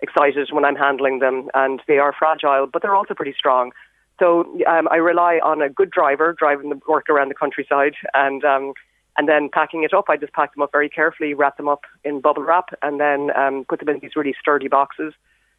excited 0.00 0.48
when 0.50 0.64
I'm 0.64 0.76
handling 0.76 1.18
them, 1.18 1.50
and 1.52 1.82
they 1.86 1.98
are 1.98 2.14
fragile, 2.18 2.68
but 2.72 2.80
they're 2.80 2.96
also 2.96 3.12
pretty 3.12 3.34
strong. 3.36 3.72
So 4.18 4.42
um, 4.66 4.88
I 4.90 4.96
rely 4.96 5.40
on 5.42 5.60
a 5.60 5.68
good 5.68 5.90
driver 5.90 6.34
driving 6.38 6.70
the 6.70 6.80
work 6.88 7.10
around 7.10 7.28
the 7.28 7.34
countryside, 7.34 7.94
and 8.14 8.42
um, 8.44 8.72
and 9.16 9.28
then 9.28 9.48
packing 9.52 9.84
it 9.84 9.94
up. 9.94 10.06
I 10.08 10.16
just 10.16 10.32
pack 10.32 10.54
them 10.54 10.62
up 10.62 10.72
very 10.72 10.88
carefully, 10.88 11.34
wrap 11.34 11.56
them 11.56 11.68
up 11.68 11.82
in 12.04 12.20
bubble 12.20 12.42
wrap, 12.42 12.70
and 12.82 13.00
then 13.00 13.30
um, 13.36 13.64
put 13.68 13.80
them 13.80 13.88
in 13.88 13.98
these 14.00 14.16
really 14.16 14.34
sturdy 14.38 14.68
boxes, 14.68 15.14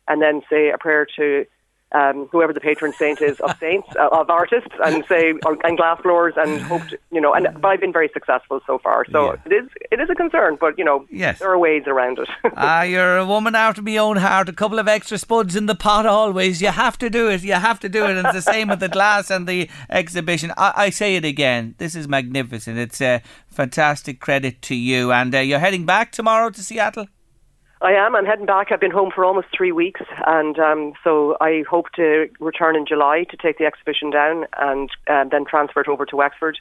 and 0.08 0.22
then 0.22 0.42
say 0.50 0.70
a 0.70 0.78
prayer 0.78 1.08
to 1.16 1.46
um, 1.92 2.28
whoever 2.32 2.52
the 2.52 2.60
patron 2.60 2.94
saint 2.94 3.22
is 3.22 3.40
of 3.40 3.58
saints, 3.60 3.88
uh, 3.98 4.10
of 4.12 4.30
artists, 4.30 4.72
and 4.84 5.06
say 5.08 5.34
or, 5.46 5.58
and 5.64 5.78
glass 5.78 6.02
blowers, 6.02 6.34
and 6.36 6.62
hoped 6.62 6.96
you 7.12 7.22
know. 7.22 7.34
And 7.34 7.48
but 7.62 7.68
I've 7.70 7.80
been 7.80 7.94
very 7.94 8.10
successful 8.14 8.60
so 8.66 8.80
far, 8.80 9.06
so 9.12 9.34
yeah. 9.34 9.40
it 9.46 9.54
is 9.54 9.70
it 9.92 10.00
is 10.00 10.10
a 10.10 10.16
concern, 10.16 10.58
but 10.60 10.78
you 10.78 10.84
know, 10.84 11.06
yes. 11.10 11.40
there 11.40 11.52
are 11.52 11.60
ways 11.60 11.84
around 11.88 12.20
it. 12.20 12.30
Ah, 12.58 12.84
you're 12.84 13.18
a 13.18 13.26
woman 13.26 13.54
after 13.54 13.82
my 13.82 13.98
own 13.98 14.18
heart. 14.18 14.50
A 14.50 14.54
couple 14.54 14.80
of 14.80 14.88
extra 14.88 15.18
spuds 15.18 15.56
in 15.56 15.66
the 15.66 15.76
pot 15.76 16.06
always. 16.06 16.62
You 16.62 16.70
have 16.70 16.98
to 17.00 17.10
do 17.10 17.30
it. 17.30 17.44
You 17.44 17.54
have 17.54 17.80
to 17.82 17.90
do 17.90 18.06
it. 18.06 18.12
And 18.12 18.26
it's 18.26 18.34
the 18.34 18.42
same 18.42 18.70
with 18.70 18.80
the 18.80 18.90
glass 18.90 19.30
and 19.30 19.46
the 19.46 19.70
exhibition. 19.90 20.52
I, 20.58 20.74
I 20.76 20.90
say 20.90 21.16
it 21.16 21.26
again. 21.26 21.76
This 21.78 21.96
is 21.96 22.08
magnificent. 22.08 22.78
It's 22.78 23.02
a 23.02 23.22
fantastic 23.48 24.20
credit 24.20 24.62
to 24.64 24.76
you. 24.76 25.12
And 25.12 25.36
uh, 25.36 25.40
you're 25.40 25.60
heading 25.60 25.86
back 25.86 26.12
tomorrow 26.12 26.50
to 26.50 26.64
Seattle. 26.64 27.08
I 27.86 27.92
am. 27.92 28.16
I'm 28.16 28.26
heading 28.26 28.48
back. 28.48 28.72
I've 28.72 28.80
been 28.80 28.90
home 28.90 29.12
for 29.14 29.24
almost 29.24 29.46
three 29.56 29.72
weeks, 29.72 30.02
and 30.26 30.58
um, 30.58 30.94
so 31.04 31.38
I 31.40 31.64
hope 31.70 31.92
to 31.98 32.28
return 32.40 32.76
in 32.76 32.88
July 32.88 33.26
to 33.30 33.38
take 33.38 33.60
the 33.60 33.66
exhibition 33.66 34.10
down 34.10 34.46
and 34.58 34.90
uh, 35.08 35.26
then 35.30 35.46
transfer 35.46 35.82
it 35.82 35.88
over 35.88 36.04
to 36.08 36.16
Wexford. 36.16 36.58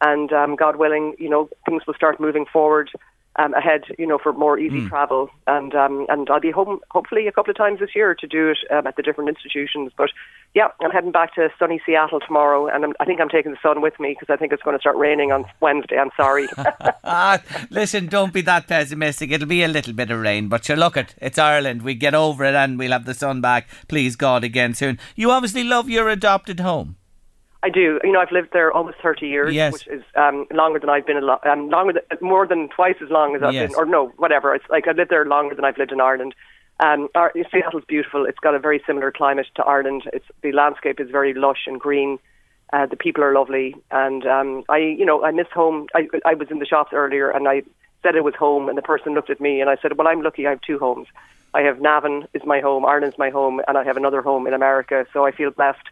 And 0.00 0.32
um, 0.32 0.56
God 0.56 0.76
willing, 0.76 1.14
you 1.18 1.28
know, 1.28 1.50
things 1.68 1.82
will 1.86 1.92
start 1.92 2.18
moving 2.18 2.46
forward 2.50 2.90
um, 3.36 3.54
ahead, 3.54 3.84
you 3.98 4.06
know, 4.06 4.18
for 4.18 4.32
more 4.32 4.58
easy 4.58 4.80
mm. 4.80 4.88
travel. 4.88 5.30
And 5.46 5.74
um, 5.74 6.06
and 6.08 6.28
I'll 6.30 6.40
be 6.40 6.50
home 6.50 6.80
hopefully 6.90 7.26
a 7.26 7.32
couple 7.32 7.50
of 7.50 7.56
times 7.56 7.80
this 7.80 7.94
year 7.94 8.14
to 8.14 8.26
do 8.26 8.50
it 8.50 8.58
um, 8.70 8.86
at 8.86 8.96
the 8.96 9.02
different 9.02 9.30
institutions. 9.30 9.92
But 9.96 10.10
yeah, 10.54 10.68
I'm 10.82 10.90
heading 10.90 11.12
back 11.12 11.34
to 11.36 11.48
sunny 11.58 11.80
Seattle 11.86 12.20
tomorrow, 12.20 12.66
and 12.66 12.84
I'm, 12.84 12.92
i 13.00 13.04
think 13.04 13.20
I'm 13.20 13.28
taking 13.28 13.52
the 13.52 13.58
sun 13.62 13.80
with 13.80 13.98
me 13.98 14.16
because 14.18 14.32
I 14.32 14.36
think 14.36 14.52
it's 14.52 14.62
going 14.62 14.76
to 14.76 14.80
start 14.80 14.96
raining 14.96 15.32
on 15.32 15.46
Wednesday. 15.60 15.98
I'm 15.98 16.10
sorry. 16.16 16.48
ah, 17.04 17.40
listen, 17.70 18.06
don't 18.06 18.32
be 18.32 18.42
that 18.42 18.68
pessimistic. 18.68 19.30
It'll 19.30 19.48
be 19.48 19.62
a 19.62 19.68
little 19.68 19.94
bit 19.94 20.10
of 20.10 20.20
rain, 20.20 20.48
but 20.48 20.68
you 20.68 20.76
look 20.76 20.96
at 20.96 21.14
it's 21.18 21.38
Ireland. 21.38 21.82
We 21.82 21.94
get 21.94 22.14
over 22.14 22.44
it, 22.44 22.54
and 22.54 22.78
we'll 22.78 22.92
have 22.92 23.06
the 23.06 23.14
sun 23.14 23.40
back. 23.40 23.68
Please 23.88 24.16
God 24.16 24.44
again 24.44 24.74
soon. 24.74 24.98
You 25.16 25.30
obviously 25.30 25.64
love 25.64 25.88
your 25.88 26.08
adopted 26.08 26.60
home. 26.60 26.96
I 27.62 27.68
do. 27.70 28.00
You 28.02 28.10
know, 28.12 28.20
I've 28.20 28.32
lived 28.32 28.48
there 28.52 28.72
almost 28.72 28.98
30 29.02 29.28
years, 29.28 29.54
Yes. 29.54 29.72
which 29.72 29.86
is 29.86 30.02
um, 30.16 30.46
longer 30.52 30.78
than 30.80 30.88
I've 30.90 31.06
been, 31.06 31.16
a 31.18 31.20
lo- 31.20 31.38
um, 31.44 31.68
longer 31.70 31.92
than, 31.92 32.18
more 32.20 32.46
than 32.46 32.68
twice 32.68 32.96
as 33.02 33.08
long 33.10 33.36
as 33.36 33.42
I've 33.42 33.54
Yes. 33.54 33.70
been, 33.70 33.78
or 33.78 33.86
no, 33.86 34.08
whatever. 34.16 34.54
It's 34.54 34.64
like 34.68 34.88
I've 34.88 34.96
lived 34.96 35.10
there 35.10 35.24
longer 35.24 35.54
than 35.54 35.64
I've 35.64 35.78
lived 35.78 35.92
in 35.92 36.00
Ireland. 36.00 36.34
Um, 36.80 37.08
our, 37.14 37.32
Seattle's 37.52 37.84
beautiful. 37.86 38.24
It's 38.26 38.40
got 38.40 38.54
a 38.56 38.58
very 38.58 38.82
similar 38.86 39.12
climate 39.12 39.46
to 39.54 39.64
Ireland. 39.64 40.02
It's 40.12 40.24
the 40.42 40.50
landscape 40.52 40.98
is 40.98 41.08
very 41.10 41.34
lush 41.34 41.66
and 41.66 41.78
green. 41.78 42.18
Uh, 42.72 42.86
the 42.86 42.96
people 42.96 43.22
are 43.22 43.34
lovely, 43.34 43.76
and 43.90 44.26
um, 44.26 44.64
I, 44.68 44.78
you 44.78 45.04
know, 45.04 45.22
I 45.22 45.30
miss 45.30 45.46
home. 45.52 45.86
I, 45.94 46.08
I 46.24 46.34
was 46.34 46.50
in 46.50 46.58
the 46.58 46.64
shops 46.66 46.92
earlier, 46.94 47.30
and 47.30 47.46
I 47.46 47.62
said 48.02 48.16
it 48.16 48.24
was 48.24 48.34
home, 48.34 48.68
and 48.68 48.76
the 48.78 48.82
person 48.82 49.12
looked 49.14 49.28
at 49.30 49.40
me, 49.40 49.60
and 49.60 49.68
I 49.68 49.76
said, 49.76 49.96
"Well, 49.98 50.08
I'm 50.08 50.22
lucky. 50.22 50.46
I 50.46 50.50
have 50.50 50.62
two 50.62 50.78
homes. 50.78 51.06
I 51.54 51.60
have 51.60 51.80
Navan 51.82 52.26
is 52.32 52.42
my 52.46 52.60
home, 52.60 52.86
Ireland's 52.86 53.18
my 53.18 53.28
home, 53.28 53.60
and 53.68 53.76
I 53.76 53.84
have 53.84 53.98
another 53.98 54.22
home 54.22 54.46
in 54.46 54.54
America. 54.54 55.06
So 55.12 55.24
I 55.26 55.30
feel 55.30 55.50
blessed." 55.50 55.86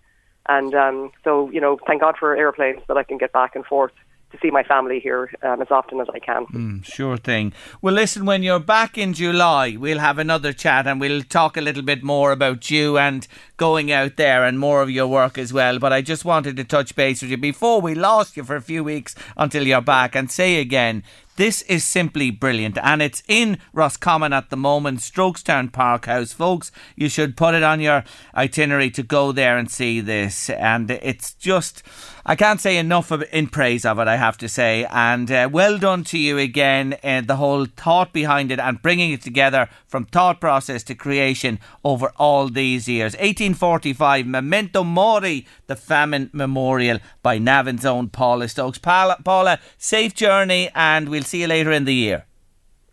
And 0.51 0.75
um, 0.75 1.13
so, 1.23 1.49
you 1.51 1.61
know, 1.61 1.79
thank 1.87 2.01
God 2.01 2.17
for 2.19 2.37
airplanes 2.37 2.81
that 2.89 2.97
I 2.97 3.05
can 3.05 3.19
get 3.19 3.33
back 3.33 3.55
and 3.55 3.65
forth 3.65 3.93
to 4.33 4.39
see 4.43 4.51
my 4.51 4.65
family 4.65 4.99
here 4.99 5.31
um, 5.43 5.63
as 5.63 5.71
often 5.71 6.01
as 6.01 6.09
I 6.13 6.19
can. 6.19 6.47
Mm, 6.47 6.85
sure 6.85 7.17
thing. 7.17 7.53
Well, 7.81 7.95
listen, 7.95 8.27
when 8.27 8.43
you're 8.43 8.59
back 8.59 8.99
in 8.99 9.13
July, 9.13 9.77
we'll 9.79 10.01
have 10.01 10.19
another 10.19 10.53
chat 10.53 10.89
and 10.89 11.01
we'll 11.01 11.23
talk 11.23 11.57
a 11.57 11.61
little 11.61 11.83
bit 11.83 12.03
more 12.03 12.33
about 12.33 12.69
you 12.69 12.99
and 12.99 13.27
going 13.59 13.93
out 13.93 14.17
there 14.17 14.45
and 14.45 14.59
more 14.59 14.83
of 14.83 14.91
your 14.91 15.07
work 15.07 15.39
as 15.39 15.53
well. 15.53 15.79
But 15.79 15.93
I 15.93 16.03
just 16.03 16.25
wanted 16.25 16.57
to 16.57 16.65
touch 16.65 16.97
base 16.97 17.23
with 17.23 17.31
you 17.31 17.37
before 17.37 17.81
we 17.81 17.95
lost 17.95 18.37
you 18.37 18.43
for 18.43 18.57
a 18.57 18.61
few 18.61 18.83
weeks 18.83 19.15
until 19.37 19.67
you're 19.67 19.81
back 19.81 20.17
and 20.17 20.29
say 20.31 20.61
again. 20.61 21.05
This 21.41 21.63
is 21.63 21.85
simply 21.85 22.31
brilliant, 22.31 22.77
and 22.83 23.01
it's 23.01 23.23
in 23.27 23.57
Roscommon 23.73 24.35
at 24.35 24.51
the 24.51 24.59
moment, 24.59 24.99
Strokestown 24.99 25.73
Park 25.73 26.05
House, 26.05 26.35
folks. 26.35 26.71
You 26.97 27.09
should 27.09 27.35
put 27.35 27.55
it 27.55 27.63
on 27.63 27.81
your 27.81 28.05
itinerary 28.35 28.91
to 28.91 29.03
go 29.03 29.33
there 29.33 29.57
and 29.57 29.71
see 29.71 30.03
this, 30.03 30.51
and 30.51 30.91
it's 30.91 31.33
just 31.33 31.83
I 32.27 32.37
can't 32.37 32.61
say 32.61 32.77
enough 32.77 33.11
in 33.11 33.47
praise 33.47 33.85
of 33.87 33.99
it. 33.99 34.07
I 34.07 34.17
have 34.17 34.37
to 34.39 34.49
say, 34.49 34.87
and 34.91 35.31
uh, 35.31 35.49
well 35.51 35.79
done 35.79 36.05
to 36.05 36.19
you 36.19 36.37
again. 36.37 36.97
Uh, 37.03 37.23
the 37.23 37.37
whole 37.37 37.65
thought 37.65 38.13
behind 38.13 38.53
it 38.53 38.61
and 38.61 38.83
bringing 38.83 39.13
it 39.13 39.23
together 39.23 39.69
from 39.87 40.05
thought 40.05 40.41
process 40.41 40.83
to 40.85 40.95
creation 40.95 41.59
over 41.83 42.13
all 42.19 42.49
these 42.49 42.89
years. 42.89 43.15
1845, 43.15 44.27
Memento 44.27 44.85
Mori, 44.85 45.47
the 45.67 45.77
famine 45.77 46.29
memorial 46.33 46.99
by 47.23 47.39
Navan's 47.39 47.87
own 47.87 48.09
Paula 48.11 48.49
Stokes. 48.49 48.79
Paula, 48.79 49.17
Paula, 49.25 49.59
safe 49.79 50.15
journey, 50.15 50.71
and 50.75 51.09
we'll 51.09 51.23
see 51.31 51.41
you 51.41 51.47
later 51.47 51.73
in 51.73 51.85
the 51.85 51.95
year. 51.95 52.27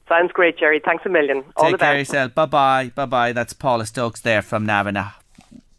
Sounds 0.07 0.31
great, 0.31 0.57
Jerry. 0.57 0.81
Thanks 0.83 1.05
a 1.05 1.09
million. 1.09 1.43
All 1.57 1.65
Take 1.65 1.73
the 1.73 1.77
care 1.79 1.93
of 1.93 1.97
best. 1.99 2.09
yourself. 2.11 2.35
Bye 2.35 2.45
bye. 2.45 2.91
Bye 2.95 3.05
bye. 3.05 3.33
That's 3.33 3.53
Paula 3.53 3.85
Stokes 3.85 4.21
there 4.21 4.41
from 4.41 4.65
Navan. 4.65 4.97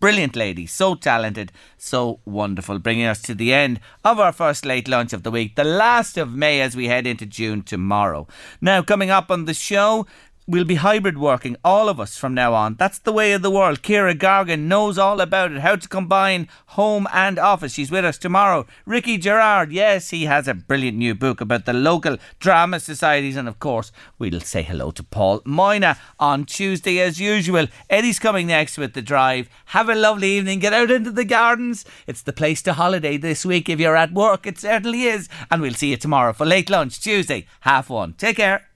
Brilliant 0.01 0.37
lady, 0.37 0.65
so 0.67 0.95
talented, 0.95 1.51
so 1.77 2.21
wonderful, 2.25 2.79
bringing 2.79 3.07
us 3.07 3.21
to 3.23 3.35
the 3.35 3.53
end 3.53 3.81
of 4.05 4.21
our 4.21 4.31
first 4.33 4.65
late 4.65 4.87
lunch 4.87 5.13
of 5.13 5.25
the 5.25 5.31
week, 5.33 5.57
the 5.57 5.65
last 5.65 6.17
of 6.17 6.33
May 6.33 6.61
as 6.61 6.77
we 6.77 6.87
head 6.87 7.05
into 7.05 7.27
June 7.27 7.63
tomorrow. 7.63 8.29
Now, 8.61 8.81
coming 8.81 9.11
up 9.11 9.29
on 9.29 9.47
the 9.47 9.55
show, 9.55 10.07
we'll 10.49 10.65
be 10.65 10.77
hybrid 10.77 11.19
working, 11.19 11.57
all 11.63 11.91
of 11.91 12.01
us 12.01 12.17
from 12.17 12.33
now 12.33 12.55
on. 12.55 12.75
That's 12.77 12.99
the 12.99 13.13
way 13.13 13.33
of 13.33 13.43
the 13.43 13.51
world. 13.51 13.83
Kira 13.83 14.15
Gargan 14.15 14.61
knows 14.61 14.97
all 14.97 15.21
about 15.21 15.53
it, 15.53 15.61
how 15.61 15.77
to 15.77 15.87
combine 15.87 16.49
home 16.69 17.07
and 17.13 17.39
office. 17.39 17.75
She's 17.75 17.91
with 17.91 18.07
us 18.07 18.17
tomorrow. 18.17 18.67
Ricky 18.87 19.19
Gerard, 19.19 19.71
yes, 19.71 20.09
he 20.09 20.25
has 20.25 20.49
a 20.49 20.55
brilliant 20.55 20.97
new 20.97 21.15
book 21.15 21.43
about 21.43 21.67
the 21.67 21.75
local 21.75 22.17
drama 22.41 22.81
societies. 22.81 23.37
And 23.37 23.47
of 23.47 23.59
course, 23.59 23.93
we'll 24.19 24.41
say 24.41 24.63
hello 24.63 24.91
to 24.93 25.03
Paul 25.03 25.41
Moyna 25.43 25.99
on 26.19 26.47
Tuesday 26.47 26.99
as 27.01 27.21
usual. 27.21 27.67
Eddie's 27.91 28.19
coming 28.19 28.47
next 28.47 28.79
with 28.79 28.95
The 28.95 29.03
Drive. 29.03 29.51
Have 29.67 29.91
a 29.91 29.95
lovely 29.95 30.31
evening. 30.31 30.61
Get 30.61 30.73
out 30.73 30.91
into 30.91 31.11
the 31.11 31.27
gardens. 31.27 31.85
It's 32.07 32.23
the 32.23 32.33
place 32.33 32.63
to 32.63 32.73
holiday 32.73 33.19
this 33.19 33.45
week 33.45 33.69
if 33.69 33.79
you're 33.79 33.97
at 33.97 34.15
work. 34.15 34.47
It 34.47 34.59
certainly 34.59 35.05
is. 35.05 35.29
And 35.51 35.61
we'll 35.61 35.75
see 35.75 35.91
you 35.91 35.99
tomorrow 35.99 36.33
for 36.33 36.47
late 36.47 36.71
lunch, 36.71 37.01
Tuesday, 37.01 37.47
half 37.61 37.91
one. 37.91 38.15
Take 38.15 38.37
care. 38.37 38.68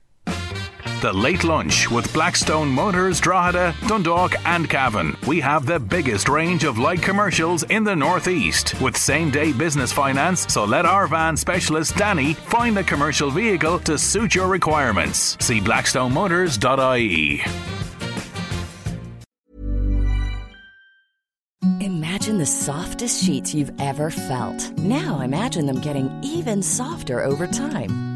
The 1.01 1.11
Late 1.13 1.43
Lunch 1.43 1.89
with 1.89 2.11
Blackstone 2.13 2.69
Motors, 2.69 3.19
Drogheda, 3.19 3.75
Dundalk, 3.87 4.35
and 4.45 4.69
Cavan. 4.69 5.17
We 5.27 5.39
have 5.39 5.65
the 5.65 5.79
biggest 5.79 6.29
range 6.29 6.63
of 6.63 6.77
light 6.77 7.01
commercials 7.01 7.63
in 7.63 7.83
the 7.83 7.95
Northeast 7.95 8.79
with 8.81 8.95
same 8.97 9.31
day 9.31 9.51
business 9.51 9.91
finance. 9.91 10.51
So 10.53 10.65
let 10.65 10.85
our 10.85 11.07
van 11.07 11.37
specialist 11.37 11.95
Danny 11.97 12.33
find 12.33 12.77
a 12.77 12.83
commercial 12.83 13.29
vehicle 13.31 13.79
to 13.79 13.97
suit 13.97 14.35
your 14.35 14.47
requirements. 14.47 15.37
See 15.39 15.59
blackstonemotors.ie. 15.59 17.41
Imagine 21.79 22.37
the 22.37 22.45
softest 22.45 23.23
sheets 23.23 23.53
you've 23.53 23.73
ever 23.79 24.09
felt. 24.09 24.71
Now 24.77 25.19
imagine 25.21 25.65
them 25.65 25.81
getting 25.81 26.09
even 26.23 26.61
softer 26.61 27.23
over 27.23 27.47
time. 27.47 28.12